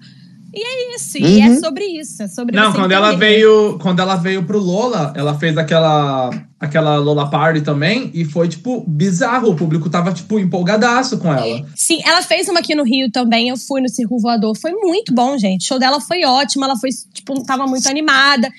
Isso, 0.95 1.17
e 1.17 1.41
é 1.41 1.47
Uhum. 1.49 1.59
sobre 1.59 1.85
isso. 1.85 2.21
É 2.23 2.27
sobre 2.27 2.55
Não, 2.55 2.71
quando 2.73 2.91
ela 2.91 3.09
entender. 3.13 3.25
veio, 3.35 3.77
quando 3.79 3.99
ela 3.99 4.15
veio 4.15 4.43
pro 4.43 4.59
Lola, 4.59 5.13
ela 5.15 5.37
fez 5.37 5.57
aquela 5.57 6.29
aquela 6.59 6.97
Lola 6.97 7.29
Party 7.29 7.61
também 7.61 8.11
e 8.13 8.25
foi 8.25 8.47
tipo 8.49 8.83
bizarro, 8.87 9.49
o 9.51 9.55
público 9.55 9.89
tava 9.89 10.11
tipo 10.11 10.37
empolgadaço 10.39 11.17
com 11.17 11.33
ela. 11.33 11.65
Sim, 11.75 11.99
ela 12.05 12.21
fez 12.21 12.47
uma 12.49 12.59
aqui 12.59 12.75
no 12.75 12.83
Rio 12.83 13.09
também. 13.11 13.49
Eu 13.49 13.57
fui 13.57 13.79
no 13.81 13.87
Circo 13.89 14.19
Voador. 14.19 14.55
Foi 14.57 14.71
muito 14.73 15.13
bom, 15.13 15.37
gente. 15.37 15.63
O 15.63 15.67
show 15.67 15.79
dela 15.79 16.01
foi 16.01 16.23
ótimo. 16.25 16.65
Ela 16.65 16.75
foi, 16.75 16.89
tipo, 17.13 17.41
tava 17.43 17.65
muito 17.65 17.87
animada. 17.87 18.49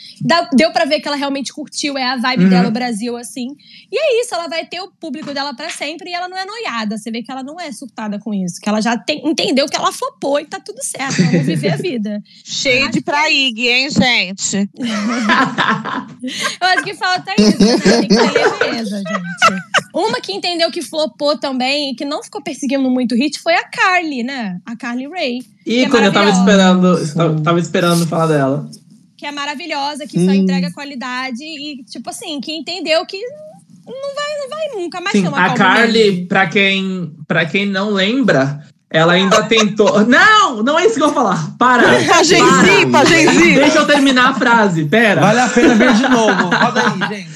Deu 0.54 0.70
pra 0.72 0.84
ver 0.84 1.00
que 1.00 1.08
ela 1.08 1.16
realmente 1.16 1.52
curtiu. 1.52 1.98
É 1.98 2.04
a 2.04 2.16
vibe 2.16 2.44
Uhum. 2.44 2.50
dela, 2.50 2.68
o 2.68 2.72
Brasil, 2.72 3.16
assim. 3.16 3.48
E 3.92 3.98
é 3.98 4.20
isso, 4.22 4.34
ela 4.34 4.48
vai 4.48 4.64
ter 4.64 4.80
o 4.80 4.90
público 5.00 5.34
dela 5.34 5.52
pra 5.54 5.68
sempre 5.68 6.10
e 6.10 6.14
ela 6.14 6.28
não 6.28 6.38
é 6.38 6.44
noiada. 6.46 6.96
Você 6.96 7.10
vê 7.10 7.22
que 7.22 7.30
ela 7.30 7.42
não 7.42 7.60
é 7.60 7.70
surtada 7.72 8.18
com 8.18 8.32
isso. 8.32 8.60
Que 8.62 8.68
ela 8.68 8.80
já 8.80 8.96
tem- 8.96 9.20
entendeu 9.28 9.66
que 9.66 9.76
ela 9.76 9.92
flopou 9.92 10.40
e 10.40 10.46
tá 10.46 10.58
tudo 10.58 10.82
certo. 10.82 11.22
Vamos 11.22 11.46
viver 11.46 11.72
a 11.72 11.76
vida. 11.76 12.22
Cheio 12.44 12.90
de 12.90 13.00
praig, 13.02 13.58
hein, 13.68 13.88
gente? 13.90 14.70
Eu 16.60 16.66
acho 16.68 16.84
que 16.84 16.94
falta 16.94 17.32
isso, 17.38 17.58
né? 17.58 17.76
Tem 17.90 18.08
que 18.08 18.08
ter 18.16 18.32
leveza, 18.70 18.96
gente. 18.98 19.62
Uma 19.94 20.20
que 20.20 20.32
entendeu 20.32 20.70
que 20.70 20.82
flopou 20.82 21.36
também 21.38 21.90
e 21.92 21.94
que 21.96 22.04
não 22.04 22.22
ficou 22.22 22.42
perseguindo 22.42 22.88
muito 22.90 23.14
hit 23.14 23.38
foi 23.40 23.54
a 23.54 23.64
Carly, 23.64 24.22
né? 24.22 24.58
A 24.64 24.76
Carly 24.76 25.08
Ray. 25.08 25.42
E 25.66 25.84
é 25.84 25.88
quando 25.88 26.04
eu 26.04 26.12
tava 26.12 26.30
esperando, 26.30 27.14
tava, 27.14 27.40
tava 27.42 27.60
esperando 27.60 28.06
falar 28.06 28.26
dela. 28.28 28.70
que 29.16 29.26
é 29.26 29.32
maravilhosa, 29.32 30.06
que 30.06 30.18
só 30.24 30.30
Hum. 30.30 30.34
entrega 30.34 30.72
qualidade 30.72 31.42
e, 31.44 31.84
tipo 31.84 32.08
assim, 32.08 32.40
que 32.40 32.52
entendeu 32.52 33.04
que 33.04 33.18
não 33.86 34.14
vai, 34.14 34.38
não 34.38 34.48
vai 34.48 34.82
nunca 34.82 35.00
mais 35.00 35.12
Sim, 35.12 35.22
ter 35.22 35.28
uma 35.28 35.44
a 35.44 35.54
Carly, 35.54 36.24
pra 36.26 36.46
quem, 36.46 37.12
pra 37.26 37.44
quem 37.44 37.66
não 37.66 37.90
lembra, 37.90 38.64
ela 38.92 39.12
ainda 39.12 39.44
tentou. 39.44 40.04
Não, 40.04 40.64
não 40.64 40.76
é 40.76 40.84
isso 40.84 40.96
que 40.96 41.02
eu 41.02 41.06
vou 41.06 41.14
falar. 41.14 41.54
Para. 41.56 41.84
Pagenzinho, 42.04 42.90
Para. 42.90 43.04
pagenzinho. 43.04 43.54
Deixa 43.60 43.78
eu 43.78 43.86
terminar 43.86 44.30
a 44.30 44.34
frase. 44.34 44.84
Pera. 44.86 45.20
Vale 45.20 45.40
a 45.40 45.48
pena 45.48 45.74
ver 45.76 45.94
de 45.94 46.08
novo. 46.08 46.50
Roda 46.52 46.82
aí, 46.82 47.16
gente. 47.16 47.30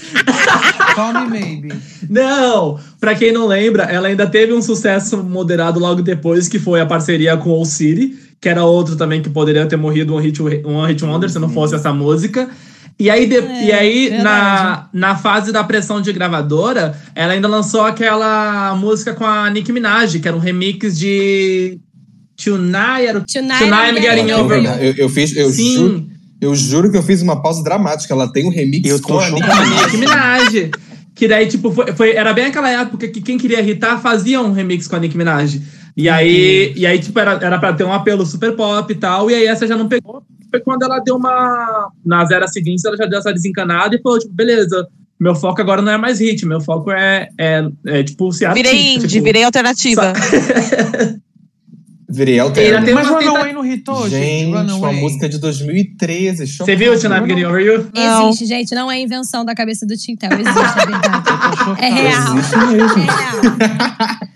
Call 0.97 1.13
me 1.13 1.31
maybe. 1.31 1.75
Não! 2.11 2.79
Pra 3.01 3.15
quem 3.15 3.33
não 3.33 3.47
lembra, 3.47 3.85
ela 3.85 4.09
ainda 4.09 4.27
teve 4.27 4.53
um 4.53 4.61
sucesso 4.61 5.23
moderado 5.23 5.79
logo 5.79 6.03
depois, 6.03 6.49
que 6.49 6.59
foi 6.59 6.81
a 6.81 6.87
parceria 6.87 7.37
com 7.37 7.51
Old 7.51 7.69
City, 7.69 8.17
que 8.41 8.49
era 8.49 8.65
outro 8.65 8.97
também 8.97 9.23
que 9.23 9.31
poderia 9.31 9.65
ter 9.67 9.77
morrido 9.77 10.15
um 10.15 10.19
hit, 10.19 10.43
um 10.43 10.85
hit 10.85 11.05
wonder 11.05 11.31
se 11.31 11.39
não 11.39 11.49
fosse 11.49 11.75
essa 11.75 11.93
música. 11.93 12.49
E 12.99 13.11
aí, 13.11 13.27
de- 13.27 13.37
É, 13.39 13.65
e 13.67 13.73
aí 13.73 14.11
na, 14.11 14.17
verdade. 14.65 14.89
na 14.93 15.17
fase 15.17 15.53
da 15.53 15.65
pressão 15.65 16.01
de 16.01 16.13
gravadora, 16.13 16.97
ela 17.15 17.33
ainda 17.33 17.49
lançou 17.49 17.83
aquela 17.83 18.75
música 18.77 19.13
com 19.15 19.25
a 19.27 19.51
Nicki 19.51 19.73
Minaj, 19.73 20.19
que 20.21 20.29
era 20.29 20.37
um 20.37 20.41
remix 20.41 20.97
de 20.99 21.79
Tonight, 22.43 23.07
era 23.07 23.19
o 23.19 23.25
Tonight 23.25 23.59
Tonight 23.59 23.97
I'm 23.99 24.01
Getting 24.03 24.33
Over. 24.33 24.65
Eu, 24.83 24.95
eu 24.97 25.09
fiz, 25.09 25.37
eu 25.37 25.51
Sim. 25.51 25.75
juro, 25.75 26.07
eu 26.41 26.55
juro 26.55 26.91
que 26.91 26.97
eu 26.97 27.03
fiz 27.03 27.21
uma 27.23 27.41
pausa 27.43 27.63
dramática. 27.65 28.13
Ela 28.15 28.33
tem 28.33 28.47
um 28.47 28.51
remix 28.51 28.89
Eu 28.89 29.01
tô 29.01 29.09
com 29.09 29.19
a. 29.21 29.31
Nicki 29.31 29.41
Minaj. 29.49 29.83
Nicki 29.85 29.97
Minaj. 29.97 30.71
Que 31.15 31.29
daí, 31.29 31.47
tipo, 31.47 31.71
foi, 31.73 31.93
foi- 31.93 32.11
era 32.15 32.33
bem 32.33 32.47
aquela 32.47 32.69
época 32.71 33.07
que 33.09 33.21
quem 33.21 33.39
queria 33.39 33.61
irritar 33.61 34.01
fazia 34.01 34.41
um 34.41 34.53
remix 34.53 34.87
com 34.89 34.97
a 34.97 34.99
Nicki 34.99 35.17
Minaj. 35.17 35.61
E 35.97 36.09
aí, 36.09 36.73
e 36.77 36.85
aí 36.87 36.99
tipo, 36.99 37.17
era, 37.21 37.35
era 37.41 37.57
pra 37.59 37.73
ter 37.73 37.85
um 37.85 37.93
apelo 37.93 38.27
super 38.27 38.53
pop 38.57 38.93
e 38.93 38.97
tal. 38.97 39.31
E 39.31 39.35
aí 39.35 39.47
essa 39.47 39.65
já 39.67 39.77
não 39.77 39.87
pegou. 39.89 40.25
Foi 40.55 40.61
quando 40.61 40.85
ela 40.85 41.01
deu 41.01 41.17
uma. 41.17 41.91
Nas 42.07 42.31
eras 42.31 42.53
seguintes, 42.53 42.85
ela 42.85 42.97
já 42.97 43.07
deu 43.07 43.19
essa 43.19 43.33
desencanada 43.33 43.97
e 43.97 44.01
falou, 44.01 44.21
tipo, 44.21 44.33
beleza. 44.33 44.87
Meu 45.19 45.35
foco 45.35 45.61
agora 45.61 45.83
não 45.83 45.91
é 45.91 45.97
mais 45.97 46.21
hit, 46.21 46.47
meu 46.47 46.61
foco 46.61 46.93
é, 46.93 47.29
é, 47.39 47.69
é 47.87 48.03
tipo, 48.05 48.31
se 48.31 48.47
Virei 48.53 48.71
artista, 48.71 48.97
indie, 48.99 49.09
tipo, 49.09 49.25
virei 49.25 49.43
alternativa. 49.43 50.13
Virei 52.09 52.39
tem 52.53 52.95
Mas 52.95 53.09
uma 53.09 53.19
tenta- 53.19 53.31
Runaway 53.31 53.53
não 53.53 53.67
hitou, 53.67 54.09
gente. 54.09 54.23
Gente, 54.23 54.73
uma 54.73 54.93
música 54.93 55.29
de 55.29 55.39
2013. 55.39 56.47
Você 56.47 56.77
viu 56.77 56.93
o 56.93 57.01
Tonight 57.01 57.27
Getting 57.27 57.45
Over 57.45 57.61
You? 57.61 57.91
Não. 57.93 58.29
Existe, 58.29 58.47
gente, 58.47 58.73
não 58.75 58.93
é 58.93 59.01
invenção 59.01 59.45
da 59.45 59.55
cabeça 59.55 59.85
do 59.85 59.97
Tintel, 59.97 60.31
existe, 60.33 60.49
é 60.51 60.87
verdade. 60.87 61.25
É 61.83 61.89
real. 61.89 62.39
Existe 62.39 62.57
mesmo. 62.57 62.99
É 63.01 63.77
real. 63.77 64.19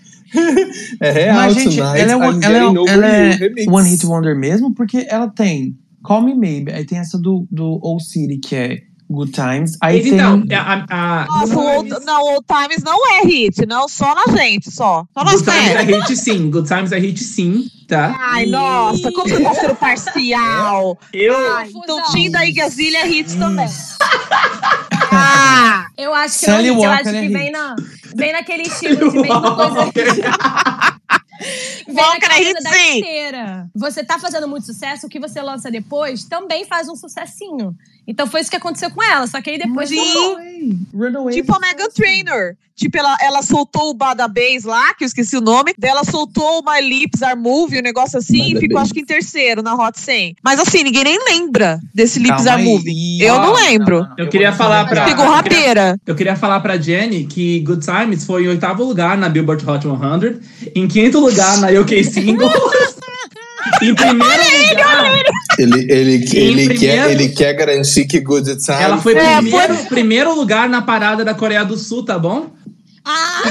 É 0.99 1.11
real, 1.11 1.35
Mas, 1.35 1.53
gente, 1.55 1.77
Tonight 1.77 1.99
ela 1.99 2.11
é, 2.11 2.15
I'm 2.15 2.43
ela 2.43 2.57
é, 2.57 2.91
ela 2.91 3.07
é. 3.07 3.65
One 3.69 3.89
Hit 3.89 4.05
Wonder 4.05 4.37
mesmo, 4.37 4.73
porque 4.73 5.05
ela 5.09 5.27
tem 5.27 5.75
Call 6.09 6.21
Me 6.23 6.33
Maybe, 6.33 6.71
aí 6.71 6.83
tem 6.87 6.97
essa 6.97 7.19
do, 7.19 7.45
do 7.51 7.79
Old 7.83 8.03
City, 8.03 8.39
que 8.39 8.55
é 8.55 8.77
Good 9.11 9.31
Times. 9.31 9.77
Aí 9.79 9.97
Mas 9.97 10.03
tem. 10.05 10.13
então, 10.15 10.43
a, 10.51 10.85
a, 10.89 11.21
a, 11.21 11.25
Nossa, 11.27 11.55
o 11.55 11.75
old, 11.77 11.89
não, 12.03 12.23
Old 12.23 12.45
Times 12.47 12.83
não 12.83 12.99
é 13.15 13.25
hit, 13.27 13.63
não, 13.67 13.87
só 13.87 14.15
na 14.15 14.35
gente, 14.35 14.71
só. 14.71 15.05
Só 15.13 15.23
nós 15.23 15.41
Good 15.43 15.51
Times 15.51 15.75
é 15.75 15.83
hit 15.83 16.17
sim, 16.17 16.49
Good 16.49 16.67
Times 16.67 16.91
é 16.91 16.97
hit 16.99 17.23
sim, 17.23 17.67
tá? 17.87 18.15
Ai, 18.19 18.47
nossa, 18.47 19.11
como 19.11 19.29
você 19.29 19.39
tá 19.39 19.53
sendo 19.53 19.75
parcial. 19.75 20.97
Eu, 21.13 21.35
Ai, 21.55 21.69
então. 21.75 22.03
Tinda 22.11 22.43
e 22.43 22.53
Gazilha 22.53 22.97
é 23.01 23.07
hit 23.07 23.37
também. 23.37 23.67
Ah, 25.11 25.85
Eu 25.97 26.13
acho 26.13 26.39
que 26.39 26.45
Sally 26.45 26.69
não, 26.69 26.75
eu 26.75 26.81
Walker 26.81 26.99
acho 27.01 27.09
é 27.09 27.13
que 27.13 27.27
hit. 27.27 27.33
vem, 27.33 27.51
na, 27.51 27.75
vem 28.15 28.31
naquele 28.33 28.63
estilo 28.63 29.11
de 29.11 29.19
mesma 29.19 29.55
coisa. 29.55 29.91
Coisa 31.93 32.49
hit, 32.49 32.63
da 32.63 32.71
sim. 32.71 32.99
esteira. 32.99 33.69
Você 33.75 34.03
tá 34.03 34.19
fazendo 34.19 34.47
muito 34.47 34.65
sucesso, 34.65 35.07
o 35.07 35.09
que 35.09 35.19
você 35.19 35.41
lança 35.41 35.71
depois 35.71 36.23
também 36.23 36.65
faz 36.65 36.87
um 36.89 36.95
sucessinho. 36.95 37.75
Então 38.09 38.25
foi 38.25 38.41
isso 38.41 38.49
que 38.49 38.57
aconteceu 38.57 38.89
com 38.89 39.03
ela, 39.03 39.27
só 39.27 39.39
que 39.39 39.51
aí 39.51 39.59
depois 39.59 39.87
Sim. 39.87 39.99
Runaway. 39.99 40.77
Runaway. 40.93 41.35
tipo 41.35 41.55
a 41.55 41.59
Megan 41.59 41.89
Trainor. 41.95 42.55
Tipo, 42.75 42.97
ela, 42.97 43.17
ela 43.21 43.41
soltou 43.43 43.89
o 43.89 43.93
Bada 43.93 44.25
Bass 44.25 44.63
lá, 44.63 44.93
que 44.93 45.03
eu 45.03 45.05
esqueci 45.05 45.35
o 45.35 45.41
nome. 45.41 45.73
Dela 45.77 46.05
soltou 46.05 46.61
o 46.61 46.63
My 46.63 46.81
Lips 46.81 47.21
Are 47.21 47.37
Moving, 47.37 47.79
um 47.79 47.81
negócio 47.81 48.17
assim, 48.17 48.37
Bada 48.39 48.57
e 48.57 48.59
ficou 48.61 48.77
acho 48.79 48.93
que 48.93 49.01
em 49.01 49.05
terceiro 49.05 49.61
na 49.61 49.75
Hot 49.75 49.99
100. 49.99 50.37
Mas 50.41 50.61
assim, 50.61 50.81
ninguém 50.83 51.03
nem 51.03 51.19
lembra 51.25 51.77
desse 51.93 52.19
Lips 52.19 52.45
Calma 52.45 52.51
Are 52.51 52.61
aí. 52.61 52.67
Moving. 52.67 53.21
Eu 53.21 53.35
não 53.41 53.53
lembro. 53.53 53.99
não, 53.99 54.09
não, 54.09 54.15
Eu 54.17 54.25
vou 54.25 54.31
queria 54.31 54.53
falar 54.53 54.87
pra-. 54.87 55.03
Pegou 55.03 55.25
rabeira. 55.25 55.99
Eu 56.07 56.15
queria 56.15 56.37
falar 56.37 56.61
pra 56.61 56.77
Jenny 56.77 57.25
que 57.25 57.59
Good 57.59 57.85
Times 57.85 58.23
foi 58.23 58.45
em 58.45 58.47
oitavo 58.47 58.85
lugar 58.85 59.17
na 59.17 59.27
Billboard 59.27 59.69
Hot 59.69 59.83
100, 59.85 60.71
em 60.73 60.87
quinto 60.87 61.19
lugar 61.19 61.57
na 61.57 61.67
UK 61.81 62.01
Singles, 62.05 62.49
em 63.81 63.95
primeiro 63.95 64.43
lugar, 64.69 65.05
Ele, 65.57 65.79
ele, 65.91 66.13
ele, 66.13 66.19
primeiro- 66.67 66.79
quer, 66.79 67.11
ele 67.11 67.29
quer 67.29 67.53
garantir 67.53 68.05
que 68.05 68.19
Good 68.19 68.45
Times. 68.57 68.67
ela 68.81 68.97
foi 68.97 69.15
É, 69.15 69.35
primeiro, 69.37 69.77
primeiro 69.85 70.35
lugar 70.35 70.69
na 70.69 70.81
parada 70.81 71.23
da 71.25 71.33
Coreia 71.33 71.63
do 71.65 71.77
Sul, 71.77 72.03
tá 72.05 72.17
bom? 72.17 72.47
Ah, 73.05 73.41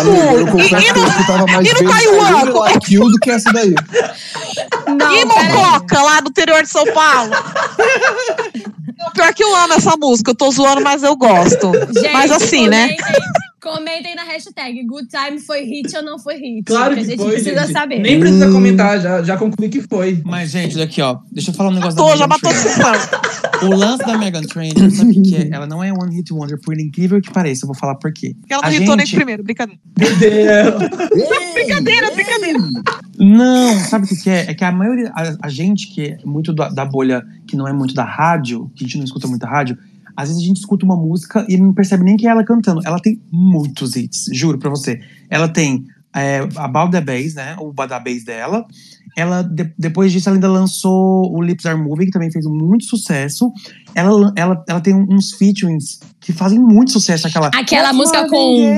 Amigo, 0.00 0.38
eu 0.38 0.46
confesso 0.48 0.74
E- 0.84 0.88
e 0.88 0.92
que 0.92 0.98
eu 0.98 1.06
escutava 1.08 1.46
mais 1.46 1.66
e 1.66 1.72
no 1.72 1.78
vezes 1.78 1.90
Taiwan, 2.04 2.52
como 2.52 2.66
é 2.66 2.72
do 3.08 3.18
que 3.20 3.30
essa 3.30 3.52
daí. 3.52 3.74
não, 4.88 5.16
E. 5.16 5.24
Mococa, 5.24 6.02
lá 6.02 6.20
no 6.20 6.28
interior 6.28 6.62
de 6.62 6.68
São 6.68 6.84
Paulo. 6.92 7.30
Pior 9.14 9.32
que 9.32 9.42
eu 9.42 9.56
amo 9.56 9.72
essa 9.74 9.96
música, 9.96 10.32
eu 10.32 10.34
tô 10.34 10.50
zoando, 10.50 10.82
mas 10.82 11.02
eu 11.02 11.16
gosto. 11.16 11.72
Gente, 11.94 12.12
mas 12.12 12.30
assim, 12.30 12.68
né? 12.68 12.94
Comentem 13.60 14.14
na 14.14 14.24
hashtag 14.24 14.82
Good 14.84 15.08
Time 15.08 15.38
foi 15.40 15.64
hit 15.64 15.94
ou 15.96 16.02
não 16.02 16.18
foi 16.18 16.36
hit. 16.36 16.62
Claro 16.64 16.94
que 16.94 17.00
que 17.00 17.06
a 17.06 17.10
gente 17.10 17.22
foi, 17.22 17.32
precisa 17.32 17.60
gente. 17.60 17.72
saber. 17.72 17.98
Nem 17.98 18.18
precisa 18.18 18.50
comentar, 18.50 19.00
já, 19.00 19.22
já 19.22 19.36
concluí 19.36 19.68
que 19.68 19.82
foi. 19.82 20.22
Mas, 20.24 20.50
gente, 20.50 20.76
daqui, 20.76 21.02
ó. 21.02 21.18
Deixa 21.30 21.50
eu 21.50 21.54
falar 21.54 21.70
um 21.70 21.74
negócio 21.74 21.96
Tô, 21.96 22.08
da 22.08 22.16
já 22.16 22.26
Meghan 22.26 22.50
matou. 22.50 23.30
O 23.62 23.76
lance 23.76 24.06
da 24.06 24.16
Megan 24.16 24.42
Trainor, 24.42 24.90
sabe 24.90 25.18
o 25.18 25.22
que 25.22 25.36
é? 25.36 25.50
Ela 25.52 25.66
não 25.66 25.84
é 25.84 25.92
one 25.92 26.14
hit 26.16 26.32
wonder, 26.32 26.58
por 26.58 26.78
incrível 26.80 27.20
que 27.20 27.30
pareça. 27.30 27.64
Eu 27.64 27.66
vou 27.66 27.76
falar 27.76 27.94
por 27.96 28.10
quê. 28.10 28.34
Ela 28.48 28.62
não 28.62 28.72
hitou 28.72 28.96
nem 28.96 29.04
gente- 29.04 29.16
primeiro, 29.16 29.42
brincadeira. 29.42 29.78
Meu 29.98 30.16
Deus. 30.16 31.52
Brincadeira, 31.52 32.10
brincadeira. 32.12 32.58
Não, 33.18 33.78
sabe 33.80 34.06
o 34.06 34.08
que, 34.08 34.16
que 34.16 34.30
é? 34.30 34.50
É 34.50 34.54
que 34.54 34.64
a 34.64 34.72
maioria, 34.72 35.12
a, 35.14 35.36
a 35.42 35.48
gente 35.50 35.88
que 35.88 36.06
é 36.06 36.18
muito 36.24 36.54
da, 36.54 36.70
da 36.70 36.86
bolha, 36.86 37.22
que 37.46 37.54
não 37.54 37.68
é 37.68 37.72
muito 37.72 37.92
da 37.92 38.04
rádio, 38.04 38.70
que 38.74 38.84
a 38.84 38.86
gente 38.86 38.96
não 38.96 39.04
escuta 39.04 39.28
muito 39.28 39.44
a 39.44 39.48
rádio, 39.50 39.76
às 40.16 40.28
vezes 40.28 40.42
a 40.42 40.46
gente 40.46 40.58
escuta 40.58 40.84
uma 40.84 40.96
música 40.96 41.44
e 41.48 41.56
não 41.56 41.72
percebe 41.72 42.04
nem 42.04 42.16
que 42.16 42.26
é 42.26 42.30
ela 42.30 42.44
cantando. 42.44 42.80
Ela 42.84 42.98
tem 43.00 43.20
muitos 43.30 43.96
hits, 43.96 44.26
juro 44.32 44.58
pra 44.58 44.70
você. 44.70 45.00
Ela 45.28 45.48
tem 45.48 45.86
é, 46.14 46.38
About 46.56 46.90
the 46.90 47.00
Bass, 47.00 47.34
né? 47.34 47.56
O 47.58 47.72
Bada 47.72 47.98
Bass 47.98 48.24
dela. 48.24 48.66
Ela, 49.16 49.42
de- 49.42 49.72
depois 49.78 50.12
disso, 50.12 50.28
ela 50.28 50.36
ainda 50.36 50.48
lançou 50.48 51.32
o 51.34 51.42
Lips 51.42 51.66
Are 51.66 51.78
Moving, 51.78 52.06
que 52.06 52.10
também 52.12 52.30
fez 52.30 52.44
muito 52.46 52.84
sucesso. 52.84 53.52
Ela, 53.94 54.32
ela, 54.36 54.64
ela 54.68 54.80
tem 54.80 54.94
uns 54.94 55.32
featurings 55.32 55.98
que 56.20 56.32
fazem 56.32 56.58
muito 56.58 56.92
sucesso. 56.92 57.26
Aquela, 57.26 57.48
Aquela 57.48 57.92
música 57.92 58.28
com-. 58.28 58.76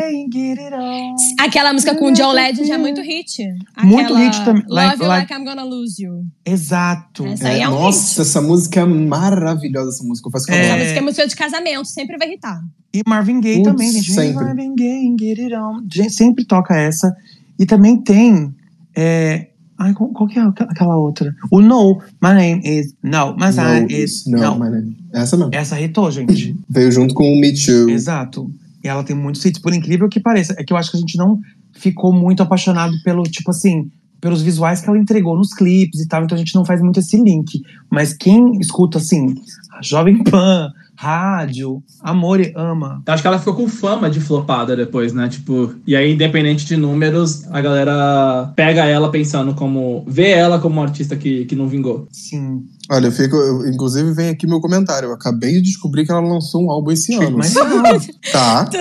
Aquela 1.38 1.72
música 1.72 1.94
com 1.94 2.06
o 2.06 2.12
John 2.12 2.32
Legend 2.32 2.70
é 2.70 2.78
muito 2.78 3.00
hit. 3.00 3.42
Muito 3.82 4.04
Aquela 4.14 4.18
hit 4.20 4.44
também. 4.44 4.62
Love 4.68 4.74
Like- 4.74 5.02
You 5.02 5.08
like- 5.08 5.32
Like 5.32 5.34
I'm 5.34 5.44
Gonna 5.44 5.64
Lose 5.64 6.02
You. 6.02 6.24
Exato. 6.44 7.26
Essa 7.26 7.48
aí 7.48 7.60
é, 7.60 7.68
um 7.68 7.72
nossa, 7.72 8.08
hit. 8.10 8.20
essa 8.22 8.40
música 8.40 8.80
é 8.80 8.84
maravilhosa, 8.84 9.90
essa 9.90 10.04
música. 10.04 10.28
Eu 10.28 10.32
faço 10.32 10.46
que 10.46 10.52
eu 10.52 10.56
É. 10.56 10.66
Essa 10.66 10.76
música 10.78 10.98
é 10.98 11.02
música 11.02 11.26
de 11.28 11.36
casamento, 11.36 11.84
sempre 11.88 12.16
vai 12.16 12.28
irritar. 12.28 12.62
E 12.94 13.02
Marvin 13.06 13.40
Gaye 13.40 13.56
Putz, 13.56 13.70
também, 13.70 13.92
gente. 13.92 14.12
sempre. 14.12 14.44
Marvin 14.44 14.74
Gaye, 14.74 15.16
get 15.18 15.38
it 15.38 15.54
on. 15.54 15.82
Gente, 15.92 16.12
sempre 16.12 16.44
toca 16.44 16.76
essa. 16.76 17.14
E 17.58 17.66
também 17.66 17.96
tem. 18.00 18.54
É... 18.94 19.48
Ai, 19.78 19.92
qual, 19.94 20.10
qual 20.10 20.28
que 20.28 20.38
é 20.38 20.42
aquela- 20.42 20.96
outra? 20.96 21.34
O 21.50 21.60
No, 21.60 21.98
My 22.22 22.30
Name 22.34 22.60
is 22.64 22.94
No, 23.02 23.34
My 23.34 23.46
Não, 23.46 23.52
Sign 23.52 23.86
is 23.92 24.24
não, 24.26 24.52
No. 24.54 24.58
mas 24.60 24.74
é 24.74 24.84
essa 25.12 25.36
mesmo. 25.36 25.50
Essa 25.54 25.80
hitou, 25.80 26.10
gente. 26.10 26.56
Veio 26.70 26.92
junto 26.92 27.14
com 27.14 27.32
o 27.32 27.36
Me 27.40 27.52
Too. 27.52 27.90
Exato. 27.90 28.50
E 28.84 28.88
ela 28.88 29.02
tem 29.04 29.14
muitos 29.16 29.44
hits, 29.44 29.60
por 29.60 29.72
incrível 29.74 30.08
que 30.08 30.20
pareça. 30.20 30.54
É 30.58 30.64
que 30.64 30.72
eu 30.72 30.76
acho 30.76 30.90
que 30.90 30.96
a 30.96 31.00
gente 31.00 31.16
não 31.16 31.40
ficou 31.72 32.12
muito 32.12 32.42
apaixonado 32.42 32.92
pelo, 33.02 33.22
tipo 33.24 33.50
assim, 33.50 33.90
pelos 34.20 34.42
visuais 34.42 34.80
que 34.80 34.88
ela 34.88 34.98
entregou 34.98 35.36
nos 35.36 35.52
clipes 35.52 36.00
e 36.00 36.06
tal, 36.06 36.22
então 36.24 36.36
a 36.36 36.38
gente 36.38 36.54
não 36.54 36.64
faz 36.64 36.80
muito 36.80 37.00
esse 37.00 37.16
link. 37.16 37.60
Mas 37.90 38.12
quem 38.12 38.58
escuta, 38.60 38.98
assim, 38.98 39.34
a 39.72 39.82
Jovem 39.82 40.22
Pan, 40.22 40.70
rádio, 41.06 41.82
amor 42.00 42.40
e 42.40 42.52
ama. 42.56 43.02
Acho 43.06 43.22
que 43.22 43.26
ela 43.26 43.38
ficou 43.40 43.54
com 43.54 43.68
fama 43.68 44.08
de 44.08 44.20
flopada 44.20 44.76
depois, 44.76 45.12
né? 45.12 45.28
Tipo, 45.28 45.74
e 45.84 45.96
aí, 45.96 46.12
independente 46.12 46.64
de 46.64 46.76
números, 46.76 47.44
a 47.50 47.60
galera 47.60 48.52
pega 48.54 48.84
ela 48.84 49.10
pensando 49.10 49.52
como. 49.54 50.04
vê 50.06 50.30
ela 50.30 50.60
como 50.60 50.76
uma 50.76 50.84
artista 50.84 51.16
que, 51.16 51.44
que 51.46 51.56
não 51.56 51.66
vingou. 51.68 52.06
Sim. 52.12 52.62
Olha, 52.90 53.06
eu 53.06 53.12
fico. 53.12 53.34
eu- 53.36 53.66
inclusive, 53.68 54.12
vem 54.12 54.28
aqui 54.28 54.46
meu 54.46 54.60
comentário. 54.60 55.08
Eu 55.08 55.12
acabei 55.14 55.54
de 55.54 55.62
descobrir 55.62 56.04
que 56.06 56.12
ela 56.12 56.20
lançou 56.20 56.64
um 56.64 56.70
álbum 56.70 56.92
esse 56.92 57.14
ano. 57.14 57.38
Mas 57.38 57.52
Tá. 58.32 58.68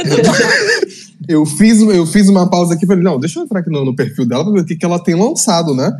Eu 1.28 1.46
fiz, 1.46 1.80
eu 1.80 2.04
fiz 2.06 2.28
uma 2.28 2.50
pausa 2.50 2.74
aqui 2.74 2.84
e 2.84 2.88
falei, 2.88 3.04
não, 3.04 3.20
deixa 3.20 3.40
eu 3.40 3.44
entrar 3.44 3.60
aqui 3.60 3.70
no, 3.70 3.86
no 3.86 3.96
perfil 3.96 4.26
dela 4.28 4.44
pra 4.44 4.54
ver 4.54 4.62
o 4.62 4.66
que, 4.66 4.76
que 4.76 4.84
ela 4.84 4.98
tem 5.02 5.14
lançado, 5.14 5.74
né? 5.76 5.92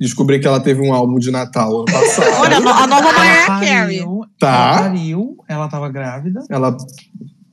Descobri 0.00 0.40
que 0.40 0.46
ela 0.46 0.58
teve 0.58 0.80
um 0.80 0.92
álbum 0.94 1.18
de 1.18 1.30
Natal 1.30 1.70
ano 1.76 1.84
passado. 1.84 2.26
Olha, 2.40 2.56
a 2.56 2.60
no- 2.60 2.68
a 2.70 2.86
nova 2.86 3.12
mãe 3.12 3.28
é 3.28 3.44
ela 3.44 3.44
a 3.44 3.60
Carrie. 3.60 3.98
pariu, 4.00 4.20
Tá. 4.38 4.48
Ela 4.78 4.82
pariu, 4.88 5.36
ela 5.50 5.68
tava 5.68 5.88
grávida. 5.88 6.44
Ela. 6.48 6.76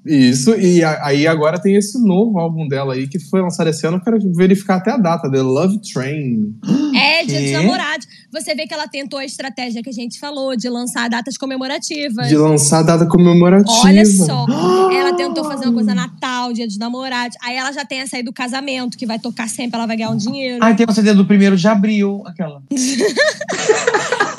Isso, 0.05 0.55
e 0.55 0.81
aí 0.85 1.27
agora 1.27 1.59
tem 1.59 1.75
esse 1.75 2.01
novo 2.01 2.39
álbum 2.39 2.65
dela 2.65 2.93
aí 2.93 3.07
que 3.07 3.19
foi 3.19 3.41
lançado 3.41 3.67
esse 3.69 3.85
ano. 3.85 3.97
Eu 3.97 4.01
quero 4.01 4.33
verificar 4.33 4.75
até 4.75 4.91
a 4.91 4.97
data, 4.97 5.29
The 5.29 5.41
Love 5.41 5.81
Train. 5.81 6.55
É, 6.97 7.23
dia 7.23 7.41
dos 7.41 7.51
namorados. 7.51 8.07
Você 8.31 8.55
vê 8.55 8.65
que 8.65 8.73
ela 8.73 8.87
tentou 8.87 9.19
a 9.19 9.25
estratégia 9.25 9.83
que 9.83 9.89
a 9.89 9.93
gente 9.93 10.19
falou 10.19 10.55
de 10.55 10.67
lançar 10.67 11.07
datas 11.07 11.37
comemorativas. 11.37 12.27
De 12.27 12.35
lançar 12.35 12.79
a 12.79 12.83
data 12.83 13.05
comemorativa. 13.05 13.71
Olha 13.85 14.03
só, 14.05 14.45
ela 14.91 15.15
tentou 15.15 15.43
fazer 15.43 15.65
uma 15.65 15.73
coisa 15.73 15.93
Natal, 15.93 16.51
dia 16.53 16.65
dos 16.65 16.77
namorados. 16.77 17.37
Aí 17.43 17.55
ela 17.55 17.71
já 17.71 17.85
tem 17.85 17.99
essa 17.99 18.17
aí 18.17 18.23
do 18.23 18.33
casamento, 18.33 18.97
que 18.97 19.05
vai 19.05 19.19
tocar 19.19 19.47
sempre, 19.47 19.77
ela 19.77 19.85
vai 19.85 19.95
ganhar 19.95 20.09
um 20.09 20.17
dinheiro. 20.17 20.63
Aí 20.63 20.75
tem 20.75 20.87
o 20.89 20.91
CD 20.91 21.13
do 21.13 21.25
primeiro 21.25 21.55
de 21.55 21.67
abril, 21.67 22.23
aquela. 22.25 22.63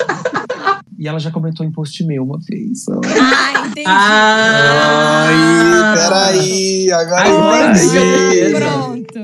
e 0.99 1.07
ela 1.07 1.17
já 1.17 1.31
comentou 1.31 1.65
em 1.65 1.71
post 1.71 2.03
meu 2.03 2.23
uma 2.23 2.37
vez. 2.37 2.85
Ah, 2.89 3.67
entendi. 3.67 3.87
Ai, 3.87 5.33
peraí, 5.95 6.91
agora 6.91 7.71
entendi. 7.71 8.53
Pronto. 8.53 9.18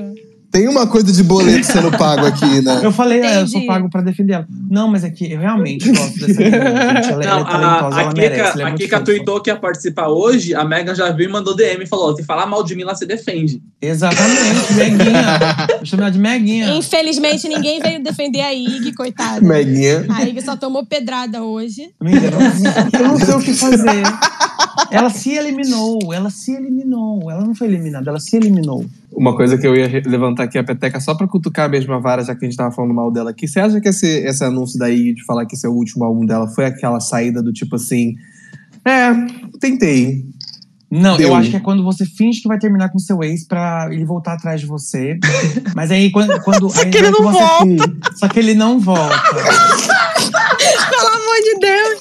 Tem 0.56 0.66
uma 0.68 0.86
coisa 0.86 1.12
de 1.12 1.22
boleto 1.22 1.66
sendo 1.66 1.90
pago 1.98 2.24
aqui, 2.24 2.62
né? 2.62 2.80
Eu 2.82 2.90
falei, 2.90 3.20
é, 3.20 3.42
eu 3.42 3.46
sou 3.46 3.66
pago 3.66 3.90
pra 3.90 4.00
defender 4.00 4.32
ela. 4.32 4.46
Não, 4.70 4.88
mas 4.88 5.04
é 5.04 5.10
que 5.10 5.30
eu 5.30 5.38
realmente 5.38 5.92
gosto 5.92 6.18
dessa 6.18 6.32
menina, 6.40 6.94
gente. 6.94 7.12
Ela, 7.12 7.24
ela 7.24 7.34
Não, 7.34 7.40
é 7.40 7.44
talentosa, 7.44 7.96
a, 7.96 8.00
ela 8.00 8.10
a 8.10 8.14
merece. 8.14 8.36
Kika, 8.36 8.48
ela 8.48 8.60
é 8.60 8.64
a 8.64 8.68
muito 8.68 8.80
Kika 8.80 9.00
tweetou 9.00 9.42
que 9.42 9.50
ia 9.50 9.56
participar 9.56 10.08
hoje, 10.08 10.54
a 10.54 10.64
Megan 10.64 10.94
já 10.94 11.10
viu 11.10 11.28
e 11.28 11.30
mandou 11.30 11.54
DM 11.54 11.84
e 11.84 11.86
falou: 11.86 12.16
se 12.16 12.24
falar 12.24 12.46
mal 12.46 12.64
de 12.64 12.74
mim 12.74 12.84
lá, 12.84 12.94
você 12.94 13.04
defende. 13.04 13.60
Exatamente, 13.82 14.72
Meguinha. 14.72 15.38
Eu 15.78 15.84
chamo 15.84 16.02
ela 16.04 16.10
de 16.10 16.18
Meguinha. 16.18 16.74
Infelizmente, 16.74 17.46
ninguém 17.46 17.78
veio 17.78 18.02
defender 18.02 18.40
a 18.40 18.54
Ig, 18.54 18.94
coitada. 18.94 19.42
Meguinha. 19.42 20.06
A 20.08 20.22
Ig 20.22 20.40
só 20.40 20.56
tomou 20.56 20.86
pedrada 20.86 21.42
hoje. 21.42 21.90
Amiga, 22.00 22.28
eu 22.98 23.08
não 23.08 23.18
sei 23.18 23.34
o 23.34 23.40
que 23.40 23.52
fazer. 23.52 24.02
Ela 24.90 25.10
se 25.10 25.30
eliminou, 25.30 25.98
ela 26.12 26.30
se 26.30 26.52
eliminou. 26.52 27.30
Ela 27.30 27.44
não 27.44 27.54
foi 27.54 27.68
eliminada, 27.68 28.10
ela 28.10 28.20
se 28.20 28.36
eliminou. 28.36 28.84
Uma 29.12 29.34
coisa 29.36 29.56
que 29.56 29.66
eu 29.66 29.74
ia 29.74 30.02
levantar 30.06 30.44
aqui 30.44 30.58
a 30.58 30.64
peteca 30.64 31.00
só 31.00 31.14
pra 31.14 31.26
cutucar 31.26 31.66
a 31.66 31.68
mesma 31.68 32.00
vara, 32.00 32.24
já 32.24 32.34
que 32.34 32.44
a 32.44 32.48
gente 32.48 32.56
tava 32.56 32.74
falando 32.74 32.94
mal 32.94 33.10
dela 33.10 33.30
aqui. 33.30 33.48
Você 33.48 33.60
acha 33.60 33.80
que 33.80 33.88
esse, 33.88 34.06
esse 34.06 34.44
anúncio 34.44 34.78
daí 34.78 35.14
de 35.14 35.24
falar 35.24 35.46
que 35.46 35.54
esse 35.54 35.66
é 35.66 35.68
o 35.68 35.72
último 35.72 36.04
álbum 36.04 36.26
dela 36.26 36.48
foi 36.48 36.66
aquela 36.66 37.00
saída 37.00 37.42
do 37.42 37.52
tipo 37.52 37.76
assim. 37.76 38.14
É, 38.84 39.12
tentei. 39.58 40.24
Não, 40.90 41.16
Deu. 41.16 41.28
eu 41.28 41.34
acho 41.34 41.50
que 41.50 41.56
é 41.56 41.60
quando 41.60 41.82
você 41.82 42.06
finge 42.06 42.40
que 42.40 42.46
vai 42.46 42.58
terminar 42.58 42.90
com 42.90 42.98
seu 42.98 43.22
ex 43.22 43.44
pra 43.44 43.88
ele 43.90 44.04
voltar 44.04 44.34
atrás 44.34 44.60
de 44.60 44.66
você. 44.66 45.18
Mas 45.74 45.90
aí 45.90 46.10
quando. 46.10 46.40
quando 46.42 46.70
Só 46.70 46.82
aí 46.82 46.90
que 46.90 46.98
ele 46.98 47.10
vai 47.10 47.20
não 47.20 47.32
volta. 47.32 47.96
Só 48.14 48.28
que 48.28 48.38
ele 48.38 48.54
não 48.54 48.78
volta. 48.78 49.16
Pelo 50.90 51.08
amor 51.08 51.36
de 51.42 51.58
Deus. 51.60 52.00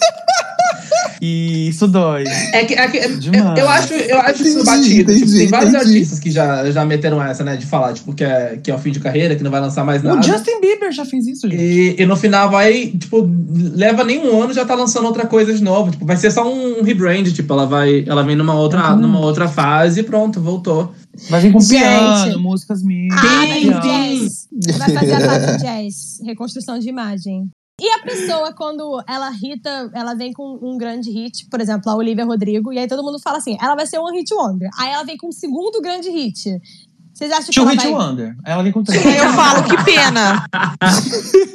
E 1.21 1.69
isso 1.69 1.87
dói. 1.87 2.23
É 2.53 2.65
que, 2.65 2.73
é 2.73 2.87
que- 2.87 2.97
eu, 2.97 3.17
Demais. 3.17 3.59
eu 3.59 3.69
acho, 3.69 3.93
eu 3.93 4.19
acho 4.19 4.43
isso 4.43 4.59
Entendi, 4.59 4.65
batido. 4.65 5.13
Tipo, 5.13 5.25
entendi, 5.25 5.37
tem 5.39 5.47
vários 5.47 5.73
entendi. 5.73 5.93
artistas 5.93 6.19
que 6.19 6.31
já, 6.31 6.69
já 6.71 6.85
meteram 6.85 7.21
essa, 7.23 7.43
né? 7.43 7.55
De 7.57 7.65
falar, 7.65 7.93
tipo, 7.93 8.13
que 8.13 8.23
é, 8.23 8.59
que 8.61 8.69
é 8.71 8.75
o 8.75 8.79
fim 8.79 8.91
de 8.91 8.99
carreira, 8.99 9.35
que 9.35 9.43
não 9.43 9.51
vai 9.51 9.61
lançar 9.61 9.83
mais 9.83 10.01
nada. 10.03 10.19
O 10.19 10.23
Justin 10.23 10.59
Bieber 10.61 10.91
já 10.91 11.05
fez 11.05 11.25
isso, 11.27 11.49
gente. 11.49 11.61
E, 11.61 11.95
e 12.01 12.05
no 12.05 12.15
final 12.15 12.49
vai, 12.49 12.87
tipo, 12.87 13.29
leva 13.73 14.03
nem 14.03 14.19
um 14.19 14.41
ano 14.41 14.53
já 14.53 14.65
tá 14.65 14.75
lançando 14.75 15.05
outra 15.05 15.25
coisa 15.25 15.53
de 15.53 15.63
novo. 15.63 15.91
Tipo, 15.91 16.05
vai 16.05 16.17
ser 16.17 16.31
só 16.31 16.47
um 16.51 16.83
rebrand, 16.83 17.25
tipo, 17.31 17.51
ela 17.53 17.65
vai. 17.65 18.03
Ela 18.07 18.23
vem 18.23 18.35
numa 18.35 18.53
outra, 18.55 18.91
Uhum. 18.93 18.97
numa 19.01 19.19
outra 19.19 19.47
fase 19.47 19.99
e 20.01 20.03
pronto, 20.03 20.39
voltou. 20.41 20.93
Vai 21.29 21.41
vir 21.41 21.51
com 21.53 21.59
Gente. 21.61 21.79
piano, 21.79 22.39
músicas 22.39 22.83
minhas. 22.83 23.17
Ah, 23.17 23.81
jazz. 23.81 24.47
Vai 24.77 24.89
fazer 24.93 25.13
a 25.13 25.19
parte 25.27 25.61
jazz, 25.63 26.19
reconstrução 26.25 26.77
de 26.77 26.89
imagem. 26.89 27.49
E 27.79 27.89
a 27.89 27.99
pessoa, 27.99 28.53
quando 28.53 29.03
ela 29.05 29.29
hita, 29.31 29.91
ela 29.93 30.13
vem 30.13 30.31
com 30.31 30.57
um 30.61 30.77
grande 30.77 31.11
hit, 31.11 31.45
por 31.49 31.59
exemplo, 31.59 31.91
a 31.91 31.95
Olivia 31.95 32.23
Rodrigo, 32.23 32.71
e 32.71 32.79
aí 32.79 32.87
todo 32.87 33.03
mundo 33.03 33.19
fala 33.19 33.37
assim, 33.37 33.57
ela 33.61 33.75
vai 33.75 33.85
ser 33.85 33.99
um 33.99 34.09
hit 34.13 34.33
wonder. 34.33 34.69
Aí 34.79 34.93
ela 34.93 35.03
vem 35.03 35.17
com 35.17 35.27
um 35.27 35.31
segundo 35.31 35.81
grande 35.81 36.09
hit. 36.09 36.57
Vocês 37.15 37.31
acham 37.31 37.45
que 37.45 37.53
Two 37.53 37.63
ela 37.63 37.71
Hit 37.71 37.83
vai... 37.83 37.93
Wonder. 37.93 38.35
Aí 38.43 38.51
ela 38.51 38.61
vem 38.63 38.73
com 38.73 38.83
três. 38.83 39.05
Aí 39.05 39.17
eu 39.17 39.31
falo, 39.31 39.63
que 39.63 39.83
pena. 39.85 40.45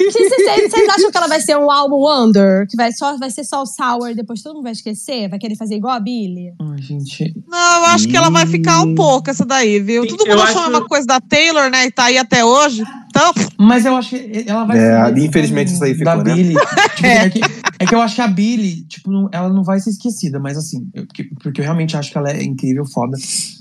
Vocês, 0.00 0.88
acham 0.88 1.10
que 1.10 1.16
ela 1.16 1.28
vai 1.28 1.40
ser 1.40 1.56
um 1.58 1.70
álbum 1.70 1.96
wonder? 1.96 2.66
Que 2.66 2.76
vai, 2.78 2.90
só, 2.92 3.18
vai 3.18 3.30
ser 3.30 3.44
só 3.44 3.62
o 3.62 3.66
sour, 3.66 4.14
depois 4.14 4.40
todo 4.42 4.54
mundo 4.54 4.62
vai 4.62 4.72
esquecer? 4.72 5.28
Vai 5.28 5.38
querer 5.38 5.56
fazer 5.56 5.76
igual 5.76 5.94
a 5.94 6.00
Billie? 6.00 6.54
Ai, 6.58 6.80
gente. 6.80 7.34
Não, 7.46 7.78
eu 7.80 7.84
acho 7.90 8.08
que 8.08 8.16
ela 8.16 8.30
vai 8.30 8.46
ficar 8.46 8.80
um 8.80 8.94
pouco 8.94 9.28
essa 9.28 9.44
daí, 9.44 9.80
viu? 9.80 10.02
Sim, 10.04 10.16
Todo 10.16 10.26
mundo 10.26 10.40
achou 10.40 10.60
acho- 10.62 10.70
mesma 10.70 10.88
coisa 10.88 11.06
da 11.06 11.20
Taylor, 11.20 11.68
né? 11.68 11.86
E 11.86 11.90
tá 11.90 12.04
aí 12.04 12.16
até 12.16 12.42
hoje. 12.42 12.82
Então, 13.10 13.32
Mas 13.58 13.84
eu 13.84 13.96
acho 13.96 14.10
que 14.10 14.44
ela 14.46 14.64
vai 14.64 14.78
É, 14.78 15.04
ser 15.14 15.18
infelizmente 15.18 15.72
isso 15.72 15.82
aí 15.84 15.94
ficou, 15.94 16.16
da 16.16 16.24
né? 16.24 16.34
Billie. 16.34 16.56
Tipo, 16.96 17.06
é. 17.06 17.30
que, 17.30 17.40
é 17.80 17.86
que 17.86 17.94
eu 17.94 18.00
acho 18.02 18.14
que 18.14 18.20
a 18.22 18.28
Billie, 18.28 18.84
tipo, 18.84 19.10
não- 19.10 19.28
ela 19.32 19.48
não 19.48 19.62
vai 19.64 19.80
ser 19.80 19.90
esquecida, 19.90 20.38
mas 20.38 20.56
assim, 20.56 20.88
eu- 20.94 21.06
porque, 21.06 21.24
porque 21.42 21.60
eu 21.60 21.64
realmente 21.64 21.96
acho 21.96 22.10
que 22.12 22.18
ela 22.18 22.30
é 22.30 22.42
incrível, 22.42 22.84
foda. 22.86 23.16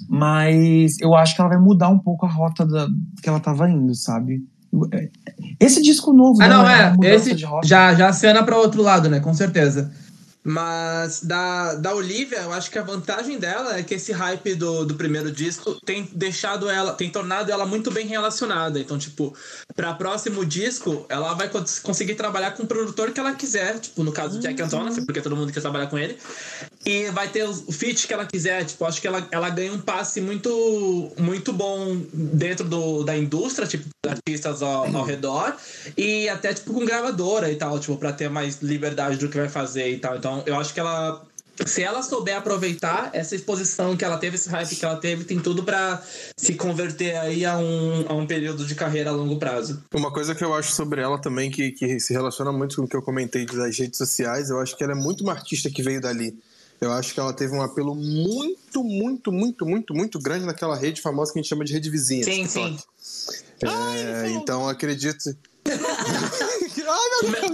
Mas 0.08 1.00
eu 1.00 1.16
acho 1.16 1.36
que 1.36 1.42
ela 1.42 1.50
vai 1.50 1.60
mudar 1.60 1.90
um 1.90 2.00
pouco 2.00 2.26
a 2.26 2.30
rota 2.30 2.66
da, 2.66 2.88
que 3.22 3.30
ela 3.30 3.40
tava 3.40 3.70
indo, 3.70 3.94
sabe? 3.96 4.44
é, 4.94 5.10
Esse 5.60 5.82
disco 5.82 6.14
novo 6.14 6.42
Ah, 6.42 6.48
dela 6.48 6.64
não, 6.64 7.04
é 7.04 7.16
Esse 7.16 7.36
já, 7.64 7.94
já 7.96 8.14
cena 8.14 8.44
pra 8.44 8.58
outro 8.58 8.82
lado, 8.84 9.10
né? 9.10 9.20
Com 9.20 9.34
certeza. 9.34 9.92
Mas 10.52 11.22
da, 11.22 11.76
da 11.76 11.94
Olivia, 11.94 12.40
eu 12.40 12.52
acho 12.52 12.72
que 12.72 12.80
a 12.80 12.82
vantagem 12.82 13.38
dela 13.38 13.78
é 13.78 13.84
que 13.84 13.94
esse 13.94 14.12
hype 14.12 14.56
do, 14.56 14.84
do 14.84 14.96
primeiro 14.96 15.32
disco 15.32 15.76
tem 15.86 16.10
deixado 16.12 16.68
ela, 16.68 16.94
tem 16.94 17.08
tornado 17.08 17.52
ela 17.52 17.68
muito 17.68 17.92
bem 17.92 18.08
relacionada. 18.08 18.80
Então, 18.80 18.98
tipo, 18.98 19.32
pra 19.76 19.94
próximo 19.94 20.44
disco, 20.44 21.06
ela 21.08 21.36
vai 21.36 21.50
cons- 21.50 21.78
conseguir 21.78 22.16
trabalhar 22.16 22.52
com 22.52 22.64
o 22.64 22.66
produtor 22.68 23.12
que 23.12 23.20
ela 23.20 23.36
quiser. 23.36 23.78
Tipo, 23.80 24.04
no 24.04 24.12
caso 24.12 24.38
do 24.38 24.42
Jack 24.42 24.60
Antonoff, 24.60 25.06
porque 25.06 25.22
todo 25.22 25.36
mundo 25.36 25.54
quer 25.54 25.62
trabalhar 25.62 25.86
com 25.86 26.00
ele. 26.00 26.18
E 26.84 27.12
vai 27.12 27.28
ter 27.28 27.44
o 27.44 27.54
feat 27.72 28.08
que 28.08 28.14
ela 28.14 28.26
quiser. 28.26 28.66
Tipo, 28.66 28.86
acho 28.86 29.00
que 29.00 29.08
ela, 29.08 29.28
ela 29.32 29.52
ganha 29.52 29.72
um 29.72 29.80
passe 29.80 30.20
muito, 30.20 31.12
muito 31.20 31.54
bom 31.54 32.02
dentro 32.12 32.66
do, 32.68 33.04
da 33.04 33.16
indústria, 33.16 33.68
tipo, 33.68 33.88
artistas 34.08 34.64
ao, 34.64 34.86
ao 34.98 35.06
redor. 35.06 35.56
E 35.96 36.28
até, 36.28 36.56
tipo, 36.56 36.74
com 36.74 36.84
gravadora 36.86 37.52
e 37.52 37.56
tal, 37.56 37.80
tipo, 37.80 37.96
pra 37.98 38.12
ter 38.12 38.30
mais 38.32 38.64
liberdade 38.64 39.18
do 39.18 39.30
que 39.30 39.38
vai 39.38 39.48
fazer 39.50 39.92
e 39.92 40.00
tal. 40.00 40.18
Então, 40.18 40.39
eu 40.46 40.56
acho 40.60 40.74
que 40.74 40.80
ela. 40.80 41.26
Se 41.66 41.84
ela 41.84 42.02
souber 42.02 42.38
aproveitar 42.38 43.10
essa 43.12 43.36
exposição 43.36 43.98
que 43.98 44.06
ela 44.06 44.18
teve, 44.18 44.38
esse 44.38 44.48
hype 44.48 44.78
que 44.78 44.86
ela 44.86 44.96
teve, 44.96 45.26
tem 45.26 45.42
tudo 45.42 45.62
pra 45.62 46.02
se 46.38 46.54
converter 46.54 47.18
aí 47.18 47.46
a 47.46 47.58
um, 47.58 48.06
a 48.08 48.14
um 48.14 48.26
período 48.26 48.66
de 48.66 48.76
carreira 48.76 49.10
a 49.10 49.14
longo 49.14 49.38
prazo. 49.38 49.84
Uma 49.94 50.10
coisa 50.10 50.34
que 50.34 50.42
eu 50.42 50.54
acho 50.54 50.72
sobre 50.72 51.02
ela 51.02 51.20
também, 51.20 51.52
que, 51.52 51.72
que 51.72 52.00
se 52.00 52.14
relaciona 52.14 52.54
muito 52.54 52.78
com 52.78 52.84
o 52.84 52.88
que 52.88 52.96
eu 52.96 53.02
comentei 53.02 53.46
das 53.46 53.78
redes 53.78 53.98
sociais, 53.98 54.50
eu 54.50 54.58
acho 54.62 54.78
que 54.78 54.84
ela 54.86 54.94
é 54.94 54.96
muito 54.96 55.22
uma 55.22 55.34
artista 55.34 55.70
que 55.70 55.84
veio 55.84 56.00
dali. 56.00 56.34
Eu 56.80 56.94
acho 56.94 57.14
que 57.14 57.20
ela 57.20 57.34
teve 57.34 57.54
um 57.54 57.62
apelo 57.62 57.94
muito, 57.94 58.82
muito, 58.82 59.32
muito, 59.32 59.66
muito, 59.66 59.94
muito 59.94 60.20
grande 60.20 60.46
naquela 60.46 60.78
rede 60.78 61.02
famosa 61.02 61.34
que 61.34 61.40
a 61.40 61.42
gente 61.42 61.50
chama 61.50 61.66
de 61.66 61.74
rede 61.74 61.90
vizinha. 61.90 62.24
Sim, 62.24 62.44
TikTok. 62.46 62.84
sim. 62.98 63.40
É, 63.68 64.30
então 64.32 64.68
acredito. 64.68 65.36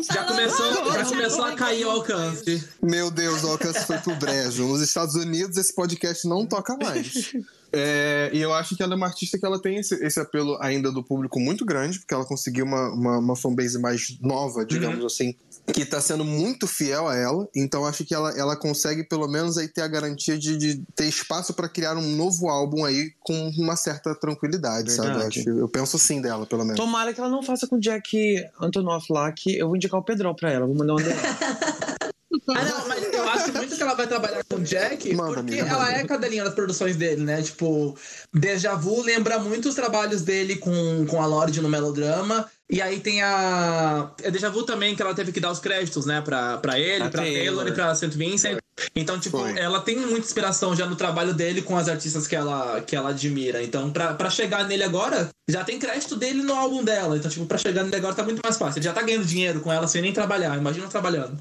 Já, 0.03 0.23
começou, 0.23 0.93
já 0.93 1.05
começou 1.05 1.45
a 1.45 1.55
cair 1.55 1.85
o 1.85 1.91
alcance. 1.91 2.63
Meu 2.81 3.11
Deus, 3.11 3.43
o 3.43 3.49
alcance 3.49 3.85
foi 3.85 3.97
pro 3.97 4.15
brejo. 4.15 4.67
Nos 4.67 4.81
Estados 4.81 5.15
Unidos, 5.15 5.57
esse 5.57 5.73
podcast 5.73 6.27
não 6.27 6.45
toca 6.45 6.77
mais. 6.77 7.33
É, 7.73 8.29
e 8.31 8.39
eu 8.39 8.53
acho 8.53 8.75
que 8.75 8.81
ela 8.81 8.93
é 8.93 8.95
uma 8.95 9.07
artista 9.07 9.37
que 9.37 9.45
ela 9.45 9.61
tem 9.61 9.77
esse, 9.77 9.95
esse 9.95 10.17
apelo 10.17 10.57
ainda 10.61 10.91
do 10.91 11.03
público 11.03 11.39
muito 11.39 11.65
grande, 11.65 11.99
porque 11.99 12.13
ela 12.13 12.25
conseguiu 12.25 12.63
uma, 12.63 12.89
uma, 12.89 13.17
uma 13.17 13.35
fanbase 13.35 13.77
mais 13.79 14.17
nova, 14.21 14.65
digamos 14.65 15.03
assim, 15.03 15.35
que 15.73 15.85
tá 15.85 15.99
sendo 15.99 16.23
muito 16.23 16.67
fiel 16.67 17.07
a 17.07 17.15
ela. 17.15 17.47
Então 17.55 17.85
acho 17.85 18.05
que 18.05 18.13
ela, 18.13 18.31
ela 18.37 18.55
consegue, 18.55 19.03
pelo 19.03 19.27
menos, 19.27 19.57
aí 19.57 19.67
ter 19.67 19.81
a 19.81 19.87
garantia 19.87 20.37
de, 20.37 20.57
de 20.57 20.83
ter 20.95 21.05
espaço 21.05 21.53
para 21.53 21.67
criar 21.67 21.95
um 21.95 22.15
novo 22.15 22.49
álbum 22.49 22.85
aí 22.85 23.11
com 23.21 23.49
uma 23.57 23.75
certa 23.75 24.13
tranquilidade, 24.15 24.91
sabe? 24.91 25.09
Eu, 25.09 25.13
Verdade. 25.13 25.39
acho, 25.39 25.49
eu 25.49 25.67
penso 25.67 25.95
assim 25.97 26.21
dela, 26.21 26.45
pelo 26.45 26.63
menos. 26.63 26.79
Tomara 26.79 27.13
que 27.13 27.19
ela 27.19 27.29
não 27.29 27.43
faça 27.43 27.67
com 27.67 27.77
o 27.77 27.79
Jack 27.79 28.45
Antonoff 28.61 29.11
lá, 29.11 29.31
que 29.31 29.57
eu 29.57 29.67
vou 29.67 29.75
indicar 29.75 29.99
o 29.99 30.03
Pedrão 30.03 30.35
pra 30.35 30.51
ela. 30.51 30.65
Vou 30.65 30.75
mandar 30.75 30.93
um 30.93 30.97
DM. 30.97 31.15
Ah, 32.49 32.63
não, 32.65 32.87
mas 32.87 33.13
eu 33.13 33.29
acho 33.29 33.53
muito 33.53 33.75
que 33.75 33.81
ela 33.81 33.93
vai 33.93 34.07
trabalhar 34.07 34.43
com 34.43 34.57
o 34.57 34.61
Jack, 34.61 35.13
Manda, 35.13 35.35
porque 35.35 35.53
amiga, 35.53 35.69
ela 35.69 35.85
manda. 35.85 35.97
é 35.97 36.03
cadelinha 36.05 36.43
das 36.43 36.53
produções 36.53 36.95
dele, 36.95 37.23
né? 37.23 37.41
Tipo, 37.41 37.97
Deja 38.33 38.75
Vu 38.75 39.01
lembra 39.01 39.39
muito 39.39 39.69
os 39.69 39.75
trabalhos 39.75 40.21
dele 40.21 40.57
com, 40.57 41.05
com 41.07 41.21
a 41.21 41.25
Lorde 41.25 41.61
no 41.61 41.69
melodrama. 41.69 42.49
E 42.69 42.81
aí 42.81 42.99
tem 42.99 43.21
a. 43.21 44.09
É 44.23 44.31
Deja 44.31 44.49
Vu 44.49 44.63
também, 44.63 44.95
que 44.95 45.01
ela 45.01 45.13
teve 45.13 45.31
que 45.31 45.39
dar 45.39 45.51
os 45.51 45.59
créditos, 45.59 46.05
né? 46.05 46.21
Pra, 46.21 46.57
pra 46.57 46.79
ele, 46.79 46.99
Pra 47.01 47.09
pra 47.11 47.21
Taylor. 47.21 47.37
Taylor 47.45 47.67
e 47.67 47.71
pra 47.73 47.93
St. 47.95 48.07
Vincent. 48.17 48.57
Então, 48.95 49.19
tipo, 49.19 49.37
Foi. 49.37 49.57
ela 49.57 49.79
tem 49.81 49.97
muita 49.99 50.25
inspiração 50.25 50.75
já 50.75 50.85
no 50.85 50.95
trabalho 50.95 51.33
dele 51.33 51.61
com 51.61 51.77
as 51.77 51.87
artistas 51.87 52.27
que 52.27 52.35
ela, 52.35 52.81
que 52.81 52.95
ela 52.95 53.09
admira. 53.11 53.63
Então, 53.63 53.89
pra, 53.91 54.13
pra 54.15 54.29
chegar 54.29 54.67
nele 54.67 54.83
agora, 54.83 55.29
já 55.47 55.63
tem 55.63 55.77
crédito 55.79 56.15
dele 56.15 56.41
no 56.41 56.53
álbum 56.53 56.83
dela. 56.83 57.15
Então, 57.17 57.29
tipo, 57.31 57.45
pra 57.45 57.57
chegar 57.57 57.83
nele 57.83 57.95
agora 57.95 58.15
tá 58.15 58.23
muito 58.23 58.41
mais 58.43 58.57
fácil. 58.57 58.79
Ele 58.79 58.85
já 58.85 58.93
tá 58.93 59.01
ganhando 59.03 59.25
dinheiro 59.25 59.59
com 59.61 59.71
ela 59.71 59.87
sem 59.87 60.01
nem 60.01 60.11
trabalhar. 60.11 60.57
Imagina 60.57 60.87
trabalhando. 60.87 61.37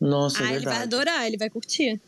Nossa, 0.00 0.38
Ah, 0.38 0.52
é 0.52 0.54
ele 0.56 0.64
vai 0.64 0.74
verdade. 0.74 0.82
adorar, 0.94 1.26
ele 1.26 1.36
vai 1.38 1.50
curtir. 1.50 2.00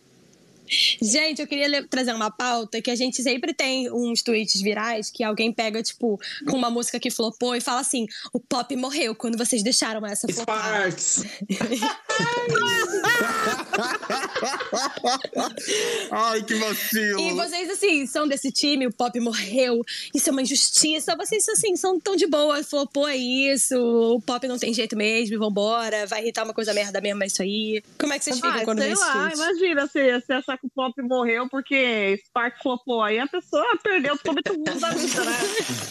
Gente, 1.00 1.40
eu 1.40 1.46
queria 1.46 1.86
trazer 1.86 2.12
uma 2.12 2.30
pauta 2.30 2.80
que 2.80 2.90
a 2.90 2.96
gente 2.96 3.22
sempre 3.22 3.52
tem 3.52 3.90
uns 3.92 4.22
tweets 4.22 4.60
virais 4.60 5.10
que 5.10 5.22
alguém 5.22 5.52
pega, 5.52 5.82
tipo, 5.82 6.18
com 6.48 6.56
uma 6.56 6.70
música 6.70 6.98
que 6.98 7.10
flopou 7.10 7.54
e 7.54 7.60
fala 7.60 7.80
assim: 7.80 8.06
o 8.32 8.40
pop 8.40 8.74
morreu 8.76 9.14
quando 9.14 9.36
vocês 9.36 9.62
deixaram 9.62 10.04
essa 10.06 10.26
flopar. 10.26 10.90
Sparks! 10.90 11.24
Ai, 16.10 16.42
que 16.42 16.54
vacilo. 16.54 17.20
E 17.20 17.32
vocês, 17.32 17.70
assim, 17.70 18.06
são 18.06 18.26
desse 18.26 18.50
time, 18.52 18.86
o 18.86 18.92
pop 18.92 19.18
morreu, 19.20 19.82
isso 20.14 20.28
é 20.28 20.32
uma 20.32 20.42
injustiça. 20.42 21.16
Vocês, 21.16 21.48
assim, 21.48 21.76
são 21.76 21.98
tão 21.98 22.16
de 22.16 22.26
boa, 22.26 22.62
flopou 22.62 23.08
é 23.08 23.16
isso, 23.16 23.76
o 23.76 24.20
pop 24.20 24.46
não 24.46 24.58
tem 24.58 24.72
jeito 24.72 24.96
mesmo, 24.96 25.38
vambora, 25.38 26.06
vai 26.06 26.22
irritar 26.22 26.44
uma 26.44 26.54
coisa 26.54 26.72
merda 26.72 27.00
mesmo, 27.00 27.22
é 27.22 27.26
isso 27.26 27.42
aí. 27.42 27.82
Como 27.98 28.12
é 28.12 28.18
que 28.18 28.24
vocês 28.24 28.36
ficam 28.36 28.50
Ah, 28.50 28.64
quando 28.64 28.78
vê 28.78 28.94
sei 28.94 28.94
lá, 28.94 29.12
tweet? 29.12 29.34
imagina 29.34 29.86
se 29.86 30.20
você 30.20 30.32
achar 30.32 30.58
que 30.58 30.66
o 30.66 30.70
pop 30.70 31.00
morreu 31.02 31.48
porque 31.48 32.20
Spark 32.26 32.62
flopou. 32.62 33.02
Aí 33.02 33.18
a 33.18 33.26
pessoa 33.26 33.64
perdeu 33.82 34.16
totalmente 34.18 34.50
o 34.50 34.54
mundo 34.54 34.80
da 34.80 34.90
vida, 34.90 35.24
né? 35.24 35.38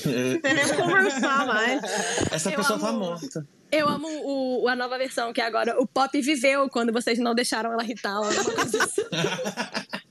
Não 0.34 0.42
tem 0.42 0.54
nem 0.54 0.68
conversar 0.76 1.46
mais. 1.48 1.82
Essa 2.32 2.50
Eu 2.52 2.56
pessoa 2.56 2.80
tá 2.80 2.92
morta. 2.92 3.48
Eu 3.74 3.90
amo 3.90 4.08
o, 4.08 4.68
a 4.68 4.76
nova 4.76 4.98
versão, 5.00 5.34
que 5.34 5.42
é 5.42 5.46
agora 5.46 5.76
o 5.82 5.88
pop 5.88 6.22
viveu 6.22 6.70
quando 6.70 6.94
vocês 6.94 7.18
não 7.18 7.34
deixaram 7.34 7.74
ela 7.74 7.84
irritar. 7.84 8.20
Assim. 8.20 9.02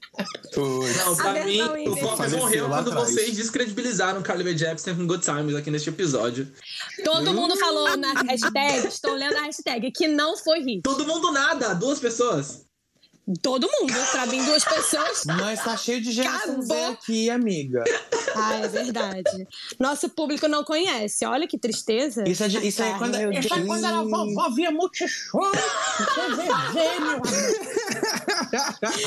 Não, 0.55 1.17
pra 1.17 1.31
A 1.31 1.45
mim, 1.45 1.63
o 1.63 1.97
pop 1.97 2.29
morreu 2.37 2.69
quando 2.69 2.91
atrás. 2.91 3.11
vocês 3.11 3.35
descredibilizaram 3.37 4.21
Carly 4.21 4.45
Rae 4.45 4.59
Jepsen 4.59 4.95
com 4.95 5.07
Good 5.07 5.25
Times 5.25 5.55
aqui 5.55 5.71
neste 5.71 5.89
episódio. 5.89 6.47
Todo 7.03 7.33
mundo 7.33 7.57
falou 7.57 7.97
na 7.97 8.13
hashtag, 8.13 8.87
estou 8.89 9.15
lendo 9.15 9.37
a 9.39 9.43
hashtag, 9.45 9.91
que 9.91 10.07
não 10.07 10.37
foi 10.37 10.61
hit. 10.61 10.83
Todo 10.83 11.07
mundo 11.07 11.33
nada, 11.33 11.75
duas 11.75 11.99
pessoas. 11.99 12.67
Todo 13.41 13.69
mundo, 13.81 13.93
pra 14.11 14.27
mim, 14.27 14.45
duas 14.45 14.65
pessoas. 14.65 15.23
Mas 15.27 15.63
tá 15.63 15.77
cheio 15.77 16.01
de 16.01 16.11
geração 16.11 16.61
Z 16.61 16.73
Acabou. 16.75 16.93
aqui, 16.95 17.31
amiga. 17.31 17.85
Ah, 18.35 18.55
é 18.57 18.67
verdade. 18.69 19.47
Nosso 19.79 20.09
público 20.09 20.49
não 20.49 20.65
conhece. 20.65 21.25
Olha 21.25 21.47
que 21.47 21.57
tristeza. 21.57 22.25
Isso 22.27 22.43
é, 22.43 22.49
de- 22.49 22.67
isso 22.67 22.83
é 22.83 22.99
quando, 22.99 23.17
meu 23.17 23.31
isso 23.33 23.55
é 23.55 23.65
quando 23.65 23.87
era 23.87 24.03
vovó 24.03 24.51
via 24.51 24.73
multishow. 24.73 25.41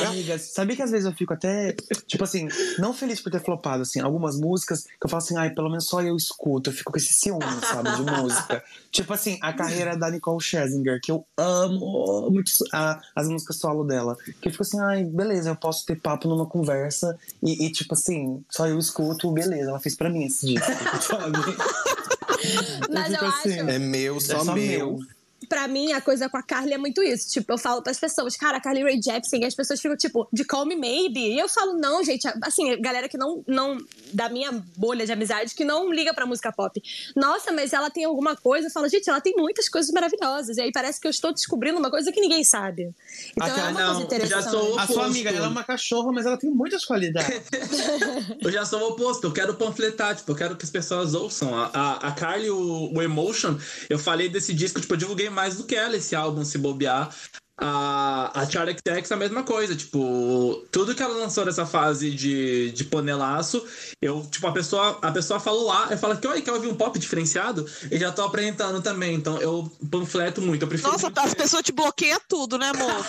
Amiga, 0.08 0.38
sabia 0.40 0.76
que 0.76 0.82
às 0.82 0.92
vezes 0.92 1.06
eu 1.06 1.12
fico 1.14 1.34
até, 1.34 1.76
tipo 2.08 2.24
assim, 2.24 2.48
não 2.80 2.94
feliz 2.94 3.20
por 3.22 3.32
ter 3.32 3.44
flopado, 3.44 3.82
assim, 3.84 4.00
algumas 4.00 4.40
músicas 4.40 4.84
que 4.84 5.06
eu 5.06 5.10
falo 5.10 5.22
assim, 5.24 5.38
ai, 5.38 5.50
pelo 5.52 5.70
menos 5.70 5.88
só 5.88 6.02
eu 6.02 6.16
escuto, 6.16 6.70
eu 6.70 6.74
fico 6.74 6.92
com 6.92 6.98
esse 6.98 7.14
ciúme, 7.14 7.44
sabe, 7.70 7.92
de 7.96 8.02
música. 8.04 8.64
Tipo 8.96 9.14
assim, 9.14 9.38
a 9.42 9.52
carreira 9.52 9.98
da 9.98 10.10
Nicole 10.10 10.42
Scherzinger, 10.42 11.02
que 11.04 11.12
eu 11.12 11.28
amo 11.38 12.30
muito 12.32 12.50
a- 12.72 12.98
as 13.14 13.28
músicas 13.28 13.58
solo 13.58 13.84
dela. 13.84 14.16
Que 14.42 14.48
eu 14.48 14.52
fico 14.54 14.64
assim, 14.64 14.80
ai, 14.80 15.04
beleza, 15.04 15.50
eu 15.50 15.56
posso 15.58 15.86
ter 15.86 16.00
papo 16.00 16.30
numa 16.30 16.46
conversa 16.48 17.14
e, 17.44 17.66
e, 17.66 17.72
tipo 17.74 17.94
assim, 17.94 18.42
só 18.50 18.66
eu 18.70 18.80
escuto, 18.80 19.30
beleza, 19.34 19.70
ela 19.70 19.82
fez 19.82 19.98
pra 19.98 20.10
mim 20.10 20.24
esse 20.24 20.46
disco, 20.46 20.66
sabe? 21.04 21.38
Mas 22.90 23.08
eu 23.08 23.20
fico 23.20 23.26
acho, 23.26 23.48
assim, 23.50 23.60
É 23.70 23.80
meu, 23.80 24.22
só, 24.22 24.34
É 24.42 24.46
só 24.46 24.56
meu. 24.56 24.64
meu. 24.92 25.00
Pra 25.46 25.68
mim, 25.68 25.94
a 25.94 26.02
coisa 26.02 26.28
com 26.30 26.38
a 26.38 26.44
Carly 26.44 26.74
é 26.74 26.78
muito 26.78 27.02
isso. 27.04 27.30
Tipo, 27.32 27.54
eu 27.54 27.58
falo 27.58 27.82
pras 27.82 28.00
pessoas, 28.00 28.36
cara, 28.36 28.58
a 28.58 28.62
Carly 28.62 28.84
Rae 28.84 29.00
Jepsen, 29.02 29.42
e 29.42 29.46
as 29.46 29.56
pessoas 29.56 29.80
ficam, 29.82 29.96
tipo, 29.98 30.28
de 30.32 30.44
Call 30.44 30.66
Me 30.66 30.76
Maybe. 30.76 31.20
E 31.34 31.40
eu 31.40 31.48
falo, 31.50 31.74
não, 31.78 32.04
gente, 32.04 32.28
assim, 32.44 32.80
galera 32.82 33.08
que 33.10 33.18
não, 33.18 33.44
não, 33.48 33.78
da 34.14 34.30
minha 34.30 34.52
bolha 34.78 35.06
de 35.06 35.12
amizade, 35.12 35.54
que 35.56 35.64
não 35.66 35.92
liga 35.92 36.14
pra 36.14 36.26
música 36.26 36.52
pop. 36.52 36.82
Nossa, 37.16 37.52
mas 37.52 37.74
ela 37.74 37.90
tem 37.90 38.04
alguma 38.06 38.36
coisa. 38.36 38.68
Eu 38.68 38.72
falo, 38.72 38.88
gente, 38.88 39.10
ela 39.10 39.22
tem 39.22 39.34
muitas 39.36 39.70
coisas 39.70 39.92
maravilhosas. 39.92 40.58
E 40.58 40.62
aí 40.62 40.72
parece 40.72 41.00
que 41.00 41.08
eu 41.08 41.12
estou 41.12 41.34
descobrindo 41.34 41.78
uma 41.78 41.90
coisa 41.90 42.12
que 42.12 42.20
ninguém 42.22 42.44
sabe. 42.44 42.94
Então 43.36 43.48
Aquela- 43.48 43.68
é 43.68 43.72
uma 43.72 43.80
não, 43.82 43.88
coisa 43.94 44.04
interessante. 44.04 44.44
já 44.44 44.50
sou- 44.50 44.80
A 44.80 44.88
sua 44.88 45.06
amiga, 45.06 45.30
ela 45.30 45.46
é 45.46 45.50
uma 45.50 45.64
cachorra, 45.64 46.12
mas 46.12 46.26
ela 46.26 46.38
tem 46.38 46.50
muitas 46.50 46.84
qualidades. 46.86 47.42
Eu 48.42 48.52
já 48.52 48.66
sou 48.66 48.80
o 48.82 48.88
oposto, 48.90 49.26
eu 49.28 49.32
quero 49.34 49.56
panfletar, 49.56 50.16
tipo, 50.16 50.32
eu 50.32 50.36
quero 50.36 50.56
que 50.56 50.64
as 50.64 50.70
pessoas 50.70 51.14
ouçam. 51.14 51.56
A, 51.58 51.70
a, 51.74 52.08
a 52.08 52.12
Carly, 52.12 52.50
o, 52.50 52.92
o 52.94 53.02
Emotion, 53.02 53.58
eu 53.90 53.98
falei 53.98 54.30
desse 54.30 54.54
disco, 54.54 54.80
tipo, 54.80 54.94
eu 54.94 54.98
divulguei 54.98 55.30
mais 55.36 55.58
do 55.58 55.66
que 55.66 55.76
ela 55.76 55.98
esse 55.98 56.16
álbum, 56.16 56.44
se 56.44 56.58
bobear. 56.58 57.14
A, 57.58 58.42
a 58.42 58.50
Charlie 58.50 58.76
XX 58.76 59.12
a 59.14 59.16
mesma 59.16 59.44
coisa, 59.44 59.74
tipo, 59.76 60.66
tudo 60.72 60.94
que 60.94 61.02
ela 61.02 61.16
lançou 61.16 61.46
nessa 61.46 61.66
fase 61.66 62.12
de, 62.12 62.72
de 62.72 62.84
panelaço, 62.84 63.66
eu, 64.02 64.28
tipo, 64.30 64.46
a 64.46 64.52
pessoa, 64.52 65.00
a 65.02 65.12
pessoa 65.12 65.40
falou 65.40 65.68
lá, 65.68 65.88
eu 65.90 65.98
falo 65.98 66.18
que, 66.18 66.28
oi, 66.28 66.42
quer 66.42 66.52
ouvir 66.52 66.68
um 66.68 66.76
pop 66.76 67.00
diferenciado? 67.00 67.66
E 67.90 67.98
já 67.98 68.12
tô 68.12 68.24
apresentando 68.24 68.82
também, 68.82 69.16
então 69.16 69.38
eu 69.38 69.72
panfleto 69.90 70.42
muito, 70.42 70.64
eu 70.64 70.68
prefiro. 70.68 70.92
Nossa, 70.92 71.10
as 71.16 71.34
pessoas 71.34 71.64
te 71.64 71.72
bloqueiam 71.72 72.20
tudo, 72.28 72.58
né, 72.58 72.70
amor? 72.70 72.96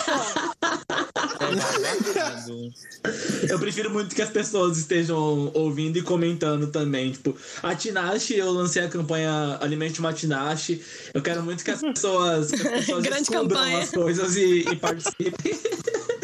Eu 3.49 3.59
prefiro 3.59 3.89
muito 3.89 4.15
que 4.15 4.21
as 4.21 4.29
pessoas 4.29 4.77
estejam 4.77 5.51
ouvindo 5.53 5.97
e 5.97 6.01
comentando 6.01 6.67
também. 6.67 7.11
Tipo, 7.11 7.35
a 7.63 7.75
Tinashe, 7.75 8.35
eu 8.35 8.51
lancei 8.51 8.83
a 8.83 8.89
campanha 8.89 9.57
Alimente 9.61 9.99
uma 9.99 10.13
Tinashe. 10.13 10.81
Eu 11.13 11.21
quero 11.21 11.43
muito 11.43 11.63
que 11.63 11.71
as 11.71 11.79
pessoas, 11.81 12.51
que 12.51 12.67
as 12.67 12.85
pessoas 12.85 13.03
Grande 13.03 13.29
campanha. 13.29 13.79
as 13.79 13.91
coisas 13.91 14.35
e, 14.37 14.61
e 14.71 14.75
participem. 14.75 15.33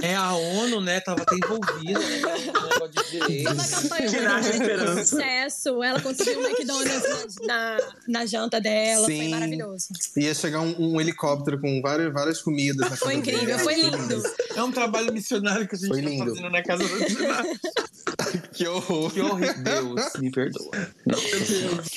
É 0.02 0.15
a 0.15 0.34
ONU, 0.34 0.81
né? 0.81 0.99
Tava 0.99 1.22
até 1.22 1.34
envolvida 1.34 1.98
né, 1.98 2.18
no 2.19 2.69
negócio 2.69 2.90
de 2.91 4.10
Tirar 4.10 4.35
a 4.35 4.40
dela 4.41 4.44
foi 4.44 4.52
esperança. 4.52 5.06
sucesso. 5.06 5.81
Ela 5.84 6.02
conseguiu 6.02 6.40
um 6.41 6.44
McDonald's 6.44 7.35
na, 7.44 7.77
na, 8.10 8.26
janta 8.26 8.60
dela. 8.60 9.06
Foi 9.06 9.15
Sim. 9.15 9.30
maravilhoso. 9.30 9.88
Ia 10.18 10.34
chegar 10.34 10.60
um, 10.60 10.76
um 10.77 10.99
helicóptero 10.99 11.57
com 11.57 11.81
várias, 11.81 12.11
várias 12.11 12.41
comidas. 12.41 12.90
na 12.90 12.98
Foi 12.98 13.14
incrível, 13.14 13.45
dele. 13.45 13.60
foi 13.60 13.76
lindo. 13.76 14.23
É 14.53 14.61
um 14.61 14.73
trabalho 14.73 15.14
missionário 15.14 15.65
que 15.69 15.76
a 15.76 15.77
gente 15.77 15.88
Foi 15.88 16.02
tá 16.02 16.10
lindo. 16.10 16.26
fazendo 16.35 16.49
na 16.49 16.61
casa 16.64 16.84
da 16.85 17.06
Tina. 17.06 17.44
Que 18.53 18.68
horror. 18.68 19.11
Que 19.11 19.22
horrível. 19.22 19.64
Deus, 19.64 20.14
me 20.19 20.31
perdoa. 20.31 20.72
Não, 21.06 21.18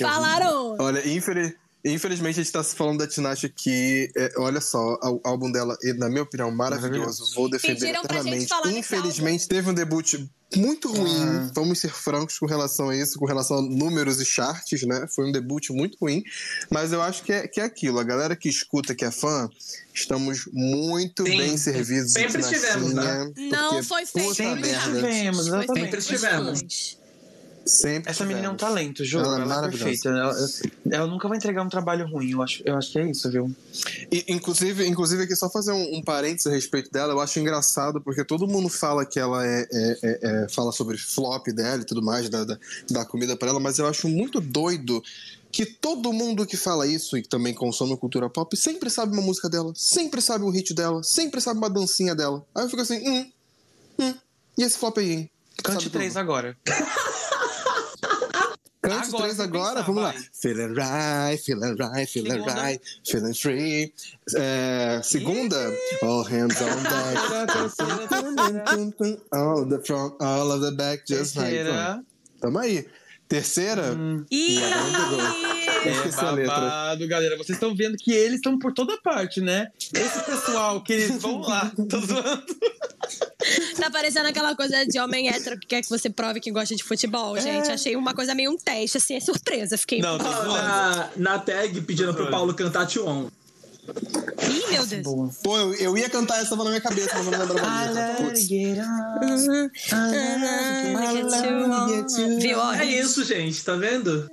Falaram. 0.01 0.76
Olha, 0.78 1.06
infeliz- 1.09 1.55
infelizmente 1.92 2.40
a 2.40 2.42
gente 2.42 2.52
tá 2.52 2.64
falando 2.64 2.98
da 2.98 3.06
Tinashe 3.06 3.46
aqui. 3.46 4.10
É, 4.16 4.32
olha 4.38 4.60
só, 4.60 4.98
o 5.02 5.20
álbum 5.24 5.50
dela, 5.50 5.76
na 5.96 6.08
minha 6.08 6.22
opinião, 6.22 6.50
maravilhoso. 6.50 7.34
Vou 7.34 7.48
defender 7.48 7.80
Pediram 7.80 8.02
pra 8.02 8.22
gente 8.22 8.44
eternamente. 8.44 8.78
Infelizmente, 8.78 9.48
teve 9.48 9.70
um 9.70 9.74
debut 9.74 10.14
muito 10.54 10.92
ruim. 10.92 11.22
Ah. 11.22 11.50
Vamos 11.54 11.80
ser 11.80 11.90
francos 11.90 12.38
com 12.38 12.46
relação 12.46 12.90
a 12.90 12.96
isso, 12.96 13.18
com 13.18 13.26
relação 13.26 13.58
a 13.58 13.62
números 13.62 14.20
e 14.20 14.24
charts, 14.24 14.82
né? 14.82 15.06
Foi 15.14 15.28
um 15.28 15.32
debut 15.32 15.70
muito 15.70 15.96
ruim. 16.00 16.22
Mas 16.70 16.92
eu 16.92 17.02
acho 17.02 17.22
que 17.22 17.32
é, 17.32 17.48
que 17.48 17.60
é 17.60 17.64
aquilo. 17.64 17.98
A 17.98 18.04
galera 18.04 18.36
que 18.36 18.48
escuta, 18.48 18.94
que 18.94 19.04
é 19.04 19.10
fã, 19.10 19.48
estamos 19.92 20.48
muito 20.52 21.24
Sim. 21.24 21.36
bem 21.36 21.56
servidos. 21.56 22.12
de 22.12 22.20
Sempre 22.20 22.42
estivemos, 22.42 22.90
Tinashinha, 22.90 23.32
Não 23.50 23.82
foi 23.82 24.06
feito. 24.06 24.28
puta 24.28 24.34
Sempre 24.34 24.70
estivemos, 24.70 25.46
exatamente. 25.46 25.80
Sempre 25.80 25.98
estivemos. 25.98 26.98
Sempre 27.66 28.10
Essa 28.12 28.24
menina 28.24 28.47
é 28.47 28.51
um 28.51 28.55
tivemos. 28.55 28.74
talento, 28.76 29.05
juro. 29.05 29.24
Ela 29.24 29.38
é 29.38 29.40
Ela, 29.40 29.44
é 29.44 29.56
maravilhosa. 29.56 29.84
perfeita. 29.84 30.09
Ela, 30.10 30.48
ela 30.93 31.06
nunca 31.09 31.26
vai 31.28 31.36
entregar 31.36 31.62
um 31.64 31.68
trabalho 31.68 32.06
ruim. 32.06 32.30
Eu 32.30 32.40
acho, 32.43 32.62
eu 32.64 32.76
acho 32.76 32.93
que 32.93 32.98
é 33.01 33.10
isso, 33.10 33.28
viu? 33.28 33.51
E, 34.12 34.24
inclusive, 34.28 34.86
inclusive, 34.86 35.24
aqui 35.24 35.34
só 35.34 35.51
fazer 35.51 35.72
um, 35.72 35.97
um 35.97 36.01
parênteses 36.02 36.47
a 36.47 36.51
respeito 36.55 36.93
dela, 36.93 37.12
eu 37.12 37.18
acho 37.20 37.40
engraçado, 37.40 38.01
porque 38.01 38.24
todo 38.24 38.47
mundo 38.47 38.68
fala 38.68 39.05
que 39.05 39.18
ela 39.18 39.44
é, 39.44 39.66
é- 39.72 39.98
é- 40.02 40.18
é- 40.44 40.48
fala 40.48 40.70
sobre 40.70 40.97
flop 40.97 41.48
dela 41.48 41.82
e 41.82 41.84
tudo 41.84 42.01
mais, 42.01 42.28
da, 42.30 42.44
da, 42.44 42.56
da 42.88 43.05
comida 43.05 43.36
pra 43.36 43.48
ela, 43.48 43.59
mas 43.59 43.78
eu 43.80 43.86
acho 43.88 44.09
muito 44.09 44.40
doido 44.40 45.02
que 45.51 45.66
todo 45.66 46.12
mundo 46.12 46.47
que 46.47 46.56
fala 46.56 46.86
isso 46.86 47.16
e 47.16 47.22
que 47.22 47.28
também 47.28 47.52
consome 47.52 47.97
cultura 47.97 48.28
pop 48.30 48.56
sempre 48.56 48.90
sabe 48.90 49.12
uma 49.12 49.22
música 49.22 49.48
dela, 49.48 49.72
sempre 49.74 50.20
sabe 50.20 50.44
um 50.44 50.51
hit 50.51 50.72
dela, 50.72 51.02
sempre 51.02 51.40
sabe 51.40 51.59
uma 51.59 51.70
dancinha 51.70 52.14
dela. 52.14 52.44
Aí 52.55 52.62
eu 52.64 52.68
fico 52.68 52.82
assim, 52.82 52.98
hum, 53.09 53.32
hum, 53.98 54.14
e 54.59 54.62
esse 54.62 54.78
flop 54.78 54.98
aí, 54.98 55.10
hein? 55.12 55.30
Cante 55.64 55.88
três 55.90 56.16
agora. 56.16 56.56
Cante 58.88 59.08
Agora, 59.08 59.22
três 59.24 59.40
agora, 59.40 59.68
pensar, 59.70 59.82
vamos 59.86 60.02
lá. 60.02 60.10
vai. 60.12 60.24
Feeling 60.32 60.74
right, 60.74 61.42
feeling 61.44 61.74
right, 61.76 62.06
feeling 62.12 62.30
Segunda. 62.32 62.54
right, 62.54 62.80
feeling 63.04 63.34
free. 63.34 63.92
É, 64.36 65.00
segunda, 65.02 65.56
all 66.02 66.22
hands 66.24 66.60
on 66.60 66.82
deck. 66.82 67.16
all 69.32 69.64
the 69.66 69.78
front, 69.84 70.14
all 70.20 70.50
of 70.52 70.60
the 70.62 70.72
back, 70.72 71.04
just 71.06 71.36
like. 71.36 71.50
Terceira. 71.50 72.04
Tamo 72.40 72.58
aí. 72.58 72.86
Terceira, 73.28 73.96
Ih! 74.30 74.60
Eu 75.86 75.92
esqueci 75.92 76.24
a 76.24 76.28
É 76.28 76.32
letra. 76.32 76.54
babado, 76.54 77.08
galera. 77.08 77.36
Vocês 77.36 77.56
estão 77.56 77.74
vendo 77.74 77.96
que 77.96 78.12
eles 78.12 78.36
estão 78.36 78.58
por 78.58 78.72
toda 78.72 78.96
parte, 79.02 79.40
né? 79.40 79.68
Esse 79.92 80.20
pessoal 80.24 80.82
que 80.82 80.92
eles 80.92 81.10
vão 81.22 81.40
lá. 81.40 81.70
Tô 81.88 82.00
zoando. 82.00 82.44
Tá 83.78 83.90
parecendo 83.90 84.26
aquela 84.28 84.56
coisa 84.56 84.84
de 84.84 84.98
homem 84.98 85.28
hétero 85.28 85.58
que 85.60 85.66
quer 85.68 85.82
que 85.82 85.88
você 85.88 86.10
prove 86.10 86.40
que 86.40 86.50
gosta 86.50 86.74
de 86.74 86.82
futebol, 86.82 87.38
gente. 87.40 87.70
Achei 87.70 87.94
uma 87.94 88.12
coisa 88.14 88.34
meio 88.34 88.50
um 88.50 88.56
teste, 88.56 88.96
assim, 88.98 89.14
é 89.14 89.20
surpresa. 89.20 89.78
Fiquei. 89.78 90.00
Não, 90.00 90.18
tô 90.18 90.24
zoando. 90.24 90.52
Na, 90.52 91.10
na 91.16 91.38
tag 91.38 91.80
pedindo 91.82 92.12
pro 92.14 92.28
Paulo 92.30 92.52
cantar 92.54 92.86
T1. 92.86 93.28
Ih, 93.86 94.72
meu 94.72 94.84
Deus. 94.84 95.02
Boa. 95.04 95.30
Pô, 95.44 95.56
eu, 95.58 95.74
eu 95.74 95.96
ia 95.98 96.10
cantar 96.10 96.40
essa 96.40 96.50
tava 96.50 96.64
na 96.64 96.70
minha 96.70 96.80
cabeça, 96.80 97.10
mas 97.14 97.26
eu 97.26 97.32
não 97.32 97.38
lembrava 97.46 97.70
a 97.70 97.90
letra. 97.92 98.24
Putz. 98.24 98.48
Viu? 102.40 102.60
É 102.72 102.84
isso, 102.84 103.24
gente, 103.24 103.64
tá 103.64 103.76
vendo? 103.76 104.28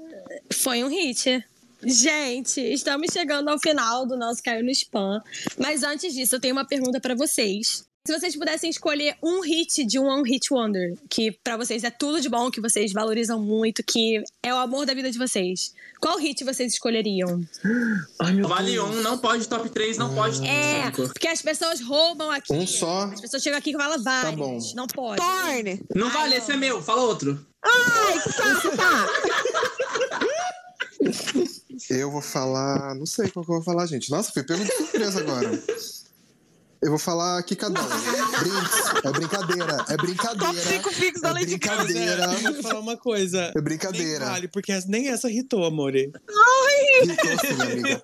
Foi 0.52 0.84
um 0.84 0.88
hit. 0.88 1.44
Gente, 1.86 2.62
estamos 2.62 3.08
chegando 3.12 3.50
ao 3.50 3.60
final 3.60 4.06
do 4.06 4.16
nosso 4.18 4.42
Caiu 4.42 4.64
no 4.64 4.72
Spam. 4.72 5.22
Mas 5.58 5.84
antes 5.84 6.14
disso, 6.14 6.36
eu 6.36 6.40
tenho 6.40 6.54
uma 6.56 6.66
pergunta 6.66 7.00
pra 7.00 7.14
vocês. 7.16 7.84
Se 8.06 8.14
vocês 8.20 8.36
pudessem 8.36 8.70
escolher 8.70 9.16
um 9.24 9.40
hit 9.42 9.86
de 9.86 9.98
um 9.98 10.06
One 10.08 10.30
Hit 10.30 10.54
Wonder, 10.54 10.94
que 11.10 11.32
pra 11.42 11.56
vocês 11.56 11.86
é 11.86 11.90
tudo 11.90 12.20
de 12.20 12.28
bom, 12.28 12.52
que 12.52 12.60
vocês 12.60 12.92
valorizam 12.92 13.42
muito, 13.42 13.82
que 13.82 14.22
é 14.44 14.54
o 14.54 14.58
amor 14.58 14.86
da 14.86 14.94
vida 14.94 15.10
de 15.10 15.18
vocês, 15.18 15.74
qual 16.02 16.18
hit 16.18 16.44
vocês 16.44 16.74
escolheriam? 16.74 17.42
Ai, 18.20 18.34
meu 18.34 18.48
Vale 18.50 18.74
Deus. 18.74 18.90
um, 18.90 19.02
não 19.02 19.18
pode 19.18 19.48
top 19.48 19.70
3, 19.70 19.98
não 19.98 20.14
pode 20.14 20.36
top 20.40 20.50
É, 20.50 20.84
5. 20.88 21.08
porque 21.14 21.30
as 21.30 21.42
pessoas 21.42 21.80
roubam 21.80 22.30
aqui. 22.30 22.52
Um 22.52 22.68
só? 22.68 23.04
As 23.06 23.22
pessoas 23.22 23.42
chegam 23.42 23.58
aqui 23.58 23.70
e 23.70 23.74
falam 23.74 24.02
vários. 24.04 24.36
bom. 24.36 24.60
Não 24.76 24.88
pode. 24.88 25.22
Torne. 25.22 25.82
Não 25.96 26.08
Ai, 26.08 26.14
vale, 26.14 26.30
não. 26.32 26.38
esse 26.38 26.52
é 26.52 26.58
meu, 26.58 26.82
fala 26.82 27.04
outro. 27.04 27.46
Ai, 27.64 28.20
que 28.22 28.32
saco, 28.34 28.76
tá. 28.76 29.08
Eu 31.90 32.12
vou 32.12 32.22
falar. 32.22 32.96
Não 32.96 33.06
sei 33.06 33.30
qual 33.30 33.44
que 33.46 33.52
eu 33.52 33.56
vou 33.56 33.64
falar, 33.64 33.86
gente. 33.88 34.10
Nossa, 34.12 34.32
fui 34.32 34.44
pego 34.44 34.64
de 34.64 34.72
surpresa 34.76 35.20
agora. 35.20 35.64
Eu 36.82 36.90
vou 36.90 37.00
falar 37.00 37.42
Kikadão. 37.44 37.82
Brinks. 37.88 39.06
É 39.06 39.12
brincadeira. 39.12 39.86
É 39.90 39.96
brincadeira. 39.98 40.54
Top 40.54 40.60
5 40.60 40.92
fix 40.92 41.22
da 41.22 41.30
É 41.30 41.34
Lady 41.34 41.58
Gaga. 41.58 41.84
brincadeira. 41.86 42.24
Eu 42.44 42.54
vou 42.56 42.64
falar 42.64 42.80
uma 42.82 42.98
coisa. 42.98 43.40
É 43.44 43.52
Nem 43.56 43.64
brincadeira. 43.64 44.26
vale, 44.26 44.48
porque 44.50 44.78
nem 44.88 45.08
essa 45.08 45.30
irritou, 45.30 45.64
amore. 45.64 46.12
Ritou 47.02 47.40
sim, 47.40 47.62
amiga. 47.62 48.02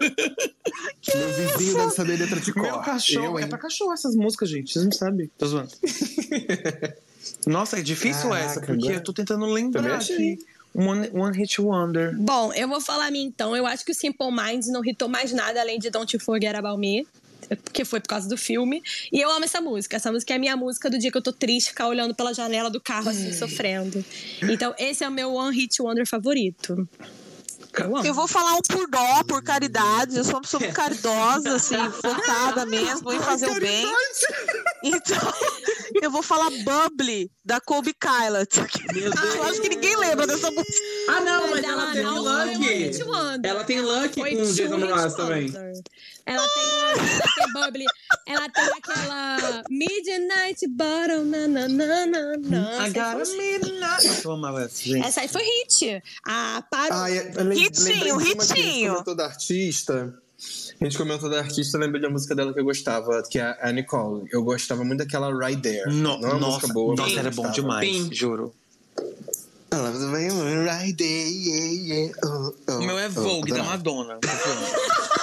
Meu 1.13 1.33
vizinho 1.57 1.75
deve 1.77 1.91
saber 1.93 2.19
letra 2.19 2.39
de 2.39 2.53
cor. 2.53 2.63
Meu 2.63 2.79
cachorro. 2.79 3.37
Eu, 3.37 3.39
é 3.39 3.47
pra 3.47 3.57
cachorro 3.57 3.91
essas 3.91 4.15
músicas, 4.15 4.49
gente. 4.49 4.71
Vocês 4.71 4.85
não 4.85 4.91
sabem. 4.93 5.29
Tô 5.37 5.45
zoando. 5.45 5.71
Nossa, 7.45 7.79
é 7.79 7.81
difícil 7.81 8.29
Caraca, 8.29 8.45
essa, 8.45 8.59
porque 8.61 8.71
agora- 8.73 8.93
eu 8.95 9.03
tô 9.03 9.11
tentando 9.13 9.41
Também 9.45 9.55
lembrar 9.65 9.97
achei. 9.97 10.15
aqui. 10.33 10.45
One, 10.73 11.09
one 11.13 11.37
Hit 11.37 11.59
Wonder. 11.59 12.15
Bom, 12.17 12.53
eu 12.53 12.67
vou 12.67 12.79
falar 12.79 13.07
a 13.07 13.11
minha 13.11 13.25
então. 13.25 13.55
Eu 13.55 13.65
acho 13.65 13.83
que 13.85 13.91
o 13.91 13.95
Simple 13.95 14.31
Minds 14.31 14.71
não 14.71 14.83
hitou 14.85 15.09
mais 15.09 15.33
nada 15.33 15.59
além 15.59 15.79
de 15.79 15.89
Don't 15.89 16.15
You 16.15 16.21
Forget 16.21 16.55
About 16.55 16.79
Me. 16.79 17.07
Porque 17.63 17.83
foi 17.83 17.99
por 17.99 18.07
causa 18.07 18.29
do 18.29 18.37
filme. 18.37 18.81
E 19.11 19.19
eu 19.19 19.29
amo 19.31 19.45
essa 19.45 19.59
música. 19.59 19.95
Essa 19.95 20.11
música 20.11 20.33
é 20.33 20.35
a 20.35 20.39
minha 20.39 20.55
música 20.55 20.89
do 20.89 20.99
dia 20.99 21.11
que 21.11 21.17
eu 21.17 21.21
tô 21.21 21.33
triste, 21.33 21.69
ficar 21.69 21.87
olhando 21.87 22.13
pela 22.13 22.33
janela 22.33 22.69
do 22.69 22.79
carro, 22.79 23.09
assim, 23.09 23.33
sofrendo. 23.33 24.03
Então, 24.43 24.75
esse 24.77 25.03
é 25.03 25.09
o 25.09 25.11
meu 25.11 25.33
One 25.33 25.55
Hit 25.55 25.81
Wonder 25.81 26.07
favorito. 26.07 26.87
Eu 28.03 28.13
vou 28.13 28.27
falar 28.27 28.53
um 28.55 28.61
por 28.61 28.89
dó, 28.89 29.23
por 29.23 29.43
caridade. 29.43 30.17
Eu 30.17 30.23
sou 30.23 30.35
uma 30.35 30.41
pessoa 30.41 30.59
muito 30.61 30.73
caridosa, 30.75 31.55
assim, 31.55 31.91
focada 31.91 32.65
mesmo 32.65 33.11
em 33.11 33.19
fazer 33.19 33.49
o 33.49 33.59
bem. 33.59 33.85
Então, 34.83 35.33
eu 36.01 36.11
vou 36.11 36.21
falar 36.21 36.49
Bubbly, 36.49 37.31
da 37.43 37.59
Kobe 37.59 37.93
Kylat. 37.93 38.57
Eu 39.35 39.43
acho 39.43 39.61
que 39.61 39.69
ninguém 39.69 39.95
lembra 39.97 40.27
dessa 40.27 40.51
música. 40.51 40.77
Ah, 41.09 41.21
não, 41.21 41.49
mas 41.49 41.63
ela 41.63 41.79
ela 41.79 41.93
tem 41.93 42.05
Lucky. 42.05 42.91
Ela 43.43 43.63
tem 43.63 43.81
Lucky 43.81 44.19
com 44.21 44.43
Jason 44.43 44.77
Mraz 44.77 45.13
também. 45.13 45.53
Ela 46.29 46.47
tem, 46.47 46.63
ela 46.91 47.33
tem 47.35 47.53
Bubbly. 47.53 47.85
Ela 48.27 48.49
tem 48.49 48.63
aquela 48.77 49.63
Midnight 49.69 50.67
Bottle, 50.67 51.23
na, 51.25 51.47
na, 51.47 51.67
na, 51.67 52.05
na, 52.05 52.37
na. 52.37 52.87
I 52.87 52.91
got 52.91 53.21
a 53.21 53.35
midnight. 53.37 54.23
Eu 54.23 54.31
amava 54.31 54.63
essa, 54.63 54.83
gente. 54.83 55.05
Essa 55.05 55.21
aí 55.21 55.27
foi 55.27 55.41
hit. 55.43 56.03
A 56.27 56.63
parou. 56.69 56.97
Ah, 56.97 57.09
é- 57.11 57.31
Hitinho, 57.55 58.19
A 58.19 58.23
hitinho. 58.23 58.91
comentou 58.91 59.15
da 59.15 59.25
artista. 59.25 60.13
A 60.79 60.83
gente 60.85 60.97
comentou 60.97 61.29
da 61.29 61.39
artista, 61.39 61.75
eu 61.77 61.81
lembrei 61.81 62.01
da 62.01 62.09
música 62.09 62.33
dela 62.33 62.53
que 62.53 62.59
eu 62.59 62.63
gostava, 62.63 63.21
que 63.23 63.37
é 63.39 63.57
a 63.61 63.71
Nicole. 63.71 64.25
Eu 64.31 64.41
gostava 64.43 64.83
muito 64.85 64.99
daquela 64.99 65.35
Right 65.35 65.61
There. 65.61 65.91
No- 65.91 66.17
Não 66.19 66.29
é 66.29 66.31
uma 66.33 66.39
nossa, 66.39 66.55
música 66.59 66.73
boa, 66.73 66.95
nossa, 66.95 67.19
era 67.19 67.31
bom 67.31 67.49
demais, 67.51 67.89
Sim. 67.89 68.09
juro. 68.13 68.53
Right 69.71 70.93
There, 70.93 71.29
yeah, 71.29 71.93
yeah, 71.93 72.13
oh, 72.23 72.53
oh, 72.69 72.71
O 72.77 72.83
meu 72.83 72.97
é 72.97 73.07
oh, 73.07 73.11
Vogue, 73.11 73.51
da 73.51 73.61
adorava. 73.73 73.77
Madonna. 73.77 74.19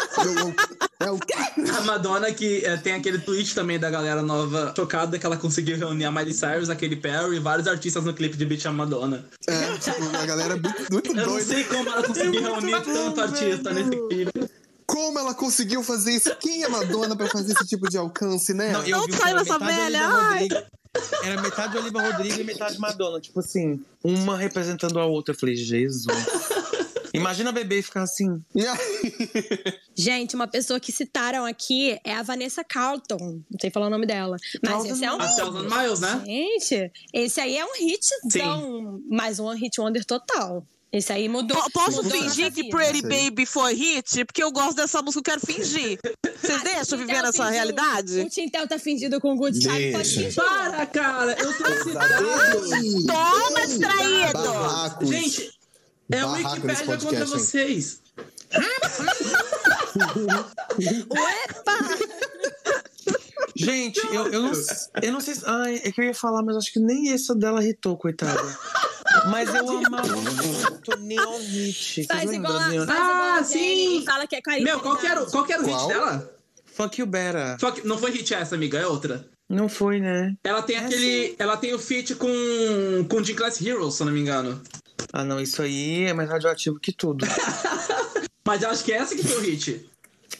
É 1.00 1.10
o 1.10 1.18
A 1.76 1.80
Madonna 1.82 2.32
que 2.32 2.64
é, 2.64 2.76
tem 2.76 2.94
aquele 2.94 3.18
tweet 3.18 3.54
também 3.54 3.78
da 3.78 3.90
galera 3.90 4.22
nova 4.22 4.72
chocada 4.76 5.18
que 5.18 5.26
ela 5.26 5.36
conseguiu 5.36 5.76
reunir 5.76 6.04
a 6.04 6.10
Miley 6.10 6.32
Cyrus, 6.32 6.70
a 6.70 6.74
Katy 6.74 6.96
Perry 6.96 7.36
e 7.36 7.40
vários 7.40 7.68
artistas 7.68 8.04
no 8.04 8.14
clipe 8.14 8.36
de 8.36 8.44
Beat 8.44 8.64
a 8.66 8.72
Madonna. 8.72 9.24
É, 9.46 9.78
tipo, 9.78 10.16
a 10.16 10.26
galera 10.26 10.54
é 10.54 10.56
muito, 10.56 10.92
muito 10.92 11.10
Eu 11.10 11.14
não 11.14 11.24
doida. 11.24 11.44
sei 11.44 11.64
como 11.64 11.88
ela 11.88 12.02
conseguiu 12.02 12.42
reunir 12.42 12.82
tanto 12.82 13.20
artista 13.20 13.72
nesse 13.72 13.90
clipe. 14.08 14.50
Como 14.86 15.18
ela 15.18 15.34
conseguiu 15.34 15.82
fazer 15.82 16.12
isso? 16.12 16.34
Quem 16.36 16.62
é 16.62 16.68
Madonna 16.68 17.16
pra 17.16 17.26
fazer 17.26 17.52
esse 17.52 17.66
tipo 17.66 17.88
de 17.88 17.98
alcance, 17.98 18.54
né? 18.54 18.72
Não, 18.72 18.82
eu 18.84 18.98
Não 18.98 19.04
essa 19.06 19.58
metade 19.58 19.64
velha, 19.64 20.08
ai. 20.08 20.48
Era 21.22 21.42
metade 21.42 21.76
Oliva 21.76 22.00
Rodrigo 22.00 22.40
e 22.40 22.44
metade 22.44 22.78
Madonna. 22.78 23.20
Tipo 23.20 23.40
assim, 23.40 23.82
uma 24.02 24.36
representando 24.36 24.98
a 24.98 25.04
outra. 25.04 25.34
Eu 25.34 25.38
falei, 25.38 25.56
Jesus. 25.56 26.06
Imagina 27.16 27.50
a 27.50 27.52
bebê 27.52 27.82
ficar 27.82 28.02
assim. 28.02 28.42
Gente, 29.96 30.34
uma 30.34 30.46
pessoa 30.46 30.78
que 30.78 30.92
citaram 30.92 31.44
aqui 31.44 31.98
é 32.04 32.12
a 32.14 32.22
Vanessa 32.22 32.62
Carlton. 32.62 33.40
Não 33.50 33.60
sei 33.60 33.70
falar 33.70 33.86
o 33.86 33.90
nome 33.90 34.06
dela. 34.06 34.36
Mas 34.62 34.70
Carlton 34.72 34.92
esse 34.94 35.04
é 35.04 35.12
um. 35.12 35.20
A 35.20 35.28
Thousand 35.28 35.68
Miles, 35.68 36.00
né? 36.00 36.22
Gente, 36.24 36.92
esse 37.12 37.40
aí 37.40 37.56
é 37.56 37.64
um 37.64 37.72
hitzão. 37.80 39.00
Mais 39.08 39.38
um 39.38 39.48
hit 39.54 39.80
wonder 39.80 40.04
total. 40.04 40.66
Esse 40.92 41.12
aí 41.12 41.28
mudou. 41.28 41.56
Po- 41.60 41.70
Posso 41.72 42.02
mudou 42.02 42.10
fingir 42.22 42.52
que. 42.52 42.68
Pretty. 42.70 43.02
Baby 43.02 43.44
foi 43.44 43.74
hit? 43.74 44.24
Porque 44.24 44.42
eu 44.42 44.52
gosto 44.52 44.76
dessa 44.76 45.02
música, 45.02 45.18
eu 45.18 45.24
quero 45.24 45.40
fingir. 45.46 45.98
Vocês 46.40 46.62
deixam 46.62 46.98
eu 46.98 47.04
O 47.04 47.06
viver 47.06 47.22
nessa 47.22 47.32
fingiu- 47.32 47.52
realidade? 47.52 48.20
O 48.20 48.28
Tintel 48.30 48.68
tá 48.68 48.78
fingindo 48.78 49.20
com 49.20 49.32
o 49.32 49.36
Good 49.36 49.58
Time, 49.58 49.92
pode 49.92 50.08
fingir. 50.08 50.34
Para, 50.34 50.86
cara! 50.86 51.36
Eu 51.38 51.58
tô 51.58 51.66
excitado! 51.68 53.06
Toma, 53.06 53.66
distraído! 53.66 55.06
Gente, 55.06 55.50
é 56.10 56.24
o 56.24 56.32
Wikipedia 56.32 56.86
contra 56.86 57.18
hein? 57.18 57.24
vocês. 57.24 58.00
Uepa! 61.10 61.76
Gente, 63.54 63.98
eu, 64.12 64.26
eu, 64.26 64.42
não, 64.42 64.52
eu 65.02 65.12
não 65.12 65.20
sei 65.20 65.34
se. 65.34 65.42
Ai, 65.46 65.80
é 65.82 65.90
que 65.90 66.00
eu 66.00 66.04
ia 66.04 66.14
falar, 66.14 66.42
mas 66.42 66.56
acho 66.56 66.72
que 66.72 66.78
nem 66.78 67.12
essa 67.12 67.34
dela 67.34 67.62
irritou, 67.62 67.96
coitada. 67.96 68.40
Mas 69.30 69.52
eu 69.54 69.78
amava 69.78 70.14
muito 70.14 70.96
Neon 70.98 71.38
Hit. 71.38 72.06
Faz 72.06 72.30
igual 72.30 72.56
a, 72.56 72.68
Neon 72.68 72.86
Ah, 72.88 73.42
sim. 73.42 74.02
Fala 74.04 74.26
que 74.26 74.36
é 74.36 74.42
com 74.42 74.50
a 74.50 74.60
Meu, 74.60 74.80
qual 74.80 74.96
que 74.96 75.06
era, 75.06 75.22
o- 75.22 75.30
qual 75.30 75.44
que 75.44 75.52
era 75.52 75.62
o 75.62 75.66
hit 75.66 75.74
Qual? 75.74 75.88
dela? 75.88 76.32
Fuck 76.66 77.00
You 77.00 77.06
Better. 77.06 77.56
Que 77.56 77.86
não 77.86 77.96
foi 77.96 78.10
hit 78.10 78.34
essa, 78.34 78.54
amiga, 78.54 78.78
é 78.78 78.86
outra. 78.86 79.26
Não 79.48 79.68
foi, 79.68 80.00
né? 80.00 80.34
Ela 80.44 80.60
tem 80.62 80.76
É 80.76 80.80
aquele. 80.80 81.34
Ela 81.38 81.56
tem 81.56 81.72
o 81.72 81.78
feat 81.78 82.14
com. 82.16 82.28
com 83.08 83.24
Jim 83.24 83.34
Class 83.34 83.60
Heroes, 83.62 83.94
se 83.94 84.02
eu 84.02 84.06
não 84.06 84.12
me 84.12 84.20
engano. 84.20 84.60
Ah, 85.12 85.24
não, 85.24 85.40
isso 85.40 85.62
aí 85.62 86.04
é 86.04 86.12
mais 86.12 86.28
radioativo 86.28 86.78
que 86.80 86.92
tudo. 86.92 87.26
Mas 88.46 88.62
eu 88.62 88.70
acho 88.70 88.84
que 88.84 88.92
é 88.92 88.96
essa 88.96 89.16
que 89.16 89.26
foi 89.26 89.38
o 89.38 89.40
hit. 89.40 89.90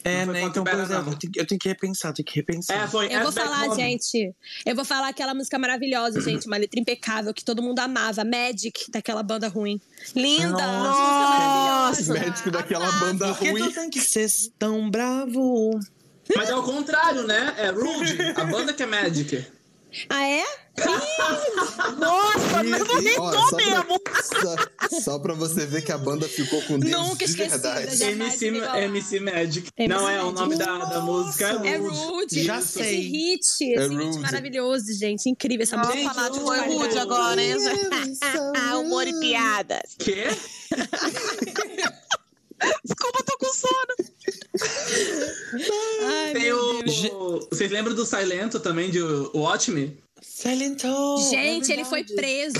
É, 0.03 0.25
né? 0.25 0.41
Então, 0.41 0.63
por 0.63 0.79
exemplo, 0.79 1.11
eu 1.11 1.17
tenho, 1.17 1.33
eu 1.35 1.47
tenho 1.47 1.59
que 1.59 1.67
repensar, 1.67 2.13
tenho 2.13 2.25
que 2.25 2.35
repensar. 2.35 2.83
É, 2.83 2.87
foi. 2.87 3.13
Eu 3.13 3.23
vou 3.23 3.31
falar, 3.31 3.67
Home. 3.67 3.75
gente. 3.75 4.33
Eu 4.65 4.75
vou 4.75 4.85
falar 4.85 5.09
aquela 5.09 5.33
música 5.33 5.57
maravilhosa, 5.59 6.21
gente. 6.21 6.47
Uma 6.47 6.57
letra 6.57 6.79
impecável 6.79 7.33
que 7.33 7.43
todo 7.43 7.61
mundo 7.61 7.79
amava. 7.79 8.23
Magic, 8.23 8.89
daquela 8.89 9.23
banda 9.23 9.47
ruim. 9.47 9.81
Linda! 10.15 10.49
Nossa. 10.51 10.89
Música 10.89 11.29
maravilhosa. 11.29 12.13
Médico 12.13 12.51
daquela 12.51 12.91
banda 12.93 13.27
Por 13.27 13.39
que 13.39 13.51
ruim. 13.51 13.63
tu 13.63 13.73
tem 13.73 13.89
que 13.89 13.99
ser 13.99 14.29
tão 14.57 14.89
bravo? 14.89 15.71
Mas 16.35 16.49
é 16.49 16.55
o 16.55 16.63
contrário, 16.63 17.25
né? 17.25 17.55
É 17.57 17.69
Rude, 17.69 18.17
a 18.35 18.43
banda 18.45 18.73
que 18.73 18.83
é 18.83 18.85
Magic. 18.85 19.45
Ah, 20.09 20.27
é? 20.27 20.43
Nossa, 21.97 22.63
E- 22.63 22.69
não 22.69 23.01
e, 23.01 23.15
só, 23.15 23.55
mesmo! 23.55 23.99
pra, 23.99 24.21
só, 24.23 24.55
só 25.01 25.19
pra 25.19 25.33
você 25.33 25.65
ver 25.65 25.81
que 25.81 25.91
a 25.91 25.97
banda 25.97 26.27
ficou 26.27 26.61
com 26.63 26.77
Deus 26.79 26.91
Nunca 27.09 27.25
de 27.25 27.33
verdade. 27.33 28.03
MC. 28.03 28.45
MC 28.45 29.19
Magic. 29.19 29.69
MC 29.75 29.87
não 29.87 30.07
é 30.07 30.23
o 30.23 30.31
nome 30.31 30.55
da, 30.55 30.77
da 30.85 30.99
música, 31.01 31.47
é 31.63 31.67
É 31.69 31.77
Rude. 31.77 31.97
Rude. 31.97 32.43
Já 32.43 32.59
Esse 32.59 32.67
sei. 32.83 32.99
hit, 33.01 33.39
esse 33.41 33.73
É 33.73 33.87
hit 33.87 33.95
Rude. 33.95 34.19
maravilhoso, 34.19 34.93
gente. 34.93 35.27
Incrível 35.29 35.63
essa 35.63 35.77
música. 35.77 35.97
Gente, 35.97 36.13
foi 36.13 36.29
de 36.29 36.39
rude 36.39 36.75
qualidade. 36.75 36.99
agora, 36.99 37.41
hein? 37.41 37.55
Humor 38.85 39.07
e 39.07 39.19
piadas. 39.19 39.95
Quê? 39.97 40.25
Desculpa, 42.83 43.23
tô 43.23 43.37
com 43.37 43.53
sono. 43.53 43.95
Ai, 46.03 46.33
Tem 46.33 46.43
meu 46.43 46.57
o. 46.57 46.83
Deus. 46.83 47.47
Vocês 47.51 47.71
lembram 47.71 47.93
do 47.95 48.05
Silento 48.05 48.59
também, 48.59 48.89
de 48.89 49.01
Watch 49.01 49.71
Me? 49.71 49.97
Silent 50.21 50.83
Hill. 50.83 51.17
Gente, 51.29 51.71
é 51.71 51.75
ele 51.75 51.85
foi 51.85 52.03
preso. 52.03 52.55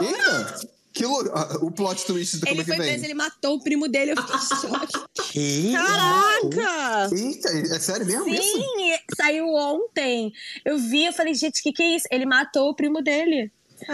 Eita! 0.00 0.68
Que 0.92 1.06
lou- 1.06 1.30
ah, 1.32 1.58
o 1.62 1.70
plot 1.70 2.04
twist 2.06 2.38
do 2.38 2.48
Ele 2.48 2.62
é 2.62 2.64
foi 2.64 2.76
preso, 2.76 3.04
ele 3.04 3.14
matou 3.14 3.54
o 3.56 3.62
primo 3.62 3.86
dele. 3.86 4.12
Eu 4.12 4.16
fiquei 4.16 4.34
em 4.36 4.60
choque. 4.60 4.98
Que? 5.32 5.72
Caraca! 5.72 7.14
Eita, 7.14 7.48
é 7.76 7.78
sério 7.78 8.04
mesmo 8.06 8.28
isso? 8.28 8.42
Sim, 8.42 8.96
saiu 9.16 9.46
ontem. 9.54 10.32
Eu 10.64 10.76
vi, 10.78 11.04
eu 11.04 11.12
falei, 11.12 11.34
gente, 11.34 11.60
o 11.60 11.62
que, 11.62 11.72
que 11.72 11.82
é 11.82 11.96
isso? 11.96 12.06
Ele 12.10 12.26
matou 12.26 12.70
o 12.70 12.74
primo 12.74 13.00
dele. 13.00 13.52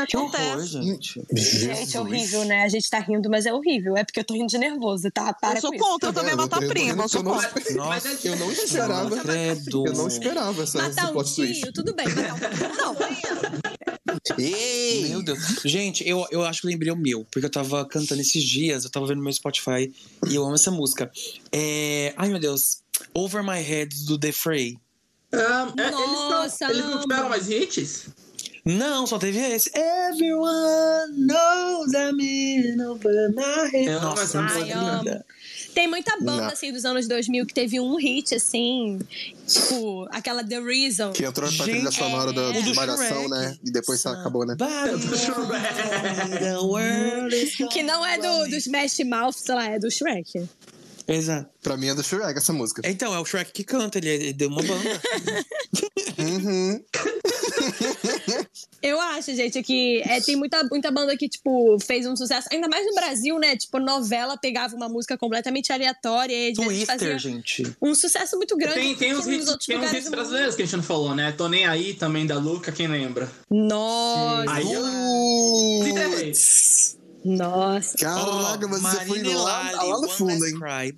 Que 0.09 0.17
horror, 0.17 0.65
gente. 0.65 1.23
Gente, 1.33 1.97
é 1.97 2.01
horrível, 2.01 2.45
né? 2.45 2.63
A 2.65 2.69
gente 2.69 2.89
tá 2.91 2.99
rindo, 2.99 3.29
mas 3.31 3.47
é 3.47 3.53
horrível. 3.53 3.97
É 3.97 4.05
porque 4.05 4.21
eu 4.21 4.25
tô 4.25 4.35
rindo 4.35 4.47
de 4.49 4.59
nervoso, 4.59 5.11
tá? 5.11 5.33
Para 5.33 5.59
Eu 5.59 5.61
sou 5.61 5.77
contra 5.77 6.13
também 6.13 6.31
É, 6.31 6.33
eu 6.33 6.37
matar 6.39 6.57
tô- 6.59 6.63
eu 6.63 6.69
tô 6.69 6.73
primo. 6.75 6.91
rindo 6.91 7.03
Eu 7.03 7.09
sou 7.09 7.23
que 7.23 7.29
eu 7.29 7.33
não- 7.33 7.41
contra. 7.43 7.75
Nossa, 7.75 7.89
Mas 8.09 8.25
é- 8.25 8.29
Eu 8.29 8.37
não 8.37 8.53
esperava. 8.53 9.17
credo. 9.21 9.87
Eu 9.87 9.93
não 9.95 10.09
esperava 10.09 10.63
essa, 10.63 10.79
esse 10.79 10.89
Matar 10.89 11.11
um 11.11 11.23
twist. 11.23 11.73
tudo 11.73 11.95
bem. 11.95 12.07
Matar 12.09 12.91
um 12.91 12.95
não. 12.95 12.97
Ei! 14.39 15.09
Meu 15.09 15.23
Deus. 15.23 15.39
Gente, 15.65 16.07
eu, 16.09 16.27
eu 16.31 16.43
acho 16.45 16.61
que 16.61 16.67
eu 16.67 16.71
lembrei 16.71 16.93
o 16.93 16.97
meu, 16.97 17.25
porque 17.31 17.47
eu 17.47 17.51
tava 17.51 17.85
cantando 17.85 18.21
esses 18.21 18.43
dias, 18.43 18.85
eu 18.85 18.91
tava 18.91 19.07
vendo 19.07 19.19
no 19.19 19.25
meu 19.25 19.33
Spotify 19.33 19.93
e 20.29 20.35
eu 20.35 20.45
amo 20.45 20.55
essa 20.55 20.71
música. 20.71 21.11
É. 21.53 22.13
Ai, 22.17 22.29
meu 22.29 22.39
Deus. 22.39 22.83
Over 23.13 23.43
My 23.43 23.61
Head 23.61 24.05
do 24.07 24.19
The 24.19 24.33
Fray. 24.33 24.79
Ah, 25.33 25.73
é, 25.77 25.81
eles 25.83 25.93
não- 25.93 26.31
Nossa, 26.31 26.65
eles 26.71 26.85
não 26.85 27.01
tiveram 27.01 27.29
mais 27.29 27.51
hits? 27.51 28.07
Não, 28.65 29.07
só 29.07 29.19
teve 29.19 29.39
esse. 29.39 29.71
Everyone 29.77 31.13
knows 31.27 31.93
I'm 31.93 32.19
in 32.21 32.81
over 32.81 33.31
my 33.35 33.69
head. 33.71 33.87
Eu 33.87 33.99
amo 33.99 34.09
Nossa, 34.11 34.41
música 34.43 34.61
música. 34.61 34.99
linda. 34.99 35.27
Tem 35.75 35.89
muita 35.89 36.17
banda, 36.19 36.43
Não. 36.43 36.49
assim, 36.49 36.73
dos 36.73 36.85
anos 36.85 37.09
2000 37.09 37.47
que 37.47 37.53
teve 37.53 37.81
um 37.81 37.97
hit, 37.97 38.33
assim. 38.35 39.01
Tipo, 39.47 40.07
aquela 40.13 40.45
The 40.45 40.61
Reason. 40.61 41.11
Que 41.13 41.25
entrou 41.25 41.51
Gente, 41.51 41.63
trilha 41.65 41.91
sonora 41.91 42.33
da, 42.33 42.43
é. 42.43 42.61
O 42.61 42.63
do 42.63 42.75
Malhação, 42.77 43.29
né? 43.29 43.57
E 43.63 43.73
depois 43.73 44.01
só 44.01 44.11
acabou, 44.11 44.47
né? 44.47 44.57
Somebody 45.17 46.39
the 46.39 46.59
world 46.59 47.35
is 47.35 47.57
Que 47.73 47.83
não 47.83 48.07
é 48.07 48.19
do, 48.19 48.49
do 48.49 48.57
Smash 48.57 49.01
Mouth, 49.05 49.35
sei 49.35 49.55
lá, 49.55 49.67
é 49.69 49.79
do 49.79 49.91
Shrek. 49.91 50.49
Exato. 51.07 51.51
Pra 51.63 51.77
mim 51.77 51.89
é 51.89 51.95
do 51.95 52.03
Shrek 52.03 52.39
essa 52.39 52.53
música. 52.53 52.83
Então, 52.85 53.15
é 53.15 53.19
o 53.19 53.25
Shrek 53.25 53.53
que 53.53 53.65
canta, 53.65 53.99
ele, 53.99 54.09
ele 54.09 54.33
deu 54.33 54.49
uma 54.49 54.63
banda. 54.63 55.01
Uhum. 56.19 56.83
Eu 58.83 59.01
acho, 59.01 59.35
gente, 59.35 59.63
que 59.63 60.03
é, 60.03 60.21
tem 60.21 60.37
muita, 60.37 60.63
muita 60.65 60.91
banda 60.91 61.17
que, 61.17 61.29
tipo, 61.29 61.79
fez 61.81 62.07
um 62.07 62.15
sucesso. 62.15 62.49
Ainda 62.53 62.69
mais 62.69 62.87
no 62.87 62.95
Brasil, 62.95 63.39
né? 63.39 63.57
Tipo, 63.57 63.79
novela 63.79 64.37
pegava 64.37 64.77
uma 64.77 64.89
música 64.89 65.17
completamente 65.17 65.73
aleatória 65.73 66.51
e 66.51 66.53
Twister, 66.53 67.19
gente. 67.19 67.75
um 67.81 67.95
sucesso 67.95 68.37
muito 68.37 68.57
grande. 68.57 68.75
Tem, 68.75 68.95
tem 68.95 69.15
uns 69.15 69.27
hits, 69.27 69.57
tem 69.67 69.79
uns 69.79 69.93
hits 69.93 70.11
brasileiros 70.11 70.55
que 70.55 70.63
a 70.63 70.65
gente 70.65 70.77
não 70.77 70.83
falou, 70.83 71.15
né? 71.15 71.33
Tô 71.33 71.49
nem 71.49 71.67
aí 71.67 71.95
também 71.95 72.27
da 72.27 72.39
Luca, 72.39 72.71
quem 72.73 72.87
lembra? 72.87 73.31
Nossa, 73.51 74.51
Aí 74.51 74.73
eu. 74.73 74.83
Nossa. 77.25 77.97
Caraca, 77.97 78.69
mas 78.69 78.81
você 78.81 79.07
foi 79.07 79.23
lá, 79.23 79.73
Lali, 79.73 79.91
lá 79.91 80.01
no 80.01 80.09
fundo, 80.09 80.47
hein? 80.47 80.59
Cry. 80.59 80.95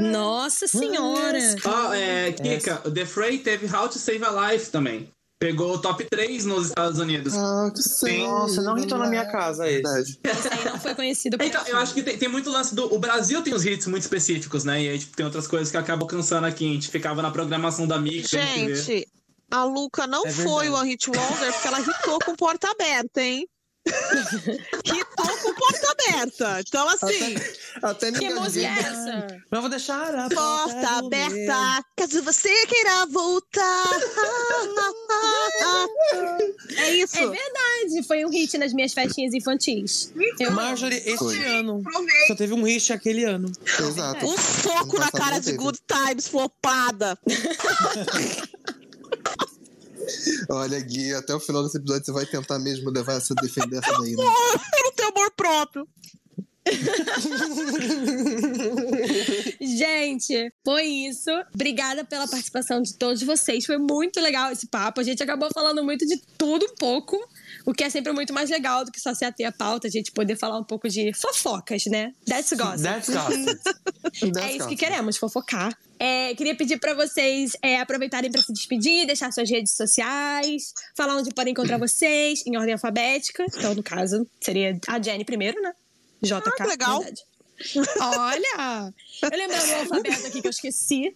Nossa 0.00 0.66
senhora. 0.68 1.38
Ó, 1.64 1.94
é, 1.94 2.32
Kika, 2.32 2.76
The 2.90 3.06
Fray 3.06 3.38
teve 3.38 3.74
How 3.74 3.88
to 3.88 3.98
Save 3.98 4.24
a 4.24 4.52
Life 4.52 4.70
também. 4.70 5.08
Pegou 5.40 5.72
o 5.72 5.78
top 5.78 6.04
3 6.04 6.44
nos 6.44 6.66
Estados 6.66 6.98
Unidos. 6.98 7.32
Ah, 7.34 7.72
que 7.74 7.82
sei. 7.82 8.26
Nossa, 8.26 8.60
não 8.60 8.76
hitou 8.76 8.98
na 8.98 9.06
minha 9.06 9.24
casa 9.24 9.66
esse. 9.66 9.82
Verdade. 9.82 10.20
Esse 10.28 10.48
aí 10.48 10.64
não 10.66 10.78
foi 10.78 10.94
conhecido 10.94 11.38
por 11.38 11.46
Então, 11.46 11.66
eu 11.66 11.78
acho 11.78 11.94
que 11.94 12.02
tem, 12.02 12.18
tem 12.18 12.28
muito 12.28 12.50
lance 12.50 12.74
do. 12.74 12.94
O 12.94 12.98
Brasil 12.98 13.42
tem 13.42 13.54
uns 13.54 13.64
hits 13.64 13.86
muito 13.86 14.02
específicos, 14.02 14.64
né? 14.64 14.82
E 14.82 14.88
aí, 14.90 14.98
tipo, 14.98 15.16
tem 15.16 15.24
outras 15.24 15.48
coisas 15.48 15.70
que 15.70 15.78
acabam 15.78 16.06
cansando 16.06 16.46
aqui. 16.46 16.68
A 16.68 16.74
gente 16.74 16.90
ficava 16.90 17.22
na 17.22 17.30
programação 17.30 17.86
da 17.86 17.98
Mix. 17.98 18.28
Gente, 18.28 19.08
a 19.50 19.64
Luca 19.64 20.06
não 20.06 20.26
É 20.26 20.30
foi 20.30 20.68
o 20.68 20.74
One 20.74 20.90
Hit 20.90 21.08
Wonder 21.08 21.52
porque 21.54 21.68
ela 21.68 21.80
hitou 21.80 22.18
com 22.22 22.36
porta 22.36 22.70
aberta, 22.70 23.22
hein? 23.22 23.48
Hitou 23.86 25.36
com 25.42 25.54
porta 25.54 25.92
aberta. 25.92 26.60
Então, 26.60 26.88
assim, 26.88 27.34
Até 27.82 28.10
me 28.10 28.18
Que 28.18 28.34
música 28.34 28.66
é 28.66 28.78
essa? 28.78 29.26
Mas 29.50 29.52
eu 29.52 29.60
vou 29.60 29.70
deixar 29.70 30.14
a 30.14 30.28
porta 30.28 31.00
do 31.00 31.06
aberta, 31.06 31.84
caso 31.96 32.22
você 32.22 32.66
queira 32.66 33.06
voltar. 33.06 34.00
É 36.76 36.94
isso. 36.94 37.18
É 37.18 37.26
verdade, 37.26 38.06
foi 38.06 38.24
um 38.24 38.30
hit 38.30 38.56
nas 38.58 38.72
minhas 38.72 38.92
festinhas 38.92 39.34
infantis. 39.34 40.12
Eu. 40.38 40.52
Marjorie, 40.52 40.98
esse 40.98 41.16
Foi. 41.16 41.42
ano. 41.44 41.82
Só 42.28 42.34
teve 42.34 42.52
um 42.52 42.62
hit 42.62 42.92
aquele 42.92 43.24
ano. 43.24 43.50
Exato. 43.78 44.26
Um 44.26 44.36
soco 44.36 44.98
na 44.98 45.10
cara 45.10 45.38
de. 45.38 45.52
Good 45.52 45.78
Times, 45.86 46.28
flopada. 46.28 47.18
Olha, 50.48 50.80
Gui, 50.80 51.14
até 51.14 51.34
o 51.34 51.40
final 51.40 51.62
desse 51.62 51.78
episódio 51.78 52.04
você 52.04 52.12
vai 52.12 52.26
tentar 52.26 52.58
mesmo 52.58 52.90
levar 52.90 53.14
essa 53.14 53.34
defender 53.34 53.78
essa 53.78 53.92
daí, 53.98 54.16
né? 54.16 54.24
Eu 54.78 54.84
não 54.84 54.92
tenho 54.92 55.08
amor 55.10 55.30
próprio. 55.36 55.88
Gente, 59.60 60.52
foi 60.64 60.84
isso. 60.84 61.30
Obrigada 61.54 62.04
pela 62.04 62.28
participação 62.28 62.82
de 62.82 62.94
todos 62.94 63.22
vocês. 63.22 63.64
Foi 63.64 63.78
muito 63.78 64.20
legal 64.20 64.52
esse 64.52 64.66
papo. 64.66 65.00
A 65.00 65.02
gente 65.02 65.22
acabou 65.22 65.48
falando 65.52 65.82
muito 65.82 66.06
de 66.06 66.18
tudo 66.36 66.66
um 66.66 66.74
pouco. 66.74 67.16
O 67.64 67.72
que 67.72 67.84
é 67.84 67.90
sempre 67.90 68.12
muito 68.12 68.32
mais 68.32 68.50
legal 68.50 68.84
do 68.84 68.90
que 68.90 69.00
só 69.00 69.14
se 69.14 69.24
ater 69.24 69.46
a 69.46 69.52
pauta, 69.52 69.86
a 69.86 69.90
gente 69.90 70.12
poder 70.12 70.36
falar 70.36 70.58
um 70.58 70.64
pouco 70.64 70.88
de 70.88 71.12
fofocas, 71.12 71.84
né? 71.86 72.12
That's 72.26 72.52
gossip. 72.52 72.82
That's 72.82 73.08
gossip. 73.08 73.60
É 74.40 74.56
isso 74.56 74.66
que 74.66 74.76
queremos, 74.76 75.16
fofocar. 75.16 75.76
É, 75.98 76.34
queria 76.34 76.56
pedir 76.56 76.78
pra 76.78 76.94
vocês 76.94 77.56
é, 77.62 77.78
aproveitarem 77.78 78.30
pra 78.30 78.42
se 78.42 78.52
despedir, 78.52 79.06
deixar 79.06 79.30
suas 79.30 79.48
redes 79.48 79.76
sociais, 79.76 80.72
falar 80.96 81.16
onde 81.16 81.30
podem 81.32 81.52
encontrar 81.52 81.76
vocês, 81.78 82.42
em 82.46 82.56
ordem 82.56 82.72
alfabética. 82.72 83.44
Então, 83.54 83.74
no 83.74 83.82
caso, 83.82 84.26
seria 84.40 84.78
a 84.88 85.00
Jenny 85.00 85.24
primeiro, 85.24 85.60
né? 85.60 85.72
JK. 86.22 86.34
Ah, 86.34 86.52
que 86.52 86.62
legal. 86.64 86.98
verdade. 86.98 87.22
Olha! 88.00 88.94
Eu 89.22 89.30
lembrei 89.30 89.66
do 89.66 89.74
alfabeto 89.74 90.26
aqui 90.26 90.40
que 90.40 90.46
eu 90.46 90.50
esqueci. 90.50 91.14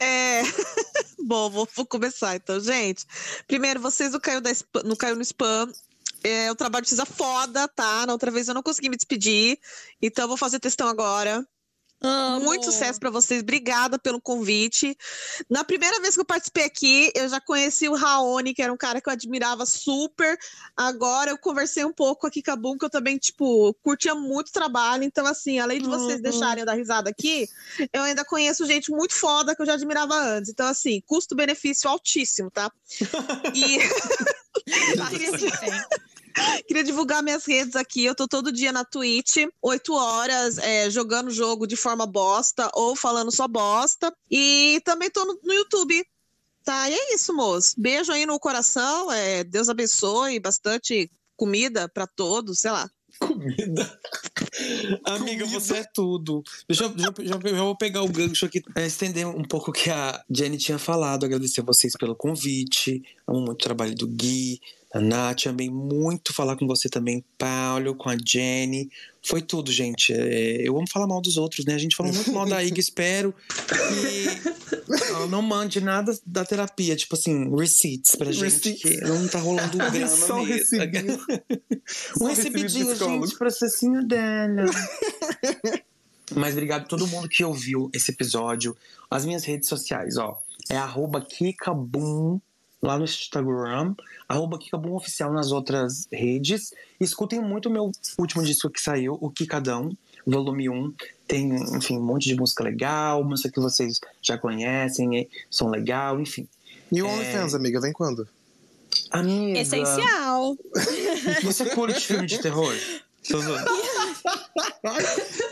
É. 0.00 0.42
Bom, 1.18 1.50
vou, 1.50 1.68
vou 1.74 1.86
começar 1.86 2.36
então, 2.36 2.58
gente. 2.60 3.04
Primeiro, 3.46 3.80
vocês 3.80 4.12
não 4.12 4.20
caiu, 4.20 4.40
da 4.40 4.50
não 4.84 4.96
caiu 4.96 5.16
no 5.16 5.22
spam. 5.22 5.70
É, 6.24 6.50
o 6.50 6.56
trabalho 6.56 6.82
precisa 6.82 7.04
foda, 7.04 7.68
tá? 7.68 8.06
Na 8.06 8.12
outra 8.12 8.30
vez 8.30 8.48
eu 8.48 8.54
não 8.54 8.62
consegui 8.62 8.88
me 8.88 8.96
despedir. 8.96 9.58
Então 10.00 10.26
vou 10.26 10.36
fazer 10.36 10.58
textão 10.58 10.88
agora. 10.88 11.46
Amo. 12.06 12.44
Muito 12.46 12.64
sucesso 12.64 12.98
pra 13.00 13.10
vocês. 13.10 13.42
Obrigada 13.42 13.98
pelo 13.98 14.20
convite. 14.20 14.96
Na 15.50 15.64
primeira 15.64 16.00
vez 16.00 16.14
que 16.14 16.20
eu 16.20 16.24
participei 16.24 16.64
aqui, 16.64 17.10
eu 17.14 17.28
já 17.28 17.40
conheci 17.40 17.88
o 17.88 17.94
Raoni, 17.94 18.54
que 18.54 18.62
era 18.62 18.72
um 18.72 18.76
cara 18.76 19.00
que 19.00 19.08
eu 19.08 19.12
admirava 19.12 19.66
super. 19.66 20.38
Agora 20.76 21.30
eu 21.30 21.38
conversei 21.38 21.84
um 21.84 21.92
pouco 21.92 22.28
com 22.30 22.50
a 22.50 22.56
Boom, 22.56 22.78
que 22.78 22.84
eu 22.84 22.90
também, 22.90 23.18
tipo, 23.18 23.74
curtia 23.82 24.14
muito 24.14 24.48
o 24.48 24.52
trabalho. 24.52 25.02
Então, 25.04 25.26
assim, 25.26 25.58
além 25.58 25.80
de 25.80 25.88
vocês 25.88 26.16
Uhum. 26.16 26.22
deixarem 26.22 26.60
eu 26.60 26.66
dar 26.66 26.74
risada 26.74 27.10
aqui, 27.10 27.48
eu 27.92 28.02
ainda 28.02 28.24
conheço 28.24 28.66
gente 28.66 28.90
muito 28.90 29.14
foda 29.14 29.54
que 29.54 29.62
eu 29.62 29.66
já 29.66 29.74
admirava 29.74 30.14
antes. 30.14 30.50
Então, 30.50 30.66
assim, 30.66 31.02
custo-benefício 31.06 31.88
altíssimo, 31.90 32.50
tá? 32.50 32.70
E. 33.54 33.78
Queria 36.66 36.84
divulgar 36.84 37.22
minhas 37.22 37.44
redes 37.44 37.76
aqui. 37.76 38.04
Eu 38.04 38.14
tô 38.14 38.28
todo 38.28 38.52
dia 38.52 38.72
na 38.72 38.84
Twitch, 38.84 39.36
8 39.62 39.94
horas, 39.94 40.58
é, 40.58 40.90
jogando 40.90 41.30
jogo 41.30 41.66
de 41.66 41.76
forma 41.76 42.06
bosta 42.06 42.70
ou 42.74 42.94
falando 42.94 43.34
só 43.34 43.48
bosta. 43.48 44.14
E 44.30 44.80
também 44.84 45.10
tô 45.10 45.24
no, 45.24 45.38
no 45.42 45.52
YouTube. 45.52 46.04
Tá, 46.64 46.90
e 46.90 46.94
é 46.94 47.14
isso, 47.14 47.32
moço. 47.34 47.74
Beijo 47.78 48.12
aí 48.12 48.26
no 48.26 48.38
coração. 48.38 49.10
É, 49.12 49.44
Deus 49.44 49.68
abençoe, 49.68 50.40
bastante 50.40 51.10
comida 51.36 51.88
pra 51.88 52.06
todos, 52.06 52.60
sei 52.60 52.70
lá. 52.70 52.90
Comida. 53.18 53.98
Amiga, 55.04 55.46
você 55.46 55.78
é 55.78 55.84
tudo. 55.84 56.42
Deixa 56.68 56.84
eu, 56.84 56.98
já, 56.98 57.12
já, 57.18 57.54
já 57.54 57.62
vou 57.62 57.76
pegar 57.76 58.02
o 58.02 58.08
gancho 58.08 58.44
aqui, 58.46 58.62
é, 58.74 58.86
estender 58.86 59.26
um 59.26 59.42
pouco 59.42 59.70
o 59.70 59.72
que 59.72 59.90
a 59.90 60.22
Jenny 60.30 60.58
tinha 60.58 60.78
falado, 60.78 61.24
agradecer 61.24 61.60
a 61.60 61.64
vocês 61.64 61.94
pelo 61.98 62.14
convite. 62.14 63.02
Amo 63.26 63.40
muito 63.40 63.60
o 63.60 63.64
trabalho 63.64 63.94
do 63.94 64.06
Gui, 64.06 64.60
da 64.94 65.00
Nath, 65.00 65.46
amei 65.46 65.68
muito 65.68 66.32
falar 66.32 66.56
com 66.56 66.66
você 66.66 66.88
também, 66.88 67.24
Paulo, 67.36 67.94
com 67.94 68.08
a 68.08 68.16
Jenny. 68.24 68.88
Foi 69.24 69.42
tudo, 69.42 69.70
gente. 69.72 70.12
É, 70.12 70.66
eu 70.66 70.76
amo 70.78 70.88
falar 70.88 71.06
mal 71.06 71.20
dos 71.20 71.36
outros, 71.36 71.66
né? 71.66 71.74
A 71.74 71.78
gente 71.78 71.96
falou 71.96 72.12
muito 72.12 72.32
mal 72.32 72.46
da 72.46 72.62
Ig, 72.62 72.78
espero 72.80 73.34
que 73.58 75.04
ela 75.10 75.26
não 75.26 75.42
mande 75.42 75.80
nada 75.80 76.16
da 76.24 76.44
terapia, 76.44 76.94
tipo 76.94 77.14
assim, 77.16 77.50
receipts 77.56 78.14
pra 78.14 78.30
gente, 78.30 78.44
Receipts. 78.44 78.82
que 78.82 79.00
não 79.00 79.26
tá 79.28 79.38
rolando 79.40 79.76
grama 79.90 80.06
Só 80.08 80.36
um 80.40 80.44
mesmo. 80.46 80.78
recibinho. 80.78 81.18
Um 82.20 82.26
recebido 82.26 82.62
recebidinho, 82.62 82.86
psicólogo. 82.90 83.26
gente, 83.26 83.38
processinho 83.38 84.06
dela. 84.06 84.64
Mas 86.34 86.52
obrigado 86.54 86.82
a 86.82 86.86
todo 86.86 87.06
mundo 87.06 87.28
que 87.28 87.44
ouviu 87.44 87.90
esse 87.92 88.12
episódio. 88.12 88.76
As 89.10 89.24
minhas 89.24 89.44
redes 89.44 89.68
sociais, 89.68 90.16
ó. 90.16 90.40
É 90.68 90.76
arroba 90.76 91.20
Kikabum 91.20 92.40
lá 92.86 92.96
no 92.96 93.04
Instagram. 93.04 93.94
Arroba 94.28 94.58
Kikabum 94.58 94.94
Oficial 94.94 95.32
nas 95.32 95.52
outras 95.52 96.06
redes. 96.10 96.72
Escutem 97.00 97.40
muito 97.40 97.68
o 97.68 97.72
meu 97.72 97.92
último 98.18 98.44
disco 98.44 98.70
que 98.70 98.80
saiu, 98.80 99.18
o 99.20 99.30
Kikadão, 99.30 99.96
volume 100.26 100.68
1. 100.68 100.94
Tem, 101.26 101.54
enfim, 101.76 101.98
um 101.98 102.02
monte 102.02 102.28
de 102.28 102.36
música 102.36 102.62
legal, 102.62 103.24
música 103.24 103.50
que 103.50 103.60
vocês 103.60 104.00
já 104.22 104.38
conhecem, 104.38 105.28
são 105.50 105.68
legal, 105.68 106.20
enfim. 106.20 106.48
E 106.90 107.02
o 107.02 107.08
OnlyFans, 107.08 107.54
amiga, 107.54 107.80
vem 107.80 107.92
quando? 107.92 108.28
Amiga, 109.10 109.58
Essencial. 109.58 110.56
Você 111.42 111.66
curte 111.70 112.00
filme 112.06 112.26
de 112.26 112.38
terror? 112.38 112.72
Que 113.22 113.34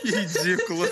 ridículo. 0.05 0.87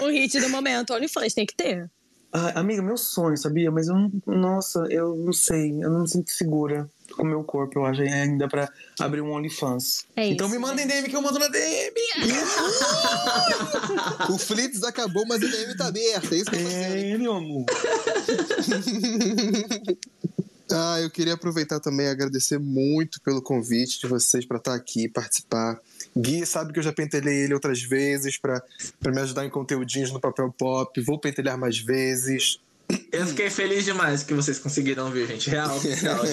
O 0.00 0.08
hit 0.08 0.40
do 0.40 0.48
momento, 0.48 0.94
OnlyFans, 0.94 1.34
tem 1.34 1.44
que 1.44 1.54
ter. 1.54 1.90
Ai, 2.32 2.52
amiga, 2.54 2.80
meu 2.82 2.96
sonho, 2.96 3.36
sabia? 3.36 3.70
Mas 3.70 3.88
eu 3.88 3.94
não. 3.94 4.10
Nossa, 4.26 4.86
eu 4.88 5.16
não 5.16 5.32
sei. 5.32 5.72
Eu 5.82 5.90
não 5.90 6.02
me 6.02 6.08
sinto 6.08 6.30
segura 6.30 6.88
com 7.16 7.22
o 7.22 7.26
meu 7.26 7.42
corpo, 7.42 7.78
eu 7.78 7.84
acho, 7.84 8.02
ainda 8.02 8.48
pra 8.48 8.68
abrir 8.98 9.20
um 9.20 9.32
OnlyFans. 9.32 10.06
É 10.16 10.28
então 10.28 10.46
isso, 10.46 10.54
me 10.54 10.60
mandem 10.60 10.86
DM 10.86 11.08
que 11.08 11.16
eu 11.16 11.22
mando 11.22 11.40
na 11.40 11.48
DM. 11.48 11.94
o 14.30 14.38
Flits 14.38 14.84
acabou, 14.84 15.26
mas 15.26 15.42
a 15.42 15.46
DM 15.46 15.76
tá 15.76 15.88
aberta. 15.88 16.34
É 16.34 16.38
isso 16.38 16.50
que 16.50 16.56
eu. 16.56 16.68
É, 16.68 17.18
meu 17.18 17.32
amor. 17.32 17.64
Ah, 20.72 21.00
eu 21.00 21.10
queria 21.10 21.34
aproveitar 21.34 21.80
também 21.80 22.06
e 22.06 22.10
agradecer 22.10 22.56
muito 22.56 23.20
pelo 23.22 23.42
convite 23.42 23.98
de 24.00 24.06
vocês 24.06 24.44
para 24.44 24.58
estar 24.58 24.72
aqui 24.74 25.08
participar. 25.08 25.80
Gui 26.16 26.44
sabe 26.44 26.72
que 26.72 26.78
eu 26.78 26.82
já 26.82 26.92
pentelhei 26.92 27.44
ele 27.44 27.54
outras 27.54 27.82
vezes 27.82 28.36
para 28.36 28.62
me 29.06 29.20
ajudar 29.20 29.44
em 29.44 29.50
conteúdinhos 29.50 30.10
no 30.10 30.20
papel 30.20 30.52
pop. 30.56 31.00
Vou 31.00 31.18
pentelhar 31.18 31.56
mais 31.56 31.78
vezes. 31.78 32.58
Eu 33.12 33.26
fiquei 33.26 33.48
feliz 33.50 33.84
demais 33.84 34.22
que 34.24 34.34
vocês 34.34 34.58
conseguiram 34.58 35.10
vir, 35.10 35.26
gente. 35.28 35.48
Real, 35.48 35.78
real. 35.78 36.24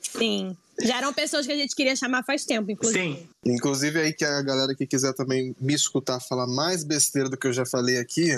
tipo, 0.00 0.18
Sim. 0.18 0.56
Já 0.82 0.98
eram 0.98 1.12
pessoas 1.12 1.46
que 1.46 1.52
a 1.52 1.56
gente 1.56 1.76
queria 1.76 1.94
chamar 1.94 2.24
faz 2.24 2.44
tempo, 2.46 2.70
inclusive. 2.70 2.98
sim. 2.98 3.28
Inclusive 3.44 4.00
aí 4.00 4.12
que 4.12 4.24
a 4.24 4.40
galera 4.40 4.74
que 4.74 4.86
quiser 4.86 5.12
também 5.12 5.54
me 5.60 5.74
escutar 5.74 6.18
falar 6.18 6.46
mais 6.46 6.82
besteira 6.82 7.28
do 7.28 7.36
que 7.36 7.46
eu 7.46 7.52
já 7.52 7.66
falei 7.66 7.98
aqui, 7.98 8.30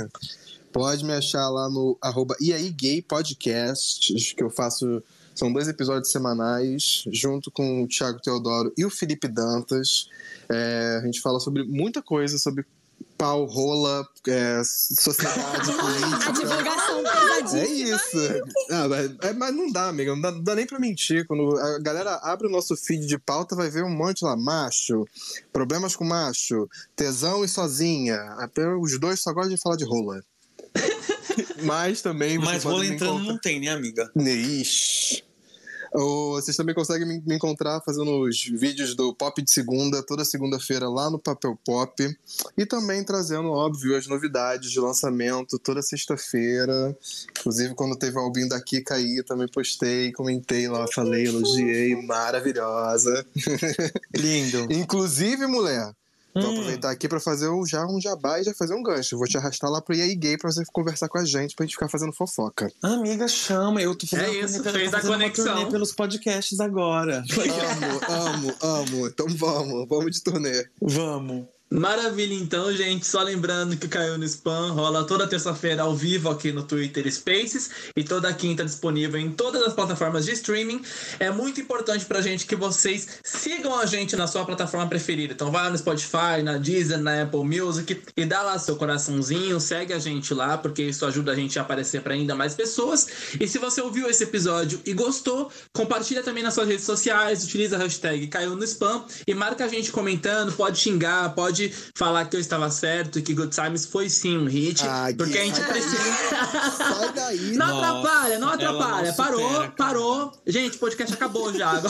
pode 0.72 1.04
me 1.04 1.12
achar 1.12 1.48
lá 1.48 1.70
no 1.70 1.96
arroba 2.02 2.36
e 2.40 2.52
aí 2.52 2.70
gay 2.70 3.00
podcast, 3.00 4.12
que 4.34 4.42
eu 4.42 4.50
faço 4.50 5.00
são 5.34 5.52
dois 5.52 5.68
episódios 5.68 6.10
semanais, 6.10 7.04
junto 7.10 7.50
com 7.50 7.82
o 7.82 7.88
Thiago 7.88 8.20
Teodoro 8.20 8.72
e 8.76 8.84
o 8.84 8.90
Felipe 8.90 9.28
Dantas. 9.28 10.08
É, 10.48 11.00
a 11.02 11.04
gente 11.06 11.20
fala 11.20 11.40
sobre 11.40 11.64
muita 11.64 12.00
coisa, 12.00 12.38
sobre 12.38 12.64
pau, 13.18 13.44
rola, 13.44 14.06
é, 14.28 14.62
sociedade, 14.64 15.70
A 15.70 15.74
política. 15.74 16.32
divulgação 16.32 17.04
É 17.58 17.66
isso. 17.66 18.18
Ah, 18.70 18.88
mas, 18.88 19.10
é, 19.22 19.32
mas 19.32 19.54
não 19.54 19.70
dá, 19.70 19.88
amiga. 19.88 20.14
Não 20.14 20.20
dá, 20.20 20.30
não 20.30 20.42
dá 20.42 20.54
nem 20.54 20.66
pra 20.66 20.78
mentir. 20.78 21.26
Quando 21.26 21.56
a 21.58 21.78
galera 21.78 22.16
abre 22.22 22.46
o 22.46 22.50
nosso 22.50 22.76
feed 22.76 23.06
de 23.06 23.18
pauta, 23.18 23.56
vai 23.56 23.70
ver 23.70 23.84
um 23.84 23.90
monte 23.94 24.24
lá. 24.24 24.36
Macho, 24.36 25.06
problemas 25.52 25.96
com 25.96 26.04
macho, 26.04 26.68
tesão 26.94 27.44
e 27.44 27.48
sozinha. 27.48 28.16
Até 28.38 28.68
os 28.74 28.98
dois 28.98 29.20
só 29.20 29.32
gostam 29.32 29.54
de 29.54 29.60
falar 29.60 29.76
de 29.76 29.84
rola. 29.84 30.22
Mas 31.62 32.02
também. 32.02 32.38
Mas 32.38 32.64
rola 32.64 32.86
entrando 32.86 33.24
não 33.24 33.38
tem, 33.38 33.60
né, 33.60 33.68
amiga? 33.68 34.10
Ixi. 34.16 35.22
Vocês 35.94 36.56
também 36.56 36.74
conseguem 36.74 37.22
me 37.24 37.36
encontrar 37.36 37.80
fazendo 37.80 38.18
os 38.22 38.42
vídeos 38.42 38.96
do 38.96 39.14
Pop 39.14 39.40
de 39.40 39.48
Segunda, 39.48 40.02
toda 40.02 40.24
segunda-feira 40.24 40.88
lá 40.88 41.08
no 41.08 41.20
Papel 41.20 41.56
Pop. 41.64 42.18
E 42.58 42.66
também 42.66 43.04
trazendo, 43.04 43.52
óbvio, 43.52 43.96
as 43.96 44.08
novidades 44.08 44.72
de 44.72 44.80
lançamento 44.80 45.56
toda 45.56 45.80
sexta-feira. 45.82 46.96
Inclusive, 47.38 47.76
quando 47.76 47.96
teve 47.96 48.16
o 48.18 48.20
album 48.20 48.48
da 48.48 48.60
Kika 48.60 48.94
aí, 48.96 49.22
também 49.22 49.46
postei, 49.46 50.10
comentei 50.10 50.66
lá, 50.66 50.84
falei, 50.92 51.28
elogiei, 51.28 51.94
maravilhosa. 52.02 53.24
Lindo. 54.12 54.66
Inclusive, 54.72 55.46
mulher, 55.46 55.94
vou 56.34 56.42
Hum. 56.44 56.52
aproveitar 56.52 56.90
aqui 56.90 57.08
pra 57.08 57.20
fazer 57.20 57.48
um- 57.48 57.64
já 57.66 57.86
um 57.86 58.00
jabá 58.00 58.40
e 58.40 58.44
já 58.44 58.52
fazer 58.54 58.74
um 58.74 58.82
gancho. 58.82 59.16
Vou 59.16 59.26
te 59.26 59.36
arrastar 59.38 59.70
lá 59.70 59.80
pro 59.80 59.94
EA 59.94 60.14
Gay 60.14 60.36
pra 60.36 60.50
você 60.50 60.62
conversar 60.72 61.08
com 61.08 61.18
a 61.18 61.24
gente, 61.24 61.54
pra 61.54 61.64
gente 61.64 61.74
ficar 61.74 61.88
fazendo 61.88 62.12
fofoca. 62.12 62.70
Amiga, 62.82 63.26
chama. 63.28 63.80
Eu 63.80 63.94
tô 63.96 64.06
fazendo, 64.06 64.26
É 64.28 64.40
isso, 64.40 64.62
tô 64.62 64.70
fez 64.70 64.92
a 64.92 65.00
conexão. 65.00 65.44
turnê 65.56 65.70
pelos 65.70 65.92
podcasts 65.92 66.58
agora. 66.60 67.22
Amo, 68.08 68.08
amo, 68.08 68.54
amo. 68.62 69.06
Então 69.06 69.26
vamos, 69.28 69.88
vamos 69.88 70.10
de 70.12 70.22
turnê. 70.22 70.66
Vamos. 70.80 71.46
Maravilha, 71.70 72.34
então, 72.34 72.74
gente. 72.74 73.06
Só 73.06 73.22
lembrando 73.22 73.76
que 73.76 73.88
caiu 73.88 74.16
no 74.16 74.24
spam, 74.24 74.72
rola 74.72 75.04
toda 75.04 75.26
terça-feira 75.26 75.82
ao 75.82 75.94
vivo 75.94 76.28
aqui 76.28 76.52
no 76.52 76.62
Twitter 76.62 77.10
Spaces 77.12 77.70
e 77.96 78.04
toda 78.04 78.32
quinta 78.32 78.64
disponível 78.64 79.18
em 79.18 79.30
todas 79.30 79.62
as 79.62 79.72
plataformas 79.72 80.24
de 80.24 80.32
streaming. 80.32 80.82
É 81.18 81.30
muito 81.30 81.60
importante 81.60 82.04
pra 82.04 82.20
gente 82.20 82.46
que 82.46 82.54
vocês 82.54 83.20
sigam 83.24 83.76
a 83.78 83.86
gente 83.86 84.14
na 84.14 84.26
sua 84.26 84.44
plataforma 84.44 84.86
preferida. 84.88 85.32
Então, 85.32 85.50
vai 85.50 85.68
no 85.70 85.78
Spotify, 85.78 86.42
na 86.44 86.58
Deezer, 86.58 86.98
na 86.98 87.22
Apple 87.22 87.44
Music 87.44 88.02
e 88.16 88.24
dá 88.24 88.42
lá 88.42 88.58
seu 88.58 88.76
coraçãozinho, 88.76 89.58
segue 89.58 89.92
a 89.92 89.98
gente 89.98 90.32
lá, 90.32 90.56
porque 90.56 90.82
isso 90.82 91.04
ajuda 91.04 91.32
a 91.32 91.34
gente 91.34 91.58
a 91.58 91.62
aparecer 91.62 92.02
pra 92.02 92.14
ainda 92.14 92.34
mais 92.34 92.54
pessoas. 92.54 93.08
E 93.40 93.48
se 93.48 93.58
você 93.58 93.80
ouviu 93.80 94.08
esse 94.08 94.22
episódio 94.22 94.80
e 94.84 94.92
gostou, 94.92 95.50
compartilha 95.72 96.22
também 96.22 96.42
nas 96.42 96.54
suas 96.54 96.68
redes 96.68 96.84
sociais, 96.84 97.42
utiliza 97.42 97.76
a 97.76 97.78
hashtag 97.80 98.28
caiu 98.28 98.56
no 98.56 98.64
spam 98.64 99.04
e 99.26 99.34
marca 99.34 99.64
a 99.64 99.68
gente 99.68 99.90
comentando, 99.92 100.52
pode 100.52 100.78
xingar, 100.78 101.34
pode 101.34 101.53
falar 101.94 102.24
que 102.26 102.36
eu 102.36 102.40
estava 102.40 102.70
certo 102.70 103.18
e 103.18 103.22
que 103.22 103.34
Good 103.34 103.54
Times 103.54 103.86
foi 103.86 104.08
sim 104.08 104.36
um 104.38 104.46
hit, 104.46 104.82
Ah, 104.86 105.10
Gui, 105.10 105.16
porque 105.18 105.38
a 105.38 105.44
gente 105.44 105.56
sai 105.56 105.64
daí. 105.64 105.72
precisa. 105.72 106.70
Sai 106.76 107.12
daí. 107.12 107.38
Não 107.56 107.66
Nossa, 107.66 107.86
atrapalha, 107.98 108.38
não 108.38 108.48
atrapalha. 108.48 109.08
não 109.08 109.16
parou, 109.16 109.48
supera, 109.52 109.70
parou. 109.76 110.32
Gente, 110.46 110.76
o 110.76 110.80
podcast 110.80 111.14
acabou 111.14 111.52
já. 111.52 111.80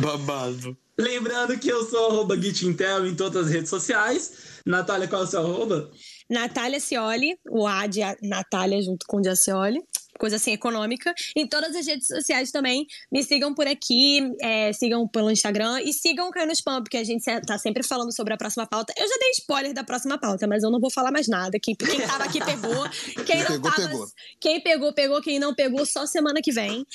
Babado. 0.00 0.76
Lembrando 0.98 1.58
que 1.58 1.68
eu 1.68 1.84
sou 1.88 2.10
arroba 2.10 2.40
Gitintel 2.40 3.06
em 3.06 3.14
todas 3.14 3.46
as 3.46 3.52
redes 3.52 3.68
sociais. 3.70 4.32
Natália, 4.64 5.06
qual 5.06 5.22
é 5.22 5.24
o 5.24 5.28
seu 5.28 5.40
arroba? 5.40 5.90
Natália 6.28 6.80
Cioli, 6.80 7.36
o 7.48 7.66
A 7.66 7.86
de 7.86 8.00
Natália 8.22 8.82
junto 8.82 9.06
com 9.06 9.18
o 9.18 9.20
de 9.20 9.28
Acioli. 9.28 9.80
Coisa 10.18 10.36
assim, 10.36 10.52
econômica. 10.52 11.14
Em 11.34 11.46
todas 11.46 11.74
as 11.74 11.86
redes 11.86 12.06
sociais 12.06 12.50
também. 12.50 12.86
Me 13.10 13.22
sigam 13.22 13.54
por 13.54 13.66
aqui, 13.66 14.20
é, 14.40 14.72
sigam 14.72 15.06
pelo 15.08 15.30
Instagram 15.30 15.80
e 15.82 15.92
sigam 15.92 16.28
o 16.28 16.30
Caio 16.30 16.46
no 16.46 16.52
Spam, 16.52 16.82
porque 16.82 16.96
a 16.96 17.04
gente 17.04 17.24
tá 17.42 17.58
sempre 17.58 17.82
falando 17.82 18.14
sobre 18.14 18.34
a 18.34 18.36
próxima 18.36 18.66
pauta. 18.66 18.92
Eu 18.96 19.06
já 19.08 19.16
dei 19.18 19.30
spoiler 19.30 19.72
da 19.72 19.84
próxima 19.84 20.18
pauta, 20.18 20.46
mas 20.46 20.62
eu 20.62 20.70
não 20.70 20.80
vou 20.80 20.90
falar 20.90 21.10
mais 21.10 21.28
nada. 21.28 21.58
Quem, 21.60 21.74
quem 21.74 22.00
tava 22.00 22.24
aqui 22.24 22.44
pegou. 22.44 22.88
Quem 23.24 23.38
não 23.42 23.46
Pegou, 23.46 23.70
tava, 23.70 23.88
pegou. 23.88 24.08
Quem 24.40 24.60
pegou, 24.60 24.92
pegou. 24.92 25.22
Quem 25.22 25.38
não 25.38 25.54
pegou, 25.54 25.84
só 25.86 26.06
semana 26.06 26.40
que 26.42 26.52
vem. 26.52 26.86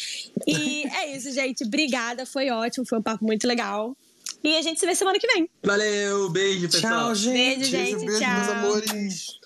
E 0.47 0.83
é 0.95 1.15
isso, 1.15 1.31
gente. 1.31 1.63
Obrigada, 1.63 2.25
foi 2.25 2.49
ótimo. 2.49 2.85
Foi 2.85 2.99
um 2.99 3.03
papo 3.03 3.25
muito 3.25 3.47
legal. 3.47 3.95
E 4.43 4.55
a 4.57 4.61
gente 4.61 4.79
se 4.79 4.85
vê 4.85 4.95
semana 4.95 5.19
que 5.19 5.27
vem. 5.27 5.47
Valeu, 5.63 6.29
beijo, 6.29 6.67
pessoal. 6.69 7.07
Tchau, 7.07 7.15
gente. 7.15 7.33
Beijo, 7.33 7.63
gente. 7.65 7.95
Beijo, 7.95 8.05
beijo, 8.05 8.19
tchau. 8.19 8.33
meus 8.33 8.49
amores. 8.49 9.39